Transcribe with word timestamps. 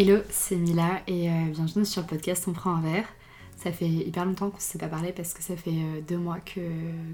Hello, 0.00 0.18
c'est 0.30 0.54
Mila 0.54 1.02
et 1.08 1.28
euh, 1.28 1.32
bienvenue 1.50 1.84
sur 1.84 2.02
le 2.02 2.06
podcast 2.06 2.44
On 2.46 2.52
prend 2.52 2.76
un 2.76 2.80
verre. 2.80 3.08
Ça 3.56 3.72
fait 3.72 3.88
hyper 3.88 4.26
longtemps 4.26 4.48
qu'on 4.48 4.58
ne 4.58 4.62
s'est 4.62 4.78
pas 4.78 4.86
parlé 4.86 5.12
parce 5.12 5.34
que 5.34 5.42
ça 5.42 5.56
fait 5.56 5.72
euh, 5.72 6.00
deux 6.06 6.18
mois 6.18 6.38
que, 6.38 6.60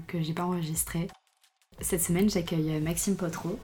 que 0.05 0.21
j'ai 0.21 0.33
pas 0.33 0.43
enregistré. 0.43 1.07
Cette 1.81 2.03
semaine, 2.03 2.29
j'accueille 2.29 2.75
euh, 2.75 2.79
Maxime 2.79 3.15
Potreau. 3.15 3.57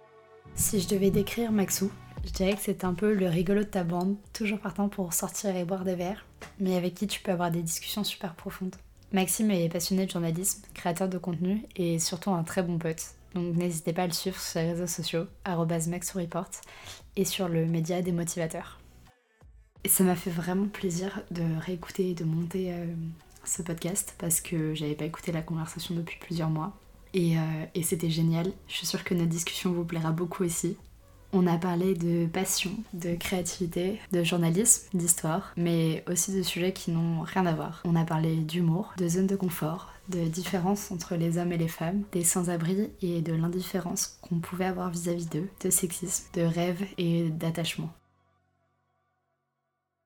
Si 0.55 0.79
je 0.79 0.87
devais 0.87 1.11
décrire 1.11 1.51
Maxou, 1.51 1.91
je 2.25 2.31
dirais 2.31 2.55
que 2.55 2.61
c'est 2.63 2.83
un 2.83 2.95
peu 2.95 3.13
le 3.13 3.27
rigolo 3.27 3.59
de 3.59 3.67
ta 3.67 3.83
bande, 3.83 4.15
toujours 4.33 4.57
partant 4.57 4.89
pour 4.89 5.13
sortir 5.13 5.55
et 5.55 5.65
boire 5.65 5.83
des 5.83 5.93
verres, 5.93 6.25
mais 6.59 6.75
avec 6.75 6.95
qui 6.95 7.05
tu 7.05 7.21
peux 7.21 7.31
avoir 7.31 7.51
des 7.51 7.61
discussions 7.61 8.03
super 8.03 8.33
profondes. 8.33 8.75
Maxime 9.11 9.51
est 9.51 9.69
passionné 9.69 10.07
de 10.07 10.11
journalisme, 10.11 10.63
créateur 10.73 11.07
de 11.07 11.19
contenu 11.19 11.63
et 11.75 11.99
surtout 11.99 12.31
un 12.31 12.41
très 12.41 12.63
bon 12.63 12.79
pote. 12.79 13.13
Donc 13.35 13.55
n'hésitez 13.55 13.93
pas 13.93 14.01
à 14.01 14.07
le 14.07 14.13
suivre 14.13 14.41
sur 14.41 14.61
les 14.61 14.71
réseaux 14.71 14.87
sociaux, 14.87 15.27
maxoureport, 15.45 16.49
et 17.15 17.23
sur 17.23 17.47
le 17.49 17.67
média 17.67 18.01
des 18.01 18.13
motivateurs. 18.13 18.80
Et 19.83 19.89
ça 19.89 20.03
m'a 20.03 20.15
fait 20.15 20.29
vraiment 20.29 20.67
plaisir 20.67 21.21
de 21.31 21.43
réécouter 21.59 22.11
et 22.11 22.13
de 22.13 22.23
monter 22.23 22.71
euh, 22.71 22.85
ce 23.43 23.61
podcast 23.61 24.15
parce 24.19 24.39
que 24.39 24.75
j'avais 24.75 24.95
pas 24.95 25.05
écouté 25.05 25.31
la 25.31 25.41
conversation 25.41 25.95
depuis 25.95 26.17
plusieurs 26.19 26.49
mois. 26.49 26.77
Et, 27.13 27.37
euh, 27.37 27.65
et 27.75 27.83
c'était 27.83 28.09
génial. 28.09 28.51
Je 28.67 28.75
suis 28.75 28.85
sûre 28.85 29.03
que 29.03 29.13
notre 29.13 29.29
discussion 29.29 29.73
vous 29.73 29.83
plaira 29.83 30.11
beaucoup 30.11 30.43
aussi. 30.43 30.77
On 31.33 31.47
a 31.47 31.57
parlé 31.57 31.95
de 31.95 32.25
passion, 32.25 32.71
de 32.93 33.15
créativité, 33.15 33.99
de 34.11 34.21
journalisme, 34.21 34.89
d'histoire, 34.93 35.53
mais 35.55 36.03
aussi 36.09 36.35
de 36.35 36.43
sujets 36.43 36.73
qui 36.73 36.91
n'ont 36.91 37.21
rien 37.21 37.45
à 37.45 37.53
voir. 37.53 37.81
On 37.85 37.95
a 37.95 38.03
parlé 38.03 38.35
d'humour, 38.35 38.93
de 38.97 39.07
zone 39.07 39.27
de 39.27 39.37
confort, 39.37 39.93
de 40.09 40.25
différence 40.25 40.91
entre 40.91 41.15
les 41.15 41.37
hommes 41.37 41.53
et 41.53 41.57
les 41.57 41.69
femmes, 41.69 42.03
des 42.11 42.25
sans-abri 42.25 42.89
et 43.01 43.21
de 43.21 43.33
l'indifférence 43.33 44.19
qu'on 44.21 44.39
pouvait 44.39 44.65
avoir 44.65 44.89
vis-à-vis 44.89 45.29
d'eux, 45.29 45.47
de 45.63 45.69
sexisme, 45.69 46.25
de 46.33 46.41
rêve 46.41 46.83
et 46.97 47.29
d'attachement. 47.29 47.91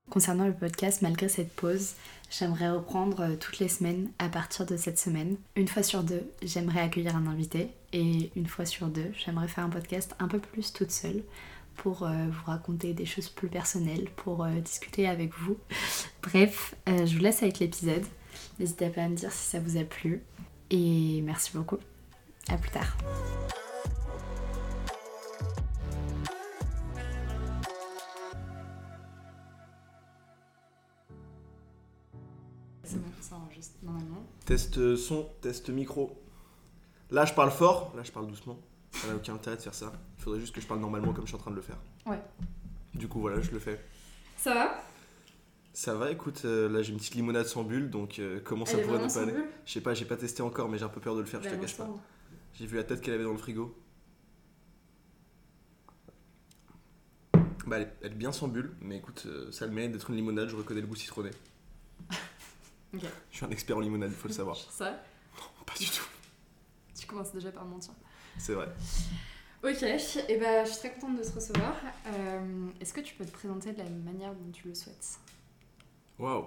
Concernant 0.10 0.46
le 0.46 0.54
podcast, 0.54 1.02
malgré 1.02 1.28
cette 1.28 1.52
pause, 1.52 1.94
j'aimerais 2.30 2.70
reprendre 2.70 3.22
euh, 3.22 3.36
toutes 3.36 3.60
les 3.60 3.68
semaines 3.68 4.10
à 4.20 4.30
partir 4.30 4.66
de 4.66 4.78
cette 4.78 5.00
semaine. 5.00 5.36
Une 5.56 5.68
fois 5.68 5.82
sur 5.82 6.04
deux, 6.04 6.32
j'aimerais 6.44 6.82
accueillir 6.82 7.16
un 7.16 7.26
invité 7.26 7.70
et 7.92 8.32
une 8.36 8.46
fois 8.46 8.66
sur 8.66 8.88
deux, 8.88 9.12
j'aimerais 9.18 9.48
faire 9.48 9.64
un 9.64 9.70
podcast 9.70 10.16
un 10.20 10.28
peu 10.28 10.40
plus 10.40 10.74
toute 10.74 10.92
seule 10.92 11.24
pour 11.76 12.04
euh, 12.04 12.12
vous 12.30 12.46
raconter 12.46 12.94
des 12.94 13.06
choses 13.06 13.30
plus 13.30 13.50
personnelles, 13.50 14.08
pour 14.16 14.44
euh, 14.44 14.52
discuter 14.60 15.08
avec 15.08 15.34
vous. 15.40 15.58
Bref, 16.22 16.76
je 16.88 17.14
vous 17.16 17.24
laisse 17.24 17.42
avec 17.42 17.60
l'épisode. 17.60 18.06
N'hésitez 18.60 18.90
pas 18.90 19.04
à 19.04 19.10
me 19.10 19.16
dire 19.16 19.32
si 19.32 19.50
ça 19.50 19.60
vous 19.60 19.78
a 19.78 19.84
plu 19.84 20.22
et 20.70 21.22
merci 21.24 21.52
beaucoup. 21.54 21.78
À 22.48 22.58
plus 22.58 22.72
tard. 22.72 22.96
Test 34.46 34.96
son, 34.96 35.28
test 35.42 35.70
micro. 35.70 36.22
Là, 37.12 37.26
je 37.26 37.34
parle 37.34 37.52
fort, 37.52 37.94
là, 37.96 38.04
je 38.04 38.12
parle 38.12 38.28
doucement. 38.28 38.60
Ça 38.92 39.08
n'a 39.08 39.16
aucun 39.16 39.34
intérêt 39.34 39.58
de 39.58 39.62
faire 39.62 39.74
ça. 39.74 39.92
Il 40.18 40.24
faudrait 40.24 40.40
juste 40.40 40.56
que 40.56 40.62
je 40.62 40.68
parle 40.68 40.80
normalement 40.80 41.14
comme 41.14 41.26
je 41.26 41.30
suis 41.30 41.36
en 41.36 41.40
train 41.40 41.52
de 41.52 41.56
le 41.56 41.62
faire. 41.62 41.78
Ouais. 42.06 42.20
Du 42.94 43.08
coup, 43.08 43.20
voilà, 43.20 43.42
je 43.42 43.52
le 43.52 43.60
fais. 43.60 43.80
Ça 44.38 44.54
va? 44.54 44.84
Ça 45.74 45.94
va, 45.94 46.10
écoute, 46.10 46.44
euh, 46.46 46.70
là 46.70 46.82
j'ai 46.82 46.94
une 46.94 47.00
petite 47.00 47.16
limonade 47.16 47.48
sans 47.48 47.66
bulle, 47.66 47.90
donc 47.90 48.20
euh, 48.20 48.40
comment 48.42 48.66
ça 48.66 48.78
pourrait 48.78 49.04
ne 49.04 49.14
pas 49.14 49.20
aller 49.20 49.34
Je 49.66 49.74
sais 49.74 49.82
pas, 49.82 49.94
j'ai 49.94 50.06
pas 50.06 50.16
testé 50.16 50.42
encore, 50.42 50.70
mais 50.70 50.78
j'ai 50.78 50.86
un 50.86 50.90
peu 50.90 51.02
peur 51.02 51.16
de 51.16 51.20
le 51.20 51.26
faire, 51.26 51.44
je 51.44 51.50
te 51.50 51.54
bah, 51.54 51.60
cache 51.60 51.76
pas. 51.76 51.90
J'ai 52.54 52.66
vu 52.66 52.78
la 52.78 52.86
tête 52.86 53.02
qu'elle 53.02 53.16
avait 53.16 53.26
dans 53.26 53.34
le 53.34 53.38
frigo. 53.38 53.76
Bah, 57.68 57.80
elle 57.80 57.92
est, 58.04 58.10
bien 58.16 58.32
sans 58.32 58.48
bulle, 58.48 58.72
mais 58.80 58.98
écoute, 58.98 59.24
euh, 59.26 59.52
ça 59.52 59.66
a 59.66 59.68
le 59.68 59.74
mérite 59.74 59.92
d'être 59.92 60.10
une 60.10 60.16
limonade, 60.16 60.48
je 60.48 60.56
reconnais 60.56 60.80
le 60.80 60.88
goût 60.88 60.96
citronné. 60.96 61.32
Je 63.32 63.38
suis 63.38 63.46
un 63.46 63.50
expert 63.52 63.78
en 63.78 63.82
limonade, 63.82 64.12
il 64.12 64.18
faut 64.18 64.28
le 64.28 64.34
savoir. 64.42 64.56
Ça 64.58 64.92
Non, 65.38 65.66
pas 65.66 65.74
du 65.78 65.86
tout. 65.90 66.06
Tu 66.98 67.06
commences 67.08 67.34
déjà 67.34 67.52
par 67.52 67.66
mentir. 67.66 67.94
C'est 68.38 68.54
vrai. 68.54 68.68
Ok, 69.64 69.82
et 69.82 69.98
eh 70.30 70.38
ben, 70.38 70.64
je 70.64 70.70
suis 70.72 70.80
très 70.80 70.92
contente 70.94 71.18
de 71.18 71.24
te 71.24 71.32
recevoir. 71.34 71.74
Euh, 72.08 72.68
est-ce 72.80 72.94
que 72.94 73.02
tu 73.02 73.16
peux 73.16 73.26
te 73.26 73.32
présenter 73.32 73.74
de 73.74 73.80
la 73.80 73.90
manière 73.90 74.34
dont 74.34 74.52
tu 74.52 74.68
le 74.68 74.76
souhaites? 74.76 75.18
Waouh 76.20 76.46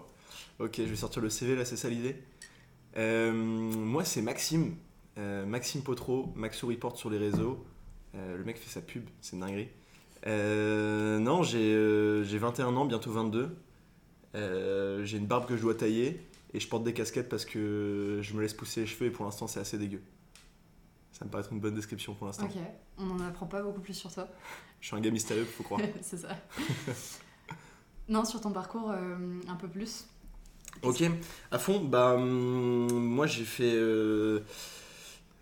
Ok, 0.61 0.77
je 0.79 0.83
vais 0.85 0.97
sortir 0.97 1.21
le 1.23 1.29
CV 1.31 1.57
là, 1.57 1.65
c'est 1.65 1.77
ça 1.77 1.89
l'idée? 1.89 2.23
Euh, 2.97 3.33
Moi, 3.33 4.05
c'est 4.05 4.23
Maxime. 4.23 4.77
Euh, 5.19 5.45
Maxime 5.47 5.83
Potro, 5.83 6.33
Maxou 6.37 6.69
Report 6.69 6.97
sur 6.97 7.11
les 7.11 7.19
réseaux. 7.19 7.67
le 8.15 8.45
mec 8.45 8.57
fait 8.57 8.71
sa 8.71 8.81
pub, 8.83 9.05
c'est 9.21 9.35
une 9.35 9.41
dinguerie. 9.41 9.69
non, 10.25 11.43
j'ai 11.43 12.39
21 12.39 12.77
ans, 12.77 12.85
bientôt 12.85 13.11
22. 13.11 13.57
j'ai 15.05 15.19
une 15.19 15.27
barbe 15.27 15.47
que 15.47 15.57
je 15.57 15.63
dois 15.63 15.75
tailler. 15.75 16.21
Et 16.55 16.61
je 16.61 16.69
porte 16.69 16.85
des 16.85 16.95
casquettes 16.95 17.29
parce 17.29 17.45
que 17.45 18.21
je 18.23 18.35
me 18.35 18.41
laisse 18.41 18.55
pousser 18.55 18.81
les 18.81 18.87
cheveux 18.87 19.07
et 19.07 19.11
pour 19.11 19.25
l'instant 19.25 19.47
c'est 19.47 19.61
assez 19.61 19.79
dégueu. 19.79 20.01
Ça 21.13 21.25
me 21.25 21.31
paraît 21.31 21.43
être 21.43 21.53
une 21.53 21.61
bonne 21.61 21.75
description 21.75 22.15
pour 22.15 22.27
l'instant. 22.27 22.45
Ok, 22.45 22.57
on 22.97 23.07
n'en 23.07 23.27
apprend 23.27 23.47
pas 23.47 23.63
beaucoup 23.63 23.81
plus 23.81 23.95
sur 23.95 24.13
toi. 24.13 24.29
Je 24.81 24.87
suis 24.87 24.97
un 24.97 25.01
gars 25.01 25.11
mystérieux, 25.11 25.45
faut 25.45 25.65
croire. 25.65 25.81
c'est 26.01 26.19
ça. 26.19 26.29
non, 28.09 28.25
sur 28.25 28.41
ton 28.41 28.53
parcours, 28.53 28.93
euh, 28.93 29.41
un 29.49 29.57
peu 29.57 29.69
plus. 29.69 30.07
Ok, 30.83 31.03
à 31.51 31.59
fond, 31.59 31.81
bah 31.81 32.15
hum, 32.15 32.89
moi 32.89 33.27
j'ai 33.27 33.45
fait. 33.45 33.75
Euh, 33.75 34.45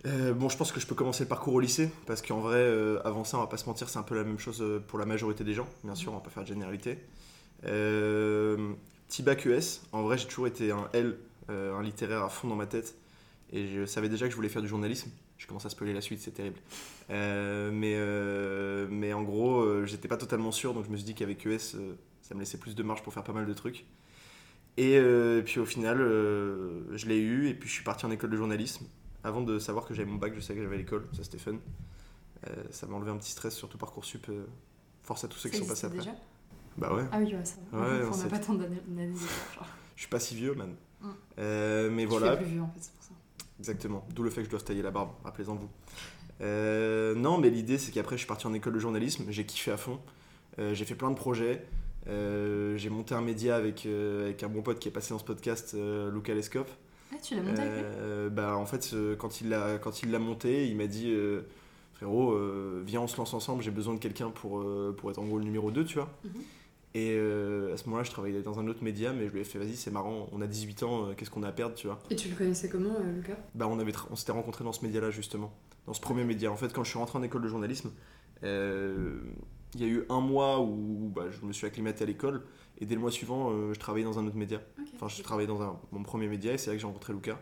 euh, 0.07 0.33
bon, 0.33 0.49
je 0.49 0.57
pense 0.57 0.73
que 0.73 0.81
je 0.81 0.87
peux 0.87 0.95
commencer 0.95 1.25
le 1.25 1.29
parcours 1.29 1.53
au 1.53 1.61
lycée, 1.61 1.91
parce 2.07 2.23
qu'en 2.23 2.41
vrai, 2.41 2.65
avant 3.05 3.25
ça, 3.25 3.37
on 3.37 3.41
va 3.41 3.47
pas 3.47 3.59
se 3.59 3.67
mentir, 3.67 3.89
c'est 3.91 3.99
un 3.99 4.03
peu 4.03 4.15
la 4.15 4.25
même 4.25 4.39
chose 4.39 4.65
pour 4.87 4.99
la 4.99 5.05
majorité 5.05 5.45
des 5.45 5.53
gens, 5.53 5.69
bien 5.85 5.95
sûr, 5.95 6.13
on 6.13 6.17
va 6.17 6.23
pas 6.23 6.31
faire 6.31 6.45
de 6.45 6.49
généralité. 6.49 6.99
Petit 7.61 8.77
bac 9.21 9.47
ES, 9.47 9.81
en 9.93 10.03
vrai 10.03 10.19
j'ai 10.19 10.27
toujours 10.27 10.47
été 10.47 10.71
un 10.71 10.89
L, 10.93 11.17
euh, 11.51 11.77
un 11.77 11.83
littéraire 11.83 12.23
à 12.23 12.29
fond 12.29 12.49
dans 12.49 12.57
ma 12.57 12.67
tête. 12.67 12.97
Et 13.53 13.69
je 13.69 13.87
savais 13.87 14.09
déjà 14.09 14.27
que 14.27 14.31
je 14.33 14.37
voulais 14.37 14.49
faire 14.49 14.63
du 14.63 14.69
journalisme. 14.69 15.11
Je 15.39 15.47
commence 15.47 15.67
à 15.67 15.71
spoiler 15.71 15.93
la 15.93 16.01
suite, 16.01 16.21
c'est 16.21 16.33
terrible. 16.33 16.59
Euh, 17.11 17.71
mais, 17.73 17.95
euh, 17.95 18.89
mais 18.91 19.13
en 19.13 19.23
gros, 19.23 19.85
j'étais 19.85 20.09
pas 20.09 20.17
totalement 20.17 20.51
sûr, 20.51 20.75
donc 20.75 20.87
je 20.87 20.91
me 20.91 20.97
suis 20.97 21.05
dit 21.05 21.15
qu'avec 21.15 21.47
ES, 21.47 21.77
ça 22.23 22.35
me 22.35 22.41
laissait 22.41 22.59
plus 22.59 22.75
de 22.75 22.83
marge 22.83 23.03
pour 23.03 23.13
faire 23.13 23.23
pas 23.23 23.33
mal 23.33 23.47
de 23.47 23.53
trucs. 23.53 23.85
Et 24.77 25.01
puis 25.45 25.61
au 25.61 25.67
final, 25.67 25.99
je 25.99 27.07
l'ai 27.07 27.19
eu, 27.19 27.49
et 27.49 27.55
puis 27.55 27.69
je 27.69 27.75
suis 27.75 27.85
parti 27.85 28.05
en 28.07 28.11
école 28.11 28.31
de 28.31 28.37
journalisme. 28.37 28.87
Avant 29.23 29.41
de 29.41 29.59
savoir 29.59 29.87
que 29.87 29.95
j'avais 29.95 30.11
mon 30.11 30.17
bac, 30.17 30.33
je 30.35 30.41
savais 30.41 30.59
que 30.59 30.65
j'avais 30.65 30.79
l'école, 30.79 31.07
ça 31.13 31.23
c'était 31.23 31.39
fun. 31.39 31.57
ça 32.71 32.87
m'a 32.87 32.97
enlevé 32.97 33.11
un 33.11 33.17
petit 33.17 33.31
stress, 33.31 33.55
surtout 33.55 33.79
Parcoursup. 33.79 34.27
force 35.03 35.25
à 35.25 35.29
tous 35.29 35.39
ceux 35.39 35.51
qui 35.51 35.59
sont 35.59 35.67
passés 35.67 35.87
après. 35.87 36.13
Bah 36.79 36.95
ouais. 36.95 37.05
Ah 37.11 37.19
oui, 37.19 37.35
ouais, 37.35 37.45
ça. 37.45 37.57
Ouais, 37.73 38.03
on 38.13 38.17
n'a 38.17 38.25
pas 38.27 38.39
tant 38.39 38.55
d'années 38.55 38.81
Je 39.95 40.01
suis 40.01 40.11
pas 40.11 40.21
si 40.21 40.35
vieux, 40.35 40.55
man. 40.55 40.75
Mm. 41.01 41.09
Euh, 41.39 41.91
mais 41.91 42.05
voilà. 42.05 42.33
Je 42.33 42.37
suis 42.37 42.45
plus 42.45 42.53
vieux 42.53 42.63
en 42.63 42.69
fait, 42.69 42.81
c'est 42.81 42.93
pour 42.93 43.03
ça. 43.03 43.13
Exactement. 43.59 44.07
D'où 44.15 44.23
le 44.23 44.31
fait 44.31 44.41
que 44.43 44.47
je 44.47 44.51
dois 44.51 44.61
se 44.61 44.65
tailler 44.65 44.83
la 44.83 44.91
barbe, 44.91 45.11
rappelez-en 45.25 45.55
vous. 45.55 45.71
Euh, 46.43 47.15
non, 47.15 47.39
mais 47.39 47.49
l'idée 47.49 47.79
c'est 47.79 47.93
qu'après 47.93 48.17
je 48.17 48.21
suis 48.21 48.29
parti 48.29 48.47
en 48.47 48.53
école 48.53 48.75
de 48.75 48.79
journalisme, 48.79 49.25
j'ai 49.31 49.47
kiffé 49.47 49.71
à 49.71 49.79
fond. 49.79 49.99
Euh, 50.59 50.75
j'ai 50.75 50.85
fait 50.85 50.95
plein 50.95 51.11
de 51.11 51.17
projets. 51.17 51.65
j'ai 52.07 52.91
monté 52.91 53.15
un 53.15 53.23
média 53.23 53.57
avec, 53.57 53.87
avec 53.87 54.43
un 54.43 54.49
bon 54.49 54.63
pote 54.63 54.79
qui 54.79 54.89
est 54.89 54.93
passé 54.93 55.15
dans 55.15 55.19
ce 55.19 55.25
podcast, 55.25 55.75
Luca 56.13 56.35
Lescope. 56.35 56.71
Ah, 57.13 57.17
tu 57.23 57.35
l'as 57.37 57.43
monté 57.43 57.63
avec 57.63 57.85
lui 57.85 58.31
bah, 58.31 58.57
En 58.57 58.67
fait, 58.67 58.95
quand 59.19 59.41
il 59.41 59.49
l'a 59.49 60.19
monté, 60.19 60.69
il 60.69 60.77
m'a 60.77 60.87
dit 60.87 61.15
frérot, 61.95 62.37
viens, 62.85 63.01
on 63.01 63.07
se 63.07 63.17
lance 63.17 63.33
ensemble, 63.33 63.63
j'ai 63.63 63.71
besoin 63.71 63.95
de 63.95 63.99
quelqu'un 63.99 64.29
pour, 64.29 64.63
pour 64.99 65.11
être 65.11 65.19
en 65.19 65.25
gros 65.25 65.39
le 65.39 65.45
numéro 65.45 65.71
2, 65.71 65.87
tu 65.87 65.95
vois. 65.95 66.11
Mhm. 66.25 66.43
Et 66.97 67.13
euh, 67.13 67.75
à 67.75 67.77
ce 67.77 67.85
moment-là, 67.85 68.05
je 68.05 68.11
travaillais 68.11 68.41
dans 68.41 68.59
un 68.59 68.69
autre 68.69 68.83
média, 68.83 69.13
mais 69.13 69.27
je 69.27 69.33
lui 69.35 69.41
ai 69.41 69.45
fait, 69.45 69.59
vas-y, 69.59 69.77
c'est 69.77 69.91
marrant, 69.91 70.31
on 70.33 70.41
a 70.41 70.47
18 70.47 70.83
ans, 70.83 71.09
euh, 71.09 71.13
qu'est-ce 71.15 71.29
qu'on 71.29 71.43
a 71.43 71.49
à 71.49 71.53
perdre, 71.53 71.75
tu 71.75 71.89
vois? 71.89 72.01
Et 72.09 72.17
tu 72.17 72.31
le 72.31 72.35
connaissais 72.35 72.71
comment, 72.71 72.95
euh, 72.99 73.17
Lucas? 73.17 73.37
Bah, 73.55 73.69
on, 73.69 73.79
avait 73.79 73.93
on 74.11 74.17
s'était 74.17 74.33
rencontrés 74.33 74.65
dans 74.65 74.73
ce 74.73 74.83
média-là, 74.83 75.11
justement. 75.11 75.53
Dans 75.85 75.93
ce 75.93 76.01
premier 76.01 76.25
média. 76.25 76.51
En 76.51 76.57
fait, 76.57 76.73
quand 76.73 76.85
je 76.85 76.89
suis 76.89 76.99
rentré 76.99 77.19
en 77.19 77.23
école 77.23 77.43
de 77.43 77.49
journalisme, 77.49 77.91
il 78.43 79.81
y 79.81 79.85
a 79.85 79.89
eu 79.89 80.05
un 80.09 80.21
mois 80.23 80.63
où 80.63 81.13
bah, 81.15 81.25
je 81.31 81.45
me 81.45 81.53
suis 81.53 81.67
acclimaté 81.67 82.05
à 82.05 82.07
l'école, 82.07 82.45
et 82.79 82.87
dès 82.87 82.95
le 82.95 83.03
mois 83.03 83.11
suivant, 83.11 83.51
je 83.75 83.79
travaillais 83.79 84.07
dans 84.07 84.19
un 84.19 84.27
autre 84.27 84.37
média. 84.37 84.63
enfin, 84.95 85.09
je 85.09 85.23
travaillais 85.23 85.47
dans 85.47 85.61
un, 85.61 85.79
mon 85.93 86.03
premier 86.03 86.29
média, 86.29 86.55
et 86.55 86.57
c'est 86.57 86.71
là 86.71 86.77
que 86.77 86.81
j'ai 86.81 86.87
rencontré 86.87 87.13
Lucas. 87.13 87.39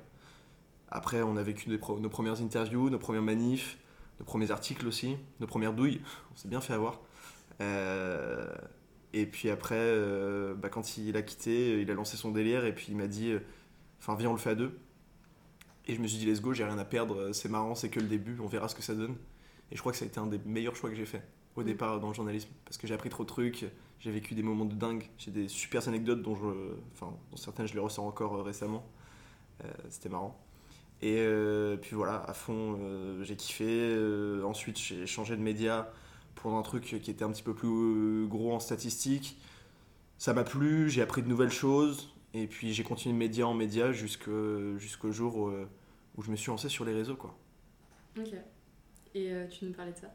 Après, 0.88 1.22
on 1.22 1.36
a 1.36 1.42
vécu 1.44 1.70
nos 1.70 2.08
premières 2.08 2.40
interviews, 2.40 2.90
nos 2.90 2.98
premières 2.98 3.22
manifs, 3.22 3.78
nos 4.18 4.26
premiers 4.26 4.50
articles 4.50 4.88
aussi, 4.88 5.16
nos 5.38 5.46
premières 5.46 5.74
douilles. 5.74 6.00
On 6.32 6.36
s'est 6.36 6.48
bien 6.48 6.60
fait 6.60 6.72
avoir. 6.72 7.00
Euh, 7.60 8.52
et 9.16 9.26
puis 9.26 9.48
après, 9.48 9.76
euh, 9.78 10.54
bah, 10.54 10.68
quand 10.68 10.98
il 10.98 11.16
a 11.16 11.22
quitté, 11.22 11.80
il 11.80 11.88
a 11.88 11.94
lancé 11.94 12.16
son 12.16 12.32
délire 12.32 12.64
et 12.64 12.74
puis 12.74 12.86
il 12.88 12.96
m'a 12.96 13.06
dit 13.06 13.30
euh, 13.30 13.38
Enfin, 14.00 14.16
viens, 14.16 14.28
on 14.28 14.32
le 14.32 14.38
fait 14.38 14.50
à 14.50 14.54
deux. 14.56 14.76
Et 15.86 15.94
je 15.94 16.00
me 16.00 16.08
suis 16.08 16.18
dit 16.18 16.26
Let's 16.26 16.40
go, 16.40 16.52
j'ai 16.52 16.64
rien 16.64 16.78
à 16.78 16.84
perdre, 16.84 17.32
c'est 17.32 17.48
marrant, 17.48 17.76
c'est 17.76 17.88
que 17.88 18.00
le 18.00 18.08
début, 18.08 18.36
on 18.40 18.48
verra 18.48 18.68
ce 18.68 18.74
que 18.74 18.82
ça 18.82 18.94
donne. 18.94 19.14
Et 19.70 19.76
je 19.76 19.80
crois 19.80 19.92
que 19.92 19.98
ça 19.98 20.04
a 20.04 20.08
été 20.08 20.18
un 20.18 20.26
des 20.26 20.40
meilleurs 20.44 20.74
choix 20.74 20.90
que 20.90 20.96
j'ai 20.96 21.06
fait 21.06 21.22
au 21.54 21.62
mm. 21.62 21.64
départ 21.64 22.00
dans 22.00 22.08
le 22.08 22.14
journalisme 22.14 22.48
parce 22.64 22.76
que 22.76 22.88
j'ai 22.88 22.94
appris 22.94 23.08
trop 23.08 23.22
de 23.22 23.28
trucs, 23.28 23.64
j'ai 24.00 24.10
vécu 24.10 24.34
des 24.34 24.42
moments 24.42 24.64
de 24.64 24.74
dingue, 24.74 25.08
j'ai 25.16 25.30
des 25.30 25.46
super 25.46 25.86
anecdotes 25.86 26.20
dont, 26.20 26.34
je, 26.34 26.74
enfin, 26.92 27.16
dont 27.30 27.36
certaines 27.36 27.68
je 27.68 27.74
les 27.74 27.80
ressens 27.80 28.04
encore 28.04 28.34
euh, 28.34 28.42
récemment. 28.42 28.84
C'était 29.88 30.08
marrant. 30.08 30.36
Et 31.00 31.24
puis 31.80 31.94
voilà, 31.94 32.22
à 32.24 32.34
fond, 32.34 32.76
j'ai 33.22 33.36
kiffé. 33.36 33.96
ensuite, 34.44 34.78
j'ai 34.78 35.06
changé 35.06 35.36
de 35.36 35.40
média 35.40 35.92
pour 36.34 36.54
un 36.54 36.62
truc 36.62 36.84
qui 36.84 37.10
était 37.10 37.24
un 37.24 37.30
petit 37.30 37.42
peu 37.42 37.54
plus 37.54 38.26
gros 38.28 38.52
en 38.54 38.60
statistiques. 38.60 39.38
ça 40.18 40.32
m'a 40.34 40.44
plu, 40.44 40.90
j'ai 40.90 41.02
appris 41.02 41.22
de 41.22 41.28
nouvelles 41.28 41.52
choses, 41.52 42.14
et 42.32 42.46
puis 42.46 42.72
j'ai 42.72 42.82
continué 42.82 43.12
de 43.14 43.18
média 43.18 43.46
en 43.46 43.54
média 43.54 43.92
jusqu'au 43.92 44.78
jusqu'au 44.78 45.12
jour 45.12 45.36
où, 45.36 45.48
euh, 45.48 45.66
où 46.16 46.22
je 46.22 46.30
me 46.30 46.36
suis 46.36 46.50
lancé 46.50 46.68
sur 46.68 46.84
les 46.84 46.92
réseaux, 46.92 47.16
quoi. 47.16 47.36
Ok. 48.18 48.34
Et 49.14 49.30
euh, 49.30 49.46
tu 49.48 49.64
nous 49.64 49.72
parlais 49.72 49.92
de 49.92 49.98
ça? 49.98 50.12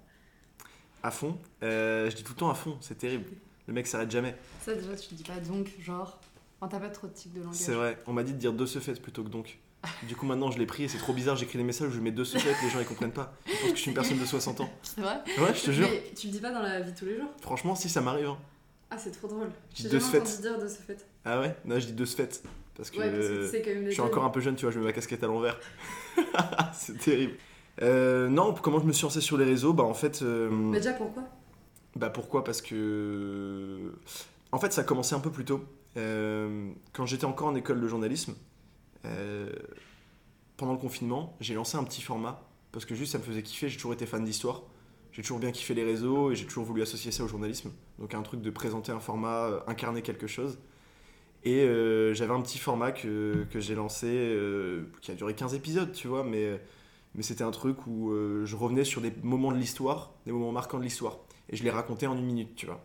À 1.04 1.12
fond. 1.12 1.38
Euh, 1.64 2.10
je 2.10 2.16
dis 2.16 2.24
tout 2.24 2.34
le 2.34 2.40
temps 2.40 2.50
à 2.50 2.56
fond, 2.56 2.78
c'est 2.82 2.98
terrible. 2.98 3.30
Le 3.68 3.74
mec 3.74 3.88
s'arrête 3.88 4.12
jamais. 4.12 4.36
Ça, 4.62 4.74
déjà, 4.74 4.96
tu 4.96 5.14
dis 5.16 5.24
pas 5.24 5.40
donc, 5.40 5.72
genre. 5.80 6.20
Enfin, 6.60 6.70
t'as 6.70 6.80
pas 6.80 6.90
trop 6.90 7.08
de 7.08 7.14
type 7.14 7.34
de 7.34 7.42
langage. 7.42 7.56
C'est 7.56 7.74
vrai, 7.74 7.98
on 8.08 8.14
m'a 8.14 8.24
dit 8.24 8.34
de 8.34 8.38
dire 8.38 8.52
de 8.52 8.66
ce 8.66 8.80
fait 8.80 9.02
plutôt 9.02 9.24
que 9.24 9.30
donc. 9.30 9.60
Du 10.04 10.16
coup, 10.16 10.26
maintenant, 10.26 10.52
je 10.52 10.60
l'ai 10.60 10.66
pris 10.66 10.84
et 10.84 10.88
c'est 10.90 10.98
trop 10.98 11.14
bizarre. 11.14 11.36
J'écris 11.38 11.58
des 11.58 11.64
messages 11.64 11.88
où 11.88 11.92
je 11.92 12.00
mets 12.02 12.12
de 12.12 12.24
ce 12.24 12.38
fait, 12.38 12.54
les 12.64 12.70
gens 12.70 12.80
ils 12.80 12.86
comprennent 12.86 13.12
pas. 13.14 13.34
Ils 13.48 13.52
pensent 13.54 13.70
que 13.72 13.76
je 13.78 13.82
suis 13.82 13.90
une 13.92 13.96
personne 13.96 14.20
de 14.20 14.26
60 14.26 14.60
ans. 14.62 14.70
C'est 14.84 15.00
vrai 15.02 15.20
Ouais, 15.38 15.54
je 15.56 15.62
te 15.66 15.72
jure. 15.72 15.88
Mais 15.90 16.04
tu 16.16 16.28
le 16.28 16.34
dis 16.34 16.40
pas 16.40 16.52
dans 16.52 16.62
la 16.62 16.82
vie 16.82 16.92
de 16.92 16.98
tous 16.98 17.06
les 17.06 17.16
jours 17.18 17.30
Franchement, 17.42 17.76
si 17.76 17.88
ça 17.90 18.02
m'arrive. 18.02 18.28
hein. 18.28 18.38
Ah, 18.92 18.98
c'est 18.98 19.12
trop 19.12 19.28
drôle. 19.28 19.50
Je 19.76 19.84
J'ai 19.84 19.90
de 19.90 20.00
jamais 20.00 20.02
ce 20.12 20.18
entendu 20.18 20.32
fait. 20.32 20.42
dire 20.42 20.60
de 20.60 20.68
ce 20.68 20.82
fait. 20.82 21.06
Ah 21.24 21.40
ouais? 21.40 21.56
Non, 21.64 21.80
je 21.80 21.86
dis 21.86 21.94
de 21.94 22.06
ce 22.06 22.16
fait. 22.16 22.42
Parce 22.76 22.90
que, 22.90 22.98
Ouais, 22.98 23.10
parce 23.12 23.28
que 23.28 23.32
euh, 23.34 23.48
c'est 23.52 23.62
quand 23.62 23.70
même 23.70 23.86
je 23.86 23.92
suis 23.92 24.02
encore 24.02 24.24
un 24.26 24.30
peu 24.32 24.40
jeune, 24.42 24.56
tu 24.56 24.66
vois, 24.66 24.72
je 24.72 24.80
mets 24.80 24.86
ma 24.86 24.94
casquette 24.94 25.24
à 25.24 25.28
l'envers. 25.28 25.60
c'est 26.74 26.98
terrible. 26.98 27.34
Euh, 27.82 28.28
non, 28.30 28.54
comment 28.56 28.80
je 28.80 28.86
me 28.86 28.92
suis 28.92 29.04
lancé 29.04 29.22
sur 29.22 29.38
les 29.38 29.46
réseaux? 29.46 29.74
Bah 29.74 29.84
en 29.84 29.94
fait, 29.94 30.22
euh, 30.24 30.50
Mais 30.50 30.80
déjà, 30.80 30.94
pourquoi? 30.94 31.24
bah 31.96 32.10
pourquoi? 32.10 32.44
Parce 32.44 32.62
que 32.62 33.94
en 34.52 34.60
fait 34.60 34.74
ça 34.74 34.82
a 34.82 34.84
commencé 34.84 35.14
un 35.16 35.20
peu 35.20 35.32
plus 35.32 35.46
tôt. 35.46 35.64
Euh, 35.98 36.72
quand 36.94 37.06
j'étais 37.06 37.26
encore 37.26 37.48
en 37.48 37.56
école 37.56 37.80
de 37.82 37.88
journalisme, 37.88 38.34
euh, 39.06 39.52
pendant 40.58 40.74
le 40.74 40.80
confinement, 40.80 41.36
j'ai 41.40 41.54
lancé 41.54 41.78
un 41.78 41.84
petit 41.84 42.02
format 42.02 42.44
parce 42.72 42.86
que 42.86 42.96
juste 42.96 43.14
ça 43.14 43.18
me 43.18 43.24
faisait 43.24 43.44
kiffer. 43.44 43.70
J'ai 43.70 43.78
toujours 43.78 43.94
été 43.94 44.06
fan 44.06 44.24
d'histoire. 44.24 44.64
J'ai 45.12 45.22
toujours 45.22 45.40
bien 45.40 45.52
kiffé 45.52 45.74
les 45.74 45.84
réseaux 45.84 46.32
et 46.32 46.36
j'ai 46.36 46.46
toujours 46.46 46.66
voulu 46.66 46.82
associer 46.82 47.12
ça 47.12 47.24
au 47.24 47.28
journalisme. 47.28 47.72
Donc 47.98 48.14
un 48.14 48.22
truc 48.22 48.42
de 48.42 48.50
présenter 48.50 48.92
un 48.92 49.00
format, 49.00 49.46
euh, 49.46 49.60
incarner 49.68 50.02
quelque 50.02 50.28
chose. 50.28 50.60
Et 51.44 51.62
euh, 51.62 52.14
j'avais 52.14 52.34
un 52.34 52.42
petit 52.42 52.60
format 52.60 52.92
que, 52.92 53.46
que 53.50 53.60
j'ai 53.60 53.74
lancé, 53.76 54.38
qui 55.02 55.12
a 55.12 55.16
duré 55.16 55.34
15 55.34 55.54
épisodes, 55.56 55.94
tu 55.94 56.10
vois, 56.10 56.24
mais, 56.24 56.62
mais 57.16 57.24
c'était 57.24 57.46
un 57.46 57.52
truc 57.52 57.88
où 57.88 58.14
je 58.44 58.56
revenais 58.58 58.84
sur 58.84 59.00
des 59.00 59.14
moments 59.24 59.54
de 59.54 59.58
l'histoire, 59.58 60.12
des 60.26 60.34
moments 60.34 60.52
marquants 60.52 60.80
de 60.80 60.84
l'histoire, 60.84 61.20
et 61.50 61.56
je 61.56 61.64
les 61.64 61.70
racontais 61.70 62.08
en 62.08 62.18
une 62.18 62.26
minute, 62.26 62.56
tu 62.56 62.66
vois. 62.66 62.84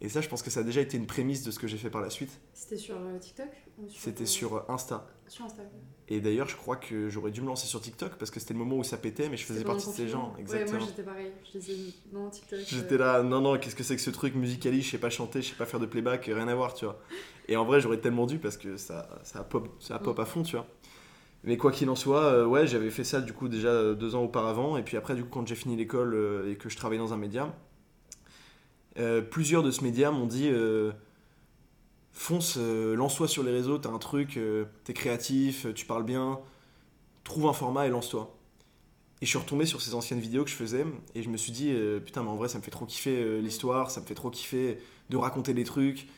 Et 0.00 0.08
ça, 0.08 0.20
je 0.20 0.28
pense 0.28 0.42
que 0.42 0.50
ça 0.50 0.60
a 0.60 0.62
déjà 0.62 0.80
été 0.80 0.96
une 0.96 1.06
prémisse 1.06 1.42
de 1.44 1.50
ce 1.50 1.58
que 1.58 1.66
j'ai 1.66 1.78
fait 1.78 1.90
par 1.90 2.02
la 2.02 2.10
suite. 2.10 2.40
C'était 2.52 2.76
sur 2.76 2.96
euh, 2.96 3.18
TikTok 3.18 3.48
ou 3.78 3.88
C'était 3.88 4.24
euh, 4.24 4.26
sur 4.26 4.56
euh, 4.56 4.62
Insta. 4.68 5.06
Sur 5.28 5.44
Instagram. 5.46 5.72
Et 6.08 6.20
d'ailleurs, 6.20 6.48
je 6.48 6.56
crois 6.56 6.76
que 6.76 7.08
j'aurais 7.08 7.30
dû 7.30 7.40
me 7.40 7.46
lancer 7.46 7.66
sur 7.66 7.80
TikTok 7.80 8.16
parce 8.16 8.30
que 8.30 8.38
c'était 8.38 8.52
le 8.52 8.58
moment 8.58 8.76
où 8.76 8.84
ça 8.84 8.98
pétait, 8.98 9.30
mais 9.30 9.38
je 9.38 9.44
faisais 9.44 9.64
partie 9.64 9.86
de 9.86 9.92
ces 9.92 10.08
gens. 10.08 10.34
Exactement. 10.38 10.72
Ouais, 10.72 10.78
moi 10.78 10.88
j'étais 10.88 11.02
pareil. 11.02 11.32
Je 11.46 11.58
disais 11.58 11.76
non, 12.12 12.28
TikTok. 12.28 12.58
J'étais 12.66 12.94
euh, 12.96 12.98
là, 12.98 13.22
non, 13.22 13.40
non, 13.40 13.58
qu'est-ce 13.58 13.74
que 13.74 13.82
c'est 13.82 13.96
que 13.96 14.02
ce 14.02 14.10
truc 14.10 14.34
musicali, 14.34 14.82
je 14.82 14.90
sais 14.90 14.98
pas 14.98 15.08
chanter, 15.08 15.40
je 15.40 15.48
sais 15.48 15.54
pas 15.56 15.64
faire 15.64 15.80
de 15.80 15.86
playback, 15.86 16.26
rien 16.26 16.48
à 16.48 16.54
voir, 16.54 16.74
tu 16.74 16.84
vois. 16.84 17.00
Et 17.48 17.56
en 17.56 17.64
vrai, 17.64 17.80
j'aurais 17.80 18.00
tellement 18.00 18.26
dû 18.26 18.38
parce 18.38 18.58
que 18.58 18.76
ça, 18.76 19.08
ça, 19.22 19.40
a 19.40 19.44
pop, 19.44 19.68
ça 19.80 19.98
pop 19.98 20.18
à 20.18 20.26
fond, 20.26 20.42
tu 20.42 20.56
vois. 20.56 20.66
Mais 21.42 21.56
quoi 21.56 21.72
qu'il 21.72 21.88
en 21.88 21.94
soit, 21.94 22.24
euh, 22.24 22.46
ouais, 22.46 22.66
j'avais 22.66 22.90
fait 22.90 23.04
ça 23.04 23.20
du 23.20 23.32
coup 23.32 23.48
déjà 23.48 23.94
deux 23.94 24.14
ans 24.14 24.22
auparavant. 24.24 24.76
Et 24.76 24.82
puis 24.82 24.98
après, 24.98 25.14
du 25.14 25.22
coup, 25.22 25.30
quand 25.30 25.46
j'ai 25.46 25.54
fini 25.54 25.76
l'école 25.76 26.14
euh, 26.14 26.50
et 26.50 26.56
que 26.56 26.68
je 26.68 26.76
travaillais 26.76 27.00
dans 27.02 27.14
un 27.14 27.18
média, 27.18 27.54
euh, 28.98 29.20
plusieurs 29.22 29.62
de 29.62 29.70
ce 29.70 29.82
média 29.82 30.10
m'ont 30.10 30.26
dit 30.26 30.48
euh, 30.48 30.92
fonce, 32.12 32.56
euh, 32.58 32.94
lance-toi 32.94 33.26
sur 33.26 33.42
les 33.42 33.50
réseaux, 33.50 33.78
t'as 33.78 33.90
un 33.90 33.98
truc, 33.98 34.38
t'es 34.84 34.92
créatif, 34.92 35.66
tu 35.74 35.86
parles 35.86 36.04
bien, 36.04 36.38
trouve 37.24 37.46
un 37.46 37.52
format 37.52 37.86
et 37.86 37.90
lance-toi. 37.90 38.36
Et 39.20 39.26
je 39.26 39.30
suis 39.30 39.38
retombé 39.38 39.64
sur 39.64 39.80
ces 39.80 39.94
anciennes 39.94 40.20
vidéos 40.20 40.44
que 40.44 40.50
je 40.50 40.56
faisais 40.56 40.84
et 41.14 41.22
je 41.22 41.30
me 41.30 41.36
suis 41.36 41.52
dit, 41.52 41.74
putain, 42.04 42.22
mais 42.22 42.28
en 42.28 42.36
vrai, 42.36 42.48
ça 42.48 42.58
me 42.58 42.62
fait 42.62 42.70
trop 42.70 42.84
kiffer 42.84 43.40
l'histoire, 43.40 43.90
ça 43.90 44.00
me 44.00 44.06
fait 44.06 44.14
trop 44.14 44.28
kiffer 44.28 44.78
de 45.08 45.16
raconter 45.16 45.54
des 45.54 45.64
trucs. 45.64 46.08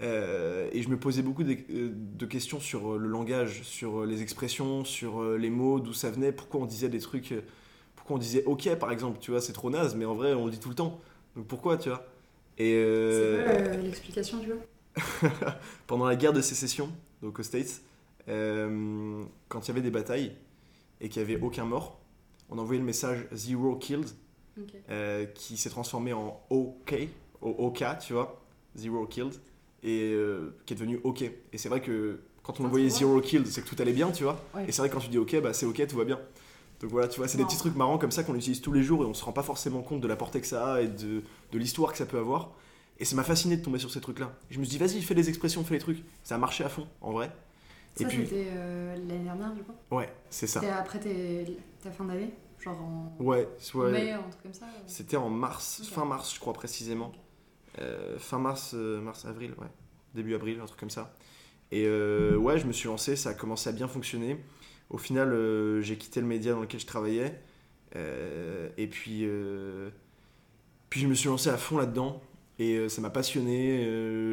Et 0.00 0.82
je 0.82 0.88
me 0.88 0.96
posais 0.96 1.22
beaucoup 1.22 1.44
de, 1.44 2.26
questions 2.26 2.58
sur 2.58 2.98
le 2.98 3.06
langage, 3.06 3.62
sur 3.62 4.04
les 4.04 4.22
expressions, 4.22 4.84
sur 4.84 5.22
les 5.22 5.50
mots, 5.50 5.78
d'où 5.78 5.92
ça 5.92 6.10
venait, 6.10 6.32
pourquoi 6.32 6.62
on 6.62 6.66
disait 6.66 6.88
des 6.88 6.98
trucs, 6.98 7.32
pourquoi 7.94 8.16
on 8.16 8.18
disait 8.18 8.42
ok 8.44 8.74
par 8.76 8.90
exemple, 8.90 9.18
tu 9.20 9.30
vois, 9.30 9.40
c'est 9.40 9.52
trop 9.52 9.70
naze, 9.70 9.94
mais 9.94 10.06
en 10.06 10.14
vrai, 10.14 10.34
on 10.34 10.46
le 10.46 10.50
dit 10.50 10.58
tout 10.58 10.70
le 10.70 10.74
temps. 10.74 11.00
Donc 11.36 11.46
pourquoi, 11.46 11.76
tu 11.76 11.88
vois? 11.88 12.04
Et 12.58 12.74
euh, 12.74 13.38
C'est 13.38 13.44
quoi 13.44 13.54
euh, 13.54 13.82
l'explication, 13.82 14.40
tu 14.40 14.52
vois? 14.52 15.30
pendant 15.86 16.06
la 16.06 16.16
guerre 16.16 16.32
de 16.32 16.42
sécession, 16.42 16.90
donc 17.22 17.38
aux 17.38 17.42
States, 17.42 17.80
euh, 18.28 19.22
quand 19.48 19.66
il 19.66 19.68
y 19.68 19.70
avait 19.70 19.80
des 19.80 19.90
batailles 19.90 20.32
et 21.00 21.08
qu'il 21.08 21.24
n'y 21.24 21.32
avait 21.32 21.42
aucun 21.42 21.64
mort, 21.64 22.00
on 22.50 22.58
envoyait 22.58 22.78
le 22.80 22.84
message 22.86 23.26
Zero 23.32 23.76
Killed 23.76 24.06
euh, 24.90 25.24
qui 25.26 25.56
s'est 25.56 25.70
transformé 25.70 26.12
en 26.12 26.40
OK, 26.50 26.94
au 27.40 27.50
OK, 27.50 27.82
tu 28.00 28.12
vois, 28.12 28.42
Zero 28.76 29.06
Killed, 29.06 29.34
et 29.82 30.12
euh, 30.12 30.54
qui 30.66 30.74
est 30.74 30.76
devenu 30.76 31.00
OK. 31.04 31.22
Et 31.22 31.58
c'est 31.58 31.68
vrai 31.68 31.80
que 31.80 32.20
quand 32.42 32.60
on 32.60 32.66
envoyait 32.66 32.90
Zero 32.90 33.20
Killed, 33.20 33.46
c'est 33.46 33.62
que 33.62 33.68
tout 33.68 33.80
allait 33.80 33.92
bien, 33.92 34.10
tu 34.10 34.24
vois. 34.24 34.44
Ouais. 34.54 34.66
Et 34.68 34.72
c'est 34.72 34.82
vrai 34.82 34.88
que 34.88 34.94
quand 34.94 35.00
tu 35.00 35.08
dis 35.08 35.18
OK, 35.18 35.40
bah 35.40 35.52
c'est 35.52 35.66
OK, 35.66 35.84
tout 35.86 35.96
va 35.96 36.04
bien. 36.04 36.20
Donc 36.82 36.90
voilà, 36.90 37.08
tu 37.08 37.18
vois, 37.20 37.28
c'est 37.28 37.38
des 37.38 37.44
petits 37.44 37.56
trucs 37.58 37.76
marrants 37.76 37.96
comme 37.98 38.10
ça 38.10 38.24
qu'on 38.24 38.34
utilise 38.34 38.60
tous 38.60 38.72
les 38.72 38.82
jours 38.82 39.02
et 39.04 39.06
on 39.06 39.14
se 39.14 39.24
rend 39.24 39.32
pas 39.32 39.44
forcément 39.44 39.82
compte 39.82 40.00
de 40.00 40.08
la 40.08 40.16
portée 40.16 40.40
que 40.40 40.46
ça 40.46 40.74
a 40.74 40.80
et 40.80 40.88
de, 40.88 41.22
de 41.52 41.58
l'histoire 41.58 41.92
que 41.92 41.98
ça 41.98 42.06
peut 42.06 42.18
avoir. 42.18 42.50
Et 42.98 43.04
ça 43.04 43.14
m'a 43.16 43.22
fasciné 43.24 43.56
de 43.56 43.62
tomber 43.64 43.78
sur 43.78 43.90
ces 43.90 44.00
trucs-là. 44.00 44.32
Je 44.50 44.58
me 44.58 44.64
suis 44.64 44.72
dit, 44.72 44.78
vas-y, 44.78 45.00
fais 45.00 45.14
les 45.14 45.28
expressions, 45.28 45.64
fais 45.64 45.74
les 45.74 45.80
trucs. 45.80 46.02
Ça 46.24 46.34
a 46.34 46.38
marché 46.38 46.64
à 46.64 46.68
fond, 46.68 46.86
en 47.00 47.12
vrai. 47.12 47.30
Ça, 47.94 48.04
et 48.04 48.06
puis, 48.08 48.18
c'était 48.24 48.48
euh, 48.50 48.94
l'année 48.96 49.24
dernière, 49.24 49.52
du 49.52 49.62
coup 49.62 49.72
ouais, 49.90 50.12
c'est 50.30 50.46
ça. 50.46 50.60
C'était 50.60 50.72
après 50.72 50.98
tes- 50.98 51.58
ta 51.82 51.90
fin 51.90 52.04
d'année 52.04 52.32
Genre 52.58 52.80
en 52.80 53.12
Ouais, 53.20 53.48
ouais. 53.74 53.90
mai, 53.92 54.10
un 54.12 54.22
truc 54.22 54.42
comme 54.44 54.54
ça 54.54 54.66
euh 54.66 54.82
C'était 54.86 55.16
en 55.16 55.28
mars, 55.30 55.82
fin 55.90 56.04
mars, 56.04 56.34
je 56.34 56.40
crois 56.40 56.52
précisément. 56.52 57.12
Euh, 57.80 58.18
fin 58.18 58.38
mars, 58.38 58.72
euh, 58.74 59.00
mars, 59.00 59.24
avril, 59.24 59.52
ouais. 59.58 59.66
Début 60.14 60.34
avril, 60.34 60.60
un 60.60 60.66
truc 60.66 60.78
comme 60.80 60.90
ça. 60.90 61.14
Et 61.70 61.86
ouais, 61.88 62.58
je 62.58 62.66
me 62.66 62.72
suis 62.72 62.88
lancé, 62.88 63.16
ça 63.16 63.30
a 63.30 63.34
commencé 63.34 63.68
à 63.68 63.72
bien 63.72 63.88
fonctionner. 63.88 64.38
Au 64.92 64.98
final, 64.98 65.32
euh, 65.32 65.80
j'ai 65.80 65.96
quitté 65.96 66.20
le 66.20 66.26
média 66.26 66.52
dans 66.52 66.60
lequel 66.60 66.78
je 66.78 66.86
travaillais. 66.86 67.40
Euh, 67.96 68.68
et 68.76 68.86
puis, 68.86 69.20
euh, 69.22 69.88
puis 70.90 71.00
je 71.00 71.06
me 71.08 71.14
suis 71.14 71.28
lancé 71.28 71.48
à 71.48 71.56
fond 71.56 71.78
là-dedans. 71.78 72.22
Et 72.58 72.88
ça 72.90 73.00
m'a 73.00 73.10
passionné. 73.10 73.82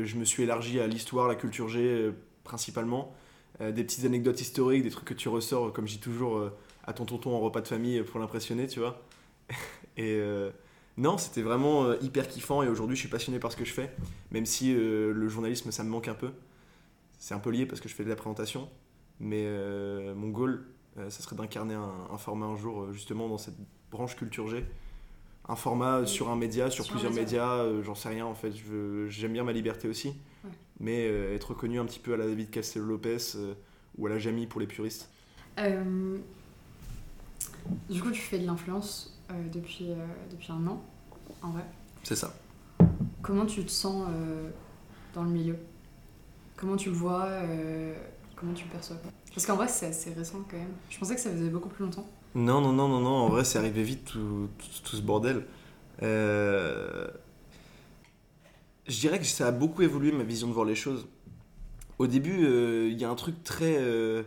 Je 0.06 0.16
me 0.18 0.26
suis 0.26 0.44
élargi 0.44 0.80
à 0.80 0.86
l'histoire, 0.86 1.28
la 1.28 1.36
culture 1.36 1.68
G 1.68 2.12
principalement. 2.44 3.16
Des 3.60 3.84
petites 3.84 4.06
anecdotes 4.06 4.40
historiques, 4.40 4.84
des 4.84 4.92
trucs 4.92 5.08
que 5.08 5.14
tu 5.16 5.30
ressors, 5.30 5.74
comme 5.74 5.88
je 5.88 5.94
dis 5.94 6.00
toujours, 6.00 6.48
à 6.86 6.94
ton 6.94 7.06
tonton 7.06 7.34
en 7.34 7.40
repas 7.40 7.62
de 7.62 7.68
famille 7.68 8.04
pour 8.04 8.20
l'impressionner, 8.20 8.68
tu 8.68 8.82
vois. 8.82 9.02
et 9.98 10.22
non, 10.98 11.18
c'était 11.18 11.42
vraiment 11.42 11.94
hyper 12.02 12.28
kiffant. 12.28 12.62
Et 12.62 12.68
aujourd'hui, 12.68 12.96
je 12.96 13.00
suis 13.00 13.10
passionné 13.10 13.40
par 13.40 13.52
ce 13.52 13.58
que 13.58 13.66
je 13.66 13.74
fais. 13.74 13.90
Même 14.32 14.46
si 14.46 14.74
le 14.74 15.28
journalisme, 15.28 15.72
ça 15.72 15.84
me 15.84 15.90
manque 15.90 16.10
un 16.10 16.14
peu. 16.14 16.30
C'est 17.18 17.34
un 17.34 17.40
peu 17.40 17.50
lié 17.50 17.66
parce 17.66 17.82
que 17.82 17.90
je 17.90 17.96
fais 17.96 18.04
de 18.04 18.10
la 18.10 18.16
présentation. 18.18 18.70
Mais 19.20 19.44
euh, 19.46 20.16
mon 20.16 20.30
goal, 20.30 20.66
euh, 20.98 21.10
ça 21.10 21.22
serait 21.22 21.36
d'incarner 21.36 21.74
un, 21.74 21.92
un 22.12 22.18
format 22.18 22.46
un 22.46 22.56
jour, 22.56 22.84
euh, 22.84 22.92
justement, 22.94 23.28
dans 23.28 23.38
cette 23.38 23.58
branche 23.92 24.16
culture 24.16 24.48
G. 24.48 24.66
Un 25.48 25.56
format 25.56 26.02
Oui. 26.02 26.08
sur 26.08 26.30
un 26.30 26.36
média, 26.36 26.70
sur, 26.70 26.88
plusieurs 26.88 27.12
média. 27.12 27.64
médias, 27.66 27.82
j'en 27.84 27.96
sais 27.96 28.10
rien 28.10 28.26
en 28.26 28.36
fait. 28.36 28.52
J'aime 29.08 29.34
bien 29.34 29.44
ma 29.44 29.52
liberté 29.52 29.88
aussi. 29.88 30.10
Ouais. 30.44 30.52
Mais 30.80 31.06
être 31.34 31.50
reconnu 31.50 31.80
un 31.80 31.86
petit 31.86 32.00
peu 32.00 32.14
à 32.14 32.18
la 32.18 32.28
David 32.28 32.52
Castello-Lopez 32.52 33.18
euh, 33.36 33.54
ou 33.98 34.06
à 34.06 34.10
la 34.12 34.20
Jamie 34.20 34.46
pour 34.46 34.62
les 34.62 34.68
puristes. 34.68 35.10
Du 37.90 38.02
coup, 38.02 38.12
tu 38.12 38.22
fais 38.22 38.40
de 38.40 38.46
l'influence 38.46 39.20
euh, 39.32 39.34
depuis, 39.52 39.92
euh, 39.92 39.96
depuis 40.32 40.52
un 40.52 40.66
an, 40.68 40.82
en 41.42 41.52
vrai. 41.52 41.64
C'est 42.04 42.16
ça. 42.16 42.34
Comment 43.22 43.46
tu 43.46 43.64
te 43.66 43.72
sens 43.72 44.08
euh, 44.10 44.50
dans 45.14 45.24
le 45.24 45.30
milieu? 45.30 45.58
Comment 46.56 46.76
tu 46.76 46.90
le 46.90 46.96
vois 46.96 47.28
Comment 48.40 48.54
tu 48.54 48.64
le 48.66 48.70
perçois 48.72 48.96
Parce 49.34 49.46
qu'en 49.46 49.56
vrai, 49.56 49.68
c'est 49.68 49.88
assez 49.88 50.14
récent 50.14 50.40
quand 50.50 50.58
même. 50.58 50.72
Je 50.90 50.98
pensais 50.98 51.16
que 51.16 51.22
ça 51.22 51.30
faisait 51.30 51.50
beaucoup 51.50 51.70
plus 51.70 51.84
longtemps. 51.84 52.08
Non, 52.36 52.62
non, 52.62 52.72
non, 52.72 52.88
non, 52.88 53.02
non, 53.02 53.10
en 53.10 53.30
vrai, 53.30 53.44
c'est 53.44 53.58
arrivé 53.58 53.84
vite 53.84 54.06
tout, 54.06 54.50
ce 54.86 55.02
bordel. 55.02 55.46
Euh, 56.04 57.08
Je 58.88 58.98
dirais 59.00 59.20
que 59.20 59.26
ça 59.26 59.48
a 59.48 59.52
beaucoup 59.52 59.82
évolué 59.82 60.12
ma 60.12 60.24
vision 60.24 60.48
de 60.48 60.54
voir 60.54 60.66
les 60.66 60.76
choses. 60.76 61.08
Au 61.98 62.08
début, 62.08 62.46
euh, 62.46 62.88
il 62.90 62.98
y 62.98 63.04
a 63.04 63.10
un 63.10 63.16
truc 63.16 63.44
très, 63.44 63.76
euh, 63.78 64.24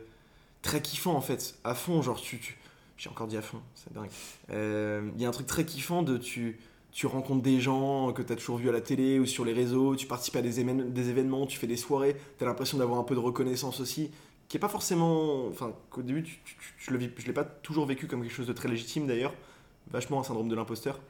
très 0.61 0.83
kiffant 0.83 1.15
en 1.15 1.23
fait, 1.23 1.55
à 1.65 1.75
fond, 1.75 2.03
genre 2.03 2.21
tu. 2.21 2.59
J'ai 2.99 3.09
encore 3.09 3.27
dit 3.27 3.39
à 3.39 3.43
fond, 3.43 3.63
c'est 3.75 3.93
dingue. 3.95 4.11
Il 5.17 5.21
y 5.21 5.25
a 5.25 5.29
un 5.29 5.33
truc 5.33 5.47
très 5.47 5.65
kiffant 5.65 6.03
de 6.03 6.19
tu. 6.19 6.61
Tu 6.93 7.07
rencontres 7.07 7.43
des 7.43 7.61
gens 7.61 8.13
que 8.13 8.23
tu 8.23 8.33
as 8.33 8.37
toujours 8.37 8.59
vus 8.59 8.69
à 8.69 8.73
la 8.73 8.83
télé 8.83 9.19
ou 9.19 9.27
sur 9.27 9.45
les 9.45 9.55
réseaux, 9.55 9.97
tu 9.97 10.07
participes 10.07 10.37
à 10.37 10.43
des, 10.43 10.61
événements, 10.61 11.47
tu 11.47 11.59
fais 11.59 11.67
des 11.67 11.77
soirées, 11.77 12.17
tu 12.37 12.45
as 12.45 12.47
l'impression 12.47 12.79
d'avoir 12.79 12.99
un 12.99 13.05
peu 13.05 13.15
de 13.15 13.21
reconnaissance 13.21 13.81
aussi 13.81 14.11
qui 14.53 14.59
est 14.59 14.61
pas 14.61 14.69
forcément. 14.69 15.47
Enfin, 15.49 15.73
qu'au 15.89 16.03
début, 16.03 16.23
tu, 16.23 16.91
le 16.91 16.99
vis- 16.99 17.11
je 17.17 17.27
l'ai 17.27 17.33
pas 17.33 17.45
toujours 17.45 17.87
vécu 17.87 18.07
comme 18.07 18.21
quelque 18.21 18.35
chose 18.35 18.47
de 18.47 18.53
très 18.53 18.69
légitime 18.69 19.07
d'ailleurs. 19.07 19.33
Vachement 19.91 20.21
un 20.21 20.25
syndrome 20.25 20.51
de 20.51 20.55
l'imposteur. 20.55 21.01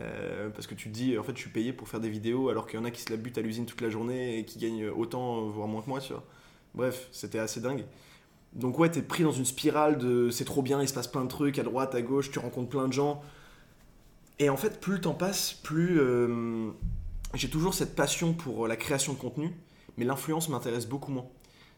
Euh, 0.00 0.48
parce 0.48 0.66
que 0.66 0.74
tu 0.74 0.88
te 0.88 0.94
dis, 0.94 1.18
en 1.18 1.22
fait, 1.22 1.32
je 1.36 1.40
suis 1.40 1.50
payé 1.50 1.74
pour 1.74 1.86
faire 1.86 2.00
des 2.00 2.08
vidéos 2.08 2.48
alors 2.48 2.66
qu'il 2.66 2.78
y 2.80 2.82
en 2.82 2.86
a 2.86 2.90
qui 2.90 3.02
se 3.02 3.10
la 3.10 3.18
butent 3.18 3.36
à 3.36 3.42
l'usine 3.42 3.66
toute 3.66 3.82
la 3.82 3.90
journée 3.90 4.38
et 4.38 4.44
qui 4.46 4.58
gagnent 4.58 4.88
autant, 4.88 5.42
voire 5.48 5.68
moins 5.68 5.82
que 5.82 5.90
moi, 5.90 6.00
tu 6.00 6.14
vois. 6.14 6.24
Bref, 6.74 7.08
c'était 7.12 7.38
assez 7.38 7.60
dingue. 7.60 7.84
Donc, 8.54 8.78
ouais, 8.78 8.90
t'es 8.90 9.02
pris 9.02 9.22
dans 9.22 9.32
une 9.32 9.44
spirale 9.44 9.98
de 9.98 10.30
c'est 10.30 10.46
trop 10.46 10.62
bien, 10.62 10.80
il 10.80 10.88
se 10.88 10.94
passe 10.94 11.08
plein 11.08 11.24
de 11.24 11.28
trucs 11.28 11.58
à 11.58 11.64
droite, 11.64 11.94
à 11.94 12.00
gauche, 12.00 12.30
tu 12.30 12.38
rencontres 12.38 12.70
plein 12.70 12.88
de 12.88 12.94
gens. 12.94 13.22
Et 14.38 14.50
en 14.50 14.56
fait, 14.56 14.80
plus 14.80 14.94
le 14.94 15.00
temps 15.00 15.14
passe, 15.14 15.52
plus, 15.52 15.98
euh, 16.00 16.70
j'ai 17.34 17.50
toujours 17.50 17.74
cette 17.74 17.96
passion 17.96 18.34
pour 18.34 18.68
la 18.68 18.76
création 18.76 19.12
de 19.12 19.18
contenu, 19.18 19.52
mais 19.96 20.04
l'influence 20.04 20.48
m'intéresse 20.48 20.86
beaucoup 20.86 21.10
moins. 21.10 21.26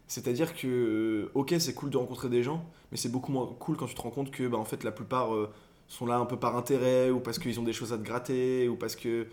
C'est-à-dire 0.09 0.55
que, 0.55 0.67
euh, 0.67 1.31
ok, 1.35 1.55
c'est 1.59 1.75
cool 1.75 1.91
de 1.91 1.97
rencontrer 1.97 2.29
des 2.29 2.43
gens, 2.43 2.65
mais 2.91 2.99
c'est 2.99 3.09
beaucoup 3.09 3.33
moins 3.33 3.47
cool 3.59 3.77
quand 3.77 3.87
tu 3.87 3.95
te 3.95 4.01
rends 4.03 4.11
compte 4.11 4.31
que, 4.31 4.47
bah, 4.47 4.59
en 4.59 4.65
fait, 4.65 4.85
la 4.85 4.93
plupart 4.93 5.35
euh, 5.35 5.51
sont 5.89 6.05
là 6.05 6.19
un 6.19 6.27
peu 6.27 6.37
par 6.37 6.57
intérêt, 6.57 7.11
ou 7.11 7.21
parce 7.21 7.39
qu'ils 7.39 7.59
ont 7.61 7.63
des 7.63 7.73
choses 7.73 7.93
à 7.93 7.99
te 7.99 8.03
gratter, 8.03 8.69
ou 8.69 8.77
parce 8.77 8.97
que 8.97 9.27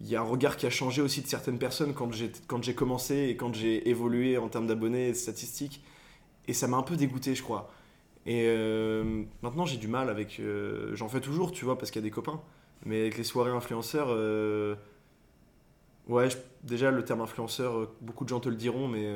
il 0.00 0.08
y 0.08 0.16
a 0.16 0.20
un 0.20 0.24
regard 0.24 0.56
qui 0.56 0.66
a 0.66 0.70
changé 0.70 1.02
aussi 1.02 1.22
de 1.22 1.28
certaines 1.28 1.58
personnes 1.58 1.94
quand 1.94 2.12
j'ai 2.12 2.32
quand 2.48 2.62
j'ai 2.64 2.74
commencé 2.74 3.28
et 3.28 3.36
quand 3.36 3.54
j'ai 3.54 3.88
évolué 3.88 4.38
en 4.38 4.48
termes 4.48 4.66
d'abonnés 4.66 5.08
et 5.08 5.12
de 5.12 5.16
statistiques. 5.16 5.84
Et 6.48 6.52
ça 6.54 6.68
m'a 6.68 6.76
un 6.76 6.82
peu 6.82 6.96
dégoûté, 6.96 7.34
je 7.34 7.42
crois. 7.42 7.70
Et 8.26 8.44
euh, 8.48 9.24
maintenant, 9.42 9.66
j'ai 9.66 9.76
du 9.76 9.88
mal 9.88 10.10
avec. 10.10 10.40
J'en 10.94 11.08
fais 11.08 11.20
toujours, 11.20 11.52
tu 11.52 11.64
vois, 11.64 11.78
parce 11.78 11.90
qu'il 11.90 12.02
y 12.02 12.04
a 12.04 12.08
des 12.08 12.10
copains. 12.10 12.40
Mais 12.84 13.00
avec 13.00 13.16
les 13.16 13.24
soirées 13.24 13.50
influenceurs, 13.50 14.08
ouais, 16.08 16.28
déjà 16.62 16.90
le 16.90 17.04
terme 17.04 17.22
influenceur, 17.22 17.90
beaucoup 18.00 18.24
de 18.24 18.28
gens 18.28 18.40
te 18.40 18.48
le 18.48 18.56
diront, 18.56 18.88
mais 18.88 19.08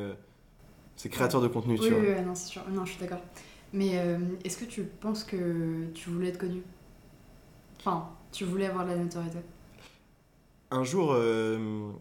c'est 0.99 1.09
créateur 1.09 1.41
de 1.41 1.47
contenu, 1.47 1.79
tu 1.79 1.91
vois. 1.91 2.01
Oui, 2.01 2.23
non, 2.25 2.35
c'est 2.35 2.49
sûr. 2.49 2.63
Non, 2.71 2.85
je 2.85 2.93
suis 2.93 3.01
d'accord. 3.01 3.21
Mais 3.73 3.99
euh, 3.99 4.19
est-ce 4.45 4.59
que 4.59 4.65
tu 4.65 4.83
penses 4.83 5.23
que 5.23 5.87
tu 5.95 6.11
voulais 6.11 6.29
être 6.29 6.39
connu? 6.39 6.63
Enfin, 7.79 8.11
tu 8.33 8.45
voulais 8.45 8.67
avoir 8.67 8.85
de 8.85 8.91
la 8.91 8.97
notoriété? 8.97 9.39
Un 10.71 10.83
jour, 10.83 11.13
euh, 11.13 11.93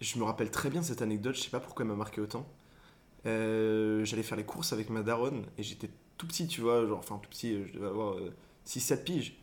je 0.00 0.18
me 0.18 0.24
rappelle 0.24 0.50
très 0.50 0.68
bien 0.68 0.82
cette 0.82 1.00
anecdote, 1.00 1.36
je 1.36 1.42
sais 1.42 1.50
pas 1.50 1.60
pourquoi 1.60 1.84
elle 1.84 1.90
m'a 1.90 1.96
marqué 1.96 2.20
autant. 2.20 2.44
Euh, 3.26 4.04
j'allais 4.04 4.24
faire 4.24 4.36
les 4.36 4.44
courses 4.44 4.72
avec 4.72 4.90
ma 4.90 5.02
daronne 5.02 5.44
et 5.56 5.62
j'étais 5.62 5.88
tout 6.18 6.26
petit, 6.26 6.46
tu 6.48 6.60
vois, 6.60 6.86
genre, 6.86 6.98
enfin 6.98 7.18
tout 7.22 7.30
petit, 7.30 7.64
je 7.66 7.74
devais 7.74 7.86
avoir 7.86 8.16
6-7 8.66 9.04
piges. 9.04 9.36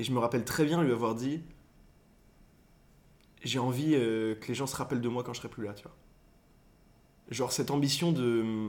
Et 0.00 0.02
je 0.02 0.12
me 0.12 0.18
rappelle 0.18 0.44
très 0.44 0.64
bien 0.64 0.82
lui 0.82 0.92
avoir 0.92 1.14
dit 1.14 1.42
J'ai 3.44 3.58
envie 3.58 3.92
que 3.92 4.48
les 4.48 4.54
gens 4.54 4.66
se 4.66 4.74
rappellent 4.74 5.00
de 5.00 5.08
moi 5.08 5.22
quand 5.22 5.34
je 5.34 5.38
serai 5.38 5.48
plus 5.48 5.64
là, 5.64 5.74
tu 5.74 5.84
vois 5.84 5.94
genre 7.30 7.52
cette 7.52 7.70
ambition 7.70 8.12
de 8.12 8.68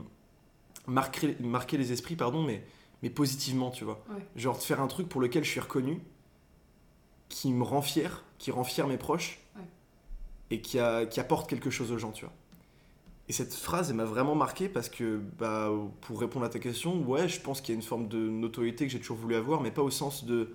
marquer, 0.86 1.36
marquer 1.40 1.76
les 1.76 1.92
esprits, 1.92 2.16
pardon, 2.16 2.42
mais, 2.42 2.64
mais 3.02 3.10
positivement, 3.10 3.70
tu 3.70 3.84
vois. 3.84 4.02
Genre 4.36 4.56
de 4.56 4.62
faire 4.62 4.80
un 4.80 4.86
truc 4.86 5.08
pour 5.08 5.20
lequel 5.20 5.44
je 5.44 5.50
suis 5.50 5.60
reconnu, 5.60 6.00
qui 7.28 7.52
me 7.52 7.64
rend 7.64 7.82
fier, 7.82 8.24
qui 8.38 8.50
rend 8.50 8.64
fier 8.64 8.86
mes 8.86 8.98
proches, 8.98 9.40
et 10.50 10.60
qui, 10.60 10.78
a, 10.78 11.06
qui 11.06 11.18
apporte 11.18 11.48
quelque 11.48 11.70
chose 11.70 11.92
aux 11.92 11.98
gens, 11.98 12.12
tu 12.12 12.24
vois. 12.24 12.34
Et 13.28 13.32
cette 13.32 13.54
phrase, 13.54 13.88
elle 13.88 13.96
m'a 13.96 14.04
vraiment 14.04 14.34
marqué 14.34 14.68
parce 14.68 14.88
que, 14.88 15.20
bah, 15.38 15.70
pour 16.02 16.20
répondre 16.20 16.44
à 16.44 16.48
ta 16.48 16.58
question, 16.58 17.00
ouais, 17.02 17.28
je 17.28 17.40
pense 17.40 17.60
qu'il 17.60 17.72
y 17.72 17.76
a 17.76 17.80
une 17.80 17.86
forme 17.86 18.08
de 18.08 18.18
notoriété 18.18 18.84
que 18.84 18.92
j'ai 18.92 19.00
toujours 19.00 19.16
voulu 19.16 19.36
avoir, 19.36 19.60
mais 19.60 19.70
pas 19.70 19.82
au 19.82 19.90
sens 19.90 20.24
de 20.24 20.54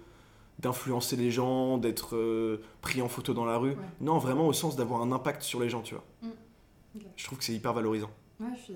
d'influencer 0.59 1.15
les 1.15 1.31
gens, 1.31 1.77
d'être 1.77 2.15
euh, 2.15 2.61
pris 2.81 3.01
en 3.01 3.07
photo 3.07 3.33
dans 3.33 3.45
la 3.45 3.57
rue. 3.57 3.75
Non, 4.01 4.17
vraiment 4.17 4.47
au 4.47 4.53
sens 4.53 4.75
d'avoir 4.75 5.01
un 5.01 5.11
impact 5.11 5.43
sur 5.43 5.59
les 5.59 5.69
gens, 5.69 5.81
tu 5.81 5.93
vois. 5.93 6.03
Mm. 6.21 6.99
Je 7.15 7.25
trouve 7.25 7.37
que 7.37 7.43
c'est 7.43 7.53
hyper 7.53 7.73
valorisant. 7.73 8.09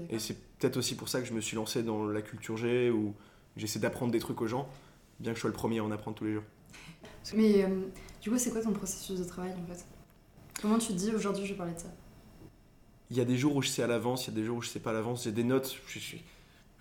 Et 0.10 0.20
c'est 0.20 0.38
peut-être 0.58 0.78
aussi 0.78 0.96
pour 0.96 1.10
ça 1.10 1.22
que 1.22 1.28
je 1.28 1.34
me 1.34 1.42
suis 1.42 1.56
lancé 1.56 1.84
dans 1.84 2.06
la 2.06 2.22
culture 2.22 2.58
G, 2.58 2.90
où 2.90 3.14
j'essaie 3.58 3.80
d'apprendre 3.80 4.12
des 4.12 4.20
trucs 4.20 4.42
aux 4.42 4.48
gens, 4.48 4.68
bien 5.20 5.32
que 5.32 5.36
je 5.38 5.42
sois 5.42 5.50
le 5.50 5.56
premier 5.56 5.80
à 5.80 5.84
en 5.84 5.92
apprendre 5.92 6.18
tous 6.18 6.26
les 6.26 6.34
jours. 6.34 6.44
Mais 7.36 7.64
euh, 7.64 7.68
du 8.22 8.30
coup, 8.30 8.38
c'est 8.38 8.52
quoi 8.52 8.62
ton 8.62 8.72
processus 8.72 9.20
de 9.20 9.24
travail 9.24 9.52
en 9.52 9.74
fait? 9.74 9.86
Comment 10.62 10.78
tu 10.78 10.88
te 10.88 10.94
dis 10.94 11.12
aujourd'hui 11.14 11.46
je 11.46 11.52
vais 11.52 11.58
parler 11.58 11.74
de 11.74 11.80
ça? 11.80 11.92
Il 13.10 13.18
y 13.18 13.22
a 13.22 13.26
des 13.26 13.38
jours 13.38 13.56
où 13.56 13.62
je 13.62 13.68
sais 13.68 13.84
à 13.84 13.88
l'avance, 13.88 14.28
il 14.28 14.32
y 14.32 14.34
a 14.34 14.40
des 14.40 14.46
jours 14.46 14.58
où 14.58 14.62
je 14.62 14.70
sais 14.70 14.80
pas 14.80 14.92
à 14.92 14.94
l'avance. 14.94 15.26
J'ai 15.26 15.32
des 15.32 15.44
notes, 15.44 15.76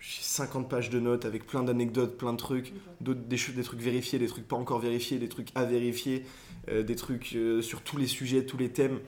j'ai 0.01 0.23
50 0.23 0.67
pages 0.67 0.89
de 0.89 0.99
notes 0.99 1.25
avec 1.25 1.45
plein 1.45 1.61
d'anecdotes, 1.61 2.17
plein 2.17 2.33
de 2.33 2.37
trucs, 2.37 2.73
des, 3.01 3.13
des, 3.13 3.63
trucs 3.63 3.79
vérifiés, 3.79 4.17
des 4.17 4.27
trucs 4.27 4.47
pas 4.47 4.55
encore 4.55 4.79
vérifiés, 4.79 5.19
des 5.19 5.29
trucs 5.29 5.49
à 5.53 5.63
vérifier, 5.63 6.25
euh, 6.69 6.81
des 6.81 6.95
trucs 6.95 7.35
euh, 7.35 7.61
sur 7.61 7.81
tous 7.81 7.97
les 7.97 8.07
sujets, 8.07 8.43
tous 8.43 8.57
les 8.57 8.69
thèmes. 8.69 8.99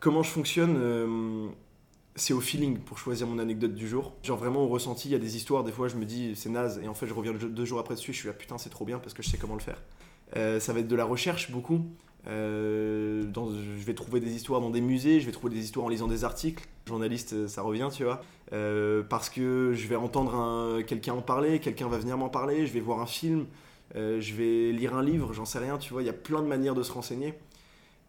Comment 0.00 0.22
je 0.22 0.28
fonctionne 0.28 0.76
euh, 0.76 1.48
C'est 2.16 2.34
au 2.34 2.40
feeling 2.40 2.78
pour 2.80 2.98
choisir 2.98 3.26
mon 3.26 3.38
anecdote 3.38 3.74
du 3.74 3.88
jour. 3.88 4.12
Genre 4.22 4.36
vraiment 4.36 4.64
au 4.64 4.68
ressenti, 4.68 5.08
il 5.08 5.12
y 5.12 5.14
a 5.14 5.18
des 5.18 5.36
histoires, 5.36 5.64
des 5.64 5.72
fois 5.72 5.88
je 5.88 5.96
me 5.96 6.04
dis 6.04 6.36
c'est 6.36 6.50
naze, 6.50 6.80
et 6.84 6.88
en 6.88 6.94
fait 6.94 7.06
je 7.06 7.14
reviens 7.14 7.32
deux 7.32 7.64
jours 7.64 7.78
après 7.78 7.94
dessus, 7.94 8.12
je 8.12 8.18
suis 8.18 8.28
ah 8.28 8.34
putain 8.34 8.58
c'est 8.58 8.70
trop 8.70 8.84
bien 8.84 8.98
parce 8.98 9.14
que 9.14 9.22
je 9.22 9.30
sais 9.30 9.38
comment 9.38 9.54
le 9.54 9.60
faire. 9.60 9.80
Ça 10.60 10.72
va 10.72 10.80
être 10.80 10.88
de 10.88 10.96
la 10.96 11.04
recherche 11.04 11.50
beaucoup. 11.50 11.80
Je 12.26 13.84
vais 13.86 13.94
trouver 13.94 14.20
des 14.20 14.34
histoires 14.34 14.60
dans 14.60 14.70
des 14.70 14.80
musées, 14.80 15.20
je 15.20 15.26
vais 15.26 15.32
trouver 15.32 15.54
des 15.54 15.64
histoires 15.64 15.86
en 15.86 15.88
lisant 15.88 16.08
des 16.08 16.24
articles. 16.24 16.66
Journaliste, 16.86 17.46
ça 17.46 17.62
revient, 17.62 17.88
tu 17.90 18.04
vois. 18.04 18.20
Parce 19.08 19.30
que 19.30 19.72
je 19.74 19.88
vais 19.88 19.96
entendre 19.96 20.82
quelqu'un 20.82 21.14
en 21.14 21.22
parler, 21.22 21.58
quelqu'un 21.58 21.88
va 21.88 21.98
venir 21.98 22.16
m'en 22.16 22.28
parler, 22.28 22.66
je 22.66 22.72
vais 22.72 22.80
voir 22.80 23.00
un 23.00 23.06
film, 23.06 23.46
je 23.94 24.34
vais 24.34 24.72
lire 24.72 24.94
un 24.94 25.02
livre, 25.02 25.32
j'en 25.32 25.44
sais 25.44 25.58
rien, 25.58 25.78
tu 25.78 25.92
vois. 25.92 26.02
Il 26.02 26.06
y 26.06 26.10
a 26.10 26.14
plein 26.14 26.42
de 26.42 26.46
manières 26.46 26.74
de 26.74 26.82
se 26.82 26.92
renseigner. 26.92 27.34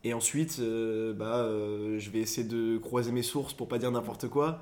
Et 0.06 0.14
ensuite, 0.14 0.58
euh, 0.60 1.14
bah, 1.14 1.38
euh, 1.38 1.98
je 1.98 2.12
vais 2.12 2.20
essayer 2.20 2.48
de 2.48 2.78
croiser 2.78 3.12
mes 3.12 3.24
sources 3.24 3.56
pour 3.56 3.68
pas 3.68 3.80
dire 3.80 3.90
n'importe 3.90 4.28
quoi. 4.28 4.62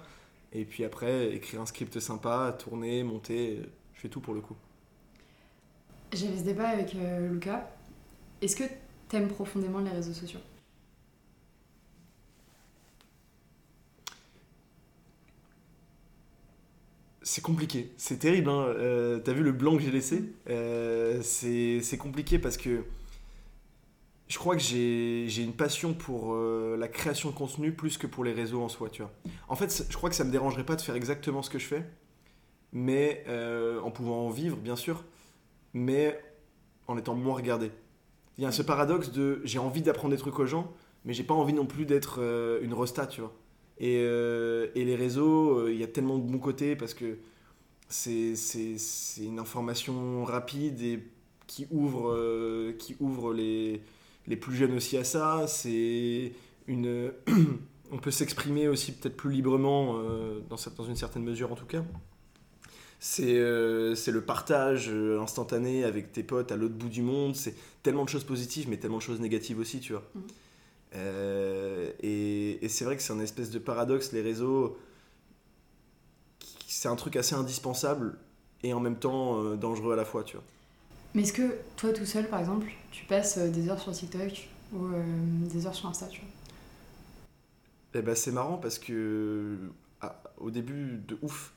Et 0.54 0.64
puis 0.64 0.86
après, 0.86 1.36
écrire 1.36 1.60
un 1.60 1.66
script 1.66 2.00
sympa, 2.00 2.56
tourner, 2.58 3.04
monter, 3.04 3.60
je 3.94 4.00
fais 4.00 4.08
tout 4.08 4.22
pour 4.22 4.34
le 4.34 4.40
coup. 4.40 4.56
J'avais 6.14 6.38
ce 6.38 6.44
débat 6.44 6.70
avec 6.70 6.96
euh, 6.96 7.28
Lucas. 7.28 7.70
Est-ce 8.42 8.56
que 8.56 8.64
t'aimes 9.10 9.28
profondément 9.28 9.80
les 9.80 9.92
réseaux 9.92 10.14
sociaux? 10.14 10.40
C'est 17.24 17.42
compliqué, 17.42 17.92
c'est 17.98 18.20
terrible. 18.20 18.50
Hein. 18.50 18.76
T'as 19.24 19.34
vu 19.34 19.44
le 19.44 19.52
blanc 19.52 19.78
que 19.78 19.82
j'ai 19.84 19.92
laissé? 19.92 20.24
C'est 21.24 21.98
compliqué 21.98 22.38
parce 22.38 22.58
que 22.58 22.84
je 24.34 24.40
crois 24.40 24.56
que 24.56 24.62
j'ai 24.62 25.44
une 25.44 25.54
passion 25.54 25.94
pour 25.94 26.34
euh, 26.34 26.76
la 26.76 26.88
création 26.88 27.30
de 27.30 27.36
contenu 27.36 27.72
plus 27.72 28.00
que 28.00 28.08
pour 28.08 28.24
les 28.24 28.32
réseaux 28.34 28.64
en 28.64 28.70
soi, 28.70 28.90
tu 28.90 29.04
vois. 29.04 29.12
En 29.48 29.56
fait, 29.56 29.86
je 29.88 29.96
crois 29.96 30.10
que 30.10 30.16
ça 30.16 30.24
me 30.24 30.32
dérangerait 30.32 30.66
pas 30.66 30.76
de 30.76 30.82
faire 30.82 30.96
exactement 30.96 31.44
ce 31.44 31.52
que 31.52 31.60
je 31.60 31.66
fais, 31.66 31.86
mais 32.72 33.24
euh, 33.28 33.80
en 33.82 33.92
pouvant 33.92 34.26
en 34.26 34.30
vivre, 34.30 34.58
bien 34.58 34.76
sûr, 34.76 35.04
mais 35.74 36.20
en 36.88 36.98
étant 36.98 37.14
moins 37.14 37.36
regardé. 37.36 37.72
Il 38.40 38.44
y 38.44 38.48
a 38.48 38.52
ce 38.52 38.64
paradoxe 38.64 39.12
de 39.12 39.42
j'ai 39.44 39.60
envie 39.60 39.84
d'apprendre 39.84 40.16
des 40.16 40.20
trucs 40.20 40.40
aux 40.40 40.48
gens, 40.48 40.74
mais 41.06 41.14
j'ai 41.14 41.24
pas 41.24 41.36
envie 41.36 41.54
non 41.54 41.68
plus 41.68 41.86
d'être 41.86 42.18
euh, 42.20 42.60
une 42.64 42.74
rosta, 42.74 43.06
tu 43.06 43.22
vois. 43.22 43.36
Et, 43.80 43.96
et 43.96 44.86
les 44.86 44.96
réseaux, 44.96 45.68
il 45.68 45.78
y 45.78 45.84
a 45.84 45.88
tellement 45.88 46.18
de 46.18 46.24
bons 46.24 46.40
côtés 46.40 46.76
parce 46.76 46.94
que 46.94 47.18
c'est 47.90 48.36
une 49.18 49.40
information 49.40 50.24
rapide 50.24 50.82
et 50.82 51.00
qui 51.48 51.68
ouvre, 51.72 52.72
qui 52.78 52.96
ouvre 53.00 53.34
les, 53.34 53.82
les 54.28 54.36
plus 54.36 54.56
jeunes 54.56 54.76
aussi 54.76 54.98
à 54.98 55.04
ça. 55.04 55.46
C'est 55.48 56.32
une. 56.68 57.12
on 57.94 57.98
peut 57.98 58.12
s'exprimer 58.12 58.68
aussi 58.68 58.92
peut-être 58.92 59.16
plus 59.16 59.32
librement, 59.32 59.98
euh, 59.98 60.40
dans, 60.50 60.58
une 60.84 60.96
certaine 60.96 61.24
mesure 61.24 61.52
en 61.52 61.56
tout 61.56 61.66
cas. 61.66 61.84
C'est 63.00 63.36
euh, 63.36 63.96
le 64.08 64.22
partage 64.22 64.90
euh, 64.90 65.22
instantané 65.22 65.84
avec 65.84 66.12
tes 66.12 66.24
potes 66.24 66.52
à 66.52 66.56
l'autre 66.56 66.74
bout 66.74 66.90
du 66.90 67.02
monde. 67.02 67.36
C'est 67.36 67.54
tellement 67.84 68.04
de 68.04 68.10
choses 68.10 68.24
positives, 68.24 68.68
mais 68.68 68.78
tellement 68.78 68.98
de 68.98 69.04
choses 69.04 69.20
négatives 69.20 69.60
aussi, 69.60 69.80
tu 69.80 69.94
vois. 69.94 70.04
Mm. 70.94 70.98
et, 72.02 72.66
et 72.66 72.70
c'est 72.70 72.86
vrai 72.86 72.96
que 72.96 73.02
c'est 73.02 73.14
un 73.14 73.20
espèce 73.20 73.50
de 73.50 73.60
paradoxe, 73.60 74.12
les 74.12 74.22
réseaux. 74.22 74.78
C'est 76.68 76.88
un 76.90 76.96
truc 76.96 77.16
assez 77.16 77.36
indispensable 77.36 78.18
et 78.64 78.74
en 78.74 78.80
même 78.80 78.98
temps 78.98 79.56
dangereux 79.56 79.94
à 79.94 79.96
la 79.96 80.06
fois, 80.06 80.24
tu 80.24 80.36
vois. 80.36 80.44
Mais 81.14 81.22
est-ce 81.22 81.34
que 81.34 81.56
toi 81.78 81.94
tout 81.94 82.06
seul, 82.06 82.28
par 82.28 82.40
exemple, 82.40 82.72
tu 82.92 83.06
passes 83.06 83.38
euh, 83.38 83.50
des 83.50 83.70
heures 83.70 83.80
sur 83.80 83.92
TikTok 83.92 84.48
ou 84.74 84.86
euh, 84.86 85.04
des 85.52 85.68
heures 85.68 85.76
sur 85.76 85.88
Insta, 85.88 86.08
tu 86.08 86.22
vois? 86.22 86.30
Eh 87.96 88.02
ben 88.02 88.16
c'est 88.16 88.32
marrant 88.32 88.58
parce 88.58 88.80
que 88.80 89.58
ah, 90.02 90.20
au 90.38 90.50
début 90.50 91.00
de 91.08 91.18
ouf. 91.22 91.54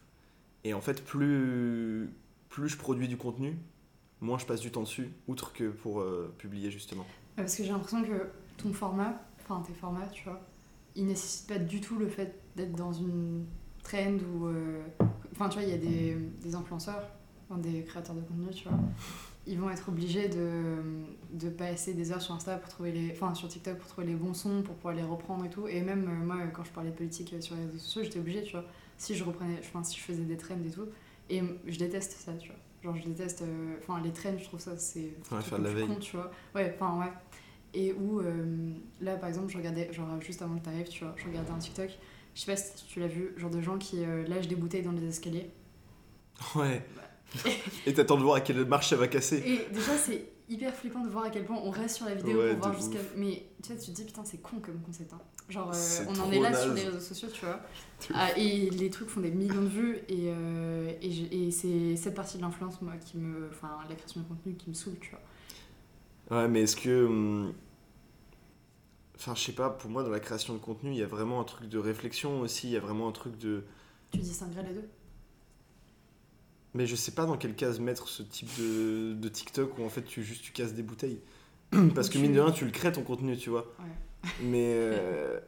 Et 0.65 0.75
en 0.75 0.83
fait, 0.83 1.03
plus, 1.03 2.11
plus 2.51 2.69
je 2.69 2.77
produis 2.77 3.09
du 3.09 3.17
contenu, 3.17 3.57
moins 4.21 4.37
je 4.37 4.45
passe 4.45 4.61
du 4.61 4.71
temps 4.71 4.83
dessus, 4.83 5.11
outre 5.29 5.55
que 5.55 5.71
pour 5.71 6.01
euh, 6.01 6.35
publier 6.37 6.71
justement. 6.71 7.07
Parce 7.37 7.57
que 7.57 7.63
j'ai 7.65 7.71
l'impression 7.71 8.03
que 8.03 8.29
ton 8.57 8.73
format, 8.73 9.15
enfin 9.41 9.63
tes 9.67 9.75
formats, 9.75 10.07
tu 10.13 10.25
vois, 10.25 10.41
ils 10.95 11.07
nécessitent 11.07 11.49
pas 11.49 11.59
du 11.59 11.81
tout 11.81 11.97
le 11.99 12.09
fait 12.09 12.41
d'être 12.57 12.75
dans 12.75 12.93
une 12.93 13.45
trend 13.83 14.17
ou. 14.35 14.49
Enfin, 15.33 15.49
tu 15.49 15.59
vois, 15.59 15.67
il 15.67 15.71
y 15.71 15.75
a 15.75 15.79
des, 15.79 16.15
des 16.43 16.55
influenceurs, 16.55 17.07
des 17.59 17.83
créateurs 17.83 18.15
de 18.15 18.23
contenu, 18.23 18.51
tu 18.55 18.69
vois. 18.69 18.79
Ils 19.47 19.59
vont 19.61 19.71
être 19.71 19.89
obligés 19.91 20.29
de, 20.29 20.79
de 21.33 21.49
passer 21.51 21.95
des 21.95 22.11
heures 22.11 22.21
sur 22.21 22.35
Insta 22.35 22.57
pour 22.57 22.69
trouver 22.69 22.91
les 22.91 23.13
enfin 23.13 23.33
sur 23.35 23.47
TikTok 23.47 23.79
pour 23.79 23.87
trouver 23.87 24.09
les 24.09 24.15
bons 24.17 24.35
sons 24.35 24.63
pour 24.63 24.75
pouvoir 24.75 24.95
les 24.95 25.05
reprendre 25.05 25.45
et 25.45 25.51
tout. 25.51 25.69
Et 25.69 25.83
même 25.83 26.09
euh, 26.09 26.27
moi 26.27 26.39
quand 26.53 26.65
je 26.65 26.73
parlais 26.73 26.91
de 26.91 26.97
politique 26.97 27.33
euh, 27.33 27.41
sur 27.41 27.55
les 27.55 27.63
réseaux 27.67 27.79
sociaux 27.79 28.03
j'étais 28.03 28.19
obligée 28.19 28.43
tu 28.43 28.53
vois. 28.53 28.65
Si 28.99 29.15
je 29.15 29.23
reprenais 29.23 29.55
enfin 29.61 29.85
si 29.85 29.97
je 29.99 30.03
faisais 30.03 30.25
des 30.25 30.37
trends 30.37 30.57
et 30.67 30.71
tout. 30.71 30.87
Et 31.31 31.43
je 31.65 31.79
déteste 31.79 32.13
ça 32.19 32.33
tu 32.33 32.49
vois. 32.49 32.57
Genre 32.83 32.97
je 32.97 33.09
déteste 33.09 33.43
euh, 33.43 33.77
enfin 33.79 34.01
les 34.03 34.11
trends 34.11 34.37
je 34.37 34.45
trouve 34.45 34.59
ça 34.59 34.77
c'est 34.79 35.15
ouais, 35.31 35.41
faire 35.43 35.59
de 35.61 35.65
la 35.65 35.73
veille. 35.75 35.97
tu 36.01 36.17
vois. 36.17 36.33
Ouais 36.57 36.75
enfin 36.81 36.99
ouais 36.99 37.13
et 37.77 37.93
où 37.93 38.21
là 39.01 39.17
par 39.17 39.29
exemple 39.29 39.53
je 39.53 39.57
regardais 39.59 39.93
genre 39.93 40.21
juste 40.21 40.43
avant 40.43 40.57
que 40.59 40.65
t'arrives 40.65 40.89
tu 40.89 41.05
vois 41.05 41.15
je 41.17 41.25
regardais 41.27 41.51
un 41.51 41.59
TikTok 41.59 41.91
je 42.35 42.41
sais 42.41 42.47
pas 42.51 42.57
si 42.57 42.85
tu 42.87 43.01
l'as 43.01 43.07
vu 43.07 43.33
genre 43.37 43.51
de 43.51 43.61
gens 43.61 43.79
qui 43.79 43.99
lâchent 44.27 44.49
des 44.49 44.57
bouteilles 44.57 44.83
dans 44.83 44.93
les 44.93 45.07
escaliers 45.07 45.51
ouais 46.55 46.83
bah, 46.97 47.03
et 47.87 47.95
t'attends 47.95 48.17
de 48.17 48.23
voir 48.23 48.37
à 48.37 48.41
quelle 48.41 48.65
marche 48.67 48.91
ça 48.91 48.97
va 48.97 49.09
casser. 49.09 49.43
Et 49.45 49.73
déjà, 49.75 49.97
c'est 49.97 50.27
hyper 50.49 50.75
flippant 50.75 51.01
de 51.05 51.09
voir 51.09 51.25
à 51.25 51.31
quel 51.31 51.45
point 51.45 51.59
on 51.63 51.71
reste 51.71 51.97
sur 51.97 52.07
la 52.07 52.15
vidéo 52.15 52.39
Ouais, 52.39 52.51
pour 52.53 52.59
voir 52.69 52.75
jusqu'à. 52.75 52.99
Mais 53.17 53.47
tu 53.63 53.73
vois, 53.73 53.83
tu 53.83 53.91
te 53.91 53.97
dis, 53.97 54.05
putain, 54.05 54.25
c'est 54.25 54.41
con 54.41 54.61
comme 54.61 54.81
concept. 54.81 55.13
hein. 55.13 55.21
Genre, 55.49 55.73
euh, 55.75 56.05
on 56.09 56.21
en 56.21 56.31
est 56.31 56.41
là 56.41 56.55
sur 56.55 56.73
les 56.73 56.85
réseaux 56.85 57.01
sociaux, 57.01 57.29
tu 57.33 57.45
vois. 57.45 57.61
Ah, 58.15 58.29
et 58.39 58.71
les 58.71 58.91
trucs 58.91 59.09
font 59.09 59.21
des 59.21 59.31
millions 59.33 59.63
de 59.63 59.67
vues. 59.69 59.99
Et, 60.09 60.27
euh, 60.29 60.93
et, 61.03 61.47
et 61.49 61.51
c'est 61.51 61.97
cette 61.97 62.15
partie 62.15 62.37
de 62.37 62.43
l'influence, 62.43 62.81
moi, 62.81 62.93
qui 63.05 63.17
me. 63.19 63.49
Enfin, 63.51 63.79
la 63.89 63.95
création 63.97 64.21
de 64.21 64.27
contenu 64.27 64.55
qui 64.55 64.71
me 64.71 64.75
saoule, 64.75 64.99
tu 65.01 65.11
vois. 65.11 65.21
Ouais, 66.31 66.49
mais 66.49 66.63
est-ce 66.63 66.77
que. 66.77 67.07
hum, 67.07 67.55
Enfin, 69.19 69.35
je 69.35 69.41
sais 69.41 69.53
pas, 69.53 69.71
pour 69.71 69.91
moi, 69.91 70.03
dans 70.03 70.11
la 70.11 70.21
création 70.21 70.53
de 70.53 70.59
contenu, 70.59 70.91
il 70.91 70.99
y 70.99 71.03
a 71.03 71.07
vraiment 71.07 71.41
un 71.41 71.45
truc 71.45 71.69
de 71.69 71.79
réflexion 71.79 72.41
aussi, 72.41 72.69
il 72.69 72.73
y 72.73 72.77
a 72.77 72.81
vraiment 72.81 73.09
un 73.09 73.13
truc 73.13 73.39
de. 73.39 73.65
Tu 74.13 74.19
distinguerais 74.19 74.63
les 74.65 74.75
deux? 74.75 74.89
Mais 76.75 76.87
je 76.87 76.95
sais 76.95 77.13
pas 77.13 77.25
dans 77.25 77.39
quelle 77.39 77.55
case 77.55 77.81
mettre 77.81 78.09
ce 78.09 78.23
type 78.23 78.51
de, 78.59 79.15
de 79.15 79.29
TikTok 79.29 79.79
où 79.79 79.85
en 79.85 79.89
fait 79.89 80.03
tu 80.03 80.23
juste 80.23 80.43
tu 80.43 80.53
casses 80.53 80.75
des 80.75 80.83
bouteilles. 80.83 81.21
Parce 81.95 82.11
que 82.11 82.19
mine 82.19 82.35
de 82.35 82.41
rien, 82.41 82.53
tu 82.53 82.67
le 82.67 82.71
crées 82.71 82.93
ton 82.93 83.03
contenu, 83.03 83.37
tu 83.39 83.49
vois. 83.49 83.75
Ouais. 83.79 84.31
Mais 84.43 84.73
euh, 84.75 85.41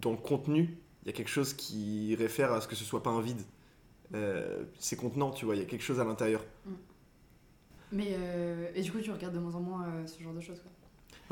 dans 0.00 0.12
le 0.12 0.16
contenu, 0.16 0.78
il 1.02 1.06
y 1.06 1.10
a 1.10 1.12
quelque 1.12 1.28
chose 1.30 1.52
qui 1.52 2.14
réfère 2.14 2.52
à 2.52 2.62
ce 2.62 2.68
que 2.68 2.74
ce 2.74 2.84
soit 2.84 3.02
pas 3.02 3.10
un 3.10 3.20
vide. 3.20 3.42
Euh, 4.14 4.64
c'est 4.78 4.96
contenant, 4.96 5.30
tu 5.30 5.44
vois, 5.44 5.54
il 5.54 5.58
y 5.58 5.62
a 5.62 5.66
quelque 5.66 5.84
chose 5.84 6.00
à 6.00 6.04
l'intérieur. 6.04 6.42
Mais. 7.92 8.08
euh, 8.10 8.68
et 8.74 8.82
du 8.82 8.90
coup, 8.90 8.98
tu 9.00 9.10
regardes 9.10 9.34
de 9.34 9.38
moins 9.40 9.54
en 9.54 9.60
moins 9.60 9.84
euh, 9.86 10.06
ce 10.06 10.22
genre 10.22 10.32
de 10.34 10.40
choses, 10.40 10.60
quoi. 10.60 10.70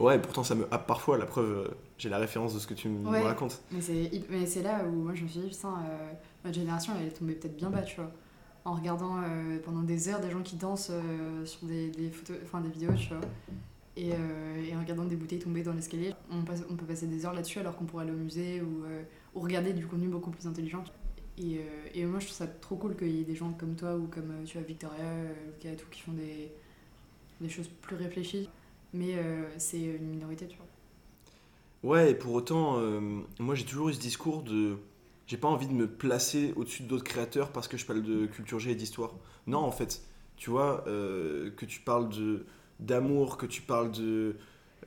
Ouais, 0.06 0.16
et 0.16 0.18
pourtant 0.18 0.44
ça 0.44 0.54
me 0.54 0.66
happe 0.72 0.86
parfois, 0.86 1.18
la 1.18 1.26
preuve, 1.26 1.50
euh, 1.50 1.74
j'ai 1.98 2.08
la 2.08 2.16
référence 2.18 2.54
de 2.54 2.58
ce 2.58 2.66
que 2.66 2.72
tu 2.74 2.88
me 2.88 3.10
Ouais. 3.10 3.20
racontes. 3.22 3.60
Mais 3.70 3.80
c'est 3.82 3.92
hyp- 4.04 4.24
mais 4.30 4.46
c'est 4.46 4.62
là 4.62 4.84
où 4.86 4.92
moi 4.92 5.14
je 5.14 5.24
me 5.24 5.28
suis 5.28 5.40
dit, 5.40 5.48
putain, 5.48 5.74
euh, 5.86 6.12
notre 6.44 6.54
génération 6.56 6.94
elle 6.98 7.08
est 7.08 7.10
tombée 7.10 7.34
peut-être 7.34 7.56
bien 7.56 7.68
bas, 7.68 7.82
tu 7.82 7.96
vois. 7.96 8.10
En 8.64 8.74
regardant 8.74 9.18
euh, 9.22 9.58
pendant 9.62 9.82
des 9.82 10.08
heures 10.08 10.20
des 10.20 10.30
gens 10.30 10.42
qui 10.42 10.56
dansent 10.56 10.90
euh, 10.90 11.44
sur 11.44 11.66
des, 11.66 11.90
des 11.90 12.10
photos, 12.10 12.36
enfin 12.44 12.60
des 12.62 12.70
vidéos, 12.70 12.92
tu 12.94 13.08
vois. 13.08 13.20
Et, 13.96 14.12
euh, 14.12 14.64
et 14.64 14.74
en 14.74 14.80
regardant 14.80 15.04
des 15.04 15.16
bouteilles 15.16 15.38
tomber 15.40 15.62
dans 15.62 15.72
l'escalier, 15.74 16.14
on, 16.30 16.36
on 16.70 16.76
peut 16.76 16.86
passer 16.86 17.06
des 17.06 17.26
heures 17.26 17.34
là-dessus 17.34 17.58
alors 17.58 17.76
qu'on 17.76 17.84
pourrait 17.84 18.04
aller 18.04 18.12
au 18.12 18.16
musée 18.16 18.62
ou, 18.62 18.84
euh, 18.84 19.02
ou 19.34 19.40
regarder 19.40 19.72
du 19.74 19.86
contenu 19.86 20.08
beaucoup 20.08 20.30
plus 20.30 20.46
intelligent. 20.46 20.84
Et, 21.38 21.58
euh, 21.58 21.88
et 21.94 22.04
moi 22.04 22.20
je 22.20 22.26
trouve 22.26 22.37
ça 22.37 22.46
trop 22.46 22.76
cool 22.76 22.96
qu'il 22.96 23.10
y 23.10 23.20
ait 23.20 23.25
des 23.25 23.34
gens 23.34 23.52
comme 23.52 23.75
toi 23.75 23.96
ou 23.96 24.06
comme 24.06 24.30
euh, 24.30 24.44
tu 24.44 24.58
vois 24.58 24.66
Victoria, 24.66 25.04
euh, 25.04 25.75
qui 25.90 26.00
font 26.00 26.12
des, 26.12 26.50
choses 27.49 27.68
plus 27.80 27.96
réfléchies. 27.96 28.49
Mais 28.92 29.14
c'est 29.56 29.80
une 29.80 30.08
minorité, 30.08 30.49
tu 30.49 30.56
vois. 30.56 30.66
Ouais, 31.84 32.10
et 32.10 32.14
pour 32.14 32.34
autant, 32.34 32.80
moi 33.38 33.54
j'ai 33.54 33.64
toujours 33.64 33.88
eu 33.88 33.94
ce 33.94 34.00
discours 34.00 34.42
de. 34.42 34.78
J'ai 35.28 35.37
pas 35.37 35.46
envie 35.46 35.68
de 35.68 35.72
me 35.72 35.87
placer 35.87 36.52
au-dessus 36.56 36.82
d'autres 36.82 37.04
créateurs 37.04 37.52
parce 37.52 37.68
que 37.68 37.76
je 37.76 37.87
parle 37.87 38.02
de 38.02 38.26
culture 38.26 38.58
G 38.58 38.72
et 38.72 38.75
d'histoire. 38.75 39.14
Non, 39.46 39.60
en 39.60 39.70
fait, 39.70 40.02
tu 40.37 40.50
vois, 40.50 40.82
que 40.87 41.64
tu 41.66 41.80
parles 41.80 42.08
de 42.08 42.46
d'amour, 42.80 43.37
que 43.37 43.46
tu 43.46 43.62
parles 43.62 43.92
de. 43.92 44.37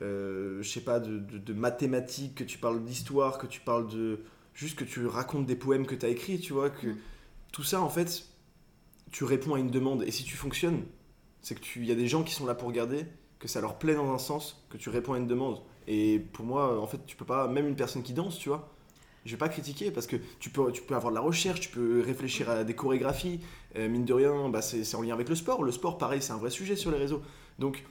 je 0.02 0.62
sais 0.62 0.82
pas, 0.82 1.00
de- 1.00 1.18
de 1.18 1.52
mathématiques, 1.54 2.34
que 2.34 2.44
tu 2.44 2.58
parles 2.58 2.84
d'histoire, 2.84 3.38
que 3.38 3.46
tu 3.46 3.62
parles 3.62 3.88
de. 3.88 4.20
Juste 4.54 4.78
que 4.78 4.84
tu 4.84 5.06
racontes 5.06 5.46
des 5.46 5.56
poèmes 5.56 5.86
que 5.86 5.94
tu 5.94 6.06
as 6.06 6.08
écrits, 6.08 6.38
tu 6.40 6.52
vois, 6.52 6.70
que 6.70 6.88
Mm. 6.88 6.96
tout 7.52 7.62
ça, 7.64 7.80
en 7.82 7.88
fait, 7.90 8.26
tu 9.10 9.24
réponds 9.24 9.54
à 9.54 9.58
une 9.58 9.70
demande. 9.70 10.02
Et 10.04 10.10
si 10.10 10.24
tu 10.24 10.36
fonctionnes, 10.36 10.82
c'est 11.42 11.54
que 11.54 11.60
tu 11.60 11.84
y 11.84 11.92
a 11.92 11.94
des 11.94 12.08
gens 12.08 12.22
qui 12.24 12.34
sont 12.34 12.46
là 12.46 12.54
pour 12.54 12.68
regarder, 12.68 13.06
que 13.38 13.48
ça 13.48 13.60
leur 13.60 13.78
plaît 13.78 13.94
dans 13.94 14.12
un 14.12 14.18
sens, 14.18 14.64
que 14.70 14.76
tu 14.76 14.88
réponds 14.90 15.14
à 15.14 15.18
une 15.18 15.26
demande. 15.26 15.60
Et 15.86 16.18
pour 16.32 16.44
moi, 16.46 16.80
en 16.80 16.86
fait, 16.86 17.04
tu 17.06 17.16
peux 17.16 17.24
pas, 17.26 17.48
même 17.48 17.66
une 17.68 17.76
personne 17.76 18.02
qui 18.02 18.12
danse, 18.14 18.38
tu 18.38 18.48
vois, 18.48 18.70
je 19.26 19.30
vais 19.32 19.38
pas 19.38 19.48
critiquer 19.48 19.90
parce 19.90 20.06
que 20.06 20.16
tu 20.38 20.50
peux, 20.50 20.70
tu 20.72 20.82
peux 20.82 20.94
avoir 20.94 21.10
de 21.12 21.16
la 21.16 21.22
recherche, 21.22 21.60
tu 21.60 21.68
peux 21.70 22.00
réfléchir 22.00 22.48
à 22.50 22.64
des 22.64 22.74
chorégraphies. 22.74 23.40
Euh, 23.76 23.88
mine 23.88 24.04
de 24.04 24.12
rien, 24.12 24.48
bah, 24.50 24.62
c'est 24.62 24.84
c'est 24.84 24.96
en 24.96 25.02
lien 25.02 25.14
avec 25.14 25.28
le 25.28 25.34
sport. 25.34 25.62
Le 25.64 25.72
sport, 25.72 25.98
pareil, 25.98 26.22
c'est 26.22 26.32
un 26.32 26.36
vrai 26.38 26.50
sujet 26.50 26.76
sur 26.76 26.90
les 26.90 26.98
réseaux. 26.98 27.22
Donc, 27.58 27.84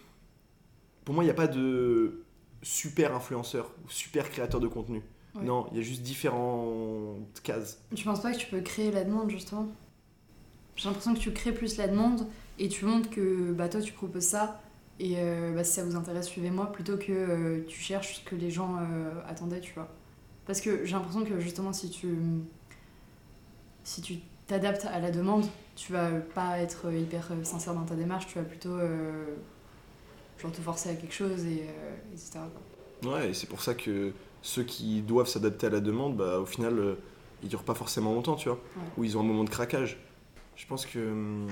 pour 1.05 1.13
moi, 1.15 1.24
il 1.24 1.27
n'y 1.27 1.32
a 1.32 1.36
pas 1.36 1.48
de 1.48 2.24
super 2.62 3.15
influenceur 3.15 3.72
ou 3.86 3.89
super 3.89 4.29
créateur 4.29 4.60
de 4.60 4.67
contenu. 4.67 5.01
Ouais. 5.35 5.43
Non, 5.43 5.67
il 5.71 5.77
y 5.77 5.79
a 5.79 5.83
juste 5.83 6.01
différentes 6.01 7.41
cases. 7.43 7.79
Tu 7.96 8.03
penses 8.03 8.22
pas 8.22 8.31
que 8.31 8.37
tu 8.37 8.48
peux 8.48 8.61
créer 8.61 8.91
la 8.91 9.03
demande 9.03 9.29
justement? 9.29 9.67
J'ai 10.75 10.87
l'impression 10.87 11.13
que 11.13 11.19
tu 11.19 11.31
crées 11.31 11.53
plus 11.53 11.77
la 11.77 11.87
demande 11.87 12.27
et 12.59 12.67
tu 12.67 12.85
montres 12.85 13.09
que 13.09 13.51
bah, 13.51 13.69
toi 13.69 13.81
tu 13.81 13.93
proposes 13.93 14.24
ça 14.24 14.61
et 15.00 15.15
euh, 15.17 15.53
bah, 15.53 15.63
si 15.63 15.74
ça 15.74 15.83
vous 15.83 15.96
intéresse, 15.96 16.27
suivez-moi 16.27 16.72
plutôt 16.72 16.98
que 16.98 17.11
euh, 17.11 17.65
tu 17.67 17.79
cherches 17.79 18.19
ce 18.19 18.24
que 18.24 18.35
les 18.35 18.51
gens 18.51 18.77
euh, 18.77 19.11
attendaient, 19.27 19.59
tu 19.59 19.74
vois. 19.74 19.89
Parce 20.46 20.61
que 20.61 20.85
j'ai 20.85 20.93
l'impression 20.93 21.24
que 21.24 21.39
justement 21.39 21.74
si 21.74 21.89
tu 21.89 22.15
si 23.83 24.01
tu 24.01 24.19
t'adaptes 24.48 24.85
à 24.85 25.00
la 25.00 25.11
demande, 25.11 25.46
tu 25.75 25.93
vas 25.93 26.09
pas 26.35 26.59
être 26.59 26.91
hyper 26.93 27.31
sincère 27.43 27.74
dans 27.74 27.85
ta 27.85 27.96
démarche, 27.96 28.27
tu 28.27 28.37
vas 28.37 28.46
plutôt 28.46 28.77
genre 30.37 30.51
te 30.51 30.61
forcer 30.61 30.89
à 30.89 30.96
quelque 30.96 31.13
chose 31.13 31.46
et 31.46 31.65
etc. 32.13 32.39
quoi. 33.01 33.13
Ouais, 33.13 33.29
et 33.29 33.33
c'est 33.33 33.48
pour 33.48 33.61
ça 33.61 33.74
que 33.74 34.13
ceux 34.44 34.64
qui 34.64 35.01
doivent 35.01 35.27
s'adapter 35.27 35.68
à 35.68 35.70
la 35.72 35.79
demande, 35.79 36.18
bah, 36.18 36.38
au 36.40 36.46
final, 36.46 36.77
euh, 36.77 36.96
ils 37.42 37.50
durent 37.50 37.64
pas 37.64 37.74
forcément 37.74 38.14
longtemps, 38.14 38.36
tu 38.36 38.50
vois. 38.50 38.58
Ouais. 38.58 38.84
Ou 38.98 39.03
ils 39.06 39.18
ont 39.18 39.22
un 39.22 39.24
moment 39.24 39.44
de 39.44 39.50
craquage. 39.50 39.98
Je 40.56 40.68
pense 40.68 40.86
que 40.86 41.00
hum, 41.00 41.48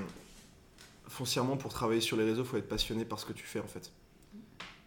foncièrement, 1.07 1.57
pour 1.57 1.73
travailler 1.73 2.01
sur 2.01 2.17
les 2.17 2.25
réseaux, 2.25 2.43
faut 2.43 2.57
être 2.57 2.69
passionné 2.69 3.05
par 3.05 3.17
ce 3.17 3.25
que 3.25 3.33
tu 3.33 3.45
fais 3.45 3.59
en 3.59 3.67
fait. 3.67 3.91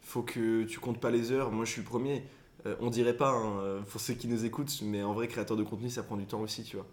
Faut 0.02 0.22
que 0.22 0.64
tu 0.64 0.78
comptes 0.78 1.00
pas 1.00 1.10
les 1.10 1.32
heures. 1.32 1.50
Moi, 1.50 1.64
je 1.64 1.72
suis 1.72 1.80
le 1.80 1.86
premier. 1.86 2.24
Euh, 2.66 2.76
on 2.80 2.90
dirait 2.90 3.16
pas, 3.16 3.30
hein, 3.30 3.58
euh, 3.60 3.80
pour 3.82 4.00
ceux 4.00 4.14
qui 4.14 4.28
nous 4.28 4.44
écoutent, 4.44 4.80
mais 4.82 5.02
en 5.02 5.12
vrai, 5.12 5.26
créateur 5.26 5.56
de 5.56 5.62
contenu, 5.62 5.90
ça 5.90 6.02
prend 6.02 6.16
du 6.16 6.26
temps 6.26 6.40
aussi, 6.40 6.62
tu 6.62 6.76
vois. 6.76 6.86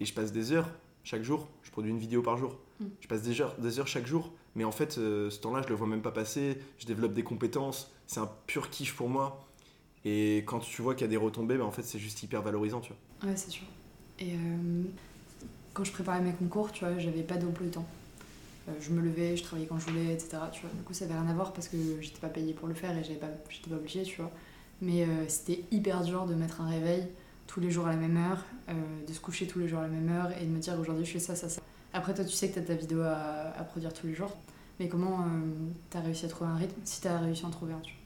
Et 0.00 0.04
je 0.04 0.12
passe 0.12 0.32
des 0.32 0.52
heures 0.52 0.68
chaque 1.04 1.22
jour. 1.22 1.48
Je 1.62 1.70
produis 1.70 1.90
une 1.90 1.98
vidéo 1.98 2.22
par 2.22 2.36
jour. 2.36 2.58
Mm. 2.80 2.86
Je 3.00 3.08
passe 3.08 3.22
des 3.22 3.40
heures, 3.40 3.54
des 3.58 3.78
heures 3.78 3.88
chaque 3.88 4.06
jour. 4.06 4.32
Mais 4.54 4.64
en 4.64 4.72
fait, 4.72 4.98
euh, 4.98 5.30
ce 5.30 5.40
temps-là, 5.40 5.62
je 5.62 5.68
le 5.68 5.74
vois 5.74 5.86
même 5.86 6.02
pas 6.02 6.12
passer. 6.12 6.58
Je 6.78 6.86
développe 6.86 7.14
des 7.14 7.24
compétences. 7.24 7.92
C'est 8.06 8.20
un 8.20 8.30
pur 8.46 8.70
kiff 8.70 8.94
pour 8.94 9.08
moi. 9.08 9.44
Et 10.04 10.38
quand 10.46 10.58
tu 10.58 10.82
vois 10.82 10.94
qu'il 10.94 11.02
y 11.02 11.08
a 11.08 11.10
des 11.10 11.16
retombées, 11.16 11.56
bah, 11.56 11.64
en 11.64 11.70
fait, 11.70 11.82
c'est 11.82 11.98
juste 11.98 12.22
hyper 12.22 12.42
valorisant, 12.42 12.80
tu 12.80 12.92
vois. 12.92 13.30
Ouais, 13.30 13.36
c'est 13.36 13.50
sûr. 13.50 13.64
Et 14.18 14.32
euh, 14.32 14.82
quand 15.74 15.84
je 15.84 15.92
préparais 15.92 16.20
mes 16.20 16.32
concours, 16.32 16.72
tu 16.72 16.84
vois, 16.84 16.98
j'avais 16.98 17.22
pas 17.22 17.36
d'emploi 17.36 17.66
de 17.66 17.72
temps. 17.72 17.86
Euh, 18.68 18.72
je 18.80 18.90
me 18.90 19.00
levais, 19.00 19.36
je 19.36 19.42
travaillais 19.42 19.68
quand 19.68 19.78
je 19.78 19.86
voulais, 19.86 20.12
etc. 20.12 20.38
Tu 20.52 20.62
vois. 20.62 20.70
Du 20.70 20.82
coup, 20.82 20.92
ça 20.92 21.04
avait 21.04 21.14
rien 21.14 21.28
à 21.28 21.34
voir 21.34 21.52
parce 21.52 21.68
que 21.68 21.76
j'étais 22.00 22.20
pas 22.20 22.28
payée 22.28 22.52
pour 22.52 22.68
le 22.68 22.74
faire 22.74 22.96
et 22.96 23.04
j'avais 23.04 23.18
pas, 23.18 23.30
j'étais 23.48 23.70
pas 23.70 23.76
obligée, 23.76 24.02
tu 24.02 24.20
vois. 24.20 24.30
Mais 24.80 25.04
euh, 25.04 25.28
c'était 25.28 25.62
hyper 25.70 26.02
dur 26.02 26.26
de 26.26 26.34
mettre 26.34 26.60
un 26.60 26.68
réveil 26.68 27.06
tous 27.46 27.60
les 27.60 27.70
jours 27.70 27.86
à 27.86 27.90
la 27.90 27.96
même 27.96 28.16
heure, 28.16 28.44
de 29.06 29.12
se 29.12 29.20
coucher 29.20 29.46
tous 29.46 29.58
les 29.58 29.68
jours 29.68 29.80
à 29.80 29.82
la 29.82 29.88
même 29.88 30.08
heure 30.08 30.30
et 30.40 30.44
de 30.44 30.48
me 30.48 30.58
dire 30.58 30.78
aujourd'hui 30.80 31.04
je 31.04 31.10
fais 31.10 31.18
ça, 31.18 31.36
ça, 31.36 31.50
ça. 31.50 31.60
Après, 31.92 32.14
toi, 32.14 32.24
tu 32.24 32.32
sais 32.32 32.48
que 32.48 32.54
t'as 32.54 32.62
ta 32.62 32.74
vidéo 32.74 33.02
à, 33.02 33.52
à 33.58 33.64
produire 33.64 33.92
tous 33.92 34.06
les 34.06 34.14
jours. 34.14 34.34
Mais 34.80 34.88
comment 34.88 35.26
t'as 35.90 36.00
réussi 36.00 36.24
à 36.24 36.28
trouver 36.28 36.50
un 36.50 36.56
rythme? 36.56 36.80
Si 36.84 37.02
t'as 37.02 37.18
réussi 37.18 37.44
à 37.44 37.48
en 37.48 37.50
trouver 37.50 37.74
un, 37.74 37.80
tu 37.80 37.92
vois. 37.92 38.01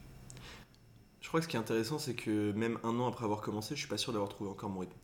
Je 1.27 1.29
crois 1.29 1.41
que 1.41 1.47
ce 1.47 1.51
qui 1.51 1.57
est 1.57 1.59
intéressant, 1.59 1.99
c'est 1.99 2.15
que 2.15 2.53
même 2.53 2.79
un 2.85 3.01
an 3.01 3.09
après 3.09 3.25
avoir 3.25 3.41
commencé, 3.41 3.75
je 3.75 3.81
suis 3.81 3.89
pas 3.89 3.97
sûr 3.97 4.13
d'avoir 4.13 4.29
trouvé 4.29 4.49
encore 4.49 4.71
mon 4.71 4.79
rythme. 4.79 4.95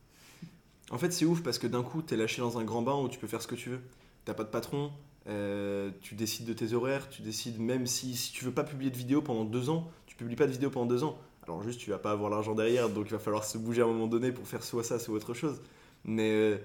En 0.92 0.96
fait, 0.96 1.10
c'est 1.10 1.24
ouf 1.24 1.42
parce 1.42 1.58
que 1.58 1.66
d'un 1.66 1.82
coup, 1.82 2.00
t'es 2.00 2.16
lâché 2.16 2.40
dans 2.40 2.58
un 2.58 2.64
grand 2.64 2.80
bain 2.80 2.94
où 2.94 3.08
tu 3.08 3.18
peux 3.18 3.26
faire 3.26 3.42
ce 3.42 3.48
que 3.48 3.56
tu 3.56 3.70
veux. 3.70 3.80
T'as 4.24 4.32
pas 4.32 4.44
de 4.44 4.48
patron, 4.48 4.92
euh, 5.26 5.90
tu 6.00 6.14
décides 6.14 6.46
de 6.46 6.52
tes 6.52 6.74
horaires, 6.74 7.08
tu 7.08 7.22
décides 7.22 7.58
même 7.58 7.88
si, 7.88 8.14
si 8.14 8.30
tu 8.30 8.44
veux 8.44 8.52
pas 8.52 8.62
publier 8.62 8.92
de 8.92 8.96
vidéo 8.96 9.20
pendant 9.20 9.44
deux 9.44 9.68
ans, 9.68 9.90
tu 10.06 10.14
publies 10.14 10.36
pas 10.36 10.46
de 10.46 10.52
vidéo 10.52 10.70
pendant 10.70 10.86
deux 10.86 11.02
ans. 11.02 11.18
Alors 11.42 11.60
juste, 11.64 11.80
tu 11.80 11.90
vas 11.90 11.98
pas 11.98 12.12
avoir 12.12 12.30
l'argent 12.30 12.54
derrière, 12.54 12.88
donc 12.88 13.06
il 13.08 13.12
va 13.12 13.18
falloir 13.18 13.42
se 13.42 13.58
bouger 13.58 13.82
à 13.82 13.86
un 13.86 13.88
moment 13.88 14.06
donné 14.06 14.30
pour 14.30 14.46
faire 14.46 14.62
soit 14.62 14.84
ça, 14.84 15.00
soit 15.00 15.16
autre 15.16 15.34
chose. 15.34 15.60
Mais 16.04 16.30
euh, 16.30 16.58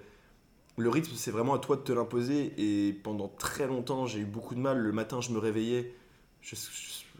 le 0.77 0.89
rythme, 0.89 1.13
c'est 1.15 1.31
vraiment 1.31 1.55
à 1.55 1.59
toi 1.59 1.77
de 1.77 1.81
te 1.81 1.91
l'imposer. 1.91 2.53
Et 2.59 2.93
pendant 2.93 3.27
très 3.27 3.65
longtemps, 3.65 4.05
j'ai 4.05 4.19
eu 4.19 4.25
beaucoup 4.25 4.53
de 4.53 4.59
mal. 4.59 4.77
Le 4.77 4.91
matin, 4.91 5.19
je 5.19 5.31
me 5.31 5.39
réveillais 5.39 5.95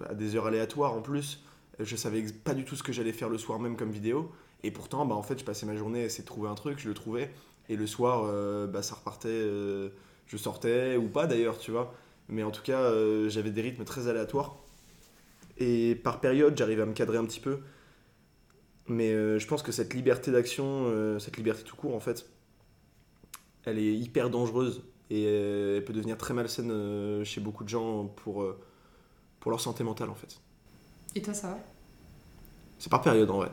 à 0.08 0.13
des 0.13 0.36
heures 0.36 0.45
aléatoires 0.45 0.93
en 0.93 1.02
plus. 1.02 1.41
Je 1.80 1.96
savais 1.96 2.24
pas 2.44 2.54
du 2.54 2.66
tout 2.66 2.76
ce 2.76 2.84
que 2.84 2.92
j'allais 2.92 3.13
faire 3.13 3.30
le 3.30 3.38
soir 3.38 3.60
même 3.60 3.76
comme 3.78 3.92
vidéo. 3.92 4.32
Et 4.63 4.72
pourtant, 4.72 5.06
bah, 5.06 5.16
en 5.16 5.22
fait, 5.22 5.40
je 5.40 5.46
passais 5.46 5.66
ma 5.66 5.76
journée 5.76 6.02
à 6.02 6.06
essayer 6.06 6.24
de 6.24 6.28
trouver 6.28 6.50
un 6.50 6.56
truc, 6.56 6.80
je 6.80 6.88
le 6.88 6.94
trouvais. 6.94 7.30
Et 7.70 7.76
le 7.76 7.86
soir, 7.86 8.24
euh, 8.26 8.66
bah, 8.68 8.82
ça 8.82 8.96
repartait, 8.96 9.28
euh, 9.30 9.90
je 10.26 10.38
sortais, 10.38 10.98
ou 10.98 11.08
pas 11.08 11.28
d'ailleurs, 11.28 11.60
tu 11.60 11.72
vois. 11.72 11.94
Mais 12.30 12.44
en 12.44 12.52
tout 12.52 12.63
cas, 12.63 12.80
euh, 12.80 13.30
j'avais 13.30 13.52
des 13.52 13.62
rythmes 13.62 13.84
très 13.84 14.08
aléatoires. 14.08 14.58
Et 15.58 15.96
par 15.96 16.20
période, 16.20 16.58
j'arrivais 16.58 16.84
à 16.84 16.86
me 16.86 16.94
cadrer 16.94 17.18
un 17.18 17.26
petit 17.26 17.40
peu. 17.40 17.60
Mais 18.88 19.12
je 19.12 19.48
pense 19.48 19.63
que 19.63 19.74
cette 19.74 19.94
liberté 19.94 20.32
d'action, 20.32 21.20
cette 21.20 21.36
liberté 21.36 21.63
tout 21.63 21.76
court, 21.76 21.94
en 21.94 22.00
fait, 22.00 22.26
elle 23.66 23.80
est 23.80 23.94
hyper 23.94 24.30
dangereuse. 24.30 24.84
Et 25.10 25.24
elle 25.24 25.84
peut 25.84 25.94
devenir 25.94 26.18
très 26.18 26.34
malsaine 26.34 27.24
chez 27.26 27.42
beaucoup 27.42 27.63
de 27.63 27.70
gens 27.70 28.06
pour, 28.06 28.46
pour 29.40 29.52
leur 29.52 29.60
santé 29.60 29.84
mentale, 29.84 30.10
en 30.10 30.16
fait. 30.16 30.40
Et 31.15 31.22
toi, 31.22 31.34
ça 31.34 31.50
va? 31.50 31.60
C'est 32.80 32.89
par 32.89 33.02
période, 33.02 33.30
en 33.32 33.38
vrai. 33.38 33.52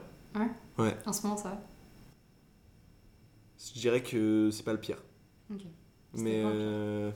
En 1.07 1.13
ce 1.13 1.23
moment, 1.23 1.37
ça 1.37 1.51
va? 1.51 1.63
Je 3.75 3.81
dirais 3.81 4.03
que 4.03 4.51
c'est 4.53 4.65
pas 4.65 4.73
le 4.73 4.81
pire. 4.81 4.99
Ok. 5.53 5.63
Mais 6.15 6.43
quand, 6.43 6.49
le 6.49 6.55
pire 6.55 6.61
euh, 6.61 7.11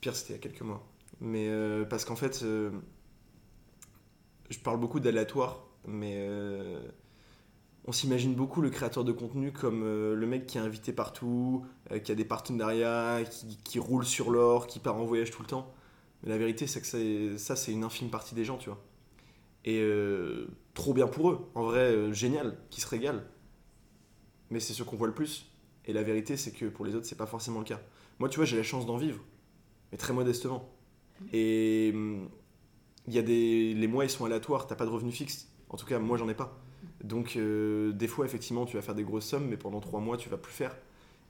pire, 0.00 0.16
c'était 0.16 0.34
il 0.34 0.36
y 0.36 0.38
a 0.38 0.42
quelques 0.42 0.62
mois. 0.62 0.86
Mais 1.20 1.48
euh, 1.48 1.84
parce 1.84 2.04
qu'en 2.04 2.16
fait, 2.16 2.42
euh, 2.42 2.70
je 4.50 4.58
parle 4.58 4.78
beaucoup 4.78 5.00
d'aléatoire, 5.00 5.66
mais 5.86 6.28
on 7.84 7.92
s'imagine 7.92 8.34
beaucoup 8.34 8.60
le 8.60 8.70
créateur 8.70 9.04
de 9.04 9.12
contenu 9.12 9.52
comme 9.52 9.82
euh, 9.82 10.14
le 10.14 10.26
mec 10.26 10.46
qui 10.46 10.58
est 10.58 10.60
invité 10.60 10.92
partout, 10.92 11.66
euh, 11.90 11.98
qui 11.98 12.12
a 12.12 12.14
des 12.14 12.24
partenariats, 12.24 13.24
qui, 13.24 13.58
qui 13.64 13.78
roule 13.78 14.04
sur 14.04 14.30
l'or, 14.30 14.66
qui 14.66 14.78
part 14.78 14.96
en 14.96 15.04
voyage 15.04 15.30
tout 15.30 15.42
le 15.42 15.48
temps. 15.48 15.72
Mais 16.22 16.30
la 16.30 16.38
vérité, 16.38 16.66
c'est 16.68 16.80
que 16.80 17.36
ça, 17.36 17.56
c'est 17.56 17.72
une 17.72 17.82
infime 17.82 18.08
partie 18.08 18.34
des 18.34 18.44
gens, 18.44 18.56
tu 18.56 18.68
vois. 18.70 18.80
Et 19.64 19.80
euh, 19.80 20.48
trop 20.74 20.92
bien 20.92 21.06
pour 21.06 21.30
eux, 21.30 21.50
en 21.54 21.64
vrai, 21.64 21.92
euh, 21.92 22.12
génial, 22.12 22.58
qui 22.70 22.80
se 22.80 22.88
régalent. 22.88 23.22
Mais 24.50 24.60
c'est 24.60 24.72
ce 24.72 24.82
qu'on 24.82 24.96
voit 24.96 25.06
le 25.06 25.14
plus. 25.14 25.50
Et 25.86 25.92
la 25.92 26.02
vérité, 26.02 26.36
c'est 26.36 26.52
que 26.52 26.66
pour 26.66 26.84
les 26.84 26.94
autres, 26.94 27.06
c'est 27.06 27.16
pas 27.16 27.26
forcément 27.26 27.60
le 27.60 27.64
cas. 27.64 27.80
Moi, 28.18 28.28
tu 28.28 28.36
vois, 28.36 28.44
j'ai 28.44 28.56
la 28.56 28.62
chance 28.62 28.86
d'en 28.86 28.96
vivre, 28.96 29.20
mais 29.90 29.98
très 29.98 30.12
modestement. 30.12 30.68
Et 31.32 31.90
hum, 31.94 32.28
il 33.06 33.14
y 33.14 33.18
a 33.18 33.22
des. 33.22 33.74
Les 33.74 33.86
mois, 33.86 34.04
ils 34.04 34.10
sont 34.10 34.24
aléatoires, 34.24 34.66
t'as 34.66 34.74
pas 34.74 34.84
de 34.84 34.90
revenu 34.90 35.12
fixe. 35.12 35.48
En 35.68 35.76
tout 35.76 35.86
cas, 35.86 35.98
moi, 35.98 36.16
j'en 36.16 36.28
ai 36.28 36.34
pas. 36.34 36.58
Donc, 37.02 37.36
euh, 37.36 37.92
des 37.92 38.08
fois, 38.08 38.24
effectivement, 38.24 38.64
tu 38.64 38.76
vas 38.76 38.82
faire 38.82 38.94
des 38.94 39.04
grosses 39.04 39.26
sommes, 39.26 39.48
mais 39.48 39.56
pendant 39.56 39.80
trois 39.80 40.00
mois, 40.00 40.16
tu 40.16 40.28
vas 40.28 40.36
plus 40.36 40.52
faire. 40.52 40.76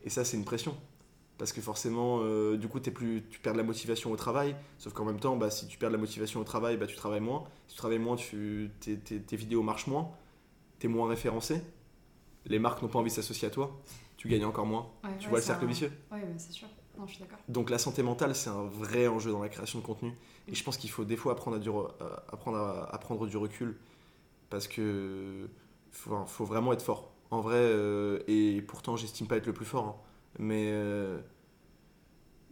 Et 0.05 0.11
ça, 0.11 0.25
c'est 0.25 0.37
une 0.37 0.45
pression. 0.45 0.77
Parce 1.43 1.53
que 1.53 1.61
forcément, 1.61 2.21
euh, 2.23 2.57
du 2.57 2.69
coup, 2.69 2.79
plus, 2.79 3.25
tu 3.29 3.41
perds 3.41 3.55
de 3.55 3.59
la 3.59 3.65
motivation 3.65 4.13
au 4.13 4.17
travail. 4.17 4.55
Sauf 4.79 4.93
qu'en 4.93 5.05
même 5.05 5.19
temps, 5.19 5.35
bah, 5.37 5.51
si 5.51 5.67
tu 5.67 5.77
perds 5.77 5.89
de 5.91 5.97
la 5.97 6.01
motivation 6.01 6.39
au 6.39 6.45
travail, 6.45 6.77
bah, 6.77 6.87
tu 6.87 6.95
travailles 6.95 7.19
moins. 7.21 7.43
Si 7.67 7.75
tu 7.75 7.79
travailles 7.79 7.99
moins, 7.99 8.15
tu, 8.15 8.71
tes, 8.79 8.97
tes- 8.97 9.21
tes 9.21 9.35
vidéos 9.35 9.61
marchent 9.65 9.89
moins. 9.89 10.09
T'es 10.79 10.87
moins 10.87 11.09
référencé. 11.09 11.61
Les 12.47 12.61
marques 12.61 12.81
n'ont 12.81 12.87
pas 12.87 13.01
envie 13.01 13.11
de 13.11 13.15
s'associer 13.17 13.49
à 13.49 13.51
toi. 13.51 13.73
Tu 14.19 14.29
gagnes 14.29 14.45
encore 14.45 14.67
moins. 14.67 14.83
Ouais, 15.03 15.11
Tu 15.19 15.25
ouais, 15.25 15.31
vois 15.31 15.39
le 15.41 15.45
cercle 15.45 15.65
un- 15.65 15.67
vicieux. 15.67 15.91
Ouais, 16.13 16.21
mais 16.25 16.39
c'est 16.39 16.53
sûr. 16.53 16.69
Non, 16.97 17.09
je 17.09 17.15
suis 17.15 17.21
d'accord. 17.21 17.41
Donc 17.49 17.71
la 17.71 17.79
santé 17.79 18.05
mentale, 18.05 18.37
c'est 18.37 18.51
un 18.51 18.63
vrai 18.63 19.09
enjeu 19.09 19.33
dans 19.33 19.43
la 19.43 19.49
création 19.49 19.81
de 19.81 19.85
contenu. 19.85 20.13
Et 20.47 20.55
je 20.55 20.63
pense 20.63 20.77
qu'il 20.77 20.91
faut 20.91 21.05
des 21.05 21.17
fois 21.17 21.33
apprendre 21.33 21.57
à, 21.57 21.59
du 21.59 21.71
re- 21.71 21.91
à- 22.01 22.23
apprendre 22.33 22.59
à, 22.59 22.95
à 22.95 22.99
prendre 22.99 23.27
du 23.27 23.37
recul. 23.37 23.79
Parce 24.49 24.69
que 24.69 25.49
faut, 25.91 26.25
faut 26.27 26.45
vraiment 26.45 26.73
être 26.73 26.83
fort. 26.83 27.11
En 27.33 27.41
vrai, 27.41 27.57
euh, 27.59 28.21
et 28.29 28.63
pourtant 28.63 28.97
j'estime 28.97 29.27
pas 29.27 29.39
être 29.39 29.47
le 29.47 29.53
plus 29.55 29.65
fort. 29.67 29.87
hein. 29.87 29.97
mais 30.39 30.69
euh, 30.71 31.19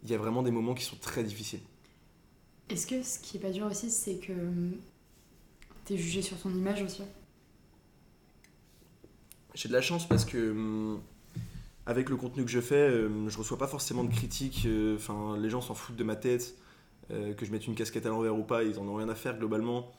il 0.03 0.09
y 0.09 0.13
a 0.13 0.17
vraiment 0.17 0.43
des 0.43 0.51
moments 0.51 0.73
qui 0.73 0.83
sont 0.83 0.97
très 0.97 1.23
difficiles. 1.23 1.61
Est-ce 2.69 2.87
que 2.87 3.03
ce 3.03 3.19
qui 3.19 3.37
est 3.37 3.39
pas 3.39 3.51
dur 3.51 3.65
aussi, 3.67 3.89
c'est 3.91 4.15
que 4.17 4.31
hum, 4.33 4.73
t'es 5.85 5.97
jugé 5.97 6.21
sur 6.21 6.37
ton 6.39 6.49
image 6.51 6.81
aussi? 6.83 7.03
J'ai 9.53 9.67
de 9.67 9.73
la 9.73 9.81
chance 9.81 10.07
parce 10.07 10.25
que 10.25 10.51
hum, 10.51 11.01
avec 11.85 12.09
le 12.09 12.17
contenu 12.17 12.45
que 12.45 12.51
je 12.51 12.61
fais, 12.61 12.89
hum, 13.05 13.29
je 13.29 13.37
reçois 13.37 13.57
pas 13.57 13.67
forcément 13.67 14.03
de 14.03 14.11
critiques. 14.13 14.63
euh, 14.65 14.95
Enfin, 14.95 15.37
les 15.37 15.49
gens 15.49 15.61
s'en 15.61 15.75
foutent 15.75 15.95
de 15.97 16.03
ma 16.03 16.15
tête, 16.15 16.55
euh, 17.11 17.33
que 17.33 17.45
je 17.45 17.51
mette 17.51 17.67
une 17.67 17.75
casquette 17.75 18.05
à 18.05 18.09
l'envers 18.09 18.35
ou 18.37 18.43
pas, 18.43 18.63
ils 18.63 18.79
en 18.79 18.87
ont 18.87 18.95
rien 18.95 19.09
à 19.09 19.15
faire 19.15 19.37
globalement. 19.37 19.91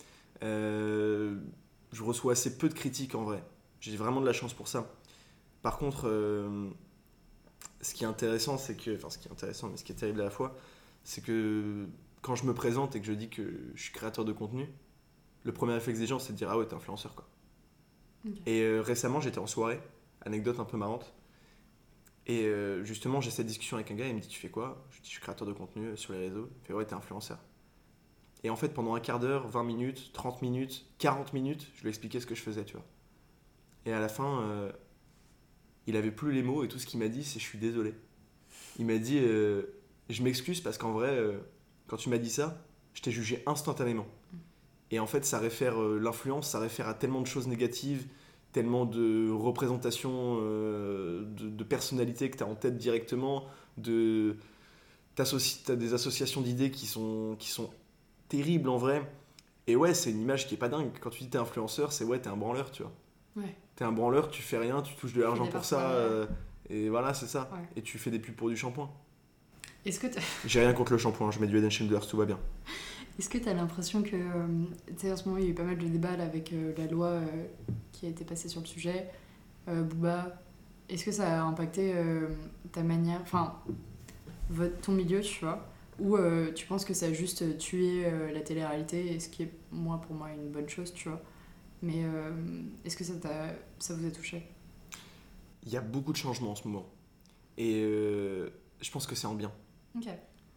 Euh, 0.42 1.36
je 1.92 2.02
reçois 2.02 2.32
assez 2.32 2.56
peu 2.58 2.68
de 2.68 2.74
critiques 2.74 3.14
en 3.14 3.24
vrai. 3.24 3.42
J'ai 3.80 3.96
vraiment 3.96 4.20
de 4.20 4.26
la 4.26 4.32
chance 4.32 4.54
pour 4.54 4.68
ça. 4.68 4.90
Par 5.62 5.78
contre, 5.78 6.08
ce 7.82 7.94
qui 7.94 8.04
est 8.04 8.06
intéressant, 8.06 8.58
c'est 8.58 8.76
que, 8.76 8.96
enfin, 8.96 9.10
ce 9.10 9.18
qui 9.18 9.28
est 9.28 9.32
intéressant, 9.32 9.68
mais 9.68 9.76
ce 9.76 9.84
qui 9.84 9.92
est 9.92 9.96
terrible 9.96 10.20
à 10.20 10.24
la 10.24 10.30
fois, 10.30 10.56
c'est 11.04 11.22
que 11.22 11.86
quand 12.22 12.36
je 12.36 12.44
me 12.44 12.54
présente 12.54 12.96
et 12.96 13.00
que 13.00 13.06
je 13.06 13.12
dis 13.12 13.28
que 13.28 13.42
je 13.74 13.82
suis 13.82 13.92
créateur 13.92 14.24
de 14.24 14.32
contenu, 14.32 14.68
le 15.44 15.52
premier 15.52 15.74
réflexe 15.74 15.98
des 15.98 16.06
gens, 16.06 16.18
c'est 16.18 16.32
de 16.32 16.38
dire 16.38 16.48
ah 16.50 16.56
ouais, 16.56 16.66
t'es 16.66 16.74
influenceur 16.74 17.14
quoi. 17.14 17.28
Et 18.46 18.62
euh, 18.62 18.80
récemment, 18.80 19.20
j'étais 19.20 19.40
en 19.40 19.48
soirée, 19.48 19.80
anecdote 20.24 20.60
un 20.60 20.64
peu 20.64 20.76
marrante. 20.76 21.12
Et 22.26 22.44
euh, 22.44 22.84
justement, 22.84 23.20
j'ai 23.20 23.32
cette 23.32 23.46
discussion 23.46 23.76
avec 23.76 23.90
un 23.90 23.94
gars, 23.96 24.06
il 24.06 24.14
me 24.14 24.20
dit 24.20 24.28
Tu 24.28 24.38
fais 24.38 24.48
quoi? 24.48 24.86
Je 24.90 24.98
dis 24.98 25.06
Je 25.06 25.10
suis 25.10 25.20
créateur 25.20 25.46
de 25.46 25.52
contenu 25.52 25.96
sur 25.96 26.12
les 26.12 26.20
réseaux. 26.20 26.48
Il 26.62 26.66
fait 26.66 26.72
Ouais, 26.72 26.84
t'es 26.84 26.94
influenceur. 26.94 27.38
Et 28.44 28.50
en 28.50 28.56
fait, 28.56 28.68
pendant 28.68 28.94
un 28.94 29.00
quart 29.00 29.18
d'heure, 29.18 29.48
20 29.48 29.64
minutes, 29.64 30.12
30 30.12 30.42
minutes, 30.42 30.86
40 30.98 31.32
minutes, 31.32 31.70
je 31.76 31.82
lui 31.82 31.88
expliquais 31.88 32.20
ce 32.20 32.26
que 32.26 32.34
je 32.34 32.42
faisais, 32.42 32.64
tu 32.64 32.74
vois. 32.74 32.86
Et 33.86 33.92
à 33.92 34.00
la 34.00 34.08
fin, 34.08 34.40
euh, 34.42 34.72
il 35.86 35.96
avait 35.96 36.10
plus 36.10 36.32
les 36.32 36.42
mots 36.42 36.64
et 36.64 36.68
tout 36.68 36.78
ce 36.78 36.86
qu'il 36.86 37.00
m'a 37.00 37.08
dit, 37.08 37.24
c'est 37.24 37.38
Je 37.38 37.44
suis 37.44 37.58
désolé. 37.58 37.94
Il 38.78 38.86
m'a 38.86 38.98
dit 38.98 39.18
euh, 39.20 39.62
Je 40.08 40.22
m'excuse 40.22 40.60
parce 40.60 40.78
qu'en 40.78 40.92
vrai, 40.92 41.10
euh, 41.10 41.38
quand 41.88 41.96
tu 41.96 42.08
m'as 42.08 42.18
dit 42.18 42.30
ça, 42.30 42.64
je 42.94 43.02
t'ai 43.02 43.10
jugé 43.10 43.42
instantanément. 43.46 44.06
Et 44.90 44.98
en 44.98 45.06
fait, 45.06 45.24
ça 45.24 45.38
réfère, 45.38 45.80
euh, 45.80 45.98
l'influence, 45.98 46.50
ça 46.50 46.58
réfère 46.58 46.88
à 46.88 46.94
tellement 46.94 47.20
de 47.20 47.26
choses 47.26 47.48
négatives, 47.48 48.06
tellement 48.52 48.84
de 48.84 49.30
représentations, 49.30 50.36
de, 50.36 51.64
personnalités 51.64 52.28
que 52.28 52.36
tu 52.36 52.42
as 52.42 52.46
en 52.46 52.54
tête 52.54 52.76
directement, 52.76 53.46
de 53.78 54.36
tu 55.16 55.22
as 55.22 55.76
des 55.76 55.94
associations 55.94 56.42
d'idées 56.42 56.70
qui 56.70 56.86
sont, 56.86 57.36
qui 57.38 57.48
sont 57.48 57.70
terribles 58.28 58.68
en 58.68 58.76
vrai. 58.76 59.10
Et 59.66 59.76
ouais, 59.76 59.94
c'est 59.94 60.10
une 60.10 60.20
image 60.20 60.46
qui 60.46 60.54
est 60.54 60.58
pas 60.58 60.68
dingue. 60.68 60.90
Quand 61.00 61.08
tu 61.08 61.22
dis 61.22 61.30
t'es 61.30 61.38
influenceur, 61.38 61.92
c'est 61.92 62.04
ouais, 62.04 62.20
t'es 62.20 62.28
un 62.28 62.36
branleur, 62.36 62.70
tu 62.70 62.82
vois. 62.82 62.92
Ouais. 63.36 63.56
T'es 63.76 63.84
un 63.84 63.92
branleur, 63.92 64.28
tu 64.30 64.42
fais 64.42 64.58
rien, 64.58 64.82
tu 64.82 64.94
touches 64.96 65.14
de 65.14 65.22
l'argent 65.22 65.46
pour 65.46 65.64
ça, 65.64 65.90
euh, 65.92 66.26
et 66.68 66.88
voilà, 66.88 67.14
c'est 67.14 67.26
ça. 67.26 67.48
Ouais. 67.52 67.68
Et 67.76 67.82
tu 67.82 67.98
fais 67.98 68.10
des 68.10 68.18
pubs 68.18 68.34
pour 68.34 68.48
du 68.50 68.56
shampoing. 68.56 68.90
Est-ce 69.84 69.98
que 69.98 70.06
J'ai 70.46 70.60
rien 70.60 70.72
contre 70.74 70.92
le 70.92 70.98
shampoing, 70.98 71.30
je 71.30 71.40
mets 71.40 71.46
du 71.46 71.64
and 71.64 71.70
Shoulders, 71.70 72.06
tout 72.06 72.16
va 72.16 72.24
bien. 72.26 72.38
est-ce 73.18 73.28
que 73.28 73.38
t'as 73.38 73.54
l'impression 73.54 74.02
que. 74.02 74.14
euh, 74.14 74.46
Tu 74.88 74.94
sais, 74.98 75.12
en 75.12 75.16
ce 75.16 75.26
moment, 75.28 75.38
il 75.38 75.44
y 75.44 75.46
a 75.48 75.50
eu 75.50 75.54
pas 75.54 75.64
mal 75.64 75.78
de 75.78 75.86
débats 75.88 76.16
là, 76.16 76.24
avec 76.24 76.52
euh, 76.52 76.72
la 76.76 76.86
loi 76.86 77.20
qui 77.92 78.06
a 78.06 78.10
été 78.10 78.24
passée 78.24 78.48
sur 78.48 78.60
le 78.60 78.66
sujet. 78.66 79.08
Booba, 79.66 80.40
est-ce 80.88 81.04
que 81.04 81.12
ça 81.12 81.40
a 81.40 81.44
impacté 81.44 81.94
ta 82.72 82.82
manière. 82.82 83.20
Enfin, 83.22 83.54
ton 84.82 84.92
milieu, 84.92 85.20
tu 85.20 85.44
vois? 85.44 85.66
Ou 86.00 86.16
tu 86.54 86.66
penses 86.66 86.84
que 86.84 86.94
ça 86.94 87.06
a 87.06 87.12
juste 87.12 87.58
tué 87.58 88.04
la 88.34 88.40
télé-réalité, 88.40 89.12
et 89.14 89.20
ce 89.20 89.28
qui 89.28 89.44
est, 89.44 89.52
moi, 89.70 90.00
pour 90.00 90.16
moi, 90.16 90.28
une 90.32 90.50
bonne 90.50 90.68
chose, 90.68 90.92
tu 90.92 91.08
vois? 91.08 91.22
Mais 91.82 92.04
euh, 92.04 92.30
est-ce 92.84 92.96
que 92.96 93.04
ça, 93.04 93.14
vous 93.94 94.06
a 94.06 94.10
touché? 94.10 94.42
Il 95.64 95.72
y 95.72 95.76
a 95.76 95.80
beaucoup 95.80 96.12
de 96.12 96.16
changements 96.16 96.52
en 96.52 96.54
ce 96.54 96.66
moment. 96.66 96.88
Et 97.58 97.82
euh, 97.82 98.50
je 98.80 98.90
pense 98.90 99.06
que 99.06 99.14
c'est 99.14 99.26
en 99.26 99.34
bien. 99.34 99.52
Ok. 99.94 100.08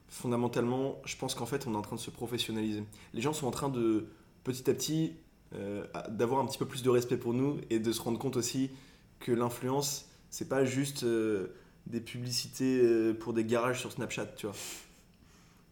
fondamentalement, 0.07 1.01
je 1.03 1.17
pense 1.17 1.35
qu'en 1.35 1.45
fait, 1.45 1.67
on 1.67 1.73
est 1.73 1.77
en 1.77 1.81
train 1.81 1.97
de 1.97 2.01
se 2.01 2.09
professionnaliser. 2.09 2.83
Les 3.13 3.21
gens 3.21 3.33
sont 3.33 3.47
en 3.47 3.51
train 3.51 3.67
de, 3.67 4.07
petit 4.45 4.69
à 4.69 4.73
petit, 4.73 5.13
euh, 5.53 5.85
d'avoir 6.09 6.41
un 6.41 6.45
petit 6.45 6.57
peu 6.57 6.65
plus 6.65 6.83
de 6.83 6.89
respect 6.89 7.17
pour 7.17 7.33
nous 7.33 7.59
et 7.69 7.79
de 7.79 7.91
se 7.91 8.01
rendre 8.01 8.17
compte 8.17 8.37
aussi 8.37 8.71
que 9.19 9.31
l'influence, 9.31 10.09
c'est 10.29 10.47
pas 10.47 10.63
juste 10.63 11.03
euh, 11.03 11.47
des 11.87 11.99
publicités 11.99 12.79
euh, 12.81 13.13
pour 13.13 13.33
des 13.33 13.43
garages 13.43 13.79
sur 13.81 13.91
Snapchat, 13.91 14.27
tu 14.37 14.47
vois. 14.47 14.55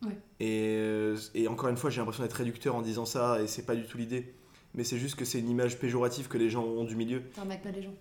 Ouais. 0.04 0.18
Et, 0.42 1.16
et 1.34 1.48
encore 1.48 1.70
une 1.70 1.78
fois, 1.78 1.89
j'ai 1.89 2.00
l'impression 2.00 2.24
d'être 2.24 2.34
réducteur 2.34 2.76
en 2.76 2.82
disant 2.82 3.06
ça, 3.06 3.42
et 3.42 3.48
c'est 3.48 3.66
pas 3.66 3.76
du 3.76 3.86
tout 3.86 3.98
l'idée. 3.98 4.34
Mais 4.75 4.83
c'est 4.83 4.97
juste 4.97 5.15
que 5.15 5.25
c'est 5.25 5.39
une 5.39 5.49
image 5.49 5.77
péjorative 5.79 6.27
que 6.27 6.38
les 6.38 6.49
gens 6.49 6.63
ont 6.63 6.83
du 6.83 6.95
milieu. 6.95 7.21
T'arnaques 7.36 7.62
pas 7.62 7.71
les 7.71 7.83
gens. 7.83 7.93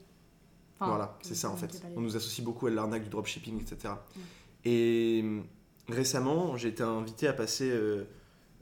Enfin, 0.78 0.87
Voilà, 0.90 1.18
c'est 1.22 1.35
ça 1.35 1.50
en 1.50 1.56
fait. 1.56 1.82
On 1.96 2.00
nous 2.00 2.16
associe 2.16 2.44
beaucoup 2.44 2.66
à 2.66 2.70
l'arnaque 2.70 3.04
du 3.04 3.11
dropshipping, 3.11 3.61
etc. 3.61 3.94
Mm. 4.16 4.20
Et 4.64 5.20
hum, 5.22 5.44
récemment, 5.88 6.56
j'ai 6.56 6.68
été 6.68 6.82
invité 6.82 7.26
à 7.28 7.32
passer 7.32 7.70
euh, 7.70 8.04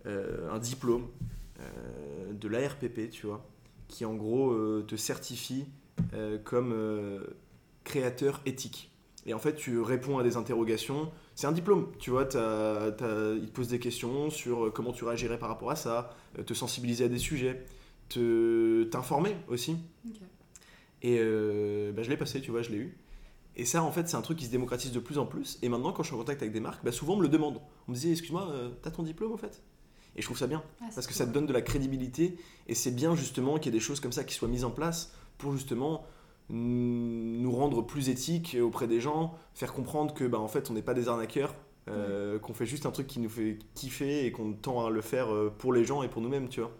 euh, 0.06 0.50
un 0.50 0.58
diplôme 0.58 1.06
euh, 1.60 2.32
de 2.32 2.48
l'ARPP, 2.48 3.10
tu 3.10 3.26
vois, 3.26 3.46
qui 3.88 4.04
en 4.04 4.14
gros 4.14 4.54
te 4.82 4.96
certifie 4.96 5.66
comme 6.44 6.74
créateur 7.84 8.40
éthique. 8.46 8.90
Et 9.26 9.34
en 9.34 9.38
fait, 9.38 9.54
tu 9.54 9.80
réponds 9.80 10.18
à 10.18 10.22
des 10.22 10.36
interrogations. 10.36 11.10
C'est 11.34 11.46
un 11.46 11.52
diplôme, 11.52 11.88
tu 11.98 12.10
vois, 12.10 12.24
t'as- 12.24 12.90
t'as- 12.92 13.32
il 13.34 13.46
te 13.46 13.52
pose 13.52 13.68
des 13.68 13.78
questions 13.78 14.30
sur 14.30 14.72
comment 14.72 14.92
tu 14.92 15.04
réagirais 15.04 15.38
par 15.38 15.48
rapport 15.50 15.70
à 15.70 15.76
ça, 15.76 16.10
te 16.46 16.54
sensibiliser 16.54 17.04
à 17.04 17.08
des 17.08 17.18
sujets, 17.18 17.64
te 18.10 18.84
t'informer 18.84 19.36
aussi. 19.48 19.76
Et 21.02 21.16
euh, 21.18 21.92
bah, 21.92 22.02
je 22.02 22.10
l'ai 22.10 22.18
passé, 22.18 22.42
tu 22.42 22.50
vois, 22.50 22.60
je 22.60 22.70
l'ai 22.70 22.76
eu. 22.76 22.98
Et 23.56 23.64
ça, 23.64 23.82
en 23.82 23.90
fait, 23.90 24.08
c'est 24.08 24.16
un 24.16 24.22
truc 24.22 24.38
qui 24.38 24.44
se 24.44 24.50
démocratise 24.50 24.92
de 24.92 25.00
plus 25.00 25.18
en 25.18 25.26
plus. 25.26 25.58
Et 25.62 25.68
maintenant, 25.68 25.92
quand 25.92 26.02
je 26.02 26.08
suis 26.08 26.14
en 26.14 26.18
contact 26.18 26.42
avec 26.42 26.52
des 26.52 26.60
marques, 26.60 26.84
bah, 26.84 26.92
souvent 26.92 27.14
on 27.14 27.16
me 27.16 27.22
le 27.22 27.28
demande. 27.28 27.60
On 27.88 27.92
me 27.92 27.96
dit, 27.96 28.12
excuse-moi, 28.12 28.48
euh, 28.50 28.70
t'as 28.82 28.90
ton 28.90 29.02
diplôme 29.02 29.32
en 29.32 29.36
fait? 29.38 29.62
Et 30.16 30.20
je 30.20 30.26
trouve 30.26 30.38
ça 30.38 30.46
bien. 30.46 30.62
Ah, 30.80 30.86
Parce 30.94 31.06
que 31.06 31.12
cool. 31.12 31.18
ça 31.18 31.26
te 31.26 31.32
donne 31.32 31.46
de 31.46 31.52
la 31.52 31.62
crédibilité. 31.62 32.36
Et 32.68 32.74
c'est 32.74 32.90
bien 32.90 33.14
justement 33.16 33.56
qu'il 33.56 33.66
y 33.66 33.68
ait 33.68 33.78
des 33.78 33.84
choses 33.84 34.00
comme 34.00 34.12
ça 34.12 34.24
qui 34.24 34.34
soient 34.34 34.48
mises 34.48 34.64
en 34.64 34.70
place 34.70 35.14
pour 35.38 35.52
justement 35.52 36.04
nous 36.52 37.52
rendre 37.52 37.82
plus 37.82 38.08
éthiques 38.08 38.56
auprès 38.60 38.88
des 38.88 39.00
gens, 39.00 39.34
faire 39.54 39.72
comprendre 39.72 40.12
que 40.14 40.24
bah, 40.24 40.40
en 40.40 40.48
fait 40.48 40.68
on 40.68 40.74
n'est 40.74 40.82
pas 40.82 40.94
des 40.94 41.06
arnaqueurs, 41.08 41.54
euh, 41.88 42.38
qu'on 42.38 42.54
fait 42.54 42.66
juste 42.66 42.86
un 42.86 42.90
truc 42.90 43.06
qui 43.06 43.20
nous 43.20 43.28
fait 43.28 43.58
kiffer 43.74 44.26
et 44.26 44.32
qu'on 44.32 44.52
tend 44.52 44.84
à 44.84 44.90
le 44.90 45.00
faire 45.00 45.32
euh, 45.32 45.52
pour 45.56 45.72
les 45.72 45.84
gens 45.84 46.02
et 46.02 46.08
pour 46.08 46.22
nous-mêmes, 46.22 46.48
tu 46.48 46.60
vois. 46.60 46.72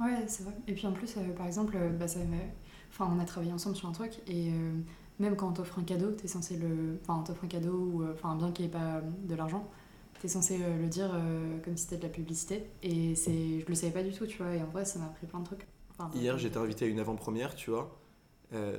Ouais, 0.00 0.24
c'est 0.26 0.44
vrai. 0.44 0.54
Et 0.66 0.74
puis 0.74 0.86
en 0.86 0.92
plus, 0.92 1.16
euh, 1.16 1.32
par 1.36 1.46
exemple, 1.46 1.76
euh, 1.76 1.90
bah, 1.90 2.08
ça 2.08 2.20
enfin, 2.90 3.10
on 3.14 3.20
a 3.20 3.24
travaillé 3.24 3.52
ensemble 3.52 3.76
sur 3.76 3.88
un 3.88 3.92
truc 3.92 4.18
et 4.26 4.50
euh, 4.50 4.72
même 5.18 5.36
quand 5.36 5.48
on 5.48 5.52
t'offre 5.52 5.78
un 5.78 5.84
cadeau, 5.84 6.12
t'es 6.12 6.28
censé 6.28 6.56
le. 6.56 6.98
Enfin, 7.02 7.20
on 7.20 7.24
t'offre 7.24 7.44
un 7.44 7.48
cadeau 7.48 7.72
ou 7.72 8.04
enfin, 8.12 8.30
un 8.30 8.36
bien 8.36 8.52
qui 8.52 8.62
n'est 8.62 8.68
pas 8.68 9.00
de 9.00 9.34
l'argent, 9.34 9.70
t'es 10.20 10.28
censé 10.28 10.58
le 10.58 10.86
dire 10.88 11.10
comme 11.64 11.76
si 11.76 11.84
c'était 11.84 11.96
de 11.96 12.02
la 12.02 12.08
publicité. 12.08 12.64
Et 12.82 13.14
c'est... 13.14 13.60
je 13.60 13.66
le 13.66 13.74
savais 13.74 13.92
pas 13.92 14.02
du 14.02 14.12
tout, 14.12 14.26
tu 14.26 14.38
vois. 14.38 14.54
Et 14.54 14.62
en 14.62 14.66
vrai, 14.66 14.84
ça 14.84 14.98
m'a 14.98 15.06
appris 15.06 15.26
plein 15.26 15.40
de 15.40 15.44
trucs. 15.44 15.66
Enfin, 15.90 16.10
Hier, 16.14 16.36
j'étais 16.36 16.58
invité 16.58 16.84
à 16.84 16.88
une 16.88 16.98
avant-première, 16.98 17.54
tu 17.54 17.70
vois. 17.70 17.98
Euh, 18.52 18.76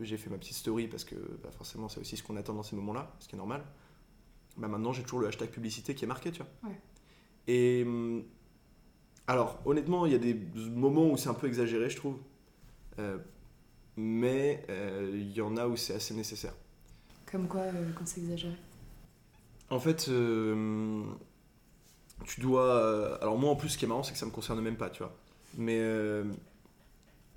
j'ai 0.00 0.16
fait 0.16 0.30
ma 0.30 0.38
petite 0.38 0.56
story 0.56 0.88
parce 0.88 1.04
que 1.04 1.14
bah, 1.42 1.50
forcément, 1.52 1.88
c'est 1.88 2.00
aussi 2.00 2.16
ce 2.16 2.22
qu'on 2.22 2.36
attend 2.36 2.54
dans 2.54 2.62
ces 2.62 2.76
moments-là, 2.76 3.14
ce 3.20 3.28
qui 3.28 3.34
est 3.34 3.38
normal. 3.38 3.64
Bah, 4.56 4.68
maintenant, 4.68 4.92
j'ai 4.92 5.02
toujours 5.02 5.20
le 5.20 5.28
hashtag 5.28 5.50
publicité 5.50 5.94
qui 5.94 6.04
est 6.04 6.08
marqué, 6.08 6.32
tu 6.32 6.42
vois. 6.42 6.70
Ouais. 6.70 6.80
Et 7.46 7.84
hum, 7.84 8.24
alors, 9.28 9.58
honnêtement, 9.64 10.06
il 10.06 10.12
y 10.12 10.14
a 10.14 10.18
des 10.18 10.34
moments 10.70 11.08
où 11.10 11.16
c'est 11.16 11.28
un 11.28 11.34
peu 11.34 11.48
exagéré, 11.48 11.90
je 11.90 11.96
trouve. 11.96 12.18
Euh, 12.98 13.18
mais 13.96 14.64
euh, 14.70 15.10
il 15.12 15.32
y 15.32 15.40
en 15.40 15.56
a 15.56 15.66
où 15.66 15.76
c'est 15.76 15.94
assez 15.94 16.14
nécessaire. 16.14 16.52
Comme 17.30 17.48
quoi, 17.48 17.62
euh, 17.62 17.90
quand 17.96 18.06
c'est 18.06 18.20
exagéré? 18.20 18.54
En 19.68 19.80
fait, 19.80 20.10
tu 22.24 22.40
dois. 22.40 23.18
alors, 23.20 23.36
moi 23.36 23.50
en 23.50 23.56
plus, 23.56 23.70
ce 23.70 23.78
qui 23.78 23.84
est 23.84 23.88
marrant, 23.88 24.04
c'est 24.04 24.12
que 24.12 24.18
ça 24.18 24.26
me 24.26 24.30
concerne 24.30 24.60
même 24.60 24.76
pas, 24.76 24.90
tu 24.90 25.02
vois. 25.02 25.12
Mais 25.58 25.80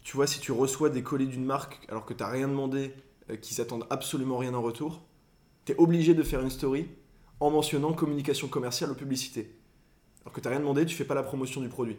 tu 0.03 0.15
vois, 0.15 0.27
si 0.27 0.39
tu 0.39 0.51
reçois 0.51 0.91
des 0.91 1.01
colis 1.01 1.25
d'une 1.25 1.45
marque 1.45 1.79
alors 1.89 2.05
que 2.05 2.13
t'as 2.13 2.29
rien 2.29 2.47
demandé, 2.47 2.93
qu'ils 3.41 3.55
s'attendent 3.55 3.87
absolument 3.89 4.37
rien 4.37 4.53
en 4.53 4.61
retour, 4.61 5.01
t'es 5.65 5.75
obligé 5.77 6.13
de 6.13 6.21
faire 6.21 6.41
une 6.41 6.51
story 6.51 6.87
en 7.39 7.49
mentionnant 7.49 7.93
communication 7.93 8.47
commerciale 8.47 8.91
ou 8.91 8.95
publicité. 8.95 9.58
Alors 10.23 10.33
que 10.33 10.41
t'as 10.41 10.49
rien 10.49 10.59
demandé, 10.59 10.85
tu 10.85 10.95
fais 10.95 11.05
pas 11.05 11.15
la 11.15 11.23
promotion 11.23 11.61
du 11.61 11.69
produit. 11.69 11.97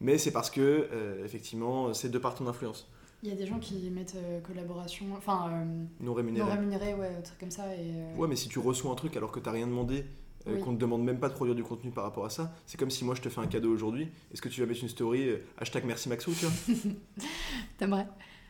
Mais 0.00 0.18
c'est 0.18 0.30
parce 0.32 0.50
que, 0.50 0.88
euh, 0.92 1.24
effectivement, 1.24 1.94
c'est 1.94 2.10
de 2.10 2.18
par 2.18 2.34
ton 2.34 2.46
influence. 2.46 2.86
Il 3.22 3.30
y 3.30 3.32
a 3.32 3.34
des 3.34 3.46
gens 3.46 3.58
qui 3.58 3.88
mettent 3.90 4.14
euh, 4.16 4.40
collaboration, 4.40 5.06
enfin, 5.16 5.48
euh, 5.50 5.84
Non 6.00 6.12
rémunérée. 6.12 6.46
non 6.46 6.54
rémunéré, 6.54 6.94
ouais, 6.94 7.10
un 7.18 7.22
truc 7.22 7.38
comme 7.38 7.50
ça. 7.50 7.74
Et, 7.74 8.14
Ouais, 8.16 8.28
mais 8.28 8.36
si 8.36 8.48
tu 8.48 8.58
reçois 8.58 8.92
un 8.92 8.94
truc 8.94 9.16
alors 9.16 9.32
que 9.32 9.40
t'as 9.40 9.52
rien 9.52 9.66
demandé, 9.66 10.04
Oui. 10.46 10.60
qu'on 10.60 10.74
te 10.74 10.78
demande 10.80 11.02
même 11.02 11.18
pas 11.18 11.28
de 11.30 11.34
produire 11.34 11.56
du 11.56 11.64
contenu 11.64 11.90
par 11.90 12.04
rapport 12.04 12.26
à 12.26 12.30
ça, 12.30 12.54
c'est 12.66 12.78
comme 12.78 12.90
si 12.90 13.04
moi 13.06 13.14
je 13.14 13.22
te 13.22 13.28
fais 13.30 13.40
un 13.40 13.46
cadeau 13.46 13.72
aujourd'hui. 13.72 14.08
Est-ce 14.32 14.42
que 14.42 14.48
tu 14.50 14.60
vas 14.60 14.66
mettre 14.66 14.82
une 14.82 14.88
story 14.90 15.30
hashtag 15.58 15.84
merci 15.86 16.08
Maxou, 16.10 16.32
tu 16.32 16.44
vois? 16.46 16.76
T'aimerais? 17.78 18.06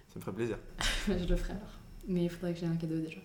Ça 0.09 0.17
me 0.17 0.21
ferait 0.21 0.35
plaisir. 0.35 0.59
Je 1.07 1.25
le 1.27 1.37
ferai 1.37 1.53
alors. 1.53 1.79
Mais 2.09 2.25
il 2.25 2.29
faudrait 2.31 2.53
que 2.55 2.61
j'ai 2.61 2.67
un 2.67 2.77
cadeau 2.77 2.99
déjà. 2.99 3.19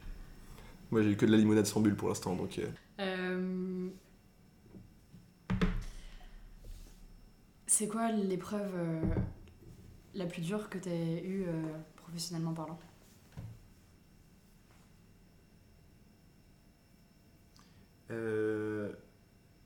Moi 0.92 1.02
j'ai 1.04 1.10
eu 1.12 1.16
que 1.18 1.26
de 1.26 1.32
la 1.32 1.38
limonade 1.38 1.66
sans 1.66 1.80
bulle 1.82 1.96
pour 1.96 2.08
l'instant, 2.10 2.36
donc. 2.36 2.60
euh, 3.00 3.88
C'est 7.74 7.88
quoi 7.88 8.12
l'épreuve 8.12 8.74
euh, 8.76 9.02
la 10.14 10.26
plus 10.26 10.42
dure 10.42 10.70
que 10.70 10.78
t'aies 10.78 11.24
eue 11.24 11.46
euh, 11.48 11.62
professionnellement 11.96 12.54
parlant? 12.54 12.78
Euh, 18.12 18.92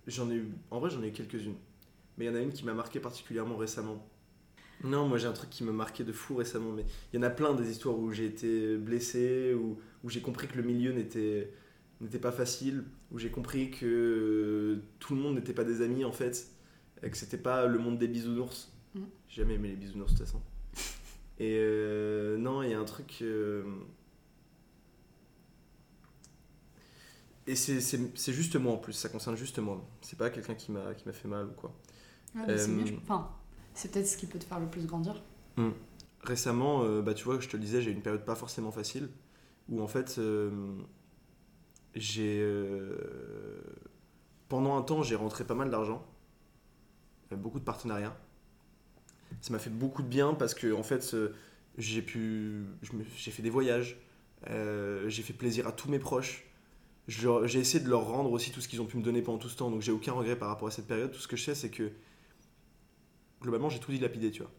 j'en 0.05 0.29
ai 0.29 0.35
eu, 0.35 0.51
en 0.69 0.79
vrai 0.79 0.91
j'en 0.91 1.01
ai 1.01 1.07
eu 1.07 1.13
quelques-unes, 1.13 1.55
mais 2.19 2.25
il 2.25 2.27
y 2.27 2.31
en 2.31 2.35
a 2.35 2.41
une 2.41 2.53
qui 2.53 2.63
m'a 2.63 2.75
marqué 2.75 2.99
particulièrement 2.99 3.57
récemment. 3.57 4.07
Non, 4.83 5.07
moi 5.07 5.17
j'ai 5.17 5.25
un 5.25 5.33
truc 5.33 5.49
qui 5.49 5.63
m'a 5.63 5.71
marqué 5.71 6.03
de 6.03 6.11
fou 6.11 6.35
récemment, 6.35 6.73
mais 6.73 6.85
il 7.11 7.15
y 7.15 7.19
en 7.19 7.25
a 7.25 7.31
plein 7.31 7.55
des 7.55 7.71
histoires 7.71 7.97
où 7.97 8.11
j'ai 8.11 8.27
été 8.27 8.77
blessé, 8.77 9.55
où, 9.55 9.79
où 10.03 10.11
j'ai 10.11 10.21
compris 10.21 10.47
que 10.47 10.57
le 10.57 10.63
milieu 10.63 10.91
n'était 10.91 11.51
n'était 12.01 12.19
pas 12.19 12.31
facile, 12.31 12.83
où 13.11 13.17
j'ai 13.17 13.31
compris 13.31 13.71
que 13.71 14.79
tout 14.99 15.15
le 15.15 15.21
monde 15.21 15.33
n'était 15.33 15.53
pas 15.53 15.63
des 15.63 15.81
amis 15.81 16.05
en 16.05 16.11
fait, 16.11 16.54
que 17.01 17.17
c'était 17.17 17.37
pas 17.37 17.65
le 17.67 17.77
monde 17.79 17.97
des 17.97 18.07
bisounours. 18.07 18.71
Mm. 18.95 18.99
J'ai 19.27 19.41
jamais 19.41 19.55
aimé 19.55 19.69
les 19.69 19.75
bisounours 19.75 20.13
de 20.13 20.17
toute 20.17 20.25
façon. 20.25 20.41
Et 21.39 21.57
euh, 21.59 22.37
non, 22.37 22.63
il 22.63 22.69
y 22.71 22.73
a 22.73 22.79
un 22.79 22.85
truc. 22.85 23.19
euh, 23.21 23.63
Et 27.47 27.55
c'est- 27.55 28.31
juste 28.33 28.55
moi 28.55 28.73
en 28.73 28.77
plus, 28.77 28.93
ça 28.93 29.07
concerne 29.09 29.35
juste 29.35 29.59
moi. 29.59 29.85
C'est 30.01 30.17
pas 30.17 30.29
quelqu'un 30.31 30.55
qui 30.55 30.71
m'a 30.71 30.93
fait 30.95 31.27
mal 31.27 31.45
ou 31.47 31.51
quoi. 31.51 31.75
Ouais, 32.35 32.57
c'est 32.57 32.69
Euh, 32.69 32.73
mieux, 32.75 32.85
je- 32.87 32.95
Enfin, 32.95 33.29
c'est 33.75 33.91
peut-être 33.91 34.07
ce 34.07 34.17
qui 34.17 34.25
peut 34.25 34.39
te 34.39 34.45
faire 34.45 34.59
le 34.59 34.67
plus 34.67 34.85
grandir. 34.87 35.21
Récemment, 36.23 36.83
euh, 36.83 37.03
bah, 37.03 37.13
tu 37.13 37.23
vois, 37.23 37.39
je 37.39 37.47
te 37.47 37.55
le 37.55 37.61
disais, 37.61 37.81
j'ai 37.83 37.91
eu 37.91 37.93
une 37.93 38.01
période 38.01 38.25
pas 38.25 38.33
forcément 38.35 38.71
facile 38.71 39.09
où 39.69 39.79
en 39.81 39.87
fait, 39.87 40.19
j'ai. 41.93 42.43
pendant 44.49 44.77
un 44.77 44.81
temps, 44.81 45.03
j'ai 45.03 45.15
rentré 45.15 45.43
pas 45.43 45.53
mal 45.55 45.69
d'argent, 45.69 46.03
beaucoup 47.31 47.59
de 47.59 47.63
partenariats. 47.63 48.17
Ça 49.41 49.51
m'a 49.51 49.59
fait 49.59 49.69
beaucoup 49.69 50.03
de 50.03 50.07
bien 50.07 50.33
parce 50.33 50.53
que 50.53 50.73
en 50.73 50.83
fait, 50.83 51.13
euh, 51.13 51.33
j'ai 51.77 52.01
pu. 52.01 52.65
J'ai 53.17 53.31
fait 53.31 53.43
des 53.43 53.49
voyages, 53.49 53.97
euh, 54.49 55.09
j'ai 55.09 55.23
fait 55.23 55.33
plaisir 55.33 55.67
à 55.67 55.71
tous 55.71 55.89
mes 55.89 55.99
proches. 55.99 56.45
J'ai 57.07 57.59
essayé 57.59 57.83
de 57.83 57.89
leur 57.89 58.07
rendre 58.07 58.31
aussi 58.31 58.51
tout 58.51 58.61
ce 58.61 58.67
qu'ils 58.67 58.81
ont 58.81 58.85
pu 58.85 58.97
me 58.97 59.03
donner 59.03 59.21
pendant 59.21 59.37
tout 59.37 59.49
ce 59.49 59.57
temps, 59.57 59.69
donc 59.69 59.81
j'ai 59.81 59.91
aucun 59.91 60.13
regret 60.13 60.35
par 60.35 60.49
rapport 60.49 60.67
à 60.67 60.71
cette 60.71 60.87
période. 60.87 61.11
Tout 61.11 61.19
ce 61.19 61.27
que 61.27 61.35
je 61.35 61.43
sais, 61.43 61.55
c'est 61.55 61.69
que 61.69 61.91
globalement, 63.41 63.69
j'ai 63.69 63.79
tout 63.79 63.91
dilapidé, 63.91 64.31
tu 64.31 64.41
vois. 64.41 64.51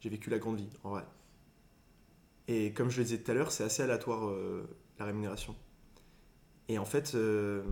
J'ai 0.00 0.08
vécu 0.08 0.30
la 0.30 0.38
grande 0.38 0.56
vie, 0.56 0.70
en 0.84 0.90
vrai. 0.90 1.04
Et 2.48 2.72
comme 2.72 2.90
je 2.90 2.98
le 2.98 3.04
disais 3.04 3.18
tout 3.18 3.30
à 3.30 3.34
l'heure, 3.34 3.50
c'est 3.50 3.64
assez 3.64 3.82
aléatoire 3.82 4.28
euh, 4.28 4.66
la 4.98 5.04
rémunération. 5.04 5.54
Et 6.68 6.78
en 6.78 6.84
fait, 6.84 7.14
euh, 7.14 7.62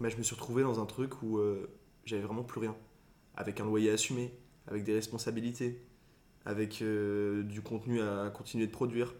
bah, 0.00 0.08
je 0.08 0.16
me 0.16 0.22
suis 0.22 0.34
retrouvé 0.34 0.62
dans 0.62 0.80
un 0.80 0.86
truc 0.86 1.22
où 1.22 1.38
euh, 1.38 1.68
j'avais 2.04 2.22
vraiment 2.22 2.44
plus 2.44 2.60
rien. 2.60 2.76
Avec 3.36 3.60
un 3.60 3.64
loyer 3.64 3.90
assumé, 3.90 4.32
avec 4.66 4.84
des 4.84 4.94
responsabilités, 4.94 5.82
avec 6.44 6.80
euh, 6.82 7.42
du 7.42 7.60
contenu 7.60 8.00
à 8.00 8.30
continuer 8.30 8.66
de 8.66 8.72
produire, 8.72 9.14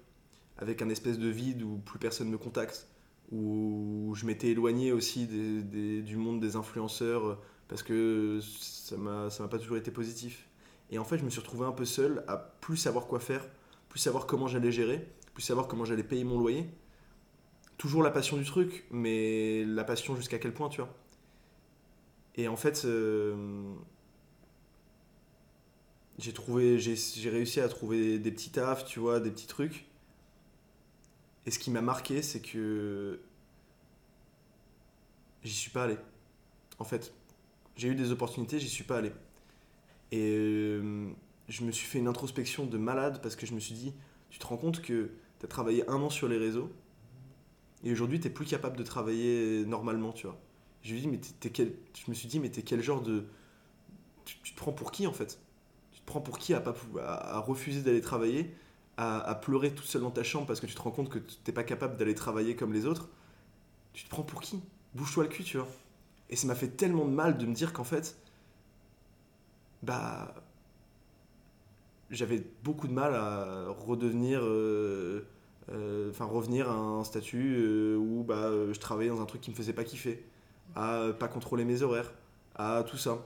avec 0.59 0.83
un 0.83 0.89
espèce 0.89 1.19
de 1.19 1.29
vide 1.29 1.63
où 1.63 1.79
plus 1.79 1.99
personne 1.99 2.31
me 2.31 2.39
contacte, 2.39 2.89
où 3.33 4.13
je 4.17 4.25
m'étais 4.27 4.49
éloigné 4.49 4.93
aussi 4.93 5.27
du 5.27 6.17
monde 6.17 6.41
des 6.41 6.57
influenceurs 6.57 7.41
parce 7.69 7.83
que 7.83 8.41
ça 8.41 8.97
m'a 8.97 9.29
pas 9.51 9.59
toujours 9.59 9.77
été 9.77 9.91
positif. 9.91 10.49
Et 10.91 10.99
en 10.99 11.05
fait, 11.05 11.19
je 11.19 11.25
me 11.25 11.31
suis 11.31 11.41
retrouvé 11.41 11.67
un 11.67 11.73
peu 11.73 11.85
seul 11.85 12.25
à 12.29 12.37
plus 12.37 12.77
savoir 12.77 13.07
quoi 13.07 13.19
faire, 13.19 13.45
plus 13.89 13.99
savoir 13.99 14.27
comment 14.27 14.47
j'allais 14.47 14.71
gérer, 14.71 15.09
plus 15.35 15.43
savoir 15.43 15.67
comment 15.67 15.85
j'allais 15.85 16.05
payer 16.05 16.25
mon 16.25 16.39
loyer. 16.39 16.69
Toujours 17.77 18.03
la 18.03 18.11
passion 18.11 18.37
du 18.37 18.45
truc, 18.45 18.87
mais 18.91 19.65
la 19.65 19.85
passion 19.85 20.15
jusqu'à 20.17 20.39
quel 20.39 20.55
point, 20.55 20.69
tu 20.69 20.81
vois. 20.81 20.95
Et 22.37 22.49
en 22.49 22.57
fait, 22.57 22.85
euh, 22.85 23.75
j'ai 26.19 26.33
trouvé, 26.33 26.79
j'ai 26.79 27.31
réussi 27.31 27.61
à 27.61 27.69
trouver 27.69 28.19
des 28.19 28.31
petits 28.31 28.51
tafs, 28.51 28.85
tu 28.85 29.01
vois, 29.01 29.21
des 29.21 29.31
petits 29.31 29.47
trucs. 29.47 29.87
Et 31.45 31.51
ce 31.51 31.59
qui 31.59 31.71
m'a 31.71 31.83
marqué, 31.83 32.23
c'est 32.23 32.41
que 32.41 33.21
j'y 35.45 35.55
suis 35.55 35.71
pas 35.71 35.85
allé. 35.85 35.97
En 36.79 36.85
fait, 36.85 37.13
j'ai 37.77 37.89
eu 37.89 37.95
des 37.95 38.11
opportunités, 38.13 38.59
j'y 38.59 38.69
suis 38.69 38.85
pas 38.85 38.99
allé. 38.99 39.13
Et 40.11 40.35
euh, 40.37 41.11
je 41.49 41.65
me 41.65 41.71
suis 41.71 41.87
fait 41.87 41.99
une 41.99 42.09
introspection 42.09 42.67
de 42.67 42.79
malade 42.79 43.21
parce 43.23 43.37
que 43.37 43.47
je 43.47 43.55
me 43.55 43.61
suis 43.61 43.75
dit, 43.75 43.93
tu 44.31 44.39
te 44.39 44.47
rends 44.47 44.57
compte 44.57 44.81
que 44.83 45.11
tu 45.39 45.45
as 45.45 45.49
travaillé 45.49 45.89
un 45.89 46.01
an 46.01 46.11
sur 46.11 46.29
les 46.29 46.39
réseaux 46.39 46.73
et 47.85 47.93
aujourd'hui 47.93 48.21
tu 48.21 48.31
plus 48.31 48.47
capable 48.47 48.77
de 48.77 48.83
travailler 48.83 49.65
normalement, 49.67 50.13
tu 50.13 50.27
vois. 50.27 50.39
Je, 50.83 50.95
dis, 50.95 51.09
mais 51.09 51.21
quel... 51.53 51.75
je 51.95 52.11
me 52.11 52.15
suis 52.15 52.29
dit, 52.29 52.41
mais 52.41 52.49
t'es 52.49 52.63
quel 52.63 52.83
genre 52.83 53.03
de... 53.03 53.27
Tu, 54.25 54.37
tu 54.43 54.53
te 54.53 54.57
prends 54.57 54.73
pour 54.73 54.93
qui 54.93 55.07
en 55.07 55.13
fait? 55.13 55.39
Prends 56.07 56.21
pour 56.21 56.39
qui 56.39 56.55
à, 56.55 56.63
refuser 57.41 57.83
d'aller 57.83 58.01
travailler, 58.01 58.55
à, 58.97 59.35
pleurer 59.35 59.75
toute 59.75 59.87
seule 59.87 60.03
dans 60.03 60.11
ta 60.11 60.23
chambre 60.23 60.47
parce 60.47 60.61
que 60.61 60.67
tu 60.67 60.75
te 60.75 60.81
rends 60.81 60.91
compte 60.91 61.11
que 61.11 61.19
t'es 61.19 61.53
pas 61.53 61.65
capable 61.65 61.97
d'aller 61.97 62.15
travailler 62.15 62.57
comme 62.57 62.73
les 62.73 62.87
autres 62.87 63.09
Tu 63.93 64.05
te 64.05 64.09
prends 64.09 64.23
pour 64.23 64.41
qui? 64.41 64.63
Bouge-toi 64.95 65.25
le 65.25 65.29
cul, 65.29 65.45
tu 65.45 65.59
vois. 65.59 65.69
Et 66.31 66.37
ça 66.37 66.47
m'a 66.47 66.55
fait 66.55 66.69
tellement 66.69 67.05
de 67.05 67.11
mal 67.11 67.37
de 67.37 67.47
me 67.47 67.55
dire 67.55 67.73
qu'en 67.73 67.85
fait, 67.85 68.17
bah 69.83 70.35
j'avais 72.11 72.43
beaucoup 72.63 72.87
de 72.89 72.93
mal 72.93 73.15
à 73.15 73.69
redevenir 73.69 74.41
euh, 74.43 75.27
euh, 75.73 76.11
enfin 76.11 76.25
revenir 76.25 76.71
à 76.71 76.75
un 76.75 77.05
statut 77.05 77.57
euh, 77.59 77.97
où 77.97 78.23
bah 78.23 78.51
je 78.73 78.79
travaillais 78.79 79.11
dans 79.11 79.21
un 79.21 79.27
truc 79.27 79.41
qui 79.41 79.51
me 79.51 79.57
faisait 79.57 79.73
pas 79.73 79.85
kiffer 79.85 80.25
à 80.77 81.09
pas 81.19 81.29
contrôler 81.29 81.65
mes 81.65 81.83
horaires 81.83 82.13
à 82.55 82.85
tout 82.85 82.97
ça 82.97 83.19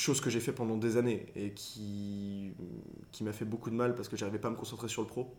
chose 0.00 0.20
que 0.20 0.30
j'ai 0.30 0.40
fait 0.40 0.52
pendant 0.52 0.76
des 0.76 0.96
années 0.96 1.26
et 1.36 1.52
qui 1.52 2.52
qui 3.12 3.24
m'a 3.24 3.32
fait 3.32 3.44
beaucoup 3.44 3.70
de 3.70 3.74
mal 3.74 3.94
parce 3.94 4.08
que 4.08 4.16
j'arrivais 4.16 4.38
pas 4.38 4.48
à 4.48 4.50
me 4.50 4.56
concentrer 4.56 4.88
sur 4.88 5.02
le 5.02 5.08
pro 5.08 5.34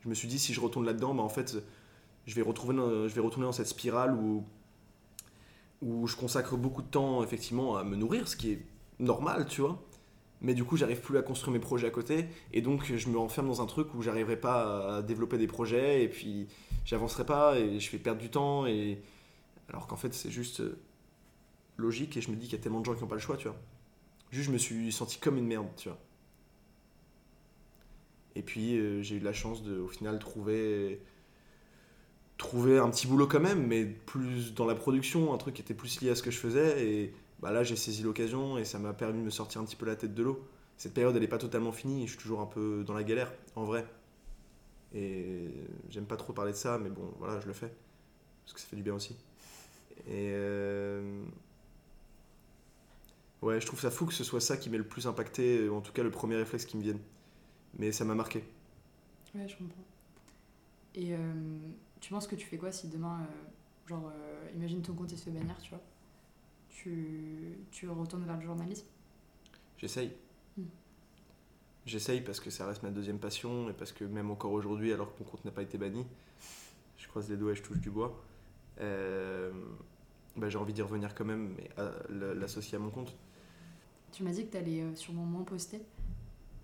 je 0.00 0.08
me 0.08 0.14
suis 0.14 0.28
dit 0.28 0.38
si 0.38 0.52
je 0.52 0.60
retourne 0.60 0.84
là 0.84 0.92
dedans 0.92 1.14
bah 1.14 1.22
en 1.22 1.28
fait 1.28 1.56
je 2.26 2.34
vais 2.34 2.42
retrouver 2.42 2.76
je 2.76 3.14
vais 3.14 3.20
retourner 3.20 3.46
dans 3.46 3.52
cette 3.52 3.68
spirale 3.68 4.14
où 4.14 4.44
où 5.82 6.06
je 6.06 6.16
consacre 6.16 6.56
beaucoup 6.56 6.82
de 6.82 6.86
temps 6.86 7.22
effectivement 7.22 7.76
à 7.76 7.84
me 7.84 7.96
nourrir 7.96 8.28
ce 8.28 8.36
qui 8.36 8.52
est 8.52 8.62
normal, 8.98 9.46
tu 9.46 9.60
vois. 9.60 9.82
Mais 10.40 10.54
du 10.54 10.64
coup, 10.64 10.76
j'arrive 10.76 11.00
plus 11.00 11.18
à 11.18 11.22
construire 11.22 11.52
mes 11.52 11.60
projets 11.60 11.86
à 11.86 11.90
côté. 11.90 12.26
Et 12.52 12.62
donc, 12.62 12.84
je 12.84 13.08
me 13.08 13.18
renferme 13.18 13.46
dans 13.46 13.62
un 13.62 13.66
truc 13.66 13.94
où 13.94 14.02
j'arriverai 14.02 14.36
pas 14.36 14.96
à 14.96 15.02
développer 15.02 15.38
des 15.38 15.46
projets. 15.46 16.02
Et 16.02 16.08
puis, 16.08 16.48
j'avancerai 16.84 17.24
pas. 17.24 17.58
Et 17.58 17.78
je 17.78 17.92
vais 17.92 17.98
perdre 17.98 18.20
du 18.20 18.28
temps. 18.28 18.66
Et... 18.66 19.02
Alors 19.68 19.86
qu'en 19.86 19.96
fait, 19.96 20.12
c'est 20.14 20.30
juste 20.30 20.60
euh, 20.60 20.80
logique. 21.76 22.16
Et 22.16 22.20
je 22.20 22.30
me 22.30 22.36
dis 22.36 22.46
qu'il 22.46 22.56
y 22.58 22.60
a 22.60 22.62
tellement 22.62 22.80
de 22.80 22.84
gens 22.84 22.94
qui 22.94 23.02
n'ont 23.02 23.08
pas 23.08 23.14
le 23.14 23.20
choix, 23.20 23.36
tu 23.36 23.46
vois. 23.46 23.56
Juste, 24.32 24.46
je 24.48 24.52
me 24.52 24.58
suis 24.58 24.90
senti 24.92 25.18
comme 25.18 25.38
une 25.38 25.46
merde, 25.46 25.68
tu 25.76 25.88
vois. 25.88 25.98
Et 28.34 28.42
puis, 28.42 28.78
euh, 28.78 29.02
j'ai 29.02 29.16
eu 29.16 29.20
la 29.20 29.32
chance 29.32 29.62
de, 29.62 29.78
au 29.78 29.88
final, 29.88 30.18
trouver 30.18 31.00
trouver 32.38 32.78
un 32.78 32.90
petit 32.90 33.06
boulot 33.06 33.26
quand 33.26 33.40
même, 33.40 33.66
mais 33.66 33.84
plus 33.84 34.54
dans 34.54 34.66
la 34.66 34.74
production, 34.74 35.32
un 35.32 35.38
truc 35.38 35.54
qui 35.54 35.62
était 35.62 35.74
plus 35.74 36.00
lié 36.00 36.10
à 36.10 36.14
ce 36.16 36.22
que 36.22 36.30
je 36.30 36.38
faisais. 36.38 36.84
Et 36.86 37.14
bah 37.40 37.52
là, 37.52 37.62
j'ai 37.62 37.76
saisi 37.76 38.02
l'occasion 38.02 38.58
et 38.58 38.64
ça 38.64 38.78
m'a 38.78 38.92
permis 38.92 39.20
de 39.20 39.24
me 39.24 39.30
sortir 39.30 39.60
un 39.60 39.64
petit 39.64 39.76
peu 39.76 39.86
la 39.86 39.96
tête 39.96 40.14
de 40.14 40.22
l'eau. 40.22 40.44
Cette 40.76 40.94
période, 40.94 41.14
elle 41.14 41.22
n'est 41.22 41.28
pas 41.28 41.38
totalement 41.38 41.70
finie 41.72 42.06
je 42.06 42.12
suis 42.12 42.20
toujours 42.20 42.40
un 42.40 42.46
peu 42.46 42.82
dans 42.86 42.94
la 42.94 43.04
galère, 43.04 43.32
en 43.56 43.64
vrai. 43.64 43.86
Et 44.94 45.48
j'aime 45.88 46.06
pas 46.06 46.16
trop 46.16 46.32
parler 46.32 46.52
de 46.52 46.56
ça, 46.56 46.78
mais 46.78 46.90
bon, 46.90 47.12
voilà, 47.18 47.40
je 47.40 47.46
le 47.46 47.52
fais. 47.52 47.72
Parce 48.44 48.54
que 48.54 48.60
ça 48.60 48.66
fait 48.66 48.76
du 48.76 48.82
bien 48.82 48.94
aussi. 48.94 49.16
Et. 50.08 50.30
euh, 50.34 51.24
Ouais, 53.42 53.60
je 53.60 53.66
trouve 53.66 53.80
ça 53.80 53.90
fou 53.90 54.06
que 54.06 54.14
ce 54.14 54.22
soit 54.22 54.40
ça 54.40 54.56
qui 54.56 54.70
m'ait 54.70 54.78
le 54.78 54.86
plus 54.86 55.08
impacté, 55.08 55.68
ou 55.68 55.74
en 55.74 55.80
tout 55.80 55.92
cas 55.92 56.04
le 56.04 56.10
premier 56.10 56.36
réflexe 56.36 56.64
qui 56.64 56.76
me 56.76 56.82
vienne. 56.82 57.00
Mais 57.76 57.90
ça 57.90 58.04
m'a 58.04 58.14
marqué. 58.14 58.44
Ouais, 59.34 59.48
je 59.48 59.56
comprends. 59.56 59.82
Et 60.94 61.14
euh, 61.14 61.32
tu 62.00 62.10
penses 62.10 62.26
que 62.26 62.36
tu 62.36 62.46
fais 62.46 62.58
quoi 62.58 62.70
si 62.70 62.88
demain, 62.88 63.20
euh, 63.22 63.88
genre, 63.88 64.12
euh, 64.14 64.48
imagine 64.54 64.80
ton 64.82 64.94
compte 64.94 65.10
il 65.10 65.18
se 65.18 65.24
fait 65.24 65.30
bannir, 65.30 65.56
tu 65.60 65.70
vois? 65.70 65.80
Tu, 66.68 67.58
tu 67.70 67.88
retournes 67.88 68.24
vers 68.24 68.36
le 68.36 68.42
journalisme? 68.42 68.86
J'essaye. 69.76 70.12
Hmm. 70.56 70.66
J'essaye 71.84 72.20
parce 72.20 72.38
que 72.38 72.50
ça 72.50 72.66
reste 72.66 72.82
ma 72.84 72.90
deuxième 72.90 73.18
passion 73.18 73.68
et 73.70 73.72
parce 73.72 73.90
que 73.90 74.04
même 74.04 74.30
encore 74.30 74.52
aujourd'hui, 74.52 74.92
alors 74.92 75.12
que 75.12 75.22
mon 75.22 75.28
compte 75.28 75.44
n'a 75.44 75.50
pas 75.50 75.62
été 75.62 75.78
banni, 75.78 76.06
je 76.96 77.08
croise 77.08 77.28
les 77.28 77.36
doigts 77.36 77.52
et 77.52 77.56
je 77.56 77.62
touche 77.62 77.80
du 77.80 77.90
bois, 77.90 78.22
bah, 78.78 80.48
j'ai 80.48 80.58
envie 80.58 80.72
d'y 80.72 80.82
revenir 80.82 81.14
quand 81.14 81.24
même, 81.24 81.56
mais 81.56 81.70
l'associer 82.08 82.76
à 82.76 82.78
mon 82.78 82.90
compte. 82.90 83.16
Tu 84.12 84.22
m'as 84.22 84.30
dit 84.30 84.46
que 84.46 84.52
tu 84.52 84.56
allais 84.58 84.94
sûrement 84.94 85.24
moins 85.24 85.42
poster 85.42 85.80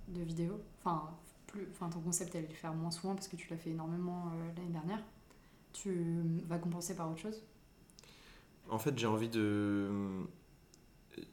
de 0.08 0.22
vidéos. 0.22 0.60
Enfin, 0.80 1.10
plus, 1.46 1.66
enfin, 1.72 1.88
ton 1.88 2.00
concept 2.00 2.34
allait 2.36 2.46
le 2.46 2.54
faire 2.54 2.74
moins 2.74 2.90
souvent 2.90 3.14
parce 3.14 3.28
que 3.28 3.36
tu 3.36 3.48
l'as 3.50 3.56
fait 3.56 3.70
énormément 3.70 4.26
euh, 4.34 4.54
l'année 4.56 4.72
dernière. 4.72 5.02
Tu 5.72 6.42
vas 6.46 6.58
compenser 6.58 6.94
par 6.94 7.10
autre 7.10 7.20
chose? 7.20 7.42
En 8.68 8.78
fait, 8.78 8.96
j'ai 8.98 9.06
envie 9.06 9.28
de. 9.28 9.88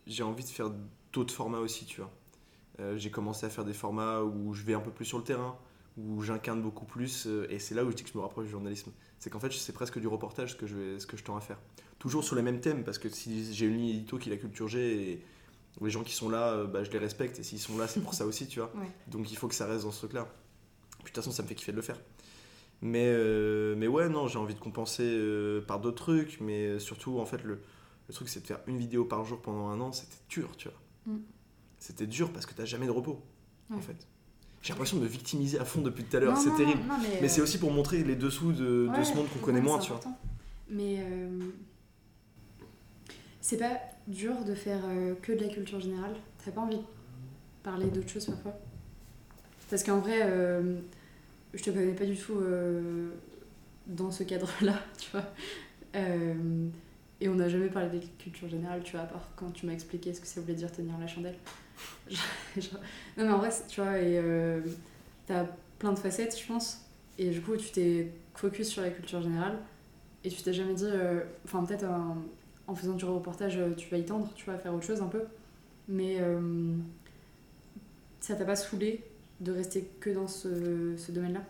J'ai 0.07 0.23
envie 0.23 0.43
de 0.43 0.49
faire 0.49 0.71
d'autres 1.13 1.33
formats 1.33 1.59
aussi, 1.59 1.85
tu 1.85 2.01
vois. 2.01 2.11
Euh, 2.79 2.97
j'ai 2.97 3.11
commencé 3.11 3.45
à 3.45 3.49
faire 3.49 3.65
des 3.65 3.73
formats 3.73 4.21
où 4.21 4.53
je 4.53 4.63
vais 4.63 4.73
un 4.73 4.79
peu 4.79 4.91
plus 4.91 5.05
sur 5.05 5.17
le 5.17 5.23
terrain, 5.23 5.57
où 5.97 6.21
j'incarne 6.21 6.61
beaucoup 6.61 6.85
plus, 6.85 7.27
euh, 7.27 7.47
et 7.49 7.59
c'est 7.59 7.75
là 7.75 7.85
où 7.85 7.91
je 7.91 7.95
dis 7.95 8.03
que 8.03 8.09
je 8.09 8.17
me 8.17 8.23
rapproche 8.23 8.45
du 8.45 8.51
journalisme. 8.51 8.91
C'est 9.19 9.29
qu'en 9.29 9.39
fait, 9.39 9.51
c'est 9.53 9.73
presque 9.73 9.99
du 9.99 10.07
reportage 10.07 10.51
ce 10.51 10.55
que 10.55 10.67
je, 10.67 10.75
vais, 10.75 10.99
ce 10.99 11.07
je 11.15 11.23
tends 11.23 11.37
à 11.37 11.41
faire. 11.41 11.59
Toujours 11.99 12.23
sur 12.23 12.35
les 12.35 12.41
mêmes 12.41 12.59
thèmes, 12.59 12.83
parce 12.83 12.97
que 12.97 13.09
si 13.09 13.53
j'ai 13.53 13.65
une 13.67 13.77
ligne 13.77 13.89
édito 13.89 14.17
qui 14.17 14.29
est 14.29 14.33
la 14.33 14.39
culture 14.39 14.67
G, 14.67 15.21
les 15.81 15.89
gens 15.89 16.03
qui 16.03 16.13
sont 16.13 16.29
là, 16.29 16.49
euh, 16.49 16.67
bah, 16.67 16.83
je 16.83 16.91
les 16.91 16.97
respecte, 16.99 17.39
et 17.39 17.43
s'ils 17.43 17.59
sont 17.59 17.77
là, 17.77 17.87
c'est 17.87 18.01
pour 18.01 18.13
ça 18.13 18.25
aussi, 18.29 18.47
tu 18.47 18.59
vois. 18.59 18.71
Ouais. 18.75 18.89
Donc 19.07 19.31
il 19.31 19.37
faut 19.37 19.47
que 19.47 19.55
ça 19.55 19.65
reste 19.65 19.83
dans 19.83 19.91
ce 19.91 19.99
truc-là. 19.99 20.27
Puis 21.03 21.03
de 21.03 21.07
toute 21.07 21.15
façon, 21.15 21.31
ça 21.31 21.43
me 21.43 21.47
fait 21.47 21.55
kiffer 21.55 21.71
de 21.71 21.77
le 21.77 21.83
faire. 21.83 21.99
Mais, 22.81 23.05
euh, 23.07 23.75
mais 23.77 23.87
ouais, 23.87 24.09
non, 24.09 24.27
j'ai 24.27 24.37
envie 24.37 24.53
de 24.53 24.59
compenser 24.59 25.03
euh, 25.05 25.61
par 25.61 25.79
d'autres 25.79 26.03
trucs, 26.03 26.39
mais 26.41 26.79
surtout, 26.79 27.19
en 27.19 27.25
fait, 27.25 27.43
le, 27.43 27.61
le 28.07 28.13
truc, 28.13 28.29
c'est 28.29 28.41
de 28.41 28.47
faire 28.47 28.59
une 28.67 28.77
vidéo 28.77 29.05
par 29.05 29.23
jour 29.25 29.41
pendant 29.41 29.67
un 29.67 29.79
an, 29.81 29.91
c'était 29.91 30.17
dur, 30.29 30.55
tu 30.57 30.69
vois. 30.69 30.77
Mm. 31.13 31.21
C'était 31.79 32.07
dur 32.07 32.31
parce 32.31 32.45
que 32.45 32.53
t'as 32.53 32.65
jamais 32.65 32.85
de 32.85 32.91
repos, 32.91 33.21
en 33.71 33.79
fait. 33.79 34.07
J'ai 34.61 34.73
l'impression 34.73 34.97
de 34.97 35.03
me 35.03 35.07
victimiser 35.07 35.59
à 35.59 35.65
fond 35.65 35.81
depuis 35.81 36.03
tout 36.03 36.17
à 36.17 36.19
l'heure, 36.19 36.37
c'est 36.37 36.55
terrible. 36.55 36.81
non, 36.87 36.97
mais, 36.99 37.19
Mais 37.21 37.29
c'est 37.29 37.41
aussi 37.41 37.59
pour 37.59 37.71
montrer 37.71 38.03
les 38.03 38.15
dessous 38.15 38.51
de, 38.51 38.89
de 38.97 39.03
ce 39.03 39.13
monde 39.13 39.27
qu'on 39.29 39.39
connaît 39.39 39.61
moins, 39.61 39.77
tu 39.77 39.91
vois. 39.91 40.01
Mais 40.69 41.05
c'est 43.41 43.57
pas 43.57 43.79
dur 44.07 44.43
de 44.45 44.53
faire 44.53 44.81
euh, 44.85 45.15
que 45.21 45.31
de 45.31 45.43
la 45.43 45.49
culture 45.49 45.79
générale 45.79 46.15
T'as 46.43 46.51
pas 46.51 46.61
envie 46.61 46.77
de 46.77 46.83
parler 47.63 47.87
d'autre 47.87 48.09
chose 48.09 48.27
parfois? 48.27 48.55
Parce 49.69 49.83
qu'en 49.83 49.99
vrai, 49.99 50.19
euh, 50.21 50.79
je 51.53 51.63
te 51.63 51.71
connais 51.71 51.93
pas 51.93 52.05
du 52.05 52.15
tout 52.15 52.37
euh, 52.37 53.09
dans 53.87 54.11
ce 54.11 54.23
cadre-là, 54.23 54.79
tu 54.99 55.09
vois. 55.11 55.25
Euh, 55.95 56.67
et 57.19 57.29
on 57.29 57.35
n'a 57.35 57.49
jamais 57.49 57.69
parlé 57.69 57.99
de 57.99 58.05
culture 58.19 58.47
générale, 58.47 58.83
tu 58.83 58.91
vois, 58.91 59.01
à 59.01 59.05
part 59.05 59.27
quand 59.35 59.51
tu 59.51 59.65
m'as 59.65 59.73
expliqué 59.73 60.13
ce 60.13 60.21
que 60.21 60.27
ça 60.27 60.39
voulait 60.39 60.53
dire 60.53 60.71
tenir 60.71 60.97
la 60.99 61.07
chandelle. 61.07 61.37
Non, 63.17 63.25
mais 63.25 63.31
en 63.31 63.37
vrai, 63.37 63.49
tu 63.67 63.81
vois, 63.81 63.97
et 63.99 64.21
t'as 65.25 65.45
plein 65.79 65.91
de 65.91 65.99
facettes, 65.99 66.37
je 66.39 66.45
pense. 66.45 66.81
Et 67.17 67.29
du 67.29 67.41
coup, 67.41 67.57
tu 67.57 67.69
t'es 67.71 68.11
focus 68.33 68.69
sur 68.69 68.81
la 68.81 68.91
culture 68.91 69.21
générale. 69.21 69.57
Et 70.23 70.29
tu 70.29 70.41
t'es 70.41 70.53
jamais 70.53 70.73
dit, 70.73 70.87
enfin, 71.43 71.65
peut-être 71.65 71.83
en, 71.85 72.17
en 72.67 72.75
faisant 72.75 72.93
du 72.93 73.05
reportage, 73.05 73.57
euh, 73.57 73.73
tu 73.75 73.89
vas 73.89 73.97
y 73.97 74.05
tendre, 74.05 74.31
tu 74.35 74.45
vas 74.45 74.57
faire 74.57 74.73
autre 74.73 74.85
chose 74.85 75.01
un 75.01 75.07
peu. 75.07 75.23
Mais 75.87 76.17
euh, 76.19 76.75
ça 78.19 78.35
t'a 78.35 78.45
pas 78.45 78.55
saoulé 78.55 79.03
de 79.39 79.51
rester 79.51 79.89
que 79.99 80.09
dans 80.09 80.27
ce, 80.27 80.95
ce 80.97 81.11
domaine-là? 81.11 81.43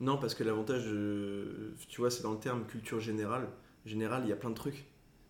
Non, 0.00 0.18
parce 0.18 0.34
que 0.34 0.44
l'avantage, 0.44 0.84
euh, 0.86 1.74
tu 1.88 2.00
vois, 2.00 2.10
c'est 2.10 2.22
dans 2.22 2.32
le 2.32 2.38
terme 2.38 2.66
culture 2.66 3.00
générale. 3.00 3.48
Générale, 3.86 4.22
il 4.24 4.28
y 4.28 4.32
a 4.32 4.36
plein 4.36 4.50
de 4.50 4.54
trucs. 4.54 4.84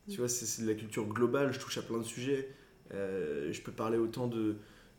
Mm. 0.07 0.13
Tu 0.13 0.19
vois, 0.19 0.29
c'est 0.29 0.47
c'est 0.47 0.63
de 0.63 0.69
la 0.69 0.75
culture 0.75 1.07
globale, 1.07 1.53
je 1.53 1.61
touche 1.61 1.79
à 1.79 1.83
plein 1.83 1.99
de 1.99 2.03
sujets. 2.05 2.49
Euh, 2.95 3.53
je 3.53 3.61
peux 3.63 3.73
parler 3.73 3.99
autant 3.99 4.27
de, 4.27 4.57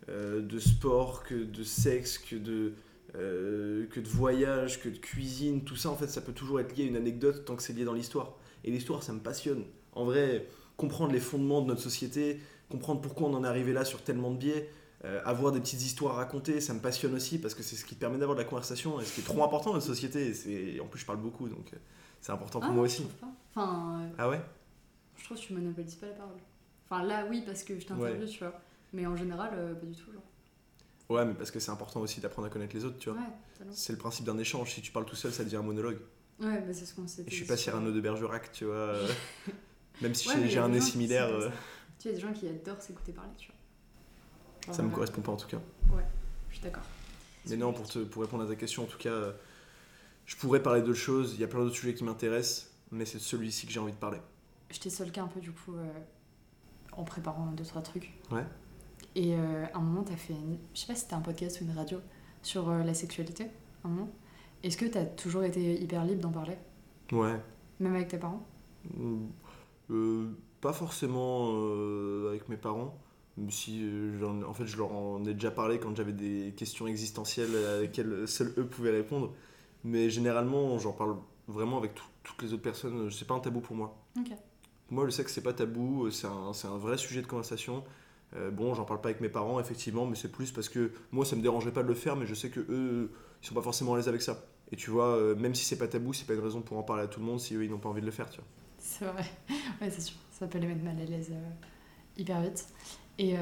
euh, 0.09 0.41
de 0.41 0.59
sport 0.59 1.23
que 1.23 1.35
de 1.35 1.63
sexe, 1.63 2.17
que 2.17 2.35
de, 2.35 2.73
euh, 3.17 3.87
que 3.87 3.99
de 3.99 4.07
voyage, 4.07 4.81
que 4.81 4.89
de 4.89 4.97
cuisine. 4.97 5.63
Tout 5.63 5.75
ça, 5.75 5.89
en 5.89 5.95
fait, 5.95 6.07
ça 6.07 6.21
peut 6.21 6.33
toujours 6.33 6.59
être 6.59 6.75
lié 6.77 6.83
à 6.83 6.87
une 6.87 6.95
anecdote 6.95 7.45
tant 7.45 7.55
que 7.55 7.63
c'est 7.63 7.73
lié 7.73 7.83
dans 7.85 7.93
l'histoire. 7.93 8.33
Et 8.63 8.71
l'histoire, 8.71 9.03
ça 9.03 9.13
me 9.13 9.19
passionne. 9.19 9.63
En 9.93 10.05
vrai, 10.05 10.47
comprendre 10.77 11.11
les 11.13 11.19
fondements 11.19 11.61
de 11.61 11.67
notre 11.67 11.81
société, 11.81 12.39
comprendre 12.69 13.01
pourquoi 13.01 13.27
on 13.29 13.33
en 13.33 13.43
est 13.43 13.47
arrivé 13.47 13.73
là 13.73 13.85
sur 13.85 14.01
tellement 14.03 14.31
de 14.31 14.37
biais, 14.37 14.69
euh, 15.05 15.21
avoir 15.25 15.51
des 15.51 15.59
petites 15.59 15.81
histoires 15.81 16.13
à 16.15 16.17
raconter, 16.17 16.59
ça 16.59 16.73
me 16.73 16.79
passionne 16.79 17.13
aussi 17.15 17.37
parce 17.39 17.53
que 17.53 17.63
c'est 17.63 17.75
ce 17.75 17.85
qui 17.85 17.95
permet 17.95 18.17
d'avoir 18.17 18.35
de 18.35 18.41
la 18.41 18.47
conversation 18.47 18.99
et 18.99 19.05
ce 19.05 19.13
qui 19.13 19.21
est 19.21 19.23
trop 19.23 19.43
important 19.43 19.69
dans 19.69 19.75
notre 19.75 19.85
société. 19.85 20.27
Et 20.27 20.33
c'est- 20.33 20.79
en 20.79 20.85
plus, 20.87 20.99
je 20.99 21.05
parle 21.05 21.19
beaucoup, 21.19 21.47
donc 21.47 21.71
euh, 21.73 21.77
c'est 22.19 22.31
important 22.31 22.59
pour 22.59 22.69
Ah, 22.69 22.73
moi 22.73 22.83
aussi. 22.83 23.03
trouve 23.03 23.13
pas. 23.15 23.31
Enfin, 23.55 24.01
euh, 24.03 24.09
Ah 24.17 24.29
ouais? 24.29 24.41
je 25.17 25.23
trouve 25.25 25.37
que 25.37 25.43
tu 25.43 25.53
monopolises 25.53 25.95
pas 25.95 26.07
la 26.07 26.13
parole. 26.13 26.35
Enfin, 26.89 27.03
là, 27.03 27.25
oui, 27.29 27.43
parce 27.45 27.63
que 27.63 27.79
je 27.79 27.85
t'interviewe, 27.85 28.25
tu 28.27 28.39
vois. 28.39 28.59
Mais 28.93 29.05
en 29.05 29.15
général, 29.15 29.51
euh, 29.53 29.73
pas 29.75 29.85
du 29.85 29.93
tout, 29.95 30.11
genre. 30.11 30.23
Ouais, 31.09 31.23
mais 31.25 31.33
parce 31.33 31.51
que 31.51 31.59
c'est 31.59 31.71
important 31.71 32.01
aussi 32.01 32.19
d'apprendre 32.19 32.47
à 32.47 32.51
connaître 32.51 32.75
les 32.75 32.83
autres, 32.83 32.97
tu 32.97 33.09
vois. 33.09 33.19
Ouais. 33.19 33.65
C'est 33.71 33.93
le 33.93 33.99
principe 33.99 34.25
d'un 34.25 34.37
échange. 34.37 34.73
Si 34.73 34.81
tu 34.81 34.91
parles 34.91 35.05
tout 35.05 35.15
seul, 35.15 35.31
ça 35.31 35.43
devient 35.43 35.55
un 35.57 35.61
monologue. 35.61 35.99
Ouais, 36.39 36.59
bah, 36.61 36.73
c'est 36.73 36.85
ce 36.85 36.93
qu'on 36.93 37.07
s'est 37.07 37.23
Et 37.23 37.29
je 37.29 37.35
suis 37.35 37.45
pas 37.45 37.57
Cyrano 37.57 37.91
de 37.91 38.01
Bergerac, 38.01 38.51
tu 38.51 38.65
vois. 38.65 38.75
euh, 38.75 39.07
Même 40.01 40.13
si 40.13 40.27
Ouais, 40.29 40.47
j'ai- 40.47 40.59
un 40.59 40.69
nez 40.69 40.81
similaire, 40.81 41.27
euh. 41.27 41.49
Tu 41.97 42.03
sais, 42.03 42.09
il 42.09 42.11
y 42.11 42.11
a 42.11 42.13
des 42.15 42.19
gens 42.21 42.33
qui 42.33 42.47
adorent 42.47 42.81
s'écouter 42.81 43.11
parler, 43.13 43.31
tu 43.37 43.47
vois. 43.47 43.55
Genre, 44.67 44.75
ça 44.75 44.83
me 44.83 44.91
correspond 44.91 45.21
pas 45.21 45.31
en 45.31 45.37
tout 45.37 45.47
cas. 45.47 45.59
Je 46.49 46.55
suis 46.55 46.63
d'accord. 46.63 46.83
Mais 47.49 47.55
non, 47.57 47.71
pour, 47.73 47.87
te, 47.87 47.99
pour 47.99 48.21
répondre 48.23 48.43
à 48.43 48.47
ta 48.47 48.55
question, 48.55 48.83
en 48.83 48.87
tout 48.87 48.97
cas, 48.97 49.09
euh, 49.11 49.31
je 50.25 50.35
pourrais 50.35 50.61
parler 50.61 50.81
d'autres 50.81 50.93
choses. 50.99 51.33
Il 51.35 51.39
y 51.39 51.43
a 51.43 51.47
plein 51.47 51.59
d'autres 51.59 51.75
sujets 51.75 51.93
qui 51.93 52.03
m'intéressent, 52.03 52.69
mais 52.91 53.05
c'est 53.05 53.19
celui-ci 53.19 53.65
que 53.67 53.71
j'ai 53.71 53.79
envie 53.79 53.91
de 53.93 53.97
parler. 53.97 54.19
Je 54.69 54.79
t'ai 54.79 54.89
solqué 54.89 55.21
un 55.21 55.27
peu, 55.27 55.39
du 55.39 55.51
coup, 55.51 55.75
euh, 55.75 55.85
en 56.91 57.03
préparant 57.03 57.45
deux, 57.51 57.63
trois 57.63 57.81
trucs. 57.81 58.11
Ouais. 58.31 58.43
Et 59.17 59.33
euh, 59.33 59.65
à 59.73 59.77
un 59.77 59.81
moment, 59.81 60.03
t'as 60.03 60.15
fait, 60.15 60.33
une... 60.33 60.59
je 60.75 60.79
sais 60.79 60.85
pas 60.87 60.93
si 60.93 61.01
c'était 61.01 61.15
un 61.15 61.21
podcast 61.21 61.59
ou 61.59 61.63
une 61.63 61.75
radio, 61.75 61.97
sur 62.43 62.69
euh, 62.69 62.83
la 62.83 62.93
sexualité, 62.93 63.45
à 63.83 63.87
un 63.87 63.89
moment. 63.89 64.09
Est-ce 64.61 64.77
que 64.77 64.85
t'as 64.85 65.05
toujours 65.05 65.43
été 65.43 65.81
hyper 65.81 66.05
libre 66.05 66.21
d'en 66.21 66.31
parler? 66.31 66.55
Ouais. 67.11 67.35
Même 67.79 67.95
avec 67.95 68.09
tes 68.09 68.19
parents? 68.19 68.45
Euh, 69.89 70.27
pas 70.61 70.71
forcément 70.71 71.49
avec 72.29 72.47
mes 72.47 72.57
parents. 72.57 72.95
Si, 73.49 73.83
en 74.47 74.53
fait, 74.53 74.67
je 74.67 74.77
leur 74.77 74.91
en 74.91 75.25
ai 75.25 75.33
déjà 75.33 75.49
parlé 75.49 75.79
quand 75.79 75.95
j'avais 75.95 76.13
des 76.13 76.53
questions 76.55 76.85
existentielles 76.85 77.55
à 77.55 77.81
lesquelles 77.81 78.27
seuls 78.27 78.53
eux 78.57 78.65
pouvaient 78.67 78.91
répondre. 78.91 79.33
Mais 79.83 80.11
généralement, 80.11 80.77
j'en 80.77 80.93
parle 80.93 81.17
vraiment 81.47 81.77
avec 81.79 81.95
tout- 81.95 82.05
toutes 82.23 82.43
les 82.43 82.53
autres 82.53 82.61
personnes. 82.61 83.09
C'est 83.09 83.27
pas 83.27 83.33
un 83.35 83.39
tabou 83.39 83.61
pour 83.61 83.75
moi. 83.75 83.97
Ok. 84.19 84.31
Moi, 84.91 85.05
le 85.05 85.11
sexe, 85.11 85.33
c'est 85.33 85.43
pas 85.43 85.53
tabou. 85.53 86.09
C'est 86.11 86.27
un, 86.27 86.53
c'est 86.53 86.67
un 86.67 86.77
vrai 86.77 86.97
sujet 86.97 87.21
de 87.23 87.27
conversation. 87.27 87.83
Euh, 88.35 88.51
bon, 88.51 88.73
j'en 88.73 88.83
parle 88.83 88.99
pas 89.01 89.09
avec 89.09 89.21
mes 89.21 89.29
parents, 89.29 89.59
effectivement, 89.59 90.05
mais 90.05 90.15
c'est 90.15 90.31
plus 90.31 90.51
parce 90.51 90.67
que 90.69 90.91
moi, 91.11 91.25
ça 91.25 91.35
me 91.35 91.41
dérangerait 91.41 91.71
pas 91.71 91.83
de 91.83 91.87
le 91.87 91.93
faire, 91.93 92.15
mais 92.15 92.25
je 92.25 92.33
sais 92.35 92.49
que 92.49 92.59
eux, 92.69 93.11
ils 93.41 93.47
sont 93.47 93.55
pas 93.55 93.61
forcément 93.61 93.93
à 93.93 93.97
l'aise 93.97 94.09
avec 94.09 94.21
ça. 94.21 94.43
Et 94.71 94.75
tu 94.75 94.89
vois, 94.91 95.15
euh, 95.15 95.35
même 95.35 95.55
si 95.55 95.63
c'est 95.63 95.77
pas 95.77 95.87
tabou, 95.87 96.11
c'est 96.13 96.25
pas 96.27 96.33
une 96.33 96.41
raison 96.41 96.61
pour 96.61 96.77
en 96.77 96.83
parler 96.83 97.03
à 97.03 97.07
tout 97.07 97.19
le 97.21 97.25
monde 97.25 97.39
si 97.39 97.55
eux, 97.55 97.63
ils 97.63 97.69
n'ont 97.69 97.77
pas 97.79 97.87
envie 97.89 98.01
de 98.01 98.05
le 98.05 98.11
faire, 98.11 98.29
tu 98.29 98.37
vois. 98.39 98.47
C'est 98.79 99.05
vrai. 99.05 99.25
Ouais, 99.81 99.89
c'est 99.89 100.01
sûr. 100.01 100.17
Ça 100.31 100.47
peut 100.47 100.57
les 100.59 100.67
mettre 100.67 100.83
mal 100.83 100.99
à 100.99 101.05
l'aise 101.05 101.29
euh, 101.31 101.49
hyper 102.17 102.41
vite. 102.41 102.67
Et. 103.19 103.35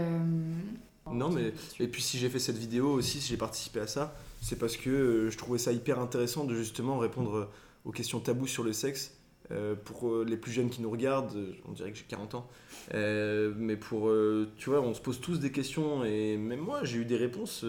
Non, 1.12 1.30
mais- 1.30 1.54
Et 1.80 1.88
puis 1.88 2.02
si 2.02 2.18
j'ai 2.18 2.30
fait 2.30 2.40
cette 2.40 2.58
vidéo 2.58 2.92
aussi, 2.94 3.22
si 3.22 3.30
j'ai 3.30 3.38
participé 3.38 3.80
à 3.80 3.88
ça, 3.88 4.16
c'est 4.42 4.58
parce 4.58 4.76
que 4.78 5.30
je 5.32 5.38
trouvais 5.38 5.60
ça 5.60 5.72
hyper 5.72 6.00
intéressant 6.00 6.46
de 6.46 6.56
justement 6.56 6.98
répondre 6.98 7.50
aux 7.86 7.92
questions 7.92 8.20
taboues 8.20 8.48
sur 8.48 8.64
le 8.64 8.74
sexe. 8.74 9.16
Euh, 9.52 9.76
pour 9.76 10.10
euh, 10.10 10.26
les 10.28 10.38
plus 10.38 10.52
jeunes 10.52 10.70
qui 10.72 10.82
nous 10.82 10.90
regardent, 10.90 11.36
euh, 11.36 11.54
on 11.68 11.72
dirait 11.74 11.92
que 11.92 11.98
j'ai 11.98 12.06
40 12.06 12.34
ans, 12.36 12.48
Euh, 12.94 13.54
mais 13.58 13.76
pour, 13.78 14.10
euh, 14.10 14.50
tu 14.58 14.70
vois, 14.72 14.82
on 14.82 14.94
se 14.96 15.02
pose 15.02 15.20
tous 15.22 15.40
des 15.40 15.52
questions 15.52 16.04
et 16.04 16.36
même 16.38 16.60
moi 16.60 16.84
j'ai 16.84 16.98
eu 17.00 17.06
des 17.06 17.18
réponses 17.18 17.64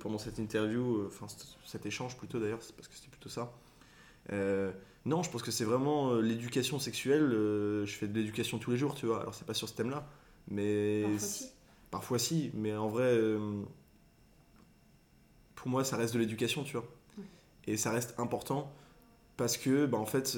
pendant 0.00 0.18
cette 0.18 0.38
interview, 0.38 1.04
enfin 1.06 1.26
cet- 1.66 1.86
échange 1.86 2.16
plutôt 2.16 2.38
d'ailleurs, 2.38 2.62
c'est 2.62 2.74
parce 2.74 2.88
que 2.88 2.94
c'était 2.94 3.08
plutôt 3.10 3.28
ça. 3.28 3.52
Non, 5.06 5.22
je 5.22 5.30
pense 5.30 5.42
que 5.42 5.50
c'est 5.50 5.64
vraiment 5.64 6.14
l'éducation 6.16 6.78
sexuelle, 6.78 7.28
je 7.30 7.92
fais 7.98 8.06
de 8.08 8.14
l'éducation 8.18 8.58
tous 8.58 8.70
les 8.70 8.76
jours, 8.76 8.94
tu 8.94 9.06
vois, 9.06 9.20
alors 9.20 9.34
c'est 9.34 9.46
pas 9.46 9.54
sur 9.54 9.68
ce 9.68 9.74
thème-là, 9.74 10.06
mais... 10.50 11.02
Parfois 11.02 11.18
si. 11.18 11.50
Parfois 11.90 12.18
si, 12.18 12.50
mais 12.54 12.74
en 12.76 12.88
vrai, 12.88 13.18
pour 15.54 15.68
moi, 15.68 15.84
ça 15.84 15.96
reste 15.96 16.14
de 16.14 16.18
l'éducation, 16.18 16.64
tu 16.64 16.72
vois. 16.76 16.86
Et 17.66 17.76
ça 17.76 17.90
reste 17.90 18.14
important 18.18 18.72
parce 19.36 19.56
que, 19.56 19.86
bah, 19.86 19.98
en 19.98 20.06
fait, 20.06 20.36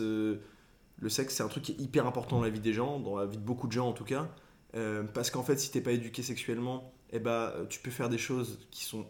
le 1.02 1.08
sexe, 1.08 1.34
c'est 1.34 1.42
un 1.42 1.48
truc 1.48 1.64
qui 1.64 1.72
est 1.72 1.80
hyper 1.80 2.06
important 2.06 2.36
dans 2.36 2.44
la 2.44 2.50
vie 2.50 2.60
des 2.60 2.72
gens, 2.72 2.98
dans 3.00 3.16
la 3.16 3.26
vie 3.26 3.36
de 3.36 3.42
beaucoup 3.42 3.66
de 3.66 3.72
gens 3.72 3.88
en 3.88 3.92
tout 3.92 4.04
cas. 4.04 4.28
Euh, 4.74 5.02
parce 5.02 5.30
qu'en 5.30 5.42
fait, 5.42 5.58
si 5.58 5.70
t'es 5.70 5.80
pas 5.80 5.92
éduqué 5.92 6.22
sexuellement, 6.22 6.92
eh 7.10 7.18
bah, 7.18 7.54
tu 7.68 7.80
peux 7.80 7.90
faire 7.90 8.08
des 8.08 8.18
choses 8.18 8.66
qui 8.70 8.84
sont 8.84 9.04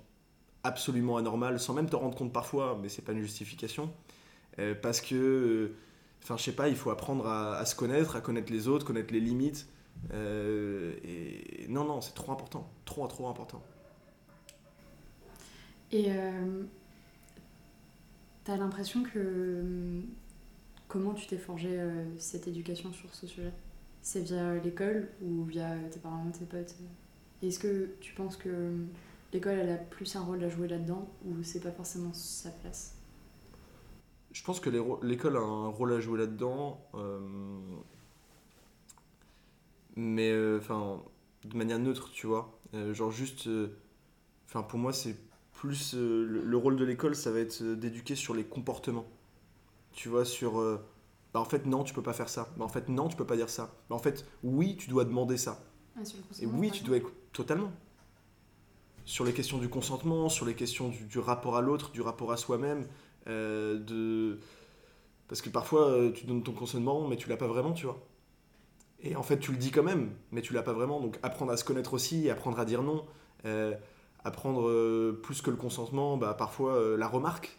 absolument 0.65 1.19
anormales 1.19 1.61
sans 1.61 1.75
même 1.75 1.89
te 1.89 1.95
rendre 1.95 2.17
compte 2.17 2.33
parfois, 2.33 2.79
mais 2.81 2.89
c'est 2.89 3.03
pas 3.03 3.13
une 3.13 3.21
justification. 3.21 3.93
Euh, 4.59 4.75
parce 4.75 5.01
que, 5.01 5.15
euh, 5.15 5.77
enfin, 6.23 6.37
je 6.39 6.43
sais 6.43 6.53
pas, 6.57 6.69
il 6.69 6.77
faut 6.77 6.91
apprendre 6.91 7.27
à, 7.27 7.65
se 7.67 7.75
connaître, 7.75 8.17
à 8.17 8.21
connaître 8.21 8.51
les 8.51 8.69
autres, 8.69 8.87
connaître 8.87 9.13
les 9.13 9.21
limites. 9.21 9.69
Euh, 10.15 10.95
non, 11.69 11.85
non, 11.85 12.01
c'est 12.01 12.15
trop 12.15 12.33
important. 12.33 12.69
Trop, 12.87 13.07
trop 13.07 13.29
important. 13.29 13.63
Et 15.93 16.07
euh, 16.09 16.63
t'as 18.45 18.57
l'impression 18.57 19.03
que. 19.03 20.03
Comment 20.93 21.15
tu 21.15 21.27
t'es 21.27 21.39
forgé 21.39 21.71
euh, 21.81 22.05
cette 22.19 22.49
éducation 22.49 22.93
sur 22.93 23.15
ce 23.15 23.27
sujet? 23.27 23.55
C'est 24.03 24.21
via 24.21 24.59
l'école 24.59 25.09
ou 25.23 25.43
via 25.43 25.75
tes 25.91 25.99
parents, 25.99 26.31
tes 26.39 26.45
potes? 26.45 26.75
Est-ce 27.43 27.59
que 27.59 27.95
tu 28.01 28.13
penses 28.13 28.37
que 28.37 28.77
l'école 29.33 29.55
elle 29.55 29.71
a 29.71 29.79
plus 29.79 30.15
un 30.17 30.21
rôle 30.21 30.45
à 30.45 30.51
jouer 30.51 30.69
là-dedans 30.69 31.09
ou 31.25 31.43
c'est 31.43 31.61
pas 31.61 31.71
forcément 31.71 32.13
sa 32.13 32.51
place? 32.51 32.95
Je 34.33 34.45
pense 34.45 34.61
que 34.61 34.69
l'école 35.03 35.39
a 35.39 35.41
un 35.41 35.69
rôle 35.69 35.95
à 35.95 36.01
jouer 36.01 36.19
là-dedans, 36.19 36.79
euh, 36.95 37.19
mais 39.97 40.31
euh, 40.31 40.59
enfin 40.59 41.03
de 41.47 41.57
manière 41.57 41.79
neutre, 41.79 42.11
tu 42.13 42.27
vois. 42.27 42.61
Euh, 42.75 42.93
genre 42.93 43.11
juste, 43.11 43.47
euh, 43.47 43.79
enfin 44.45 44.63
pour 44.63 44.79
moi 44.79 44.93
c'est 44.93 45.17
plus 45.55 45.95
euh, 45.95 46.27
le, 46.27 46.45
le 46.45 46.57
rôle 46.59 46.77
de 46.77 46.85
l'école, 46.85 47.15
ça 47.17 47.31
va 47.31 47.39
être 47.39 47.63
euh, 47.63 47.77
d'éduquer 47.77 48.15
sur 48.15 48.35
les 48.35 48.45
comportements. 48.45 49.07
Tu 49.93 50.09
vois, 50.09 50.25
sur 50.25 50.61
euh, 50.61 50.85
bah 51.35 51.41
en 51.41 51.45
fait 51.45 51.67
non 51.67 51.85
tu 51.85 51.95
peux 51.95 52.03
pas 52.03 52.13
faire 52.13 52.29
ça, 52.29 52.49
bah 52.57 52.65
en 52.65 52.69
fait 52.69 52.89
non 52.89 53.09
tu 53.09 53.17
peux 53.17 53.27
pas 53.27 53.37
dire 53.37 53.51
ça, 53.51 53.75
bah 53.89 53.97
en 53.97 53.99
fait 53.99 54.27
oui 54.43 54.77
tu 54.77 54.89
dois 54.91 55.05
demander 55.05 55.37
ça. 55.37 55.63
Ah, 55.99 56.05
sur 56.05 56.19
le 56.19 56.43
Et 56.43 56.47
oui, 56.47 56.71
tu 56.71 56.85
dois 56.85 56.97
écouter 56.97 57.17
totalement. 57.33 57.71
Sur 59.05 59.25
les 59.25 59.33
questions 59.33 59.59
du 59.59 59.69
consentement, 59.69 60.29
sur 60.29 60.47
les 60.47 60.55
questions 60.55 60.89
du, 60.89 61.05
du 61.05 61.19
rapport 61.19 61.57
à 61.57 61.61
l'autre, 61.61 61.91
du 61.91 62.01
rapport 62.01 62.33
à 62.33 62.37
soi-même, 62.37 62.87
euh, 63.27 63.79
de... 63.79 64.39
parce 65.29 65.43
que 65.43 65.51
parfois 65.51 65.89
euh, 65.89 66.13
tu 66.13 66.25
donnes 66.25 66.43
ton 66.43 66.53
consentement, 66.53 67.09
mais 67.09 67.17
tu 67.17 67.29
l'as 67.29 67.37
pas 67.37 67.49
vraiment, 67.49 67.73
tu 67.73 67.87
vois. 67.87 68.01
Et 69.01 69.17
en 69.17 69.23
fait, 69.25 69.39
tu 69.39 69.51
le 69.51 69.59
dis 69.59 69.73
quand 69.73 69.83
même, 69.83 70.13
mais 70.31 70.43
tu 70.43 70.53
l'as 70.53 70.63
pas 70.63 70.73
vraiment. 70.73 71.01
Donc 71.01 71.19
apprendre 71.23 71.51
à 71.53 71.57
se 71.57 71.65
connaître 71.65 71.95
aussi, 71.95 72.31
apprendre 72.31 72.59
à 72.61 72.65
dire 72.65 72.83
non, 72.83 73.05
euh, 73.45 73.75
apprendre 74.25 75.13
plus 75.23 75.43
que 75.43 75.51
le 75.51 75.57
consentement, 75.57 76.17
bah, 76.17 76.35
parfois 76.35 76.97
la 76.97 77.09
remarque, 77.09 77.59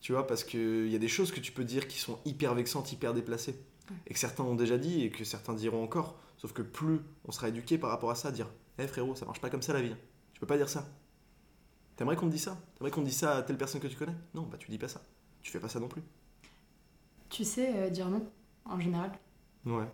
tu 0.00 0.12
vois, 0.12 0.26
parce 0.26 0.44
qu'il 0.44 0.88
y 0.88 0.94
a 0.94 0.98
des 0.98 1.08
choses 1.08 1.32
que 1.32 1.40
tu 1.40 1.52
peux 1.52 1.64
dire 1.64 1.88
qui 1.88 1.98
sont 1.98 2.18
hyper 2.24 2.54
vexantes, 2.54 2.92
hyper 2.92 3.14
déplacées, 3.14 3.58
Ouais. 3.90 3.96
et 4.08 4.14
que 4.14 4.18
certains 4.18 4.42
ont 4.44 4.56
déjà 4.56 4.78
dit 4.78 5.02
et 5.02 5.10
que 5.10 5.24
certains 5.24 5.54
diront 5.54 5.82
encore. 5.84 6.18
Sauf 6.38 6.52
que 6.52 6.62
plus 6.62 7.00
on 7.24 7.30
sera 7.32 7.48
éduqué 7.48 7.78
par 7.78 7.90
rapport 7.90 8.10
à 8.10 8.14
ça, 8.16 8.32
dire 8.32 8.48
Hé 8.78 8.86
frérot, 8.88 9.14
ça 9.14 9.24
marche 9.26 9.40
pas 9.40 9.48
comme 9.48 9.62
ça 9.62 9.72
la 9.72 9.80
vie. 9.80 9.94
Tu 10.34 10.40
peux 10.40 10.46
pas 10.46 10.56
dire 10.58 10.68
ça. 10.68 10.86
T'aimerais 11.96 12.16
qu'on 12.16 12.26
te 12.26 12.32
dise 12.32 12.42
ça? 12.42 12.58
T'aimerais 12.76 12.90
qu'on 12.90 13.00
te 13.02 13.06
dise 13.06 13.16
ça 13.16 13.36
à 13.38 13.42
telle 13.42 13.56
personne 13.56 13.80
que 13.80 13.86
tu 13.86 13.96
connais? 13.96 14.14
Non, 14.34 14.42
bah 14.42 14.58
tu 14.58 14.70
dis 14.70 14.76
pas 14.78 14.88
ça. 14.88 15.00
Tu 15.40 15.50
fais 15.52 15.60
pas 15.60 15.68
ça 15.68 15.78
non 15.80 15.88
plus. 15.88 16.02
Tu 17.30 17.44
sais 17.44 17.72
euh, 17.76 17.90
dire 17.90 18.08
non 18.10 18.28
en 18.64 18.78
général 18.80 19.12
Ouais. 19.64 19.86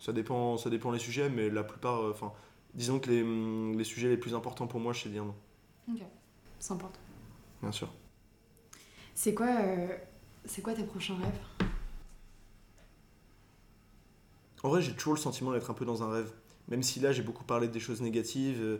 Ça 0.00 0.12
dépend, 0.12 0.56
ça 0.58 0.68
dépend 0.70 0.90
les 0.90 0.98
sujets, 0.98 1.28
mais 1.30 1.48
la 1.48 1.62
plupart. 1.64 2.00
euh, 2.02 2.10
Enfin, 2.12 2.32
disons 2.74 2.98
que 3.00 3.08
les, 3.10 3.22
hum, 3.22 3.76
les 3.78 3.84
sujets 3.84 4.08
les 4.08 4.16
plus 4.18 4.34
importants 4.34 4.66
pour 4.66 4.80
moi, 4.80 4.92
je 4.92 5.02
sais 5.04 5.08
dire 5.08 5.24
non. 5.24 5.34
Ok, 5.90 6.02
c'est 6.58 6.72
important. 6.72 7.00
Bien 7.62 7.72
sûr. 7.72 7.88
C'est 9.20 9.34
quoi, 9.34 9.48
euh, 9.48 9.88
c'est 10.44 10.62
quoi 10.62 10.74
tes 10.74 10.84
prochains 10.84 11.16
rêves? 11.16 11.68
En 14.62 14.68
vrai, 14.68 14.80
j'ai 14.80 14.92
toujours 14.92 15.14
le 15.14 15.18
sentiment 15.18 15.50
d'être 15.50 15.68
un 15.72 15.74
peu 15.74 15.84
dans 15.84 16.04
un 16.04 16.12
rêve. 16.12 16.32
Même 16.68 16.84
si 16.84 17.00
là, 17.00 17.10
j'ai 17.10 17.22
beaucoup 17.22 17.42
parlé 17.42 17.66
des 17.66 17.80
choses 17.80 18.00
négatives, 18.00 18.78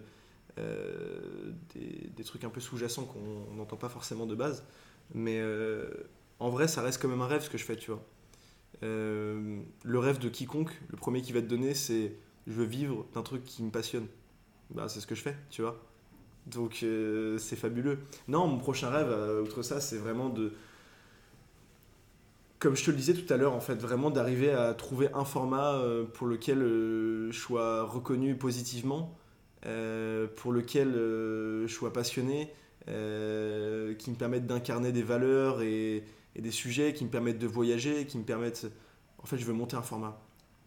euh, 0.56 1.52
des, 1.74 2.22
trucs 2.22 2.44
un 2.44 2.50
peu 2.50 2.60
sous-jacents 2.60 3.04
qu'on 3.04 3.52
n'entend 3.56 3.76
pas 3.76 3.88
forcément 3.88 4.26
de 4.26 4.36
base. 4.36 4.64
Mais 5.12 5.40
euh, 5.40 5.90
en 6.38 6.50
vrai, 6.50 6.68
ça 6.68 6.82
reste 6.82 7.02
quand 7.02 7.08
même 7.08 7.20
un 7.20 7.26
rêve 7.26 7.42
ce 7.42 7.50
que 7.50 7.58
je 7.58 7.64
fais, 7.64 7.76
tu 7.76 7.90
vois. 7.90 8.04
Le 8.82 9.98
rêve 9.98 10.20
de 10.20 10.28
quiconque, 10.28 10.70
le 10.88 10.96
premier 10.96 11.20
qui 11.20 11.32
va 11.32 11.40
te 11.40 11.46
donner, 11.46 11.74
c'est 11.74 12.14
je 12.46 12.52
veux 12.52 12.64
vivre 12.64 13.06
d'un 13.12 13.22
truc 13.22 13.42
qui 13.42 13.64
me 13.64 13.72
passionne. 13.72 14.06
Bah, 14.70 14.88
c'est 14.88 15.00
ce 15.00 15.08
que 15.08 15.16
je 15.16 15.22
fais, 15.22 15.34
tu 15.50 15.62
vois. 15.62 15.87
Donc, 16.50 16.80
euh, 16.82 17.38
c'est 17.38 17.56
fabuleux. 17.56 17.98
Non, 18.26 18.46
mon 18.46 18.58
prochain 18.58 18.90
rêve, 18.90 19.10
euh, 19.10 19.42
outre 19.42 19.62
ça, 19.62 19.80
c'est 19.80 19.98
vraiment 19.98 20.28
de 20.28 20.52
comme 22.58 22.74
je 22.74 22.84
te 22.84 22.90
le 22.90 22.96
disais 22.96 23.14
tout 23.14 23.32
à 23.32 23.36
l'heure, 23.36 23.54
en 23.54 23.60
fait, 23.60 23.76
vraiment 23.76 24.10
d'arriver 24.10 24.50
à 24.50 24.74
trouver 24.74 25.08
un 25.14 25.24
format 25.24 25.74
euh, 25.76 26.04
pour 26.04 26.26
lequel 26.26 26.58
je 26.58 27.38
sois 27.38 27.84
reconnu 27.84 28.36
positivement, 28.36 29.16
pour 29.62 30.52
lequel 30.52 30.92
je 30.92 31.72
sois 31.72 31.92
passionné, 31.92 32.52
qui 32.86 32.90
me 32.90 34.16
permette 34.16 34.46
d'incarner 34.46 34.90
des 34.90 35.04
valeurs 35.04 35.62
et, 35.62 36.02
et 36.34 36.42
des 36.42 36.50
sujets, 36.50 36.94
qui 36.94 37.04
me 37.04 37.10
permettent 37.10 37.38
de 37.38 37.46
voyager, 37.46 38.06
qui 38.06 38.18
me 38.18 38.24
permettent... 38.24 38.66
En 39.22 39.26
fait, 39.26 39.38
je 39.38 39.44
veux 39.44 39.52
monter 39.52 39.76
un 39.76 39.82
format. 39.82 40.20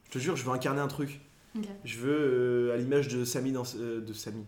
Je 0.05 0.11
te 0.11 0.19
jure, 0.19 0.37
je 0.37 0.45
veux 0.45 0.51
incarner 0.51 0.79
un 0.79 0.87
truc. 0.87 1.19
Je 1.83 1.97
veux, 1.97 2.71
à 2.71 2.77
l'image 2.77 3.09
de 3.09 3.25
Samy 3.25 3.51
dans... 3.51 3.63
de 3.63 4.13
Samy. 4.13 4.45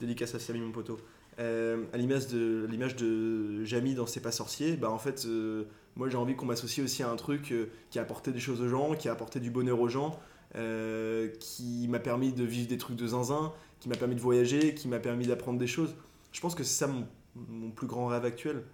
Dédicace 0.00 0.34
à 0.34 0.38
Samy, 0.38 0.60
mon 0.60 0.72
poteau. 0.72 0.98
Euh, 1.38 1.84
à 1.92 1.96
l'image 1.96 2.26
de, 2.26 2.66
l'image 2.68 2.96
de 2.96 3.64
Jamy 3.64 3.94
dans 3.94 4.06
C'est 4.06 4.20
pas 4.20 4.32
sorcier, 4.32 4.76
bah 4.76 4.90
en 4.90 4.98
fait, 4.98 5.24
euh, 5.26 5.64
moi 5.94 6.08
j'ai 6.08 6.16
envie 6.16 6.34
qu'on 6.34 6.46
m'associe 6.46 6.84
aussi 6.84 7.04
à 7.04 7.10
un 7.10 7.16
truc 7.16 7.52
euh, 7.52 7.66
qui 7.90 8.00
a 8.00 8.02
apporté 8.02 8.32
des 8.32 8.40
choses 8.40 8.60
aux 8.60 8.68
gens, 8.68 8.94
qui 8.94 9.08
a 9.08 9.12
apporté 9.12 9.38
du 9.38 9.50
bonheur 9.50 9.80
aux 9.80 9.88
gens, 9.88 10.18
euh, 10.56 11.28
qui 11.38 11.86
m'a 11.88 12.00
permis 12.00 12.32
de 12.32 12.42
vivre 12.42 12.66
des 12.66 12.78
trucs 12.78 12.96
de 12.96 13.06
zinzin, 13.06 13.52
qui 13.78 13.88
m'a 13.88 13.96
permis 13.96 14.16
de 14.16 14.20
voyager, 14.20 14.74
qui 14.74 14.88
m'a 14.88 14.98
permis 14.98 15.28
d'apprendre 15.28 15.60
des 15.60 15.68
choses. 15.68 15.94
Je 16.32 16.40
pense 16.40 16.56
que 16.56 16.64
c'est 16.64 16.84
ça 16.84 16.88
mon, 16.88 17.70
plus 17.70 17.86
grand 17.86 18.06
rêve 18.08 18.24
actuel. 18.24 18.64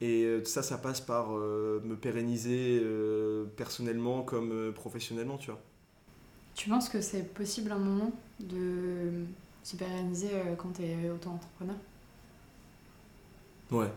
Et 0.00 0.28
ça, 0.44 0.62
ça 0.62 0.76
passe 0.76 1.00
par 1.00 1.30
me 1.30 1.94
pérenniser 1.94 2.82
personnellement 3.56 4.22
comme 4.22 4.72
professionnellement, 4.74 5.38
tu 5.38 5.50
vois. 5.50 5.60
Tu 6.54 6.68
penses 6.68 6.90
que 6.90 7.00
c'est 7.00 7.32
possible 7.32 7.72
un 7.72 7.78
moment 7.78 8.12
de 8.38 9.24
se 9.66 9.74
pérenniser 9.76 10.28
euh, 10.32 10.54
quand 10.54 10.68
t'es 10.74 11.10
auto-entrepreneur 11.10 11.74
Ouais. 13.72 13.90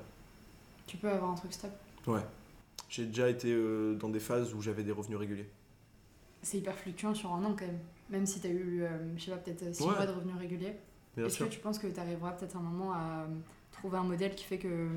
Tu 0.88 0.98
peux 0.98 1.10
avoir 1.10 1.30
un 1.30 1.36
truc 1.36 1.54
stable 1.54 1.76
Ouais. 2.08 2.26
J'ai 2.90 3.06
déjà 3.06 3.30
été 3.30 3.52
euh, 3.54 3.94
dans 3.94 4.10
des 4.10 4.20
phases 4.20 4.52
où 4.56 4.62
j'avais 4.64 4.84
des 4.84 4.92
revenus 4.92 5.20
réguliers. 5.20 5.48
C'est 6.42 6.58
hyper 6.58 6.74
fluctuant 6.76 7.14
sur 7.14 7.32
un 7.34 7.44
an 7.44 7.56
quand 7.58 7.68
même. 7.68 7.78
Même 8.10 8.26
si 8.26 8.40
t'as 8.40 8.50
eu, 8.50 8.82
euh, 8.82 9.16
je 9.16 9.26
sais 9.26 9.32
pas, 9.32 9.38
peut-être 9.38 9.76
6 9.76 9.84
Ouais. 9.84 9.94
mois 9.96 10.08
de 10.08 10.12
revenus 10.12 10.36
réguliers. 10.38 10.74
Bien 11.16 11.28
Est-ce 11.28 11.38
que 11.44 11.50
tu 11.50 11.60
penses 11.60 11.78
que 11.78 11.86
tu 11.86 12.00
arriveras 12.00 12.32
peut-être 12.32 12.56
un 12.58 12.62
moment 12.62 12.94
à 12.94 13.28
trouver 13.72 14.00
un 14.00 14.04
modèle 14.04 14.34
qui 14.34 14.46
fait 14.46 14.58
que 14.58 14.90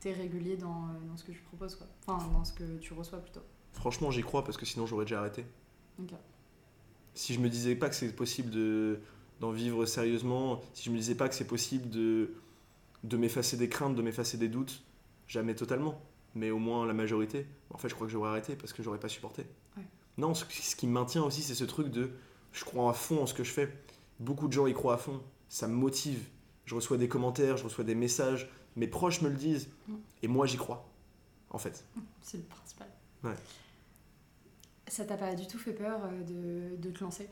t'es 0.00 0.12
régulier 0.12 0.58
dans, 0.58 0.88
dans 1.08 1.16
ce 1.16 1.24
que 1.24 1.32
tu 1.32 1.40
proposes 1.40 1.74
quoi? 1.76 1.86
Enfin, 2.06 2.28
dans 2.32 2.44
ce 2.44 2.52
que 2.52 2.76
tu 2.80 2.92
reçois 2.92 3.20
plutôt. 3.20 3.40
Franchement, 3.72 4.10
j'y 4.10 4.20
crois 4.22 4.44
parce 4.44 4.58
que 4.58 4.66
sinon 4.66 4.84
j'aurais 4.84 5.06
déjà 5.06 5.20
arrêté. 5.20 5.46
Ok. 5.98 6.10
Si 7.14 7.32
je 7.32 7.40
me 7.40 7.48
disais 7.48 7.76
pas 7.76 7.88
que 7.88 7.94
c'est 7.94 8.14
possible 8.14 8.50
de 8.50 9.00
d'en 9.40 9.50
vivre 9.52 9.84
sérieusement, 9.86 10.60
si 10.74 10.84
je 10.84 10.90
me 10.90 10.96
disais 10.96 11.14
pas 11.14 11.28
que 11.28 11.34
c'est 11.34 11.46
possible 11.46 11.88
de 11.90 12.34
de 13.04 13.16
m'effacer 13.16 13.56
des 13.56 13.68
craintes, 13.68 13.96
de 13.96 14.02
m'effacer 14.02 14.36
des 14.38 14.48
doutes, 14.48 14.84
jamais 15.26 15.56
totalement, 15.56 16.00
mais 16.36 16.52
au 16.52 16.58
moins 16.60 16.86
la 16.86 16.92
majorité. 16.92 17.46
En 17.70 17.78
fait, 17.78 17.88
je 17.88 17.94
crois 17.96 18.06
que 18.06 18.12
j'aurais 18.12 18.28
arrêté 18.30 18.54
parce 18.54 18.72
que 18.72 18.80
j'aurais 18.80 19.00
pas 19.00 19.08
supporté. 19.08 19.44
Ouais. 19.76 19.82
Non, 20.18 20.34
ce, 20.34 20.44
ce 20.48 20.76
qui 20.76 20.86
me 20.86 20.92
maintient 20.92 21.24
aussi, 21.24 21.42
c'est 21.42 21.56
ce 21.56 21.64
truc 21.64 21.88
de 21.88 22.10
je 22.52 22.64
crois 22.64 22.88
à 22.90 22.92
fond 22.92 23.20
en 23.20 23.26
ce 23.26 23.34
que 23.34 23.42
je 23.42 23.50
fais. 23.50 23.76
Beaucoup 24.20 24.46
de 24.46 24.52
gens 24.52 24.68
y 24.68 24.72
croient 24.72 24.94
à 24.94 24.98
fond, 24.98 25.20
ça 25.48 25.66
me 25.66 25.74
motive. 25.74 26.28
Je 26.64 26.76
reçois 26.76 26.96
des 26.96 27.08
commentaires, 27.08 27.56
je 27.56 27.64
reçois 27.64 27.82
des 27.82 27.96
messages, 27.96 28.48
mes 28.76 28.86
proches 28.86 29.20
me 29.20 29.28
le 29.30 29.34
disent, 29.36 29.68
Mm. 29.88 29.94
et 30.22 30.28
moi 30.28 30.46
j'y 30.46 30.56
crois. 30.56 30.88
En 31.50 31.58
fait. 31.58 31.84
C'est 32.20 32.36
le 32.36 32.44
principal. 32.44 32.86
Ouais. 33.24 33.34
Ça 34.86 35.04
t'a 35.04 35.16
pas 35.16 35.34
du 35.34 35.46
tout 35.48 35.58
fait 35.58 35.72
peur 35.72 36.00
euh, 36.04 36.22
de, 36.22 36.76
de 36.76 36.90
te 36.90 37.02
lancer 37.02 37.28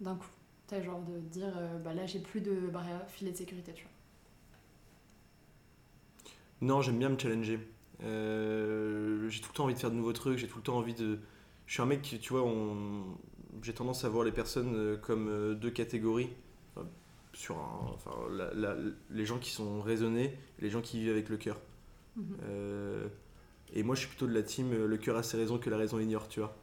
d'un 0.00 0.16
coup? 0.16 0.26
T'as 0.70 0.80
genre 0.82 1.02
de 1.02 1.18
dire, 1.20 1.52
euh, 1.58 1.78
bah 1.80 1.92
là 1.92 2.06
j'ai 2.06 2.18
plus 2.20 2.40
de 2.40 2.68
barrière, 2.68 3.06
filet 3.10 3.32
de 3.32 3.36
sécurité, 3.36 3.74
tu 3.74 3.82
vois. 3.82 3.92
Non, 6.60 6.82
j'aime 6.82 6.98
bien 6.98 7.08
me 7.08 7.18
challenger. 7.18 7.58
Euh, 8.02 9.28
j'ai 9.28 9.40
tout 9.40 9.50
le 9.52 9.56
temps 9.56 9.64
envie 9.64 9.74
de 9.74 9.78
faire 9.78 9.90
de 9.90 9.96
nouveaux 9.96 10.12
trucs, 10.12 10.38
j'ai 10.38 10.48
tout 10.48 10.58
le 10.58 10.62
temps 10.64 10.76
envie 10.76 10.94
de. 10.94 11.18
Je 11.66 11.72
suis 11.74 11.82
un 11.82 11.86
mec 11.86 12.02
qui, 12.02 12.18
tu 12.18 12.32
vois, 12.32 12.42
on... 12.42 13.04
j'ai 13.62 13.72
tendance 13.72 14.04
à 14.04 14.08
voir 14.08 14.24
les 14.24 14.32
personnes 14.32 14.74
euh, 14.74 14.96
comme 14.96 15.54
deux 15.60 15.70
catégories. 15.70 16.30
Enfin, 16.76 16.86
sur 17.32 17.56
un... 17.58 17.92
enfin, 17.94 18.12
la- 18.30 18.52
la- 18.54 18.76
les 19.10 19.26
gens 19.26 19.38
qui 19.38 19.50
sont 19.50 19.80
raisonnés 19.82 20.36
et 20.58 20.62
les 20.62 20.70
gens 20.70 20.80
qui 20.82 21.00
vivent 21.00 21.12
avec 21.12 21.28
le 21.28 21.36
cœur. 21.36 21.58
Mhm. 22.16 22.36
Euh, 22.44 23.08
et 23.74 23.82
moi, 23.82 23.94
je 23.94 24.00
suis 24.00 24.08
plutôt 24.08 24.26
de 24.26 24.34
la 24.34 24.42
team 24.42 24.72
le 24.86 24.98
cœur 24.98 25.16
a 25.16 25.22
ses 25.22 25.36
raisons 25.38 25.58
que 25.58 25.70
la 25.70 25.78
raison 25.78 25.98
ignore, 26.00 26.28
tu 26.28 26.40
vois. 26.40 26.56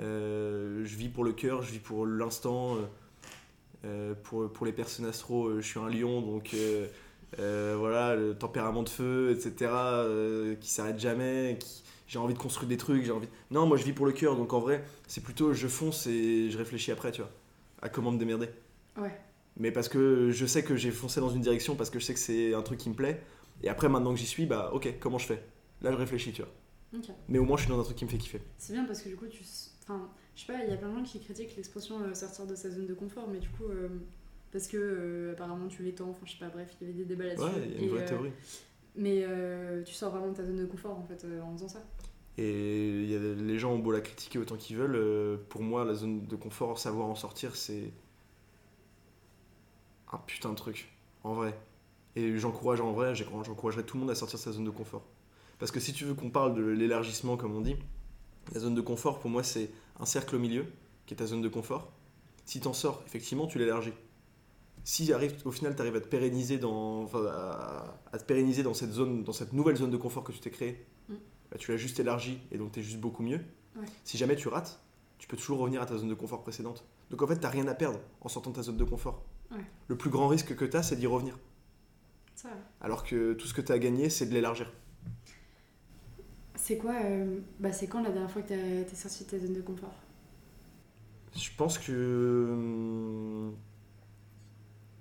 Euh, 0.00 0.84
je 0.84 0.96
vis 0.96 1.08
pour 1.08 1.24
le 1.24 1.32
cœur, 1.32 1.62
je 1.62 1.72
vis 1.72 1.78
pour 1.80 2.06
l'instant. 2.06 2.78
Euh, 3.84 4.14
pour, 4.24 4.50
pour 4.52 4.66
les 4.66 4.72
personnes 4.72 5.06
astro, 5.06 5.46
euh, 5.46 5.60
je 5.60 5.66
suis 5.66 5.78
un 5.78 5.88
lion, 5.88 6.20
donc 6.20 6.54
euh, 6.54 7.76
voilà, 7.78 8.16
le 8.16 8.34
tempérament 8.34 8.82
de 8.82 8.88
feu, 8.88 9.30
etc., 9.36 9.70
qui 10.60 10.70
s'arrête 10.70 10.98
jamais, 10.98 11.58
qui, 11.60 11.82
j'ai 12.06 12.18
envie 12.18 12.34
de 12.34 12.38
construire 12.38 12.68
des 12.68 12.76
trucs, 12.76 13.04
j'ai 13.04 13.12
envie... 13.12 13.28
Non, 13.50 13.66
moi 13.66 13.76
je 13.76 13.84
vis 13.84 13.92
pour 13.92 14.06
le 14.06 14.12
cœur, 14.12 14.36
donc 14.36 14.52
en 14.52 14.60
vrai, 14.60 14.84
c'est 15.06 15.22
plutôt 15.22 15.52
je 15.52 15.68
fonce 15.68 16.06
et 16.06 16.50
je 16.50 16.58
réfléchis 16.58 16.90
après, 16.90 17.12
tu 17.12 17.20
vois, 17.20 17.30
à 17.82 17.88
comment 17.88 18.10
me 18.10 18.18
démerder. 18.18 18.48
Ouais. 18.96 19.16
Mais 19.56 19.72
parce 19.72 19.88
que 19.88 20.30
je 20.30 20.46
sais 20.46 20.62
que 20.62 20.76
j'ai 20.76 20.90
foncé 20.90 21.20
dans 21.20 21.30
une 21.30 21.42
direction, 21.42 21.76
parce 21.76 21.90
que 21.90 21.98
je 21.98 22.04
sais 22.04 22.14
que 22.14 22.20
c'est 22.20 22.54
un 22.54 22.62
truc 22.62 22.78
qui 22.78 22.88
me 22.88 22.94
plaît, 22.94 23.22
et 23.62 23.68
après, 23.68 23.88
maintenant 23.88 24.12
que 24.12 24.18
j'y 24.18 24.26
suis, 24.26 24.46
bah 24.46 24.70
ok, 24.72 24.94
comment 25.00 25.18
je 25.18 25.26
fais? 25.26 25.44
Là, 25.82 25.92
je 25.92 25.96
réfléchis, 25.96 26.32
tu 26.32 26.42
vois. 26.42 26.52
Mais 27.28 27.38
au 27.38 27.44
moins, 27.44 27.56
je 27.56 27.62
suis 27.62 27.70
dans 27.70 27.80
un 27.80 27.84
truc 27.84 27.96
qui 27.96 28.04
me 28.04 28.10
fait 28.10 28.18
kiffer. 28.18 28.40
C'est 28.56 28.72
bien 28.72 28.84
parce 28.84 29.02
que 29.02 29.08
du 29.08 29.16
coup, 29.16 29.26
tu. 29.26 29.42
Enfin, 29.82 30.08
je 30.38 30.44
sais 30.44 30.52
pas, 30.52 30.62
il 30.62 30.70
y 30.70 30.72
a 30.72 30.76
plein 30.76 30.90
de 30.90 30.94
gens 30.94 31.02
qui 31.02 31.18
critiquent 31.18 31.56
l'expression 31.56 32.00
euh, 32.00 32.14
sortir 32.14 32.46
de 32.46 32.54
sa 32.54 32.70
zone 32.70 32.86
de 32.86 32.94
confort, 32.94 33.26
mais 33.26 33.40
du 33.40 33.48
coup, 33.48 33.64
euh, 33.64 33.88
parce 34.52 34.68
que 34.68 34.76
euh, 34.76 35.32
apparemment 35.32 35.66
tu 35.66 35.82
l'étends, 35.82 36.10
enfin, 36.10 36.24
je 36.26 36.32
sais 36.32 36.38
pas, 36.38 36.48
bref, 36.48 36.76
il 36.80 36.86
y 36.86 36.90
avait 36.90 36.98
des 36.98 37.04
débats 37.04 37.24
là-dessus. 37.24 37.42
Ouais, 37.44 37.66
il 37.66 37.72
y 37.72 37.76
a 37.76 37.82
une 37.82 37.88
vraie 37.88 38.04
théorie. 38.04 38.30
Mais 38.94 39.24
tu 39.84 39.94
sors 39.94 40.12
vraiment 40.12 40.28
de 40.30 40.36
ta 40.36 40.44
zone 40.44 40.56
de 40.58 40.64
confort 40.66 40.96
en 40.96 41.02
fait 41.02 41.26
en 41.42 41.52
faisant 41.54 41.68
ça. 41.68 41.82
Et 42.36 43.02
il 43.02 43.10
y 43.10 43.16
a, 43.16 43.18
les 43.18 43.58
gens 43.58 43.72
ont 43.72 43.80
beau 43.80 43.90
la 43.90 44.00
critiquer 44.00 44.38
autant 44.38 44.56
qu'ils 44.56 44.76
veulent. 44.76 45.40
pour 45.48 45.62
moi, 45.62 45.84
la 45.84 45.94
zone 45.94 46.24
de 46.24 46.36
confort, 46.36 46.78
savoir 46.78 47.08
en 47.08 47.16
sortir, 47.16 47.56
c'est 47.56 47.90
un 50.12 50.18
putain 50.18 50.50
de 50.50 50.54
truc. 50.54 50.88
En 51.24 51.34
vrai. 51.34 51.58
Et 52.14 52.38
j'encourage 52.38 52.80
en 52.80 52.92
vrai, 52.92 53.16
j'encourage- 53.16 53.46
j'encouragerais 53.46 53.82
tout 53.82 53.96
le 53.96 54.02
monde 54.02 54.10
à 54.10 54.14
sortir 54.14 54.38
de 54.38 54.44
sa 54.44 54.52
zone 54.52 54.64
de 54.64 54.70
confort. 54.70 55.04
Parce 55.58 55.72
que 55.72 55.80
si 55.80 55.92
tu 55.92 56.04
veux 56.04 56.14
qu'on 56.14 56.30
parle 56.30 56.54
de 56.54 56.62
l'élargissement, 56.62 57.36
comme 57.36 57.56
on 57.56 57.60
dit, 57.60 57.76
la 58.54 58.60
zone 58.60 58.76
de 58.76 58.80
confort, 58.80 59.18
pour 59.18 59.30
moi, 59.30 59.42
c'est 59.42 59.70
un 60.00 60.06
cercle 60.06 60.36
au 60.36 60.38
milieu, 60.38 60.66
qui 61.06 61.14
est 61.14 61.16
ta 61.16 61.26
zone 61.26 61.42
de 61.42 61.48
confort. 61.48 61.90
Si 62.44 62.60
t'en 62.60 62.72
sors, 62.72 63.02
effectivement, 63.06 63.46
tu 63.46 63.58
l'élargis. 63.58 63.92
Si 64.84 65.12
arrive, 65.12 65.34
au 65.44 65.50
final, 65.50 65.74
tu 65.74 65.82
arrives 65.82 65.96
à 65.96 66.00
te 66.00 66.06
pérenniser 66.08 66.56
dans, 66.58 67.02
enfin, 67.02 67.26
à, 67.26 67.98
à 68.12 68.18
te 68.18 68.24
pérenniser 68.24 68.62
dans 68.62 68.74
cette 68.74 68.92
zone, 68.92 69.22
dans 69.24 69.32
cette 69.32 69.52
nouvelle 69.52 69.76
zone 69.76 69.90
de 69.90 69.96
confort 69.96 70.24
que 70.24 70.32
tu 70.32 70.40
t'es 70.40 70.50
créée, 70.50 70.86
Mm. 71.08 71.14
bah, 71.50 71.56
tu 71.58 71.70
l'as 71.70 71.76
juste 71.78 71.98
élargi 72.00 72.38
et 72.52 72.58
donc 72.58 72.72
tu 72.72 72.80
es 72.80 72.82
juste 72.82 72.98
beaucoup 73.00 73.22
mieux. 73.22 73.40
Ouais. 73.76 73.86
Si 74.04 74.16
jamais 74.18 74.36
tu 74.36 74.48
rates, 74.48 74.80
tu 75.18 75.26
peux 75.26 75.36
toujours 75.36 75.58
revenir 75.58 75.80
à 75.82 75.86
ta 75.86 75.96
zone 75.96 76.08
de 76.08 76.14
confort 76.14 76.42
précédente. 76.42 76.84
Donc 77.10 77.22
en 77.22 77.26
fait, 77.26 77.36
t'as 77.36 77.48
rien 77.48 77.66
à 77.68 77.74
perdre 77.74 77.98
en 78.20 78.28
sortant 78.28 78.50
de 78.50 78.56
ta 78.56 78.62
zone 78.62 78.76
de 78.76 78.84
confort. 78.84 79.24
Ouais. 79.50 79.58
Le 79.88 79.96
plus 79.96 80.10
grand 80.10 80.28
risque 80.28 80.54
que 80.54 80.64
tu 80.66 80.76
as, 80.76 80.82
c'est 80.82 80.96
d'y 80.96 81.06
revenir. 81.06 81.38
Ça, 82.34 82.50
Alors 82.80 83.04
que 83.04 83.32
tout 83.32 83.46
ce 83.46 83.54
que 83.54 83.60
tu 83.62 83.72
as 83.72 83.76
à 83.76 83.78
gagner, 83.78 84.10
c'est 84.10 84.26
de 84.26 84.32
l'élargir. 84.34 84.70
C'est 86.68 86.76
quoi 86.76 86.92
euh, 87.02 87.40
bah, 87.60 87.72
C'est 87.72 87.86
quand 87.86 88.02
la 88.02 88.10
dernière 88.10 88.30
fois 88.30 88.42
que 88.42 88.48
t'as- 88.48 88.84
t'es 88.90 88.94
sorti 88.94 89.24
de 89.24 89.30
ta 89.30 89.38
zone 89.38 89.54
de 89.54 89.62
confort? 89.62 89.94
Je 91.36 91.50
pense 91.56 91.78
que. 91.78 91.92
hum, 92.52 93.54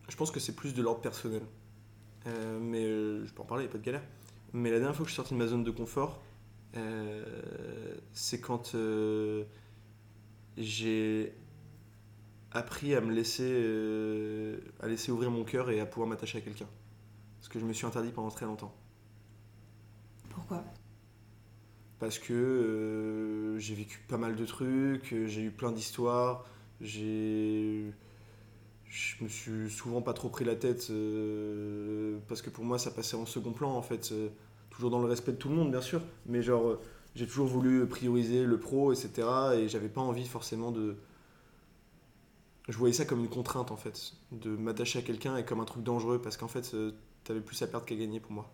Je 0.10 0.16
pense 0.16 0.32
que 0.32 0.40
c'est 0.40 0.56
plus 0.56 0.74
de 0.74 0.82
l'ordre 0.82 1.02
personnel. 1.02 1.42
Euh, 2.28 2.60
mais 2.62 2.84
euh, 2.86 3.26
je 3.26 3.34
peux 3.34 3.42
en 3.44 3.46
parler, 3.46 3.66
il 3.66 3.68
a 3.68 3.72
pas 3.72 3.78
de 3.80 3.84
galère. 3.84 4.04
Mais 4.54 4.72
la 4.72 4.80
dernière 4.80 4.96
fois 4.96 5.06
que 5.06 5.10
je 5.10 5.14
suis 5.14 5.18
sorti 5.18 5.34
de 5.36 5.40
ma 5.40 5.48
zone 5.48 5.64
de 5.64 5.72
confort, 5.72 6.22
euh, 6.78 7.26
c'est 8.14 8.42
quand 8.42 8.76
euh, 8.76 9.46
j'ai 10.58 11.34
appris 12.52 12.96
à 12.96 13.02
me 13.02 13.12
laisser, 13.14 13.44
euh, 13.50 14.60
à 14.82 14.88
laisser 14.88 15.12
ouvrir 15.12 15.32
mon 15.32 15.44
cœur 15.44 15.70
et 15.70 15.80
à 15.80 15.86
pouvoir 15.86 16.08
m'attacher 16.10 16.38
à 16.40 16.42
quelqu'un. 16.42 16.68
Ce 17.42 17.50
que 17.50 17.60
je 17.60 17.66
me 17.66 17.74
suis 17.74 17.88
interdit 17.88 18.12
pendant 18.12 18.30
très 18.32 18.46
longtemps. 18.46 18.76
Pourquoi? 20.30 20.64
Parce 22.00 22.20
que 22.20 22.34
euh, 22.34 23.60
j'ai 23.60 23.76
vécu 23.76 24.00
pas 24.08 24.18
mal 24.18 24.36
de 24.36 24.46
trucs, 24.46 25.14
euh, 25.14 25.28
j'ai 25.28 25.42
eu 25.42 25.52
plein 25.52 25.72
d'histoires, 25.72 26.46
j'ai 26.82 27.92
je 28.90 29.24
me 29.24 29.28
suis 29.30 29.70
souvent 29.70 30.02
pas 30.02 30.14
trop 30.14 30.30
pris 30.30 30.46
la 30.46 30.56
tête 30.56 30.88
euh, 30.92 32.20
parce 32.30 32.42
que 32.42 32.50
pour 32.50 32.64
moi 32.64 32.80
ça 32.80 32.90
passait 32.92 33.18
en 33.18 33.26
second 33.26 33.52
plan 33.52 33.72
en 33.72 33.82
fait, 33.82 34.14
toujours 34.70 34.90
dans 34.90 35.00
le 35.00 35.08
respect 35.08 35.34
de 35.34 35.38
tout 35.38 35.50
le 35.50 35.56
monde 35.56 35.72
bien 35.72 35.82
sûr, 35.82 36.02
mais 36.26 36.42
genre 36.42 36.78
j'ai 37.16 37.28
toujours 37.28 37.48
voulu 37.48 37.86
prioriser 37.88 38.46
le 38.46 38.60
pro 38.60 38.94
etc 38.94 39.28
et 39.56 39.68
j'avais 39.68 39.90
pas 39.90 40.02
envie 40.02 40.28
forcément 40.28 40.72
de 40.72 40.96
je 42.70 42.78
voyais 42.78 42.94
ça 42.94 43.06
comme 43.06 43.20
une 43.20 43.30
contrainte 43.30 43.72
en 43.72 43.78
fait, 43.78 44.14
de 44.32 44.56
m'attacher 44.56 45.00
à 45.00 45.02
quelqu'un 45.02 45.38
et 45.38 45.46
comme 45.46 45.60
un 45.60 45.66
truc 45.66 45.84
dangereux 45.84 46.22
parce 46.22 46.38
qu'en 46.38 46.48
fait 46.48 46.76
t'avais 47.24 47.42
plus 47.42 47.62
à 47.64 47.68
perdre 47.68 47.86
qu'à 47.86 47.96
gagner 47.96 48.20
pour 48.20 48.32
moi. 48.32 48.50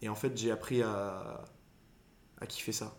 Et 0.00 0.08
en 0.08 0.14
fait 0.14 0.36
j'ai 0.36 0.50
appris 0.50 0.82
à 0.82 1.44
à 2.40 2.46
kiffer 2.46 2.72
ça 2.72 2.96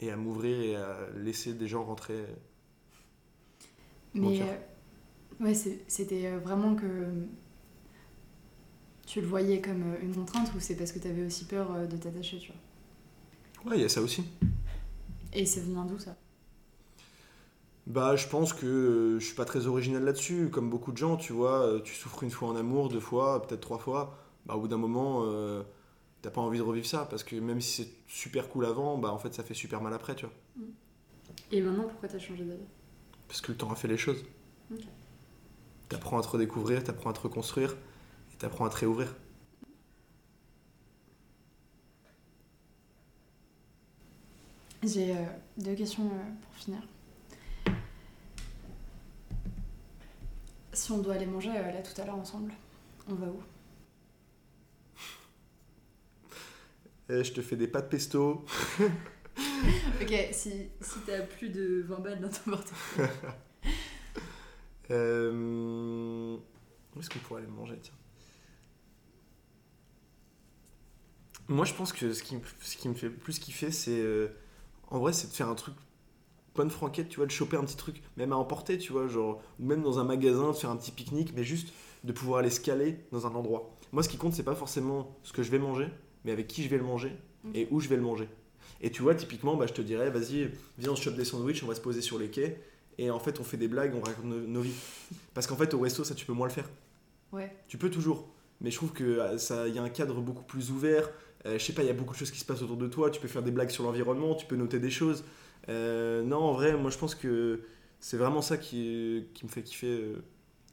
et 0.00 0.10
à 0.10 0.16
m'ouvrir 0.16 0.60
et 0.60 0.76
à 0.76 0.96
laisser 1.16 1.54
des 1.54 1.66
gens 1.66 1.84
rentrer. 1.84 2.24
Mais 4.14 4.40
euh, 4.42 5.44
ouais, 5.44 5.54
c'était 5.54 6.26
euh, 6.26 6.38
vraiment 6.38 6.74
que 6.74 7.06
tu 9.06 9.20
le 9.20 9.26
voyais 9.26 9.60
comme 9.60 9.82
euh, 9.82 10.02
une 10.02 10.14
contrainte 10.14 10.52
ou 10.54 10.60
c'est 10.60 10.76
parce 10.76 10.92
que 10.92 10.98
t'avais 10.98 11.24
aussi 11.24 11.44
peur 11.44 11.86
de 11.88 11.96
t'attacher, 11.96 12.38
tu 12.38 12.52
vois? 12.52 13.70
Ouais, 13.70 13.78
il 13.78 13.82
y 13.82 13.84
a 13.84 13.88
ça 13.88 14.00
aussi. 14.00 14.24
Et 15.32 15.44
ça 15.44 15.60
vient 15.60 15.84
d'où 15.84 15.98
ça? 15.98 16.16
Bah, 17.86 18.16
je 18.16 18.28
pense 18.28 18.52
que 18.52 19.16
je 19.18 19.24
suis 19.24 19.34
pas 19.34 19.44
très 19.44 19.66
original 19.66 20.04
là-dessus. 20.04 20.50
Comme 20.50 20.70
beaucoup 20.70 20.92
de 20.92 20.98
gens, 20.98 21.16
tu 21.16 21.32
vois, 21.32 21.80
tu 21.82 21.94
souffres 21.94 22.22
une 22.22 22.30
fois 22.30 22.48
en 22.48 22.56
amour, 22.56 22.88
deux 22.88 23.00
fois, 23.00 23.42
peut-être 23.42 23.60
trois 23.60 23.78
fois. 23.78 24.18
Bah, 24.46 24.54
au 24.56 24.60
bout 24.60 24.68
d'un 24.68 24.78
moment, 24.78 25.22
euh, 25.24 25.62
t'as 26.22 26.30
pas 26.30 26.40
envie 26.40 26.58
de 26.58 26.62
revivre 26.62 26.86
ça 26.86 27.06
parce 27.06 27.24
que 27.24 27.36
même 27.36 27.60
si 27.60 27.82
c'est 27.82 27.90
super 28.06 28.48
cool 28.48 28.66
avant, 28.66 28.98
bah 28.98 29.12
en 29.12 29.18
fait 29.18 29.34
ça 29.34 29.42
fait 29.42 29.54
super 29.54 29.80
mal 29.80 29.92
après, 29.94 30.14
tu 30.14 30.26
vois. 30.26 30.34
Et 31.52 31.60
maintenant, 31.60 31.84
pourquoi 31.84 32.08
t'as 32.08 32.18
changé 32.18 32.44
d'avis? 32.44 32.66
Parce 33.26 33.40
que 33.40 33.52
le 33.52 33.58
temps 33.58 33.70
a 33.70 33.76
fait 33.76 33.88
les 33.88 33.96
choses. 33.96 34.24
Ok. 34.72 34.80
T'apprends 35.88 36.18
à 36.18 36.22
te 36.22 36.28
redécouvrir, 36.28 36.84
t'apprends 36.84 37.10
à 37.10 37.12
te 37.12 37.20
reconstruire 37.20 37.76
et 38.32 38.36
t'apprends 38.36 38.66
à 38.66 38.70
te 38.70 38.76
réouvrir. 38.76 39.14
J'ai 44.82 45.16
euh, 45.16 45.24
deux 45.56 45.74
questions 45.74 46.06
euh, 46.06 46.30
pour 46.42 46.54
finir. 46.54 46.80
Si 50.72 50.92
on 50.92 50.98
doit 50.98 51.14
aller 51.14 51.26
manger 51.26 51.50
euh, 51.50 51.72
là 51.72 51.82
tout 51.82 52.00
à 52.00 52.04
l'heure 52.04 52.14
ensemble, 52.14 52.52
on 53.08 53.14
va 53.14 53.26
où? 53.26 53.42
Eh, 57.10 57.24
je 57.24 57.32
te 57.32 57.40
fais 57.40 57.56
des 57.56 57.68
pâtes 57.68 57.90
pesto. 57.90 58.44
Ok, 60.00 60.12
si, 60.32 60.50
si 60.80 60.98
t'as 61.06 61.20
plus 61.22 61.48
de 61.48 61.82
20 61.86 62.00
balles 62.00 62.20
dans 62.20 62.28
ton 62.28 62.50
portefeuille. 62.50 63.08
Euh... 64.90 66.36
Où 66.96 66.98
est-ce 67.00 67.10
qu'on 67.10 67.18
pourrait 67.18 67.42
aller 67.42 67.50
manger 67.50 67.76
tiens? 67.82 67.92
Moi, 71.48 71.66
je 71.66 71.74
pense 71.74 71.92
que 71.92 72.12
ce 72.14 72.22
qui, 72.22 72.36
me- 72.36 72.40
ce 72.62 72.76
qui 72.78 72.88
me 72.88 72.94
fait 72.94 73.10
plus 73.10 73.38
kiffer, 73.38 73.70
c'est. 73.70 74.00
euh, 74.00 74.28
En 74.90 74.98
vrai, 74.98 75.12
c'est 75.12 75.28
de 75.28 75.32
faire 75.34 75.48
un 75.48 75.54
truc. 75.54 75.74
Bonne 76.54 76.70
franquette, 76.70 77.10
tu 77.10 77.16
vois, 77.16 77.26
de 77.26 77.30
choper 77.30 77.58
un 77.58 77.64
petit 77.64 77.76
truc, 77.76 78.02
même 78.16 78.32
à 78.32 78.36
emporter, 78.36 78.78
tu 78.78 78.92
vois, 78.92 79.08
genre. 79.08 79.42
Ou 79.60 79.66
même 79.66 79.82
dans 79.82 79.98
un 79.98 80.04
magasin, 80.04 80.48
de 80.48 80.56
faire 80.56 80.70
un 80.70 80.76
petit 80.76 80.90
pique-nique, 80.92 81.32
mais 81.34 81.44
juste 81.44 81.72
de 82.04 82.12
pouvoir 82.12 82.38
aller 82.40 82.50
se 82.50 82.60
caler 82.60 82.98
dans 83.12 83.26
un 83.26 83.34
endroit. 83.34 83.76
Moi, 83.92 84.02
ce 84.02 84.08
qui 84.08 84.16
compte, 84.16 84.32
c'est 84.32 84.42
pas 84.42 84.54
forcément 84.54 85.18
ce 85.22 85.32
que 85.34 85.42
je 85.42 85.50
vais 85.50 85.58
manger, 85.58 85.88
mais 86.24 86.32
avec 86.32 86.46
qui 86.46 86.62
je 86.62 86.68
vais 86.68 86.78
le 86.78 86.84
manger 86.84 87.12
et 87.54 87.68
où 87.70 87.80
je 87.80 87.88
vais 87.88 87.96
le 87.96 88.02
manger. 88.02 88.28
Et 88.80 88.90
tu 88.90 89.02
vois, 89.02 89.14
typiquement, 89.14 89.56
bah, 89.56 89.66
je 89.66 89.72
te 89.72 89.82
dirais, 89.82 90.10
vas-y, 90.10 90.50
viens, 90.78 90.92
on 90.92 90.96
se 90.96 91.02
chope 91.02 91.16
des 91.16 91.24
sandwichs, 91.24 91.62
on 91.64 91.66
va 91.66 91.74
se 91.74 91.80
poser 91.80 92.00
sur 92.00 92.18
les 92.18 92.28
quais. 92.28 92.60
Et 92.98 93.10
en 93.10 93.18
fait, 93.18 93.40
on 93.40 93.44
fait 93.44 93.56
des 93.56 93.68
blagues, 93.68 93.94
on 93.94 94.00
raconte 94.00 94.24
nos, 94.24 94.40
nos 94.40 94.60
vies. 94.60 94.74
Parce 95.34 95.46
qu'en 95.46 95.56
fait, 95.56 95.72
au 95.74 95.80
resto, 95.80 96.04
ça, 96.04 96.14
tu 96.14 96.26
peux 96.26 96.32
moins 96.32 96.46
le 96.48 96.52
faire. 96.52 96.68
Ouais. 97.32 97.54
Tu 97.68 97.78
peux 97.78 97.90
toujours. 97.90 98.28
Mais 98.60 98.70
je 98.70 98.76
trouve 98.76 98.92
qu'il 98.92 99.06
y 99.16 99.78
a 99.78 99.82
un 99.82 99.88
cadre 99.88 100.20
beaucoup 100.20 100.42
plus 100.42 100.70
ouvert. 100.70 101.08
Euh, 101.46 101.58
je 101.58 101.64
sais 101.64 101.72
pas, 101.72 101.82
il 101.82 101.86
y 101.86 101.90
a 101.90 101.94
beaucoup 101.94 102.12
de 102.14 102.18
choses 102.18 102.30
qui 102.30 102.40
se 102.40 102.44
passent 102.44 102.62
autour 102.62 102.76
de 102.76 102.88
toi. 102.88 103.10
Tu 103.10 103.20
peux 103.20 103.28
faire 103.28 103.42
des 103.42 103.52
blagues 103.52 103.70
sur 103.70 103.84
l'environnement, 103.84 104.34
tu 104.34 104.46
peux 104.46 104.56
noter 104.56 104.80
des 104.80 104.90
choses. 104.90 105.24
Euh, 105.68 106.22
non, 106.22 106.38
en 106.38 106.52
vrai, 106.52 106.76
moi, 106.76 106.90
je 106.90 106.98
pense 106.98 107.14
que 107.14 107.60
c'est 108.00 108.16
vraiment 108.16 108.42
ça 108.42 108.56
qui, 108.58 109.26
qui 109.34 109.44
me 109.44 109.50
fait 109.50 109.62
kiffer. 109.62 109.86
euh. 109.86 110.24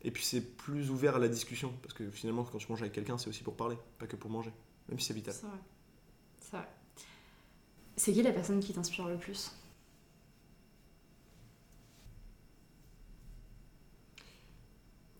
Et 0.03 0.11
puis, 0.11 0.23
c'est 0.23 0.41
plus 0.41 0.89
ouvert 0.91 1.15
à 1.15 1.19
la 1.19 1.27
discussion. 1.27 1.73
Parce 1.81 1.93
que 1.93 2.09
finalement, 2.09 2.43
quand 2.43 2.57
tu 2.57 2.67
manges 2.69 2.81
avec 2.81 2.93
quelqu'un, 2.93 3.17
c'est 3.17 3.29
aussi 3.29 3.43
pour 3.43 3.55
parler, 3.55 3.77
pas 3.99 4.07
que 4.07 4.15
pour 4.15 4.31
manger. 4.31 4.51
Même 4.89 4.99
si 4.99 5.07
c'est 5.07 5.13
vital. 5.13 5.33
C'est 5.33 5.47
vrai. 5.47 5.57
C'est 6.39 6.57
vrai. 6.57 6.67
C'est 7.97 8.13
qui 8.13 8.21
la 8.23 8.31
personne 8.31 8.61
qui 8.61 8.71
t'inspire 8.73 9.07
le 9.09 9.17
plus? 9.17 9.51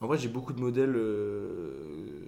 En 0.02 0.08
vrai, 0.08 0.18
j'ai 0.18 0.28
beaucoup 0.30 0.54
de 0.54 0.60
modèles. 0.60 0.96
euh, 0.96 2.26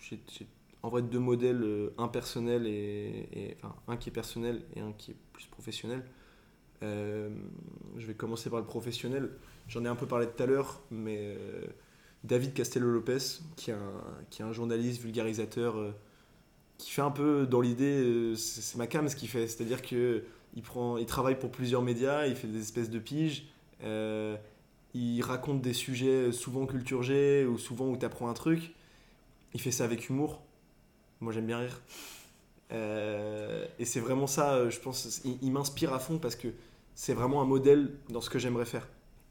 j'ai- 0.00 0.20
j'ai 0.30 0.46
en 0.82 0.88
vrai 0.90 1.02
deux 1.02 1.18
modèles, 1.18 1.62
euh, 1.62 1.94
un 1.98 2.08
personnel 2.08 2.66
et, 2.66 3.28
et- 3.32 3.56
enfin 3.62 3.74
un 3.88 3.96
qui 3.96 4.10
est 4.10 4.12
personnel 4.12 4.62
et 4.76 4.80
un 4.80 4.92
qui 4.92 5.12
est 5.12 5.16
plus 5.32 5.46
professionnel. 5.46 6.04
Euh, 6.82 7.30
je 7.98 8.06
vais 8.06 8.14
commencer 8.14 8.50
par 8.50 8.60
le 8.60 8.66
professionnel. 8.66 9.30
J'en 9.68 9.84
ai 9.84 9.88
un 9.88 9.96
peu 9.96 10.06
parlé 10.06 10.26
tout 10.28 10.42
à 10.42 10.46
l'heure, 10.46 10.82
mais 10.90 11.36
David 12.24 12.54
Castello-Lopez, 12.54 13.40
qui 13.56 13.70
est 13.70 14.42
un, 14.42 14.52
journaliste 14.52 15.02
vulgarisateur, 15.02 15.76
euh, 15.76 15.94
qui 16.78 16.90
fait 16.90 17.02
un 17.02 17.10
peu 17.10 17.46
dans 17.46 17.60
l'idée, 17.60 18.02
euh, 18.02 18.34
c'est 18.34 18.78
ma 18.78 18.86
cam 18.86 19.08
ce 19.08 19.14
qu'il 19.14 19.28
fait, 19.28 19.46
c'est-à-dire 19.46 19.82
que 19.82 20.24
il 20.56 21.06
travaille 21.06 21.38
pour 21.38 21.50
plusieurs 21.50 21.82
médias, 21.82 22.26
il 22.26 22.36
fait 22.36 22.46
des 22.46 22.60
espèces 22.60 22.88
de 22.90 22.98
piges. 22.98 23.46
euh, 23.82 24.36
il 24.94 25.20
raconte 25.22 25.60
des 25.60 25.72
sujets 25.72 26.30
souvent 26.30 26.66
culture 26.66 27.02
G 27.02 27.44
ou 27.46 27.58
souvent 27.58 27.88
où 27.88 27.96
tu 27.96 28.06
apprends 28.06 28.28
un 28.28 28.34
truc. 28.34 28.72
Il 29.52 29.60
fait 29.60 29.72
ça 29.72 29.82
avec 29.82 30.08
humour. 30.08 30.40
Moi 31.20 31.32
j'aime 31.32 31.46
bien 31.46 31.58
rire. 31.58 31.80
Et 32.70 33.84
c'est 33.84 33.98
vraiment 33.98 34.28
ça, 34.28 34.70
je 34.70 34.78
pense, 34.78 35.22
il 35.24 35.50
m'inspire 35.50 35.92
à 35.92 35.98
fond 35.98 36.18
parce 36.18 36.36
que 36.36 36.46
c'est 36.94 37.14
vraiment 37.14 37.42
un 37.42 37.44
modèle 37.44 37.90
dans 38.08 38.20
ce 38.20 38.30
que 38.30 38.38
j'aimerais 38.38 38.66
faire. 38.66 38.86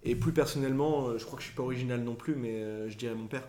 Et 0.05 0.15
plus 0.15 0.33
personnellement, 0.33 1.07
euh, 1.07 1.17
je 1.17 1.25
crois 1.25 1.37
que 1.37 1.43
je 1.43 1.47
suis 1.47 1.55
pas 1.55 1.63
original 1.63 2.01
non 2.01 2.15
plus, 2.15 2.35
mais 2.35 2.55
euh, 2.55 2.89
je 2.89 2.97
dirais 2.97 3.15
mon 3.15 3.27
père. 3.27 3.47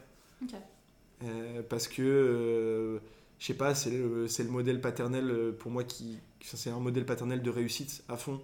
Euh, 1.22 1.62
parce 1.68 1.88
que, 1.88 3.00
je 3.38 3.46
sais 3.46 3.54
pas, 3.54 3.74
c'est 3.74 3.90
le, 3.90 4.28
modèle 4.50 4.80
paternel 4.80 5.54
pour 5.58 5.70
moi 5.70 5.84
qui. 5.84 6.18
C'est 6.40 6.70
un 6.70 6.78
modèle 6.78 7.06
paternel 7.06 7.42
de 7.42 7.50
réussite 7.50 8.04
à 8.08 8.16
fond, 8.16 8.40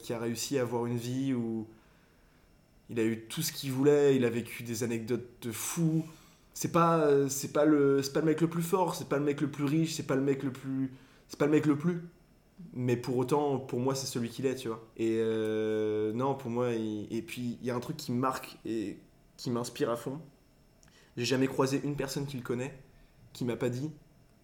qui 0.00 0.12
a 0.12 0.18
réussi 0.18 0.58
à 0.58 0.62
avoir 0.62 0.86
une 0.86 0.96
vie 0.96 1.32
où 1.32 1.68
il 2.88 2.98
a 2.98 3.04
eu 3.04 3.20
tout 3.28 3.40
ce 3.40 3.52
qu'il 3.52 3.70
voulait, 3.70 4.16
il 4.16 4.24
a 4.24 4.30
vécu 4.30 4.64
des 4.64 4.82
anecdotes 4.82 5.28
de 5.42 5.52
fou. 5.52 6.04
C'est 6.52 6.72
pas, 6.72 7.28
c'est 7.28 7.52
pas, 7.52 7.64
le, 7.64 8.00
pas 8.12 8.18
le 8.18 8.26
mec 8.26 8.40
le 8.40 8.48
plus 8.48 8.64
fort, 8.64 8.96
c'est 8.96 9.08
pas 9.08 9.18
le 9.18 9.24
mec 9.24 9.40
le 9.40 9.48
plus 9.48 9.64
riche, 9.64 9.94
c'est 9.94 10.06
pas 10.06 10.16
le 10.16 10.22
mec 10.22 10.42
le 10.42 10.52
plus. 10.52 10.90
C'est 11.28 11.38
pas 11.38 11.46
le 11.46 11.52
mec 11.52 11.66
le 11.66 11.76
plus. 11.78 12.02
Mais 12.72 12.96
pour 12.96 13.16
autant, 13.16 13.58
pour 13.58 13.80
moi, 13.80 13.94
c'est 13.94 14.06
celui 14.06 14.28
qu'il 14.28 14.46
est, 14.46 14.54
tu 14.54 14.68
vois. 14.68 14.86
Et 14.96 15.16
euh, 15.18 16.12
non, 16.12 16.34
pour 16.34 16.50
moi, 16.50 16.72
et 16.72 17.24
puis 17.26 17.58
il 17.60 17.66
y 17.66 17.70
a 17.70 17.74
un 17.74 17.80
truc 17.80 17.96
qui 17.96 18.12
me 18.12 18.18
marque 18.18 18.58
et 18.64 18.98
qui 19.36 19.50
m'inspire 19.50 19.90
à 19.90 19.96
fond. 19.96 20.20
J'ai 21.16 21.24
jamais 21.24 21.46
croisé 21.46 21.80
une 21.82 21.96
personne 21.96 22.26
qui 22.26 22.36
le 22.36 22.42
connaît 22.42 22.78
qui 23.32 23.44
m'a 23.44 23.56
pas 23.56 23.68
dit 23.68 23.90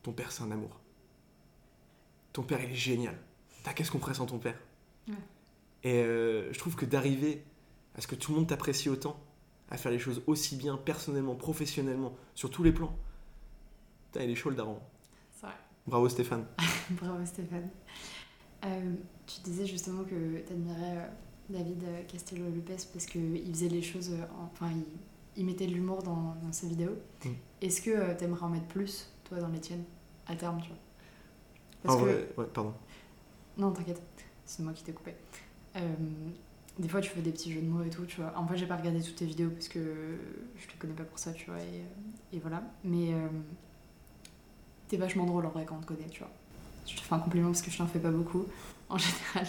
Ton 0.03 0.13
père, 0.13 0.33
c'est 0.33 0.43
un 0.43 0.51
amour. 0.51 0.81
Ton 2.33 2.43
père, 2.43 2.63
il 2.63 2.71
est 2.71 2.75
génial. 2.75 3.17
T'as 3.63 3.73
qu'est-ce 3.73 3.91
qu'on 3.91 3.99
ferait 3.99 4.15
sans 4.15 4.27
ton 4.27 4.39
père 4.39 4.59
Et 5.83 6.03
euh, 6.03 6.53
je 6.53 6.59
trouve 6.59 6.77
que 6.77 6.85
d'arriver 6.85 7.43
à 7.95 8.01
ce 8.01 8.07
que 8.07 8.15
tout 8.15 8.33
le 8.33 8.39
monde 8.39 8.49
t'apprécie 8.49 8.89
autant, 8.89 9.19
à 9.71 9.77
faire 9.77 9.91
les 9.91 9.99
choses 9.99 10.23
aussi 10.27 10.57
bien 10.57 10.77
personnellement, 10.77 11.35
professionnellement, 11.35 12.17
sur 12.35 12.51
tous 12.51 12.63
les 12.63 12.73
plans, 12.73 12.97
putain, 14.13 14.25
il 14.25 14.31
est 14.31 14.35
chaud 14.37 14.51
le 14.51 14.57
daron. 14.57 14.81
Vrai. 15.87 15.91
Bravo 15.91 16.09
Stéphane. 16.09 16.47
Bravo 16.91 17.25
Stéphane. 17.25 17.69
Euh, 18.65 18.95
tu 19.27 19.41
disais 19.43 19.67
justement 19.67 20.05
que 20.05 20.41
tu 20.41 20.53
admirais 20.53 20.99
euh, 20.99 21.09
David 21.51 21.85
Castello-Lopez 22.09 22.89
parce 22.93 23.07
qu'il 23.07 23.55
faisait 23.55 23.69
les 23.69 23.83
choses, 23.83 24.13
enfin, 24.53 24.71
il, 25.37 25.45
mettait 25.45 25.67
de 25.67 25.73
l'humour 25.73 26.03
dans, 26.03 26.35
ses 26.53 26.69
vidéos. 26.69 26.97
Mm. 27.25 27.29
Est-ce 27.63 27.81
que 27.81 28.17
tu 28.19 28.25
aimerais 28.25 28.43
en 28.43 28.49
mettre 28.49 28.67
plus, 28.67 29.11
toi, 29.25 29.39
dans 29.39 29.49
les 29.49 29.61
tiennes, 29.61 29.85
à 30.27 30.35
terme, 30.35 30.61
tu 30.61 30.69
vois? 30.69 30.79
Parce 31.83 32.03
que... 32.03 32.41
ouais, 32.41 32.47
pardon. 32.53 32.75
Non, 33.57 33.73
t'inquiète, 33.73 34.03
c'est 34.45 34.63
moi 34.63 34.73
qui 34.73 34.85
t'ai 34.85 34.93
coupé. 34.93 35.15
Euh, 35.77 35.81
des 36.79 36.89
fois, 36.89 37.01
tu 37.01 37.11
fais 37.11 37.23
des 37.23 37.33
petits 37.33 37.53
jeux 37.53 37.63
de 37.63 37.67
mots 37.67 37.83
et 37.83 37.91
tout, 37.91 38.05
tu 38.05 38.21
vois. 38.21 38.33
En 38.37 38.47
fait, 38.47 38.57
j'ai 38.57 38.67
pas 38.67 38.77
regardé 38.77 39.01
toutes 39.01 39.17
tes 39.17 39.25
vidéos 39.25 39.51
parce 39.51 39.69
que 39.69 40.19
je 40.57 40.67
te 40.67 40.79
connais 40.79 40.95
pas 40.95 41.05
pour 41.05 41.19
ça, 41.19 41.33
tu 41.33 41.51
vois, 41.51 41.61
et, 41.61 42.39
voilà. 42.39 42.63
Mais 42.85 43.15
euh, 43.15 43.29
t'es 44.89 44.97
vachement 44.97 45.25
drôle 45.27 45.47
en 45.47 45.51
vrai 45.51 45.65
quand 45.65 45.77
on 45.77 45.81
te 45.81 45.87
connaît, 45.87 46.09
tu 46.09 46.21
vois. 46.21 46.31
Je 46.87 46.95
te 46.95 47.01
fais 47.01 47.15
un 47.15 47.19
compliment 47.19 47.49
parce 47.49 47.63
que 47.63 47.71
je 47.71 47.79
t'en 47.79 47.87
fais 47.87 47.99
pas 47.99 48.11
beaucoup, 48.11 48.47
en 48.89 48.99
général. 48.99 49.47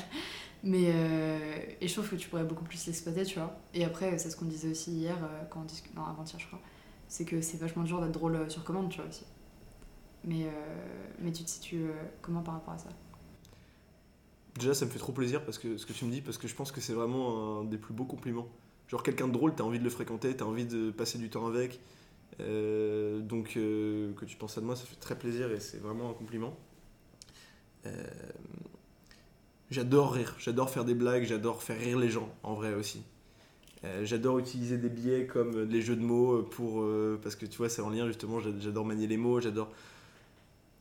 Mais 0.64 0.86
euh, 0.88 1.60
et 1.80 1.88
je 1.88 1.94
trouve 1.94 2.10
que 2.10 2.16
tu 2.16 2.30
pourrais 2.30 2.44
beaucoup 2.44 2.64
plus 2.64 2.86
l'exploiter, 2.88 3.24
tu 3.24 3.40
vois. 3.40 3.60
Et 3.74 3.86
après, 3.86 4.18
c'est 4.18 4.32
ce 4.32 4.36
qu'on 4.36 4.46
disait 4.46 4.70
aussi 4.70 4.92
hier, 4.92 5.18
quand 5.50 5.62
on 5.62 5.66
discute, 5.66 5.96
non, 5.96 6.04
avant-hier, 6.06 6.40
je 6.40 6.48
crois. 6.48 6.60
C'est 7.08 7.26
que 7.26 7.42
c'est 7.42 7.58
vachement 7.58 7.84
dur 7.84 8.02
d'être 8.02 8.12
drôle 8.12 8.50
sur 8.50 8.64
commande, 8.64 8.90
tu 8.90 9.00
vois, 9.00 9.08
aussi. 9.08 9.24
Mais, 10.26 10.48
mais 11.20 11.32
tu 11.32 11.44
te 11.44 11.50
situes 11.50 11.86
comment 12.22 12.42
par 12.42 12.56
rapport 12.56 12.74
à 12.74 12.78
ça? 12.80 12.90
Déjà, 14.58 14.74
ça 14.74 14.86
me 14.86 14.90
fait 14.90 15.00
trop 15.00 15.12
plaisir 15.12 15.46
parce 15.46 15.60
que 15.60 15.78
ce 15.78 15.86
que 15.86 15.94
tu 15.94 16.06
me 16.06 16.12
dis, 16.12 16.22
parce 16.22 16.38
que 16.38 16.48
je 16.48 16.56
pense 16.56 16.72
que 16.72 16.82
c'est 16.82 16.94
vraiment 16.94 17.60
un 17.60 17.64
des 17.64 17.78
plus 17.78 17.94
beaux 17.94 18.06
compliments. 18.06 18.48
Genre, 18.88 19.04
quelqu'un 19.04 19.28
de 19.28 19.34
drôle, 19.34 19.54
t'as 19.54 19.64
envie 19.64 19.80
de 19.80 19.84
le 19.84 19.90
fréquenter, 19.90 20.36
t'as 20.36 20.46
envie 20.46 20.66
de 20.66 20.92
passer 20.92 21.18
du 21.18 21.30
temps 21.30 21.46
avec. 21.46 21.80
Euh, 22.40 23.20
donc, 23.20 23.54
euh, 23.58 24.14
que 24.14 24.26
tu 24.26 24.38
penses 24.38 24.58
à 24.58 24.62
de 24.62 24.66
moi, 24.66 24.76
ça 24.76 24.86
fait 24.86 25.00
très 25.00 25.18
plaisir 25.18 25.52
et 25.52 25.60
c'est 25.60 25.80
vraiment 25.80 26.10
un 26.10 26.14
compliment. 26.14 26.56
Euh, 27.86 27.92
j'adore 29.72 30.14
rire, 30.14 30.36
j'adore 30.40 30.70
faire 30.70 30.86
des 30.86 30.94
blagues, 30.94 31.24
j'adore 31.24 31.64
faire 31.64 31.80
rire 31.80 31.98
les 31.98 32.10
gens, 32.10 32.30
en 32.44 32.54
vrai 32.54 32.74
aussi. 32.74 33.04
j'adore 34.04 34.40
utiliser 34.40 34.78
des 34.78 34.90
biais 34.90 35.26
comme 35.26 35.62
les 35.64 35.82
jeux 35.82 35.96
de 35.96 36.02
mots 36.02 36.44
pour. 36.44 36.86
parce 37.24 37.36
que 37.36 37.46
tu 37.46 37.58
vois, 37.58 37.70
c'est 37.70 37.82
en 37.82 37.90
lien 37.90 38.08
justement, 38.08 38.40
j'adore 38.40 38.86
manier 38.86 39.08
les 39.08 39.18
mots, 39.18 39.40
j'adore. 39.40 39.72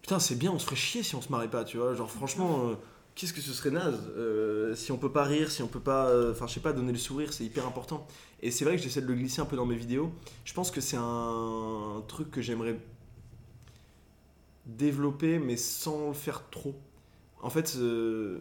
Putain, 0.03 0.19
c'est 0.19 0.37
bien, 0.37 0.53
on 0.53 0.59
se 0.59 0.67
ferait 0.67 0.77
chier 0.77 1.03
si 1.03 1.15
on 1.15 1.23
se 1.23 1.31
marrait 1.31 1.51
pas, 1.51 1.65
tu 1.65 1.79
vois. 1.79 1.95
Genre, 1.95 2.11
franchement 2.11 2.77
qu'est-ce 3.17 3.33
que 3.33 3.41
ce 3.41 3.53
serait 3.53 3.71
naze 3.71 3.99
euh, 4.17 4.75
si 4.77 4.93
on 4.93 4.99
peut 4.99 5.11
pas 5.11 5.25
rire, 5.25 5.51
si 5.51 5.63
on 5.63 5.69
peut 5.69 5.81
pas, 5.81 6.07
euh, 6.09 6.33
enfin 6.33 6.47
je 6.47 6.55
sais 6.55 6.61
pas, 6.61 6.73
donner 6.73 6.93
le 6.93 6.99
sourire, 6.99 7.33
c'est 7.33 7.45
hyper 7.45 7.67
important. 7.67 8.07
Et 8.41 8.51
c'est 8.51 8.65
vrai 8.65 8.77
que 8.77 8.83
j'essaie 8.83 9.01
de 9.01 9.07
le 9.07 9.15
glisser 9.15 9.41
un 9.41 9.47
peu 9.47 9.57
dans 9.57 9.67
mes 9.67 9.75
vidéos. 9.75 10.13
Je 10.45 10.53
pense 10.53 10.71
que 10.71 10.81
c'est 10.81 10.99
un, 10.99 12.05
truc 12.07 12.31
que 12.31 12.43
j'aimerais 12.43 12.79
développer, 14.67 15.39
mais 15.39 15.57
sans 15.57 16.09
le 16.09 16.15
faire 16.15 16.49
trop. 16.51 16.75
En 17.41 17.51
fait, 17.51 17.75
euh, 17.77 18.39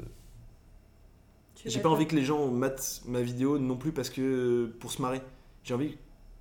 j'ai 1.65 1.79
pas 1.79 1.89
envie 1.89 2.05
que 2.05 2.15
les 2.15 2.25
gens 2.25 2.51
matent 2.51 3.01
ma 3.05 3.21
vidéo 3.21 3.57
non 3.57 3.77
plus 3.77 3.93
parce 3.93 4.09
que 4.09 4.71
pour 4.79 4.91
se 4.91 5.01
marrer. 5.01 5.21
J'ai 5.63 5.73
envie 5.73 5.97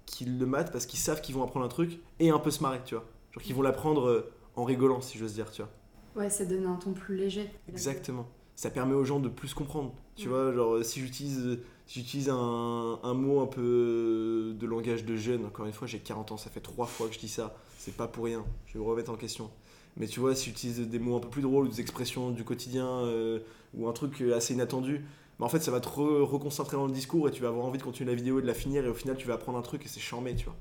qu'ils 0.07 0.39
le 0.39 0.45
matent 0.45 0.73
parce 0.73 0.87
qu'ils 0.87 0.99
savent 0.99 1.21
qu'ils 1.21 1.35
vont 1.35 1.45
apprendre 1.45 1.65
un 1.65 1.69
truc 1.69 2.01
et 2.19 2.31
un 2.31 2.39
peu 2.39 2.51
se 2.51 2.63
marrer, 2.63 2.81
tu 2.85 2.95
vois. 2.95 3.05
Genre 3.33 3.43
qu'ils 3.43 3.55
vont 3.55 3.63
l'apprendre 3.63 4.27
en 4.57 4.65
rigolant, 4.65 5.01
si 5.01 5.19
j'ose 5.19 5.35
dire, 5.35 5.51
tu 5.51 5.63
vois. 5.63 5.71
Ouais, 6.17 6.31
ça 6.31 6.45
donne 6.45 6.67
un 6.67 6.77
ton 6.77 6.93
plus 6.93 7.17
léger. 7.17 7.51
Exactement. 7.69 8.27
Ça 8.57 8.71
permet 8.71 8.95
aux 8.95 9.05
gens 9.05 9.19
de 9.19 9.29
plus 9.29 9.53
comprendre. 9.53 9.93
Tu 10.17 10.29
vois, 10.29 10.53
genre 10.53 10.85
si 10.85 11.01
j'utilise 11.01 11.59
j'utilise 11.89 12.29
un, 12.31 13.01
un, 13.03 13.15
mot 13.15 13.41
un 13.41 13.47
peu 13.47 14.55
de 14.59 14.67
langage 14.67 15.05
de 15.05 15.17
jeune, 15.17 15.45
encore 15.45 15.67
une 15.67 15.73
fois, 15.73 15.87
j'ai 15.87 15.99
40 15.99 16.33
ans, 16.33 16.37
ça 16.37 16.51
fait 16.51 16.61
trois 16.61 16.87
fois 16.87 17.09
que 17.09 17.15
je 17.15 17.19
dis 17.19 17.29
ça. 17.29 17.57
C'est 17.79 17.97
pas 17.97 18.07
pour 18.07 18.25
rien. 18.25 18.45
Je 18.67 18.75
vais 18.75 18.79
me 18.79 18.89
remettre 18.89 19.11
en 19.11 19.17
question. 19.17 19.51
Mais 19.97 20.07
tu 20.07 20.21
vois, 20.21 20.35
si 20.35 20.47
j'utilise 20.47 20.81
des 20.81 20.99
mots 20.99 21.17
un 21.17 21.21
peu 21.21 21.29
plus 21.29 21.43
drôles, 21.43 21.69
des 21.69 21.81
expressions 21.81 22.31
du 22.31 22.45
quotidien 22.45 22.87
euh, 22.87 23.41
ou 23.75 23.89
un 23.89 23.93
truc 23.93 24.21
assez 24.35 24.55
inattendu, 24.55 25.05
bah 25.39 25.47
en 25.47 25.49
fait, 25.49 25.61
ça 25.61 25.71
va 25.71 25.81
te 25.81 25.89
reconcentrer 25.89 26.77
dans 26.77 26.87
le 26.87 26.93
discours 26.93 27.29
et 27.29 27.31
tu 27.31 27.43
vas 27.43 27.49
avoir 27.49 27.67
envie 27.67 27.79
de 27.79 27.83
continuer 27.83 28.11
la 28.11 28.17
vidéo 28.17 28.39
et 28.39 28.43
de 28.43 28.47
la 28.47 28.55
finir 28.55 28.85
et 28.85 28.89
au 28.89 28.95
final, 28.95 29.17
tu 29.17 29.27
vas 29.27 29.35
apprendre 29.35 29.59
un 29.59 29.63
truc 29.63 29.85
et 29.85 29.89
c'est 29.89 30.01
charmé, 30.01 30.35
tu 30.35 30.47
vois. 30.47 30.57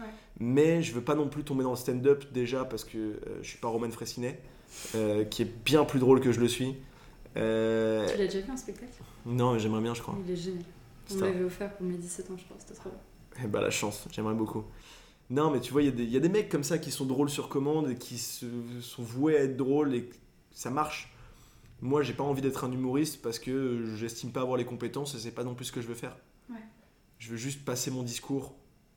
Ouais. 0.00 0.12
Mais 0.38 0.82
je 0.82 0.92
veux 0.92 1.02
pas 1.02 1.14
non 1.14 1.28
plus 1.28 1.44
tomber 1.44 1.62
dans 1.62 1.70
le 1.70 1.76
stand-up 1.76 2.24
déjà 2.32 2.64
parce 2.64 2.84
que 2.84 2.98
euh, 2.98 3.18
je 3.42 3.48
suis 3.48 3.58
pas 3.58 3.68
Roman 3.68 3.90
Fressinet. 3.90 4.40
Euh, 4.94 5.24
qui 5.24 5.42
est 5.42 5.64
bien 5.64 5.84
plus 5.84 5.98
drôle 5.98 6.20
que 6.20 6.32
je 6.32 6.40
le 6.40 6.48
suis. 6.48 6.76
Euh, 7.36 8.06
tu 8.10 8.18
l'as 8.18 8.26
déjà 8.26 8.40
vu 8.40 8.50
un 8.50 8.56
spectacle? 8.56 8.92
Non, 9.26 9.58
j'aimerais 9.58 9.80
bien, 9.80 9.94
je 9.94 10.02
crois. 10.02 10.16
Il 10.24 10.30
est 10.30 10.36
génial. 10.36 10.64
On 11.12 11.20
l'avait 11.20 11.44
offert 11.44 11.74
pour 11.76 11.86
mes 11.86 11.96
17 11.96 12.30
ans, 12.30 12.36
je 12.36 12.44
crois, 12.44 12.56
c'était 12.58 12.74
trop 12.74 12.90
bien. 12.90 13.44
Eh 13.44 13.48
bah, 13.48 13.60
la 13.60 13.70
chance, 13.70 14.06
j'aimerais 14.12 14.34
beaucoup. 14.34 14.64
Non, 15.30 15.50
mais 15.50 15.60
tu 15.60 15.72
vois, 15.72 15.82
il 15.82 15.98
y, 16.00 16.04
y, 16.12 16.16
a 16.16 16.20
des 16.20 16.28
mecs 16.28 16.48
comme 16.48 16.62
ça 16.62 16.78
qui 16.78 16.90
sont 16.90 17.06
drôles 17.06 17.30
sur 17.30 17.48
commande 17.48 17.90
et 17.90 17.96
qui 17.96 18.18
se, 18.18 18.46
sont 18.80 19.02
voués 19.02 19.36
à 19.36 19.42
être 19.42 19.56
drôles 19.56 19.94
et 19.94 20.10
ça 20.52 20.70
marche. 20.70 21.12
Moi, 21.80 22.02
j'ai 22.02 22.12
pas 22.12 22.24
envie 22.24 22.42
d'être 22.42 22.64
un 22.64 22.72
humoriste 22.72 23.20
parce 23.22 23.38
que 23.38 23.94
j'estime 23.96 24.30
pas 24.30 24.42
avoir 24.42 24.56
les 24.56 24.64
compétences 24.64 25.14
et 25.14 25.18
c'est 25.18 25.32
pas 25.32 25.44
non 25.44 25.54
plus 25.54 25.66
ce 25.66 25.72
que 25.72 25.80
je 25.80 25.88
veux 25.88 25.94
faire. 25.94 26.16
Ouais. 26.50 26.56
Je 27.18 27.30
veux 27.30 27.36
juste 27.36 27.64
passer 27.64 27.90
mon 27.90 28.02
discours 28.02 28.54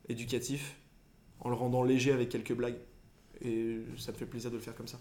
éducatif 0.10 0.76
en 1.40 1.50
le 1.50 1.56
rendant 1.56 1.84
léger 1.84 2.12
avec 2.12 2.30
quelques 2.30 2.54
blagues. 2.54 2.78
Et 3.42 3.80
ça 3.98 4.12
me 4.12 4.18
fait 4.18 4.26
plaisir 4.26 4.52
de 4.52 4.56
le 4.56 4.62
faire 4.62 4.76
comme 4.76 4.88
ça. 4.88 5.00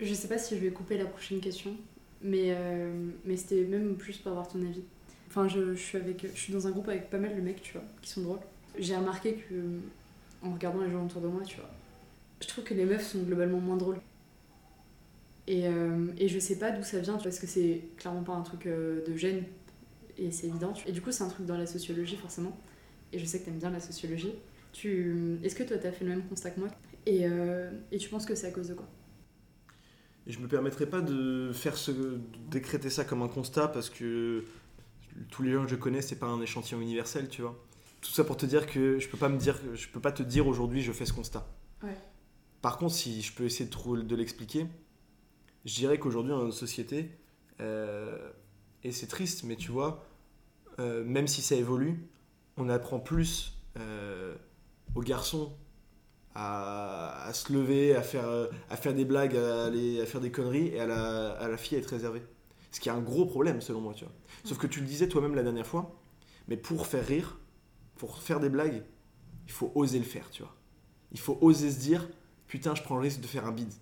Je 0.00 0.14
sais 0.14 0.28
pas 0.28 0.38
si 0.38 0.56
je 0.56 0.60
vais 0.60 0.70
couper 0.70 0.96
la 0.96 1.04
prochaine 1.04 1.40
question, 1.40 1.76
mais, 2.22 2.54
euh, 2.56 3.10
mais 3.24 3.36
c'était 3.36 3.64
même 3.64 3.96
plus 3.96 4.16
pour 4.16 4.32
avoir 4.32 4.48
ton 4.48 4.60
avis. 4.62 4.82
Enfin, 5.28 5.46
je, 5.46 5.74
suis 5.74 5.98
avec, 5.98 6.26
je 6.34 6.40
suis 6.40 6.52
dans 6.52 6.66
un 6.66 6.70
groupe 6.70 6.88
avec 6.88 7.10
pas 7.10 7.18
mal 7.18 7.36
de 7.36 7.40
mecs, 7.40 7.60
tu 7.62 7.74
vois, 7.74 7.84
qui 8.00 8.10
sont 8.10 8.22
drôles. 8.22 8.40
J'ai 8.78 8.96
remarqué 8.96 9.34
que, 9.34 9.54
en 10.42 10.52
regardant 10.52 10.80
les 10.80 10.90
gens 10.90 11.04
autour 11.04 11.20
de 11.20 11.28
moi, 11.28 11.42
tu 11.42 11.56
vois, 11.56 11.70
je 12.40 12.48
trouve 12.48 12.64
que 12.64 12.72
les 12.72 12.86
meufs 12.86 13.06
sont 13.06 13.22
globalement 13.22 13.60
moins 13.60 13.76
drôles. 13.76 14.00
Et, 15.46 15.66
euh, 15.66 16.06
et 16.16 16.28
je 16.28 16.38
sais 16.38 16.58
pas 16.58 16.70
d'où 16.70 16.82
ça 16.82 17.00
vient, 17.00 17.18
parce 17.18 17.38
que 17.38 17.46
c'est 17.46 17.82
clairement 17.98 18.22
pas 18.22 18.32
un 18.32 18.42
truc 18.42 18.66
euh, 18.66 19.04
de 19.06 19.16
gêne, 19.16 19.44
et 20.16 20.30
c'est 20.30 20.46
évident. 20.46 20.72
Et 20.86 20.92
du 20.92 21.02
coup, 21.02 21.12
c'est 21.12 21.24
un 21.24 21.28
truc 21.28 21.44
dans 21.44 21.58
la 21.58 21.66
sociologie, 21.66 22.16
forcément. 22.16 22.56
Et 23.12 23.18
je 23.18 23.24
sais 23.26 23.40
que 23.40 23.44
t'aimes 23.44 23.58
bien 23.58 23.70
la 23.70 23.80
sociologie. 23.80 24.32
Tu... 24.72 25.38
Est-ce 25.44 25.54
que 25.54 25.64
toi, 25.64 25.76
t'as 25.76 25.92
fait 25.92 26.04
le 26.04 26.10
même 26.10 26.24
constat 26.24 26.52
que 26.52 26.60
moi? 26.60 26.70
Et, 27.06 27.24
et 27.90 27.98
tu 27.98 28.08
penses 28.08 28.24
que 28.24 28.34
c'est 28.36 28.46
à 28.46 28.50
cause 28.50 28.68
de 28.68 28.74
quoi? 28.74 28.86
Et 30.26 30.32
je 30.32 30.38
me 30.38 30.48
permettrai 30.48 30.86
pas 30.86 31.00
de 31.00 31.50
faire 31.52 31.76
ce, 31.76 31.90
décréter 32.50 32.90
ça 32.90 33.04
comme 33.04 33.22
un 33.22 33.28
constat 33.28 33.68
parce 33.68 33.90
que 33.90 34.44
tous 35.30 35.42
les 35.42 35.52
gens 35.52 35.64
que 35.64 35.70
je 35.70 35.76
connais, 35.76 36.02
c'est 36.02 36.18
pas 36.18 36.26
un 36.26 36.40
échantillon 36.40 36.80
universel, 36.80 37.28
tu 37.28 37.42
vois. 37.42 37.56
Tout 38.00 38.10
ça 38.10 38.24
pour 38.24 38.36
te 38.36 38.46
dire 38.46 38.66
que 38.66 38.98
je 38.98 39.08
peux 39.08 39.18
pas 39.18 39.28
me 39.28 39.38
dire, 39.38 39.58
je 39.74 39.88
peux 39.88 40.00
pas 40.00 40.12
te 40.12 40.22
dire 40.22 40.46
aujourd'hui 40.46 40.82
je 40.82 40.92
fais 40.92 41.04
ce 41.04 41.12
constat. 41.12 41.46
Par 42.62 42.76
contre, 42.76 42.94
si 42.94 43.22
je 43.22 43.32
peux 43.32 43.44
essayer 43.44 43.68
de, 43.68 44.02
de 44.02 44.16
l'expliquer, 44.16 44.66
je 45.64 45.74
dirais 45.74 45.98
qu'aujourd'hui 45.98 46.32
dans 46.32 46.44
notre 46.44 46.56
société, 46.56 47.10
euh, 47.60 48.30
et 48.84 48.92
c'est 48.92 49.06
triste, 49.06 49.44
mais 49.44 49.56
tu 49.56 49.70
vois, 49.70 50.06
euh, 50.78 51.04
même 51.04 51.26
si 51.26 51.42
ça 51.42 51.54
évolue, 51.54 52.08
on 52.56 52.68
apprend 52.68 52.98
plus 52.98 53.54
euh, 53.78 54.34
aux 54.94 55.02
garçons 55.02 55.56
à, 56.34 57.30
se 57.32 57.52
lever, 57.52 57.94
à 57.94 58.02
faire, 58.02 58.28
à 58.68 58.76
faire 58.76 58.94
des 58.94 59.04
blagues, 59.04 59.36
à, 59.36 59.66
aller, 59.66 60.00
à 60.00 60.06
faire 60.06 60.20
des 60.20 60.30
conneries, 60.30 60.68
et 60.68 60.80
à 60.80 60.86
la, 60.86 61.32
à 61.32 61.48
la 61.48 61.56
fille 61.56 61.76
à 61.76 61.80
être 61.80 61.90
réservée. 61.90 62.22
Ce 62.70 62.80
qui 62.80 62.88
est 62.88 62.92
un 62.92 63.00
gros 63.00 63.26
problème 63.26 63.60
selon 63.60 63.80
moi, 63.80 63.94
tu 63.94 64.04
vois. 64.04 64.14
Sauf 64.44 64.58
que 64.58 64.66
tu 64.66 64.80
le 64.80 64.86
disais 64.86 65.08
toi-même 65.08 65.34
la 65.34 65.42
dernière 65.42 65.66
fois, 65.66 65.96
mais 66.48 66.56
pour 66.56 66.86
faire 66.86 67.04
rire, 67.04 67.38
pour 67.96 68.18
faire 68.18 68.40
des 68.40 68.48
blagues, 68.48 68.82
il 69.46 69.52
faut 69.52 69.72
oser 69.74 69.98
le 69.98 70.04
faire, 70.04 70.30
tu 70.30 70.42
vois. 70.42 70.54
Il 71.12 71.18
faut 71.18 71.36
oser 71.40 71.70
se 71.70 71.80
dire, 71.80 72.08
putain, 72.46 72.74
je 72.74 72.82
prends 72.82 72.96
le 72.96 73.02
risque 73.02 73.20
de 73.20 73.26
faire 73.26 73.46
un 73.46 73.52
bide. 73.52 73.72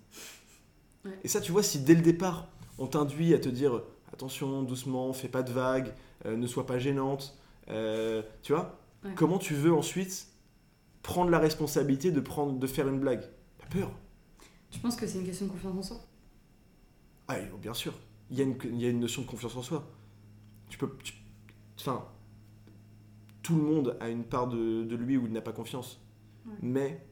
Et 1.23 1.27
ça, 1.27 1.39
tu 1.41 1.51
vois, 1.51 1.63
si 1.63 1.79
dès 1.79 1.95
le 1.95 2.01
départ, 2.01 2.47
on 2.77 2.87
t'induit 2.87 3.33
à 3.33 3.39
te 3.39 3.49
dire, 3.49 3.81
attention, 4.11 4.63
doucement, 4.63 5.13
fais 5.13 5.27
pas 5.27 5.43
de 5.43 5.51
vagues, 5.51 5.93
euh, 6.25 6.35
ne 6.35 6.47
sois 6.47 6.65
pas 6.65 6.79
gênante, 6.79 7.37
euh, 7.69 8.21
tu 8.41 8.53
vois, 8.53 8.79
comment 9.15 9.37
tu 9.37 9.53
veux 9.53 9.73
ensuite 9.73 10.27
prendre 11.01 11.31
la 11.31 11.39
responsabilité 11.39 12.11
de, 12.11 12.19
prendre, 12.19 12.59
de 12.59 12.67
faire 12.67 12.87
une 12.87 12.99
blague 12.99 13.23
T'as 13.57 13.67
peur. 13.67 13.91
Tu 14.69 14.79
penses 14.79 14.95
que 14.95 15.07
c'est 15.07 15.19
une 15.19 15.25
question 15.25 15.47
de 15.47 15.51
confiance 15.51 15.77
en 15.77 15.81
soi? 15.81 15.97
Ah, 17.27 17.37
bien 17.61 17.73
sûr. 17.73 17.93
Il 18.31 18.37
y, 18.37 18.41
a 18.41 18.43
une, 18.43 18.55
il 18.65 18.79
y 18.79 18.85
a 18.85 18.89
une 18.89 18.99
notion 18.99 19.23
de 19.23 19.27
confiance 19.27 19.55
en 19.55 19.61
soi. 19.61 19.87
Tu 20.69 20.77
peux. 20.77 20.91
enfin. 21.79 22.05
Tout 23.41 23.55
le 23.55 23.63
monde 23.63 23.97
a 23.99 24.09
une 24.09 24.25
part 24.25 24.47
de, 24.47 24.83
de 24.83 24.95
lui 24.95 25.17
où 25.17 25.25
il 25.25 25.31
n'a 25.31 25.41
pas 25.41 25.53
confiance. 25.53 25.99
Mais 26.61 27.03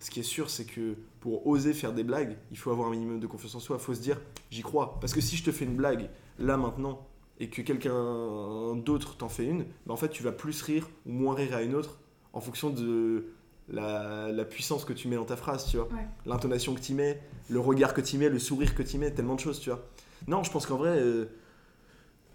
ce 0.00 0.10
qui 0.10 0.20
est 0.20 0.24
sûr, 0.24 0.50
c'est 0.50 0.64
que 0.64 0.96
pour 1.20 1.46
oser 1.46 1.72
faire 1.72 1.92
des 1.92 2.04
blagues, 2.04 2.36
il 2.50 2.58
faut 2.58 2.70
avoir 2.70 2.88
un 2.88 2.90
minimum 2.90 3.20
de 3.20 3.26
confiance 3.26 3.54
en 3.54 3.60
soi. 3.60 3.76
Il 3.78 3.82
faut 3.82 3.94
se 3.94 4.00
dire, 4.00 4.20
j'y 4.50 4.62
crois. 4.62 4.98
Parce 5.00 5.14
que 5.14 5.20
si 5.20 5.36
je 5.36 5.44
te 5.44 5.52
fais 5.52 5.64
une 5.64 5.76
blague, 5.76 6.10
là, 6.38 6.56
maintenant, 6.56 7.06
et 7.38 7.48
que 7.48 7.62
quelqu'un 7.62 8.76
d'autre 8.76 9.16
t'en 9.16 9.28
fait 9.28 9.46
une, 9.46 9.64
bah, 9.86 9.94
en 9.94 9.96
fait, 9.96 10.10
tu 10.10 10.22
vas 10.22 10.32
plus 10.32 10.62
rire 10.62 10.88
ou 11.06 11.12
moins 11.12 11.34
rire 11.34 11.54
à 11.54 11.62
une 11.62 11.74
autre 11.74 11.98
en 12.34 12.40
fonction 12.40 12.70
de 12.70 13.26
la, 13.68 14.30
la 14.30 14.44
puissance 14.44 14.84
que 14.84 14.92
tu 14.92 15.08
mets 15.08 15.16
dans 15.16 15.24
ta 15.24 15.36
phrase, 15.36 15.66
tu 15.66 15.78
vois. 15.78 15.86
Ouais. 15.86 16.06
L'intonation 16.26 16.74
que 16.74 16.80
tu 16.80 16.92
mets, 16.92 17.20
le 17.48 17.60
regard 17.60 17.94
que 17.94 18.00
tu 18.00 18.18
mets, 18.18 18.28
le 18.28 18.38
sourire 18.38 18.74
que 18.74 18.82
tu 18.82 18.98
mets, 18.98 19.10
tellement 19.12 19.36
de 19.36 19.40
choses, 19.40 19.60
tu 19.60 19.70
vois. 19.70 19.82
Non, 20.26 20.42
je 20.42 20.50
pense 20.50 20.66
qu'en 20.66 20.76
vrai, 20.76 20.90
euh, 20.90 21.26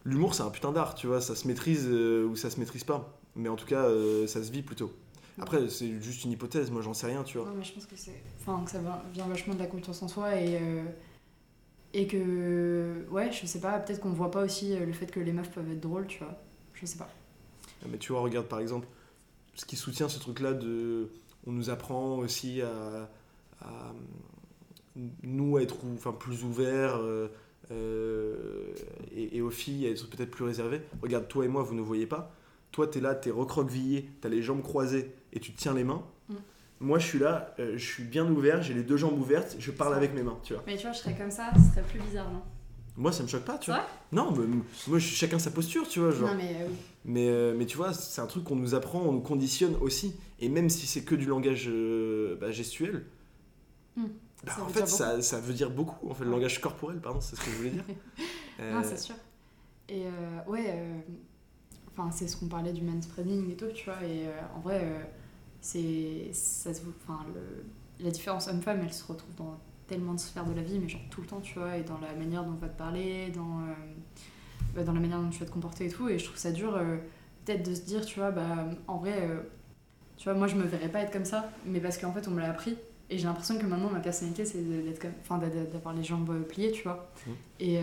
l'humour, 0.06 0.34
c'est 0.34 0.44
un 0.44 0.50
putain 0.50 0.72
d'art, 0.72 0.96
tu 0.96 1.08
vois. 1.08 1.22
Ça 1.22 1.36
se 1.36 1.48
maîtrise 1.48 1.86
euh, 1.88 2.26
ou 2.26 2.36
ça 2.36 2.50
se 2.50 2.60
maîtrise 2.60 2.84
pas. 2.84 3.20
Mais 3.36 3.50
en 3.50 3.56
tout 3.56 3.66
cas, 3.66 3.84
euh, 3.84 4.26
ça 4.26 4.42
se 4.44 4.52
vit 4.52 4.64
plutôt. 4.64 4.92
Après, 5.42 5.70
c'est 5.70 6.02
juste 6.02 6.26
une 6.26 6.32
hypothèse, 6.32 6.70
moi 6.70 6.82
j'en 6.82 6.94
sais 6.94 7.08
rien, 7.08 7.24
tu 7.24 7.38
vois. 7.38 7.48
Ouais, 7.48 7.54
mais 7.58 7.64
je 7.64 7.74
pense 7.74 7.86
que. 7.86 7.96
Enfin, 8.42 8.62
que 8.66 8.72
ça 8.72 8.80
vient 9.14 9.28
vachement 9.28 9.54
de 9.54 9.60
la 9.60 9.68
confiance 9.68 10.02
en 10.02 10.08
soi 10.08 10.36
et. 10.36 10.60
Et 11.94 12.08
que. 12.08 13.06
Ouais, 13.10 13.32
je 13.32 13.46
sais 13.46 13.62
pas, 13.62 13.80
peut-être 13.80 14.02
qu'on 14.02 14.10
voit 14.10 14.32
pas 14.32 14.44
aussi 14.44 14.76
le 14.76 14.92
fait 14.92 15.06
que 15.06 15.22
les 15.22 15.32
meufs 15.32 15.50
peuvent 15.50 15.72
être 15.72 15.80
drôles, 15.80 16.08
tu 16.08 16.20
vois. 16.20 16.38
Je 16.74 16.86
sais 16.86 16.98
pas. 16.98 17.10
Mais 17.90 17.98
tu 17.98 18.12
vois, 18.12 18.20
regarde 18.20 18.48
par 18.48 18.60
exemple, 18.60 18.86
ce 19.60 19.66
qui 19.66 19.76
soutient 19.76 20.08
ce 20.08 20.20
truc-là 20.20 20.54
de. 20.54 21.10
On 21.46 21.52
nous 21.52 21.70
apprend 21.70 22.18
aussi 22.18 22.62
à. 22.62 23.10
à, 23.62 23.94
nous 25.24 25.58
à 25.58 25.62
être 25.62 25.78
enfin, 25.96 26.12
plus 26.12 26.44
ouverts 26.44 26.98
euh, 26.98 27.28
euh, 27.72 28.74
et, 29.16 29.38
et 29.38 29.42
aux 29.42 29.50
filles 29.50 29.86
à 29.88 29.92
être 29.92 30.10
peut-être 30.10 30.32
plus 30.32 30.46
réservées. 30.46 30.82
Regarde, 31.02 31.28
toi 31.28 31.46
et 31.46 31.48
moi, 31.48 31.64
vous 31.64 31.76
ne 31.76 31.82
voyez 31.82 32.08
pas. 32.08 32.34
Toi, 32.72 32.88
t'es 32.88 33.00
là, 33.00 33.16
t'es 33.16 33.32
recroquevillé, 33.32 34.10
t'as 34.22 34.30
les 34.30 34.42
jambes 34.42 34.62
croisées 34.62 35.14
et 35.34 35.40
tu 35.40 35.52
te 35.52 35.58
tiens 35.58 35.74
les 35.74 35.84
mains. 35.84 36.04
Mm. 36.30 36.36
Moi, 36.82 37.00
je 37.00 37.06
suis 37.06 37.20
là, 37.20 37.54
euh, 37.60 37.74
je 37.78 37.86
suis 37.86 38.04
bien 38.04 38.30
ouvert, 38.30 38.62
j'ai 38.62 38.74
les 38.74 38.84
deux 38.84 38.98
jambes 38.98 39.20
ouvertes, 39.20 39.56
je 39.60 39.72
parle 39.72 39.94
avec 39.94 40.14
mes 40.14 40.24
mains, 40.24 40.40
tu 40.44 40.54
vois. 40.54 40.64
Mais 40.66 40.78
tu 40.78 40.84
vois, 40.84 40.94
je 40.94 41.00
serais 41.00 41.16
comme 41.16 41.32
ça, 41.32 41.52
ce 41.56 41.72
serait 41.72 41.88
plus 41.88 42.00
bizarre, 42.00 42.32
non? 42.32 42.42
Moi, 42.96 43.12
ça 43.14 43.24
me 43.24 43.30
choque 43.30 43.46
pas, 43.46 43.58
tu 43.58 43.72
vois. 43.72 43.86
Non, 44.12 44.32
mais 44.32 44.46
moi, 44.88 45.00
chacun 45.00 45.40
sa 45.40 45.52
posture, 45.52 45.88
tu 45.88 46.00
vois. 46.00 46.12
Genre. 46.12 46.30
Non, 46.30 46.36
mais 46.36 46.66
oui. 46.68 46.76
Mais, 47.10 47.28
euh, 47.28 47.56
mais 47.58 47.66
tu 47.66 47.76
vois, 47.76 47.92
c'est 47.94 48.22
un 48.22 48.28
truc 48.28 48.44
qu'on 48.44 48.56
nous 48.56 48.76
apprend, 48.76 49.02
on 49.02 49.14
nous 49.14 49.22
conditionne 49.22 49.76
aussi. 49.82 50.14
Et 50.40 50.48
même 50.48 50.70
si 50.70 50.86
c'est 50.86 51.04
que 51.04 51.16
du 51.16 51.26
langage 51.26 51.66
euh, 51.68 52.38
bah, 52.40 52.52
gestuel, 52.52 53.06
Hmm. 53.96 54.06
bah, 54.46 54.54
en 54.62 54.68
fait, 54.70 54.86
ça, 54.88 55.22
ça 55.22 55.40
veut 55.40 55.54
dire 55.54 55.72
beaucoup. 55.72 56.10
En 56.10 56.14
fait, 56.14 56.24
le 56.24 56.30
langage 56.32 56.62
corporel, 56.62 57.00
pardon, 57.02 57.20
c'est 57.20 57.36
ce 57.36 57.42
que 57.42 57.50
je 57.52 57.56
voulais 57.58 57.72
dire. 57.72 57.84
Euh, 58.62 58.74
Non, 58.74 58.82
c'est 58.84 58.98
sûr. 59.00 59.16
Et 59.88 60.04
ouais, 60.48 60.84
enfin, 61.92 62.12
c'est 62.12 62.28
ce 62.28 62.36
qu'on 62.36 62.48
parlait 62.50 62.74
du 62.74 62.82
manspreading 62.82 63.50
et 63.50 63.56
tout, 63.56 63.68
tu 63.74 63.86
vois. 63.86 64.04
Et 64.04 64.26
en 64.56 64.60
vrai, 64.60 65.10
c'est. 65.62 66.30
ça 66.34 66.74
se- 66.74 66.82
Enfin, 67.04 67.26
le- 67.34 68.04
la 68.04 68.12
différence 68.12 68.48
homme-femme, 68.50 68.82
elle 68.84 68.94
se 68.94 69.06
retrouve 69.06 69.34
dans 69.36 69.58
tellement 69.88 70.14
de 70.14 70.20
sphères 70.20 70.46
de 70.46 70.54
la 70.54 70.62
vie, 70.62 70.78
mais 70.78 70.90
genre 70.90 71.02
tout 71.10 71.22
le 71.22 71.28
temps, 71.28 71.40
tu 71.42 71.58
vois, 71.58 71.78
et 71.78 71.84
dans 71.84 71.98
la 72.00 72.14
manière 72.16 72.44
dont 72.44 72.52
on 72.52 72.56
va 72.62 72.68
te 72.70 72.78
parler, 72.78 73.30
dans, 73.32 73.62
euh, 73.62 73.74
bah, 74.76 74.84
dans 74.84 74.94
la 74.94 75.00
manière 75.00 75.20
dont 75.20 75.30
tu 75.30 75.40
vas 75.40 75.46
te 75.46 75.52
comporter 75.52 75.86
et 75.86 75.90
tout. 75.90 76.10
Et 76.10 76.20
je 76.20 76.26
trouve 76.26 76.38
ça 76.38 76.52
dur, 76.52 76.76
euh, 76.76 76.98
peut-être, 77.46 77.68
de 77.68 77.76
se 77.76 77.82
dire, 77.82 78.06
tu 78.06 78.20
vois, 78.20 78.32
bah, 78.32 78.66
en 78.88 78.98
vrai, 78.98 79.16
euh, 79.22 79.42
tu 80.18 80.26
vois, 80.26 80.34
moi, 80.34 80.48
je 80.48 80.56
me 80.56 80.64
verrais 80.64 80.90
pas 80.90 81.00
être 81.02 81.12
comme 81.12 81.26
ça, 81.26 81.50
mais 81.66 81.80
parce 81.80 81.98
qu'en 81.98 82.12
fait, 82.14 82.28
on 82.28 82.32
me 82.32 82.42
l'a 82.42 82.50
appris. 82.50 82.78
Et 83.10 83.18
j'ai 83.18 83.26
l'impression 83.26 83.58
que 83.58 83.66
maintenant, 83.66 83.90
ma 83.90 84.00
personnalité, 84.00 84.46
c'est 84.46 84.62
d'être 84.62 85.00
comme. 85.02 85.12
Enfin, 85.22 85.40
d'a- 85.40 85.50
d'avoir 85.50 85.96
les 85.96 86.04
jambes 86.04 86.30
euh, 86.30 86.42
pliées, 86.44 86.72
tu 86.72 86.84
vois. 86.84 87.12
Mhm. 87.28 87.34
Et 87.62 87.80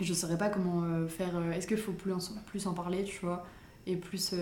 je 0.00 0.14
saurais 0.14 0.38
pas 0.38 0.48
comment 0.48 1.06
faire. 1.08 1.30
Est-ce 1.52 1.66
qu'il 1.66 1.76
faut 1.76 1.92
plus 1.92 2.12
en, 2.12 2.18
plus 2.46 2.66
en 2.66 2.74
parler, 2.74 3.04
tu 3.04 3.20
vois 3.24 3.44
Et 3.86 3.96
plus 3.96 4.34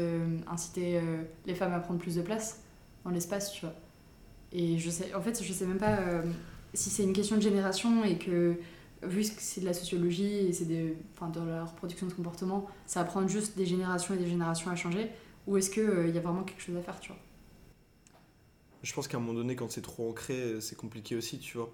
inciter 0.51 1.01
les 1.47 1.55
femmes 1.55 1.75
à 1.75 1.81
prendre 1.81 2.01
plus 2.01 2.15
de 2.17 2.23
place 2.23 2.63
dans 3.05 3.11
l'espace, 3.11 3.53
tu 3.53 3.63
vois 3.67 3.75
Et 4.53 4.79
je 4.79 4.91
sais. 4.91 5.15
En 5.15 5.21
fait, 5.23 5.43
je 5.43 5.53
sais 5.53 5.67
même 5.67 5.79
pas 5.79 5.99
euh, 5.99 6.23
si 6.75 6.91
c'est 6.91 7.05
une 7.05 7.13
question 7.13 7.37
de 7.37 7.43
génération 7.43 8.05
et 8.05 8.19
que. 8.19 8.57
Vu 9.03 9.23
que 9.23 9.29
c'est 9.39 9.63
de 9.63 9.67
la 9.67 9.73
sociologie 9.73 10.31
et 10.49 10.53
c'est 10.53 10.67
des, 10.67 10.95
enfin, 11.15 11.29
de 11.31 11.41
la 11.41 11.65
reproduction 11.65 12.07
de 12.07 12.13
comportement, 12.13 12.69
ça 12.87 13.03
va 13.03 13.07
prendre 13.07 13.29
juste 13.29 13.57
des 13.57 13.65
générations 13.65 14.15
et 14.15 14.19
des 14.19 14.29
générations 14.29 14.71
à 14.71 14.77
changer, 14.77 15.09
ou 15.47 15.57
est-ce 15.57 15.71
qu'il 15.71 16.15
y 16.15 16.19
a 16.19 16.21
vraiment 16.21 16.45
quelque 16.45 16.61
chose 16.61 16.77
à 16.77 16.83
faire, 16.83 17.01
tu 17.01 17.09
vois? 17.09 17.21
Je 18.83 18.93
pense 18.93 19.09
qu'à 19.09 19.17
un 19.17 19.21
moment 19.21 19.35
donné, 19.35 19.57
quand 19.57 19.71
c'est 19.71 19.83
trop 19.83 20.09
ancré, 20.11 20.61
c'est 20.61 20.77
compliqué 20.77 21.17
aussi, 21.17 21.39
tu 21.39 21.57
vois. 21.57 21.71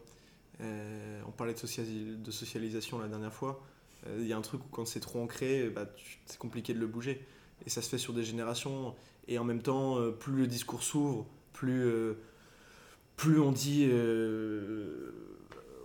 Euh, 0.60 1.20
on 1.26 1.30
parlait 1.30 1.54
de, 1.54 1.58
sociali- 1.58 2.16
de 2.16 2.30
socialisation 2.30 2.98
la 2.98 3.08
dernière 3.08 3.32
fois. 3.32 3.62
Euh, 4.06 4.18
Il 4.20 4.26
y 4.26 4.32
a 4.32 4.36
un 4.36 4.40
truc 4.40 4.64
où 4.64 4.68
quand 4.70 4.86
c'est 4.86 5.00
trop 5.00 5.20
ancré, 5.20 5.68
bah, 5.68 5.86
c'est 6.26 6.38
compliqué 6.38 6.74
de 6.74 6.78
le 6.78 6.86
bouger. 6.86 7.24
Et 7.64 7.70
ça 7.70 7.82
se 7.82 7.88
fait 7.88 7.98
sur 7.98 8.12
des 8.12 8.24
générations. 8.24 8.94
Et 9.28 9.38
en 9.38 9.44
même 9.44 9.62
temps, 9.62 9.98
euh, 9.98 10.10
plus 10.10 10.34
le 10.34 10.46
discours 10.46 10.82
s'ouvre, 10.82 11.26
plus, 11.52 11.84
euh, 11.86 12.14
plus 13.16 13.40
on 13.40 13.52
dit 13.52 13.86
euh, 13.88 15.12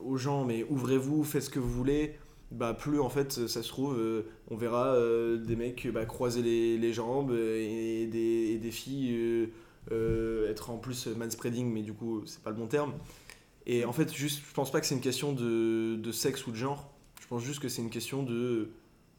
aux 0.05 0.17
gens, 0.17 0.45
mais 0.45 0.65
ouvrez-vous, 0.69 1.23
faites 1.23 1.43
ce 1.43 1.49
que 1.49 1.59
vous 1.59 1.71
voulez, 1.71 2.15
bah, 2.51 2.73
plus 2.73 2.99
en 2.99 3.09
fait, 3.09 3.47
ça 3.47 3.63
se 3.63 3.67
trouve, 3.67 3.97
euh, 3.97 4.23
on 4.49 4.57
verra 4.57 4.87
euh, 4.87 5.37
des 5.37 5.55
mecs 5.55 5.87
bah, 5.91 6.05
croiser 6.05 6.41
les, 6.41 6.93
jambes 6.93 7.31
et 7.31 8.07
des, 8.07 8.51
et 8.53 8.57
des 8.57 8.71
filles 8.71 9.15
euh, 9.15 9.47
euh, 9.91 10.49
être 10.49 10.69
en 10.69 10.77
plus 10.77 11.07
manspreading, 11.07 11.71
mais 11.71 11.81
du 11.81 11.93
coup, 11.93 12.23
c'est 12.25 12.43
pas 12.43 12.51
le 12.51 12.55
bon 12.55 12.67
terme. 12.67 12.93
Et 13.65 13.85
en 13.85 13.93
fait, 13.93 14.13
juste, 14.13 14.41
je 14.47 14.53
pense 14.53 14.71
pas 14.71 14.79
que 14.79 14.85
c'est 14.85 14.95
une 14.95 15.01
question 15.01 15.33
de, 15.33 16.11
sexe 16.11 16.45
ou 16.47 16.51
de 16.51 16.55
genre. 16.55 16.93
Je 17.19 17.27
pense 17.27 17.43
juste 17.43 17.59
que 17.59 17.69
c'est 17.69 17.81
une 17.81 17.89
question 17.89 18.23
de 18.23 18.69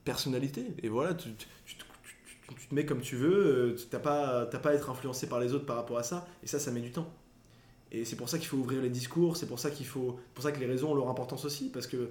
personnalité. 0.04 0.66
Et 0.82 0.88
voilà, 0.88 1.14
tu, 1.14 1.30
te 1.32 2.74
mets 2.74 2.86
comme 2.86 3.00
tu 3.00 3.16
veux, 3.16 3.34
euh, 3.34 3.76
t'as 3.90 3.98
pas, 3.98 4.46
pas 4.46 4.70
à 4.70 4.74
être 4.74 4.90
influencé 4.90 5.28
par 5.28 5.40
les 5.40 5.52
autres 5.52 5.66
par 5.66 5.76
rapport 5.76 5.98
à 5.98 6.02
ça. 6.02 6.26
Et 6.42 6.46
ça, 6.46 6.58
ça 6.58 6.70
met 6.70 6.80
du 6.80 6.92
temps. 6.92 7.12
Et 7.92 8.06
c'est 8.06 8.16
pour 8.16 8.28
ça 8.28 8.38
qu'il 8.38 8.48
faut 8.48 8.56
ouvrir 8.56 8.80
les 8.80 8.88
discours, 8.88 9.36
c'est 9.36 9.46
pour 9.46 9.58
ça 9.58 9.70
qu'il 9.70 9.86
faut, 9.86 10.18
pour 10.34 10.42
ça 10.42 10.50
que 10.50 10.58
les 10.58 10.66
réseaux 10.66 10.88
ont 10.88 10.94
leur 10.94 11.10
importance 11.10 11.44
aussi, 11.44 11.68
parce 11.68 11.86
que 11.86 12.08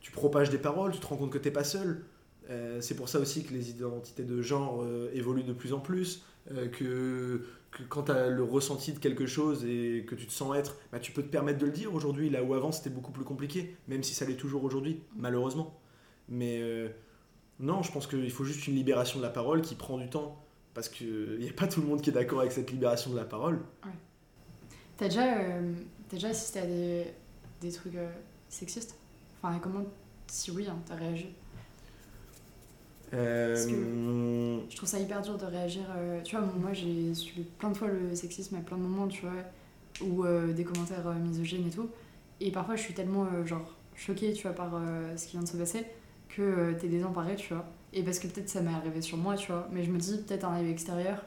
tu 0.00 0.12
propages 0.12 0.48
des 0.48 0.58
paroles, 0.58 0.92
tu 0.92 1.00
te 1.00 1.06
rends 1.06 1.16
compte 1.16 1.32
que 1.32 1.38
t'es 1.38 1.50
pas 1.50 1.64
seul. 1.64 2.04
Euh, 2.50 2.80
c'est 2.80 2.94
pour 2.94 3.08
ça 3.08 3.18
aussi 3.18 3.42
que 3.44 3.52
les 3.52 3.70
identités 3.70 4.22
de 4.22 4.40
genre 4.42 4.82
euh, 4.82 5.10
évoluent 5.12 5.42
de 5.42 5.52
plus 5.52 5.72
en 5.72 5.80
plus, 5.80 6.22
euh, 6.52 6.68
que, 6.68 7.46
quand 7.88 8.04
tu 8.04 8.12
as 8.12 8.28
le 8.28 8.44
ressenti 8.44 8.92
de 8.92 8.98
quelque 9.00 9.26
chose 9.26 9.64
et 9.64 10.04
que 10.06 10.14
tu 10.14 10.26
te 10.26 10.32
sens 10.32 10.56
être, 10.56 10.76
bah, 10.92 11.00
tu 11.00 11.10
peux 11.10 11.22
te 11.22 11.28
permettre 11.28 11.58
de 11.58 11.66
le 11.66 11.72
dire 11.72 11.92
aujourd'hui, 11.92 12.30
là 12.30 12.44
où 12.44 12.54
avant 12.54 12.70
c'était 12.70 12.90
beaucoup 12.90 13.10
plus 13.10 13.24
compliqué, 13.24 13.74
même 13.88 14.04
si 14.04 14.14
ça 14.14 14.24
l'est 14.24 14.36
toujours 14.36 14.62
aujourd'hui, 14.62 15.00
malheureusement. 15.16 15.80
Mais 16.28 16.62
non, 17.58 17.82
je 17.82 17.90
pense 17.90 18.06
qu'il 18.06 18.30
faut 18.30 18.44
juste 18.44 18.68
une 18.68 18.74
libération 18.74 19.18
de 19.18 19.24
la 19.24 19.30
parole 19.30 19.62
qui 19.62 19.74
prend 19.74 19.98
du 19.98 20.08
temps, 20.08 20.40
parce 20.74 20.88
qu'il 20.88 21.38
n'y 21.40 21.48
a 21.48 21.52
pas 21.52 21.66
tout 21.66 21.80
le 21.80 21.86
monde 21.86 22.00
qui 22.00 22.10
est 22.10 22.12
d'accord 22.12 22.40
avec 22.40 22.52
cette 22.52 22.70
libération 22.70 23.10
de 23.10 23.16
la 23.16 23.24
parole. 23.24 23.58
T'as 24.96 25.06
déjà, 25.08 25.38
euh, 25.38 25.72
t'as 26.08 26.16
déjà 26.16 26.28
assisté 26.28 26.60
à 26.60 26.66
des, 26.66 27.04
des 27.60 27.72
trucs 27.72 27.94
euh, 27.96 28.10
sexistes? 28.48 28.96
Enfin, 29.42 29.58
comment, 29.60 29.84
si 30.26 30.50
oui, 30.50 30.66
hein, 30.68 30.78
t'as 30.86 30.94
réagi? 30.94 31.28
Euh, 33.12 33.54
Parce 33.54 33.66
Je 34.70 34.76
trouve 34.76 34.88
ça 34.88 34.98
hyper 34.98 35.22
dur 35.22 35.36
de 35.38 35.44
réagir. 35.46 35.82
euh, 35.96 36.20
tu 36.22 36.36
vois, 36.36 36.44
moi 36.46 36.72
j'ai 36.72 37.14
subi 37.14 37.42
plein 37.58 37.70
de 37.70 37.76
fois 37.76 37.88
le 37.88 38.14
sexisme 38.14 38.56
à 38.56 38.60
plein 38.60 38.76
de 38.76 38.82
moments, 38.82 39.08
tu 39.08 39.22
vois, 39.22 39.32
ou 40.00 40.24
euh, 40.24 40.52
des 40.52 40.64
commentaires 40.64 41.06
euh, 41.06 41.14
misogynes 41.14 41.66
et 41.68 41.70
tout. 41.70 41.88
Et 42.40 42.50
parfois 42.50 42.76
je 42.76 42.82
suis 42.82 42.94
tellement 42.94 43.26
euh, 43.26 43.44
genre 43.46 43.76
choquée, 43.94 44.32
tu 44.32 44.42
vois, 44.44 44.52
par 44.56 44.74
euh, 44.74 45.16
ce 45.16 45.26
qui 45.26 45.32
vient 45.32 45.42
de 45.42 45.48
se 45.48 45.56
passer, 45.56 45.86
que 46.28 46.42
euh, 46.42 46.74
t'es 46.78 46.88
désemparée, 46.88 47.36
tu 47.36 47.54
vois. 47.54 47.64
Et 47.92 48.02
parce 48.02 48.18
que 48.18 48.26
peut-être 48.28 48.48
ça 48.48 48.60
m'est 48.62 48.74
arrivé 48.74 49.00
sur 49.02 49.16
moi, 49.18 49.36
tu 49.36 49.52
vois. 49.52 49.68
Mais 49.72 49.84
je 49.84 49.90
me 49.92 49.98
dis, 49.98 50.18
peut-être 50.18 50.44
un 50.44 50.58
œil 50.58 50.70
extérieur, 50.70 51.24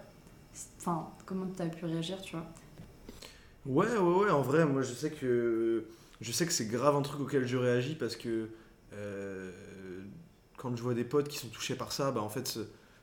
enfin, 0.79 1.09
comment 1.25 1.45
t'as 1.55 1.67
pu 1.67 1.85
réagir, 1.85 2.21
tu 2.21 2.35
vois? 2.35 2.45
Ouais, 3.67 3.87
ouais, 3.87 3.99
ouais, 3.99 4.29
en 4.31 4.41
vrai, 4.41 4.65
moi 4.65 4.81
je 4.81 4.93
sais 4.93 5.11
que 5.11 5.85
je 6.21 6.31
sais 6.31 6.45
que 6.45 6.53
c'est 6.53 6.67
grave 6.67 6.95
un 6.95 7.01
truc 7.01 7.19
auquel 7.21 7.45
je 7.47 7.57
réagis 7.57 7.95
parce 7.95 8.15
que 8.15 8.49
euh, 8.93 9.51
quand 10.57 10.75
je 10.75 10.81
vois 10.81 10.93
des 10.93 11.03
potes 11.03 11.27
qui 11.27 11.37
sont 11.37 11.49
touchés 11.49 11.75
par 11.75 11.91
ça, 11.91 12.11
bah 12.11 12.21
en 12.21 12.29
fait, 12.29 12.59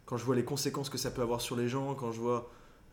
quand 0.07 0.17
je 0.17 0.25
vois 0.25 0.37
les 0.37 0.45
conséquences 0.45 0.89
que 0.91 0.99
ça 0.99 1.11
peut 1.11 1.23
avoir 1.23 1.41
sur 1.43 1.57
les 1.57 1.69
gens, 1.69 1.95
quand 1.95 2.12
je 2.12 2.21
vois 2.21 2.51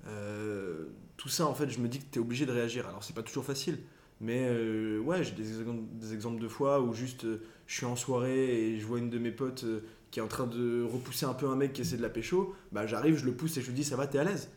euh, 0.08 0.88
tout 1.18 1.30
ça, 1.30 1.46
en 1.48 1.54
fait, 1.56 1.70
je 1.70 1.80
me 1.80 1.88
dis 1.88 2.00
que 2.00 2.06
t'es 2.12 2.20
obligé 2.20 2.46
de 2.46 2.52
réagir. 2.52 2.88
Alors 2.88 3.04
c'est 3.04 3.16
pas 3.16 3.24
toujours 3.24 3.46
facile, 3.46 3.80
mais 4.20 4.48
euh, 4.50 5.00
ouais, 5.00 5.24
j'ai 5.24 5.32
des 5.34 5.60
exemples, 5.62 5.84
des 5.94 6.14
exemples 6.14 6.42
de 6.42 6.48
fois 6.50 6.82
où 6.82 6.94
juste 6.94 7.26
je 7.68 7.76
suis 7.76 7.86
en 7.86 7.96
soirée 7.96 8.74
et 8.74 8.80
je 8.80 8.86
vois 8.86 9.00
une 9.00 9.10
de 9.10 9.20
mes 9.20 9.32
potes 9.32 9.66
qui 10.12 10.20
est 10.20 10.24
en 10.24 10.28
train 10.28 10.48
de 10.48 10.84
repousser 10.92 11.26
un 11.26 11.34
peu 11.34 11.48
un 11.48 11.56
mec 11.56 11.74
qui 11.74 11.82
essaie 11.82 11.98
de 11.98 12.02
la 12.02 12.10
pécho, 12.10 12.54
bah 12.74 12.86
j'arrive, 12.86 13.18
je 13.18 13.26
le 13.26 13.34
pousse 13.34 13.56
et 13.58 13.62
je 13.62 13.68
lui 13.68 13.74
dis 13.76 13.86
ça 13.86 13.96
va, 13.96 14.08
t'es 14.08 14.18
à 14.20 14.26
l'aise, 14.26 14.50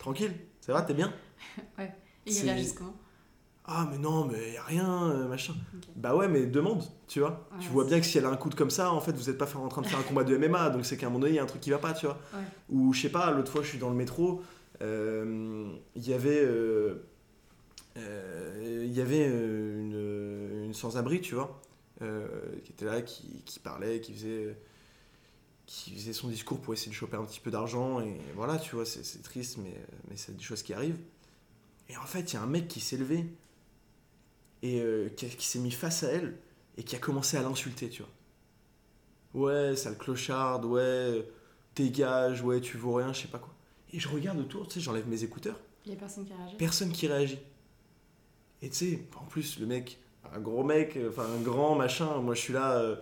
tranquille, 0.00 0.34
ça 0.60 0.72
va, 0.74 0.82
t'es 0.82 0.94
bien? 0.94 1.12
Et 2.26 2.40
réagissent 2.40 2.72
comment? 2.74 2.96
Ah 3.72 3.86
mais 3.90 3.98
non, 3.98 4.24
mais 4.24 4.54
y 4.54 4.56
a 4.56 4.64
rien, 4.64 5.10
euh, 5.10 5.28
machin. 5.28 5.54
Bah 5.94 6.16
ouais, 6.16 6.26
mais 6.28 6.46
demande, 6.46 6.82
tu 7.06 7.20
vois. 7.20 7.46
Ouais, 7.52 7.58
tu 7.60 7.68
vois 7.68 7.84
bien 7.84 8.00
que 8.00 8.06
si 8.06 8.18
elle 8.18 8.24
a 8.24 8.30
un 8.30 8.36
coup 8.36 8.48
de 8.48 8.56
comme 8.56 8.70
ça, 8.70 8.92
en 8.92 9.00
fait, 9.00 9.12
vous 9.12 9.30
êtes 9.30 9.38
pas 9.38 9.46
en 9.54 9.68
train 9.68 9.82
de 9.82 9.86
faire 9.86 9.98
un 9.98 10.02
combat 10.02 10.24
de 10.24 10.36
MMA, 10.36 10.70
donc 10.70 10.84
c'est 10.84 10.96
qu'à 10.96 11.06
un 11.06 11.10
moment 11.10 11.20
donné, 11.20 11.34
il 11.34 11.36
y 11.36 11.38
a 11.38 11.42
un 11.42 11.46
truc 11.46 11.60
qui 11.60 11.70
va 11.70 11.78
pas, 11.78 11.92
tu 11.92 12.06
vois. 12.06 12.18
Ouais. 12.34 12.40
Ou 12.70 12.92
je 12.92 13.02
sais 13.02 13.10
pas, 13.10 13.30
l'autre 13.30 13.52
fois, 13.52 13.62
je 13.62 13.68
suis 13.68 13.78
dans 13.78 13.90
le 13.90 13.94
métro, 13.94 14.42
euh, 14.82 15.70
il 15.94 16.08
y 16.08 16.12
avait, 16.12 16.42
euh, 16.42 17.06
euh, 17.96 18.84
il 18.86 18.92
y 18.92 19.00
avait 19.00 19.26
une, 19.26 20.64
une 20.64 20.74
sans-abri, 20.74 21.20
tu 21.20 21.34
vois, 21.34 21.60
qui 22.64 22.72
était 22.72 22.86
là, 22.86 23.02
qui, 23.02 23.42
qui 23.44 23.60
parlait, 23.60 24.00
qui 24.00 24.14
faisait, 24.14 24.56
qui 25.66 25.92
faisait 25.92 26.12
son 26.12 26.28
discours 26.28 26.60
pour 26.60 26.74
essayer 26.74 26.90
de 26.90 26.96
choper 26.96 27.18
un 27.18 27.24
petit 27.24 27.40
peu 27.40 27.50
d'argent, 27.52 28.00
et 28.00 28.16
voilà, 28.34 28.58
tu 28.58 28.74
vois, 28.74 28.86
c'est 28.86 29.04
c'est 29.04 29.22
triste, 29.22 29.58
mais, 29.62 29.74
mais 30.08 30.16
c'est 30.16 30.36
des 30.36 30.42
choses 30.42 30.62
qui 30.62 30.72
arrivent. 30.72 30.98
Et 31.90 31.96
en 31.96 32.04
fait, 32.06 32.32
il 32.32 32.34
y 32.34 32.36
a 32.36 32.42
un 32.42 32.46
mec 32.46 32.68
qui 32.68 32.80
s'est 32.80 32.96
levé 32.96 33.26
et 34.62 34.80
euh, 34.80 35.08
qui, 35.10 35.28
s'est 35.46 35.58
mis 35.58 35.70
face 35.72 36.02
à 36.04 36.08
elle 36.12 36.36
et 36.76 36.84
qui 36.84 36.94
a 36.94 36.98
commencé 36.98 37.36
à 37.36 37.42
l'insulter, 37.42 37.88
tu 37.88 38.02
vois. 38.02 38.10
Ouais, 39.32 39.76
sale 39.76 39.96
clocharde, 39.98 40.64
ouais, 40.64 41.26
dégage, 41.74 42.42
ouais, 42.42 42.60
tu 42.60 42.76
vaux 42.76 42.94
rien, 42.94 43.12
je 43.12 43.22
sais 43.22 43.28
pas 43.28 43.38
quoi. 43.38 43.52
Et 43.92 43.98
je 43.98 44.08
regarde 44.08 44.38
autour, 44.38 44.68
tu 44.68 44.74
sais, 44.74 44.80
j'enlève 44.80 45.08
mes 45.08 45.24
écouteurs, 45.24 45.58
Il 45.84 45.92
y 45.92 45.94
a 45.94 45.98
personne 45.98 46.24
qui 46.24 46.32
réagit. 46.32 46.56
personne 46.56 46.92
qui 46.92 47.06
réagit. 47.08 47.38
Et 48.62 48.68
tu 48.70 48.76
sais, 48.76 49.08
en 49.16 49.24
plus, 49.24 49.58
le 49.58 49.66
mec, 49.66 49.98
un 50.32 50.38
gros 50.40 50.62
mec, 50.62 50.96
euh, 50.96 51.08
enfin 51.10 51.24
un 51.24 51.40
grand 51.40 51.74
machin, 51.74 52.18
moi 52.20 52.34
je 52.34 52.40
suis 52.40 52.52
là, 52.52 52.76
euh, 52.76 52.96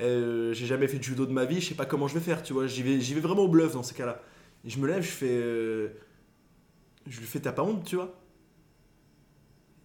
euh, 0.00 0.52
j'ai 0.52 0.66
jamais 0.66 0.88
fait 0.88 0.98
de 0.98 1.02
judo 1.04 1.24
de 1.24 1.32
ma 1.32 1.44
vie, 1.46 1.60
je 1.60 1.68
sais 1.68 1.74
pas 1.74 1.86
comment 1.86 2.08
je 2.08 2.14
vais 2.14 2.20
faire, 2.20 2.42
tu 2.42 2.52
vois, 2.52 2.66
j'y 2.66 2.82
vais, 2.82 3.00
j'y 3.00 3.14
vais 3.14 3.20
vraiment 3.20 3.42
au 3.44 3.48
bluff 3.48 3.72
dans 3.72 3.82
ces 3.82 3.94
cas-là. 3.94 4.20
Et 4.64 4.70
je 4.70 4.78
me 4.78 4.86
lève, 4.86 5.02
je 5.02 5.08
fais. 5.08 5.28
euh, 5.30 5.88
je 7.06 7.20
lui 7.20 7.26
fais 7.26 7.40
t'as 7.40 7.52
pas 7.52 7.62
honte, 7.62 7.84
tu 7.84 7.96
vois. 7.96 8.14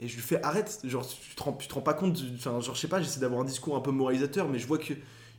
Et 0.01 0.07
je 0.07 0.15
lui 0.15 0.21
fais 0.23 0.41
arrête, 0.43 0.79
genre 0.83 1.07
tu 1.07 1.35
te 1.35 1.43
rends, 1.43 1.53
tu 1.53 1.67
te 1.67 1.73
rends 1.75 1.81
pas 1.81 1.93
compte, 1.93 2.17
enfin 2.35 2.59
genre 2.59 2.73
je 2.75 2.79
sais 2.81 2.87
pas, 2.87 3.01
j'essaie 3.01 3.19
d'avoir 3.19 3.41
un 3.41 3.45
discours 3.45 3.75
un 3.75 3.81
peu 3.81 3.91
moralisateur, 3.91 4.47
mais 4.49 4.59
je 4.59 4.67
vois 4.67 4.77
que. 4.77 4.93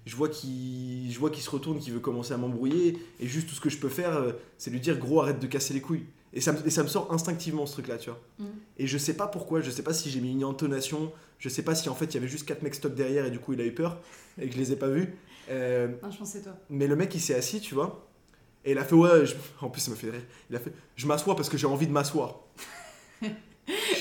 Je 0.04 0.16
vois 0.16 0.28
qu'il 0.28 1.12
je 1.12 1.18
vois 1.20 1.30
qu'il 1.30 1.42
se 1.44 1.50
retourne, 1.50 1.78
qu'il 1.78 1.92
veut 1.92 2.00
commencer 2.00 2.32
à 2.34 2.36
m'embrouiller, 2.36 2.98
et 3.20 3.26
juste 3.28 3.48
tout 3.48 3.54
ce 3.54 3.60
que 3.60 3.70
je 3.70 3.78
peux 3.78 3.88
faire, 3.88 4.16
euh, 4.16 4.32
c'est 4.58 4.70
lui 4.72 4.80
dire 4.80 4.98
gros 4.98 5.20
arrête 5.20 5.38
de 5.38 5.46
casser 5.46 5.74
les 5.74 5.80
couilles. 5.80 6.06
Et 6.32 6.40
ça, 6.40 6.50
me- 6.52 6.66
et 6.66 6.70
ça 6.70 6.82
me 6.82 6.88
sort 6.88 7.12
instinctivement 7.12 7.66
ce 7.66 7.74
truc-là, 7.74 7.98
tu 7.98 8.10
vois. 8.10 8.18
Mm. 8.40 8.44
Et 8.78 8.86
je 8.88 8.98
sais 8.98 9.14
pas 9.14 9.28
pourquoi, 9.28 9.60
je 9.60 9.70
sais 9.70 9.82
pas 9.84 9.92
si 9.94 10.10
j'ai 10.10 10.20
mis 10.20 10.32
une 10.32 10.42
intonation, 10.42 11.12
je 11.38 11.48
sais 11.48 11.62
pas 11.62 11.76
si 11.76 11.88
en 11.88 11.94
fait 11.94 12.06
il 12.06 12.14
y 12.14 12.16
avait 12.16 12.26
juste 12.26 12.46
quatre 12.48 12.62
mecs 12.62 12.74
stock 12.74 12.96
derrière 12.96 13.26
et 13.26 13.30
du 13.30 13.38
coup 13.38 13.52
il 13.52 13.60
a 13.60 13.64
eu 13.64 13.72
peur 13.72 13.98
et 14.40 14.48
que 14.48 14.54
je 14.54 14.58
les 14.58 14.72
ai 14.72 14.76
pas 14.76 14.88
vus. 14.88 15.14
Euh, 15.50 15.86
Non, 16.02 16.10
je 16.10 16.24
c'est 16.24 16.42
toi. 16.42 16.56
mais 16.68 16.88
le 16.88 16.96
mec 16.96 17.14
il 17.14 17.20
s'est 17.20 17.34
assis, 17.36 17.60
tu 17.60 17.74
vois, 17.76 18.04
et 18.64 18.72
il 18.72 18.78
a 18.78 18.84
fait 18.84 18.96
ouais, 18.96 19.24
je- 19.24 19.36
en 19.60 19.70
plus 19.70 19.82
ça 19.82 19.92
me 19.92 19.96
fait 19.96 20.10
rire, 20.10 20.22
il 20.50 20.56
a 20.56 20.58
fait 20.58 20.72
je 20.96 21.06
m'assois 21.06 21.36
parce 21.36 21.48
que 21.48 21.56
j'ai 21.56 21.68
envie 21.68 21.86
de 21.86 21.92
m'asseoir. 21.92 22.40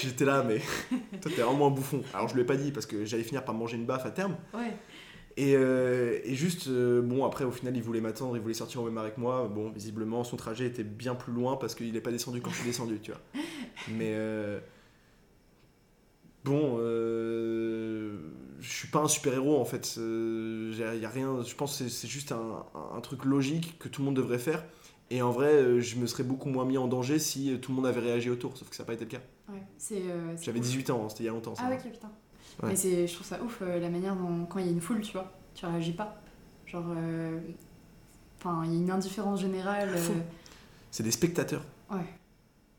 J'étais 0.01 0.25
là, 0.25 0.43
mais 0.43 0.59
toi 1.21 1.31
t'es 1.35 1.41
vraiment 1.41 1.67
un 1.67 1.71
bouffon. 1.71 2.01
Alors 2.13 2.27
je 2.27 2.33
lui 2.35 2.41
ai 2.41 2.45
pas 2.45 2.55
dit 2.57 2.71
parce 2.71 2.85
que 2.85 3.05
j'allais 3.05 3.23
finir 3.23 3.43
par 3.45 3.53
manger 3.55 3.77
une 3.77 3.85
baffe 3.85 4.05
à 4.05 4.11
terme. 4.11 4.35
Ouais. 4.53 4.73
Et, 5.37 5.55
euh, 5.55 6.19
et 6.25 6.35
juste, 6.35 6.67
euh, 6.67 7.01
bon, 7.01 7.23
après, 7.25 7.45
au 7.45 7.51
final, 7.51 7.75
il 7.77 7.81
voulait 7.81 8.01
m'attendre, 8.01 8.35
il 8.35 8.41
voulait 8.41 8.53
sortir 8.53 8.81
au 8.81 8.85
même 8.85 8.97
avec 8.97 9.17
moi. 9.17 9.47
Bon, 9.47 9.69
visiblement, 9.69 10.25
son 10.25 10.35
trajet 10.35 10.65
était 10.65 10.83
bien 10.83 11.15
plus 11.15 11.31
loin 11.31 11.55
parce 11.55 11.73
qu'il 11.73 11.91
n'est 11.93 12.01
pas 12.01 12.11
descendu 12.11 12.41
quand 12.41 12.49
je 12.49 12.57
suis 12.57 12.65
descendu, 12.65 12.99
tu 12.99 13.11
vois. 13.11 13.21
Mais 13.97 14.11
euh, 14.13 14.59
bon, 16.43 16.77
je 18.59 18.69
suis 18.71 18.87
pas 18.89 18.99
un 18.99 19.07
super-héros 19.07 19.59
en 19.59 19.65
fait. 19.65 19.93
J'ai- 19.95 20.97
y 20.99 21.05
a 21.05 21.09
rien, 21.09 21.41
je 21.43 21.55
pense 21.55 21.77
que 21.77 21.85
c'est- 21.85 21.89
c'est 21.89 22.07
juste 22.07 22.31
un, 22.31 22.65
un 22.95 23.01
truc 23.01 23.25
logique 23.25 23.77
que 23.79 23.87
tout 23.87 24.01
le 24.01 24.05
monde 24.07 24.15
devrait 24.17 24.37
faire. 24.39 24.63
Et 25.13 25.21
en 25.21 25.29
vrai, 25.31 25.47
euh, 25.53 25.81
je 25.81 25.97
me 25.97 26.07
serais 26.07 26.23
beaucoup 26.23 26.47
moins 26.49 26.63
mis 26.63 26.77
en 26.77 26.87
danger 26.87 27.19
si 27.19 27.51
euh, 27.53 27.57
tout 27.57 27.71
le 27.71 27.75
monde 27.75 27.85
avait 27.85 27.99
réagi 27.99 28.29
autour, 28.29 28.55
sauf 28.57 28.69
que 28.69 28.75
ça 28.75 28.83
n'a 28.83 28.87
pas 28.87 28.93
été 28.93 29.03
le 29.03 29.11
cas. 29.11 29.19
Ouais. 29.49 29.61
Euh, 29.91 30.33
J'avais 30.41 30.59
ouf. 30.59 30.65
18 30.65 30.89
ans, 30.89 31.03
hein, 31.05 31.09
c'était 31.09 31.23
il 31.23 31.25
y 31.25 31.29
a 31.29 31.33
longtemps. 31.33 31.53
ça. 31.53 31.63
Ah, 31.65 31.73
ok, 31.73 31.91
putain. 31.91 32.09
Ouais. 32.63 32.69
Mais 32.69 32.75
c'est, 32.77 33.07
je 33.07 33.13
trouve 33.13 33.27
ça 33.27 33.41
ouf 33.43 33.59
euh, 33.61 33.77
la 33.79 33.89
manière 33.89 34.15
dont, 34.15 34.45
quand 34.45 34.59
il 34.59 34.65
y 34.67 34.69
a 34.69 34.71
une 34.71 34.79
foule, 34.79 35.01
tu 35.01 35.11
vois, 35.11 35.29
tu 35.53 35.65
réagis 35.65 35.91
pas. 35.93 36.21
Genre. 36.65 36.85
euh, 36.95 37.39
Enfin, 38.39 38.63
il 38.65 38.71
y 38.73 38.75
a 38.75 38.79
une 38.79 38.89
indifférence 38.89 39.41
générale. 39.41 39.89
C'est 40.89 41.03
des 41.03 41.11
spectateurs. 41.11 41.63
Ouais. 41.91 41.99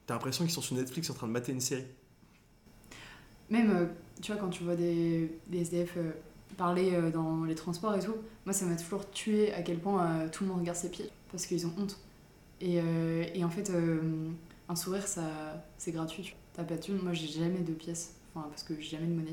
T'as 0.07 0.15
l'impression 0.15 0.45
qu'ils 0.45 0.53
sont 0.53 0.61
sur 0.61 0.75
Netflix 0.75 1.09
en 1.09 1.15
train 1.15 1.29
de 1.29 1.33
mater 1.33 1.53
une 1.53 1.61
série. 1.61 1.85
Même, 3.49 3.91
tu 4.21 4.33
vois, 4.33 4.41
quand 4.41 4.49
tu 4.49 4.65
vois 4.65 4.75
des, 4.75 5.31
des 5.47 5.61
SDF 5.61 5.99
parler 6.57 6.99
dans 7.13 7.45
les 7.45 7.55
transports 7.55 7.95
et 7.95 8.01
tout, 8.01 8.17
moi 8.45 8.53
ça 8.53 8.65
m'a 8.67 8.75
toujours 8.77 9.09
tué 9.11 9.53
à 9.53 9.63
quel 9.63 9.79
point 9.79 10.27
tout 10.33 10.43
le 10.45 10.51
monde 10.51 10.61
regarde 10.61 10.77
ses 10.79 10.91
pieds 10.91 11.11
parce 11.31 11.47
qu'ils 11.47 11.65
ont 11.67 11.73
honte. 11.79 11.97
Et, 12.63 12.81
euh, 12.81 13.25
et 13.35 13.45
en 13.45 13.51
fait, 13.51 13.71
euh, 13.71 14.01
un 14.69 14.77
sourire, 14.77 15.07
ça, 15.07 15.65
c'est 15.79 15.91
gratuit. 15.93 16.35
T'as 16.55 16.63
pas 16.65 16.77
de 16.77 16.81
thune. 16.81 16.99
Moi 17.03 17.13
j'ai 17.13 17.27
jamais 17.27 17.59
de 17.59 17.73
pièces, 17.73 18.15
enfin, 18.35 18.47
parce 18.49 18.63
que 18.63 18.75
j'ai 18.81 18.91
jamais 18.97 19.07
de 19.09 19.13
monnaie. 19.15 19.33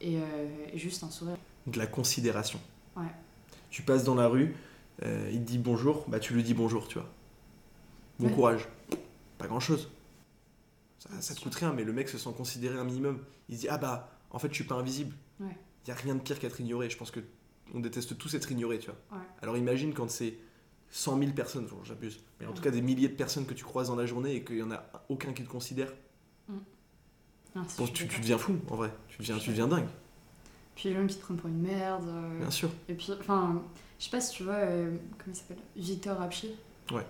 Et, 0.00 0.16
euh, 0.18 0.22
et 0.72 0.78
juste 0.78 1.02
un 1.04 1.10
sourire. 1.10 1.36
de 1.66 1.78
la 1.78 1.86
considération. 1.86 2.58
Ouais. 2.96 3.04
Tu 3.70 3.82
passes 3.82 4.04
dans 4.04 4.14
la 4.14 4.28
rue, 4.28 4.54
il 5.02 5.06
te 5.06 5.44
dit 5.44 5.58
bonjour, 5.58 6.04
bah 6.08 6.18
tu 6.20 6.32
lui 6.32 6.42
dis 6.42 6.54
bonjour, 6.54 6.88
tu 6.88 6.98
vois. 6.98 7.08
Bon 8.18 8.26
Ouais. 8.28 8.32
courage. 8.32 8.68
Pas 9.36 9.46
grand 9.48 9.60
chose. 9.60 9.90
Ça, 10.98 11.20
ça 11.20 11.34
te 11.34 11.40
coûte 11.40 11.54
rien, 11.56 11.72
mais 11.74 11.84
le 11.84 11.92
mec 11.92 12.08
se 12.08 12.16
sent 12.16 12.30
considéré 12.36 12.78
un 12.78 12.84
minimum. 12.84 13.18
Il 13.50 13.56
se 13.56 13.60
dit 13.62 13.68
ah 13.68 13.76
bah 13.78 14.08
en 14.30 14.38
fait 14.38 14.48
je 14.48 14.54
suis 14.54 14.64
pas 14.64 14.76
invisible. 14.76 15.14
Ouais. 15.40 15.56
Il 15.84 15.88
y 15.88 15.90
a 15.90 15.94
rien 15.94 16.14
de 16.14 16.20
pire 16.20 16.38
qu'être 16.38 16.60
ignoré. 16.60 16.88
Je 16.88 16.96
pense 16.96 17.10
que 17.10 17.20
on 17.74 17.80
déteste 17.80 18.16
tous 18.16 18.32
être 18.34 18.50
ignoré, 18.52 18.78
tu 18.78 18.86
vois. 18.90 19.18
Ouais. 19.18 19.24
Alors 19.42 19.56
imagine 19.58 19.92
quand 19.92 20.08
c'est 20.10 20.38
100 20.90 21.18
000 21.18 21.32
personnes, 21.32 21.66
bon, 21.66 21.82
j'abuse, 21.84 22.20
mais 22.40 22.46
en 22.46 22.52
tout 22.52 22.62
cas 22.62 22.70
des 22.70 22.80
milliers 22.82 23.08
de 23.08 23.14
personnes 23.14 23.44
que 23.46 23.54
tu 23.54 23.64
croises 23.64 23.88
dans 23.88 23.96
la 23.96 24.06
journée 24.06 24.34
et 24.36 24.44
qu'il 24.44 24.56
y 24.56 24.62
en 24.62 24.70
a 24.70 24.84
aucun 25.08 25.32
qui 25.32 25.42
te 25.42 25.48
considère. 25.48 25.88
Non, 27.54 27.62
si, 27.68 27.78
Bon, 27.78 27.86
tu, 27.86 28.06
tu 28.06 28.20
deviens 28.20 28.38
fou 28.38 28.56
en 28.70 28.76
vrai. 28.76 28.90
Tu 29.08 29.18
deviens, 29.18 29.38
tu 29.38 29.50
deviens 29.50 29.66
dingue, 29.66 29.86
Puis 30.74 30.90
les 30.90 30.94
gens 30.94 31.06
qui 31.06 31.16
te 31.16 31.22
prennent 31.22 31.36
pour 31.38 31.48
une 31.48 31.60
merde. 31.62 32.06
euh, 32.06 32.38
bien 32.40 32.50
sûr. 32.50 32.68
Et 32.88 32.94
puis, 32.94 33.08
enfin, 33.18 33.62
je 33.98 34.04
sais 34.04 34.10
pas 34.10 34.20
si 34.20 34.36
tu 34.36 34.42
vois, 34.44 34.54
euh, 34.54 34.90
comment 35.18 35.34
il 35.34 35.36
s'appelle 35.36 35.56
Victor 35.74 36.20
Apchi. 36.20 36.50
Ouais. 36.92 37.06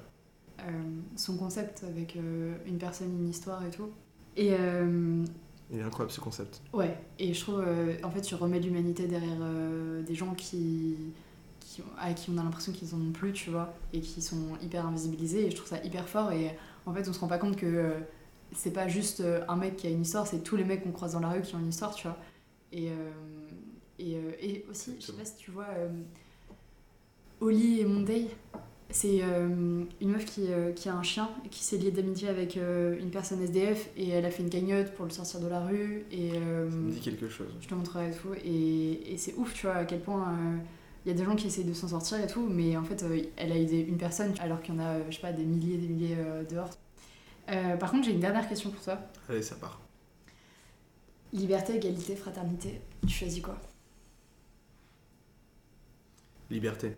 Euh, 0.60 0.82
son 1.16 1.36
concept 1.36 1.84
avec 1.84 2.14
une 2.14 2.78
personne, 2.78 3.10
une 3.10 3.28
histoire 3.28 3.64
et 3.66 3.70
tout. 3.70 3.90
Et 4.36 4.48
Il 5.70 5.78
est 5.78 5.82
incroyable 5.82 6.12
ce 6.12 6.20
concept. 6.20 6.62
ouais, 6.72 6.96
et 7.18 7.34
je 7.34 7.40
trouve, 7.40 7.64
en 8.04 8.10
fait, 8.10 8.20
tu 8.22 8.34
remets 8.36 8.60
l'humanité 8.60 9.06
derrière 9.08 9.40
des 10.06 10.14
gens 10.14 10.34
qui, 10.34 10.94
qui, 11.66 11.82
à 11.98 12.14
qui 12.14 12.30
on 12.30 12.38
a 12.38 12.44
l'impression 12.44 12.70
qu'ils 12.72 12.94
en 12.94 13.00
ont 13.00 13.10
plus, 13.12 13.32
tu 13.32 13.50
vois, 13.50 13.74
et 13.92 14.00
qui 14.00 14.22
sont 14.22 14.56
hyper 14.62 14.86
invisibilisés. 14.86 15.46
Et 15.46 15.50
je 15.50 15.56
trouve 15.56 15.68
ça 15.68 15.82
hyper 15.82 16.08
fort. 16.08 16.30
Et 16.32 16.56
en 16.86 16.94
fait, 16.94 17.08
on 17.08 17.12
se 17.12 17.18
rend 17.18 17.26
pas 17.28 17.38
compte 17.38 17.56
que 17.56 17.66
euh, 17.66 17.90
c'est 18.52 18.70
pas 18.72 18.86
juste 18.88 19.20
euh, 19.20 19.42
un 19.48 19.56
mec 19.56 19.76
qui 19.76 19.86
a 19.88 19.90
une 19.90 20.02
histoire, 20.02 20.26
c'est 20.26 20.42
tous 20.44 20.56
les 20.56 20.64
mecs 20.64 20.84
qu'on 20.84 20.92
croise 20.92 21.12
dans 21.14 21.20
la 21.20 21.30
rue 21.30 21.42
qui 21.42 21.54
ont 21.56 21.58
une 21.58 21.68
histoire, 21.68 21.94
tu 21.94 22.06
vois. 22.06 22.16
Et, 22.72 22.90
euh, 22.90 22.92
et, 23.98 24.14
euh, 24.16 24.32
et 24.40 24.64
aussi, 24.70 24.94
je 25.00 25.06
sais 25.06 25.12
pas 25.12 25.24
si 25.24 25.36
tu 25.36 25.50
vois. 25.50 25.66
euh, 25.76 25.88
Oli 27.40 27.80
et 27.80 27.84
Monday, 27.84 28.28
c'est 28.88 29.18
une 29.20 29.86
meuf 30.00 30.24
qui, 30.24 30.46
qui 30.74 30.88
a 30.88 30.94
un 30.94 31.02
chien 31.02 31.28
et 31.44 31.48
qui 31.48 31.62
s'est 31.62 31.76
liée 31.76 31.90
d'amitié 31.90 32.28
avec 32.28 32.56
une 32.56 33.10
personne 33.10 33.42
SDF 33.42 33.90
et 33.96 34.08
elle 34.10 34.24
a 34.24 34.30
fait 34.30 34.42
une 34.42 34.48
cagnotte 34.48 34.92
pour 34.94 35.04
le 35.04 35.10
sortir 35.10 35.40
de 35.40 35.48
la 35.48 35.60
rue 35.60 36.06
et 36.12 36.30
Ça 36.30 36.38
me 36.38 36.90
dit 36.92 37.00
quelque 37.00 37.28
chose. 37.28 37.48
je 37.60 37.68
te 37.68 37.74
montrerai 37.74 38.12
tout 38.12 38.32
et, 38.42 39.12
et 39.12 39.18
c'est 39.18 39.34
ouf 39.34 39.52
tu 39.52 39.66
vois 39.66 39.74
à 39.76 39.84
quel 39.84 40.00
point 40.00 40.34
il 41.06 41.10
y 41.10 41.12
a 41.12 41.14
des 41.14 41.24
gens 41.24 41.36
qui 41.36 41.46
essayent 41.46 41.64
de 41.64 41.72
s'en 41.72 41.86
sortir 41.86 42.20
et 42.20 42.26
tout 42.26 42.48
mais 42.48 42.76
en 42.76 42.82
fait 42.82 43.04
euh, 43.04 43.22
elle 43.36 43.52
a 43.52 43.56
aidé 43.56 43.78
une 43.78 43.96
personne 43.96 44.34
alors 44.40 44.60
qu'il 44.60 44.74
y 44.74 44.78
en 44.78 44.80
a 44.80 44.88
euh, 44.88 45.04
je 45.08 45.14
sais 45.14 45.22
pas 45.22 45.32
des 45.32 45.44
milliers 45.44 45.74
et 45.74 45.78
des 45.78 45.86
milliers 45.86 46.16
euh, 46.18 46.44
dehors. 46.44 46.70
Par 47.46 47.92
contre 47.92 48.06
j'ai 48.06 48.10
une 48.10 48.20
dernière 48.20 48.48
question 48.48 48.70
pour 48.70 48.82
toi. 48.82 48.98
Allez, 49.28 49.40
ça 49.40 49.54
part. 49.54 49.80
Liberté, 51.32 51.76
égalité, 51.76 52.16
fraternité, 52.16 52.80
tu 53.06 53.14
choisis 53.14 53.40
quoi? 53.40 53.56
Liberté. 56.50 56.96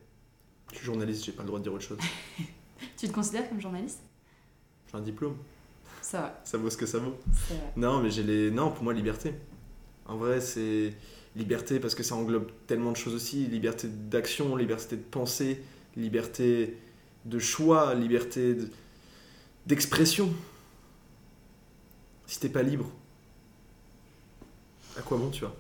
Je 0.73 0.77
suis 0.77 0.87
journaliste, 0.87 1.25
j'ai 1.27 1.33
pas 1.33 1.43
le 1.43 1.49
droit 1.49 1.59
de 1.59 1.65
dire 1.65 1.73
autre 1.75 1.85
chose. 1.85 1.99
Tu 2.97 3.09
te 3.09 3.13
considères 3.13 3.49
comme 3.49 3.61
journaliste? 3.61 4.01
J'ai 4.91 4.97
un 4.97 5.01
diplôme, 5.01 5.37
Ça 6.01 6.21
va, 6.21 6.41
ça 6.45 6.59
vaut 6.59 6.71
ce 6.71 6.77
que 6.77 6.87
ça 6.87 6.99
vaut. 6.99 7.17
Non, 7.77 8.01
mais 8.01 8.11
j'ai 8.11 8.23
les. 8.23 8.51
Non, 8.53 8.71
pour 8.71 8.85
moi, 8.85 8.95
liberté. 8.95 9.35
En 10.07 10.17
vrai, 10.17 10.41
c'est 10.41 10.95
liberté 11.37 11.79
parce 11.81 11.95
que 11.95 12.03
ça 12.03 12.15
englobe 12.17 12.51
tellement 12.67 12.93
de 12.93 12.97
choses 12.97 13.15
aussi. 13.15 13.47
Liberté 13.47 13.89
d'action, 13.89 14.57
liberté 14.57 14.97
de 14.97 15.03
penser, 15.03 15.63
liberté 15.97 16.77
de 17.25 17.39
choix, 17.39 17.95
liberté 17.95 18.55
de- 18.55 18.69
d'expression. 19.67 20.33
Si 22.27 22.41
t'es 22.41 22.49
pas 22.49 22.63
libre, 22.63 22.91
à 24.97 25.03
quoi 25.03 25.19
bon, 25.19 25.31
tu 25.31 25.45
vois? 25.45 25.55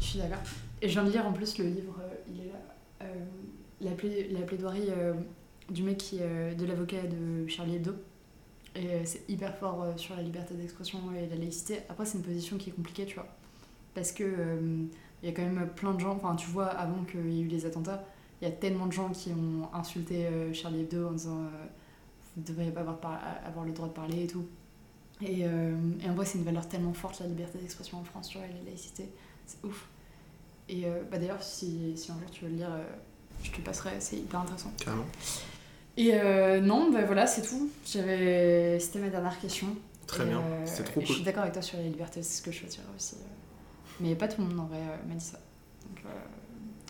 Je 0.00 0.04
suis 0.04 0.18
d'accord. 0.18 0.38
Et 0.80 0.88
je 0.88 0.92
viens 0.94 1.04
de 1.04 1.10
lire 1.10 1.26
en 1.26 1.32
plus 1.32 1.58
le 1.58 1.64
livre, 1.66 1.96
euh, 2.00 2.14
il 2.32 2.40
est 2.40 2.48
là, 2.48 2.58
euh, 3.02 3.24
la, 3.80 3.90
pla- 3.92 4.08
la 4.30 4.40
plaidoirie 4.42 4.88
euh, 4.90 5.14
du 5.70 5.82
mec 5.82 5.98
qui, 5.98 6.18
de 6.18 6.66
l'avocat 6.66 7.02
de 7.02 7.46
Charlie 7.48 7.76
Hebdo. 7.76 7.94
Et 8.74 9.04
c'est 9.04 9.22
hyper 9.28 9.54
fort 9.58 9.86
sur 9.96 10.16
la 10.16 10.22
liberté 10.22 10.54
d'expression 10.54 10.98
et 11.14 11.28
la 11.28 11.36
laïcité. 11.36 11.80
Après, 11.90 12.06
c'est 12.06 12.16
une 12.18 12.24
position 12.24 12.56
qui 12.56 12.70
est 12.70 12.72
compliquée, 12.72 13.04
tu 13.04 13.16
vois. 13.16 13.28
Parce 13.94 14.12
que 14.12 14.24
euh, 14.24 14.84
il 15.22 15.28
y 15.28 15.32
a 15.32 15.34
quand 15.34 15.42
même 15.42 15.68
plein 15.76 15.92
de 15.94 16.00
gens, 16.00 16.12
enfin, 16.16 16.34
tu 16.36 16.48
vois, 16.48 16.66
avant 16.66 17.04
qu'il 17.04 17.30
y 17.32 17.40
ait 17.40 17.42
eu 17.42 17.48
les 17.48 17.66
attentats, 17.66 18.04
il 18.40 18.48
y 18.48 18.48
a 18.48 18.54
tellement 18.54 18.86
de 18.86 18.92
gens 18.92 19.10
qui 19.10 19.30
ont 19.30 19.68
insulté 19.74 20.26
euh, 20.26 20.52
Charlie 20.52 20.80
Hebdo 20.80 21.08
en 21.08 21.12
disant 21.12 21.38
euh, 21.42 21.48
vous 22.34 22.42
ne 22.42 22.46
devriez 22.46 22.70
pas 22.72 22.80
avoir, 22.80 23.64
le 23.64 23.72
droit 23.72 23.88
de 23.88 23.92
parler 23.92 24.24
et 24.24 24.26
tout. 24.26 24.46
Et, 25.20 25.44
euh, 25.44 25.76
et 26.04 26.08
en 26.10 26.14
vrai, 26.14 26.24
c'est 26.26 26.38
une 26.38 26.44
valeur 26.44 26.68
tellement 26.68 26.92
forte, 26.92 27.20
la 27.20 27.26
liberté 27.26 27.58
d'expression 27.58 27.98
en 27.98 28.04
France, 28.04 28.28
tu 28.30 28.38
vois, 28.38 28.46
et 28.46 28.52
la 28.52 28.70
laïcité. 28.70 29.08
C'est 29.46 29.64
ouf. 29.64 29.86
Et 30.68 30.86
euh, 30.86 31.02
bah 31.10 31.18
d'ailleurs, 31.18 31.42
si, 31.42 31.96
si 31.96 32.10
un 32.10 32.18
jour 32.18 32.30
tu 32.30 32.44
veux 32.44 32.50
le 32.50 32.56
lire, 32.56 32.70
euh, 32.72 32.82
je 33.44 33.50
te 33.52 33.58
le 33.58 33.62
passerai, 33.62 33.90
c'est 34.00 34.16
hyper 34.16 34.40
intéressant. 34.40 34.72
Carrément. 34.78 35.04
Et 35.96 36.12
non, 36.62 36.90
bah 36.90 37.04
voilà, 37.04 37.26
c'est 37.26 37.42
tout. 37.42 37.70
J'avais... 37.86 38.78
C'était 38.80 38.98
ma 38.98 39.08
dernière 39.10 39.38
question. 39.38 39.66
Très 40.06 40.24
Et, 40.24 40.26
bien, 40.26 40.42
c'est 40.64 40.84
trop 40.84 41.00
et 41.00 41.02
Je 41.02 41.06
cool. 41.06 41.16
suis 41.16 41.24
d'accord 41.24 41.42
avec 41.42 41.52
toi 41.52 41.62
sur 41.62 41.78
les 41.78 41.84
libertés, 41.84 42.22
c'est 42.22 42.38
ce 42.38 42.42
que 42.42 42.50
je 42.50 42.60
choisirais 42.60 42.86
aussi. 42.96 43.16
Mais 44.02 44.16
pas 44.16 44.26
tout 44.26 44.42
le 44.42 44.48
monde 44.48 44.58
en 44.58 44.66
m'a 44.66 45.14
dit 45.14 45.24
ça. 45.24 45.38
Donc, 45.86 46.04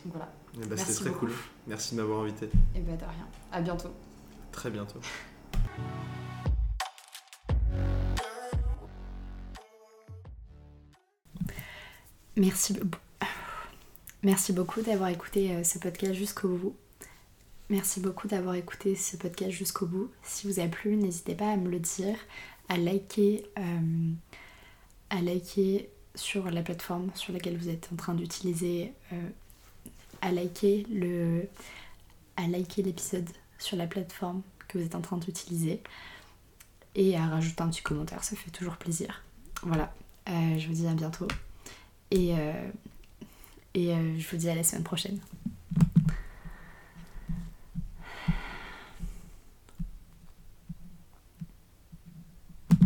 voilà. 0.07 0.33
Eh 0.55 0.67
ben, 0.67 0.79
c'était 0.79 1.11
très 1.11 1.11
cool. 1.11 1.31
Merci 1.67 1.95
de 1.95 2.01
m'avoir 2.01 2.23
invité. 2.23 2.49
Et 2.75 2.81
bah, 2.81 2.97
de 2.97 3.05
rien. 3.05 3.29
À 3.53 3.61
bientôt. 3.61 3.91
Très 4.51 4.71
bientôt. 4.71 4.99
Merci, 12.37 12.81
merci 14.23 14.55
beaucoup 14.55 14.81
d'avoir 14.81 15.11
écouté 15.11 15.53
euh, 15.53 15.65
ce 15.65 15.79
podcast 15.79 16.15
jusqu'au 16.15 16.49
bout. 16.49 16.77
Merci 17.69 18.01
beaucoup 18.01 18.27
d'avoir 18.27 18.55
écouté 18.55 18.97
ce 18.97 19.19
podcast 19.19 19.51
jusqu'au 19.51 19.85
bout. 19.85 20.11
Si 20.23 20.47
vous 20.47 20.61
a 20.61 20.67
plu, 20.67 20.97
n'hésitez 20.97 21.35
pas 21.35 21.53
à 21.53 21.57
me 21.59 21.69
le 21.69 21.79
dire, 21.79 22.17
à 22.71 22.79
liker, 22.79 23.45
euh, 23.59 24.13
à 25.11 25.21
liker 25.21 25.92
sur 26.15 26.51
la 26.51 26.63
plateforme 26.63 27.11
sur 27.15 27.33
laquelle 27.33 27.57
vous 27.57 27.69
êtes 27.69 27.89
en 27.93 27.97
train 27.97 28.15
d'utiliser, 28.15 28.93
euh, 29.13 29.29
à 30.21 30.33
liker 30.33 30.87
le, 30.91 31.49
à 32.37 32.47
liker 32.47 32.83
l'épisode 32.83 33.29
sur 33.59 33.77
la 33.77 33.87
plateforme 33.87 34.43
que 34.69 34.79
vous 34.79 34.85
êtes 34.85 34.95
en 34.95 35.01
train 35.01 35.19
d'utiliser 35.19 35.81
et 36.95 37.17
à 37.17 37.27
rajouter 37.27 37.63
un 37.63 37.69
petit 37.69 37.83
commentaire, 37.83 38.23
ça 38.23 38.37
fait 38.37 38.51
toujours 38.51 38.77
plaisir. 38.77 39.23
Voilà, 39.63 39.95
je 40.27 40.67
vous 40.67 40.75
dis 40.75 40.87
à 40.87 40.95
bientôt 40.95 41.29
et, 42.11 42.33
et 43.75 43.95
je 44.19 44.31
vous 44.31 44.37
dis 44.37 44.51
à 44.51 44.55
la 44.55 44.63
semaine 44.63 44.83
prochaine. 44.83 45.19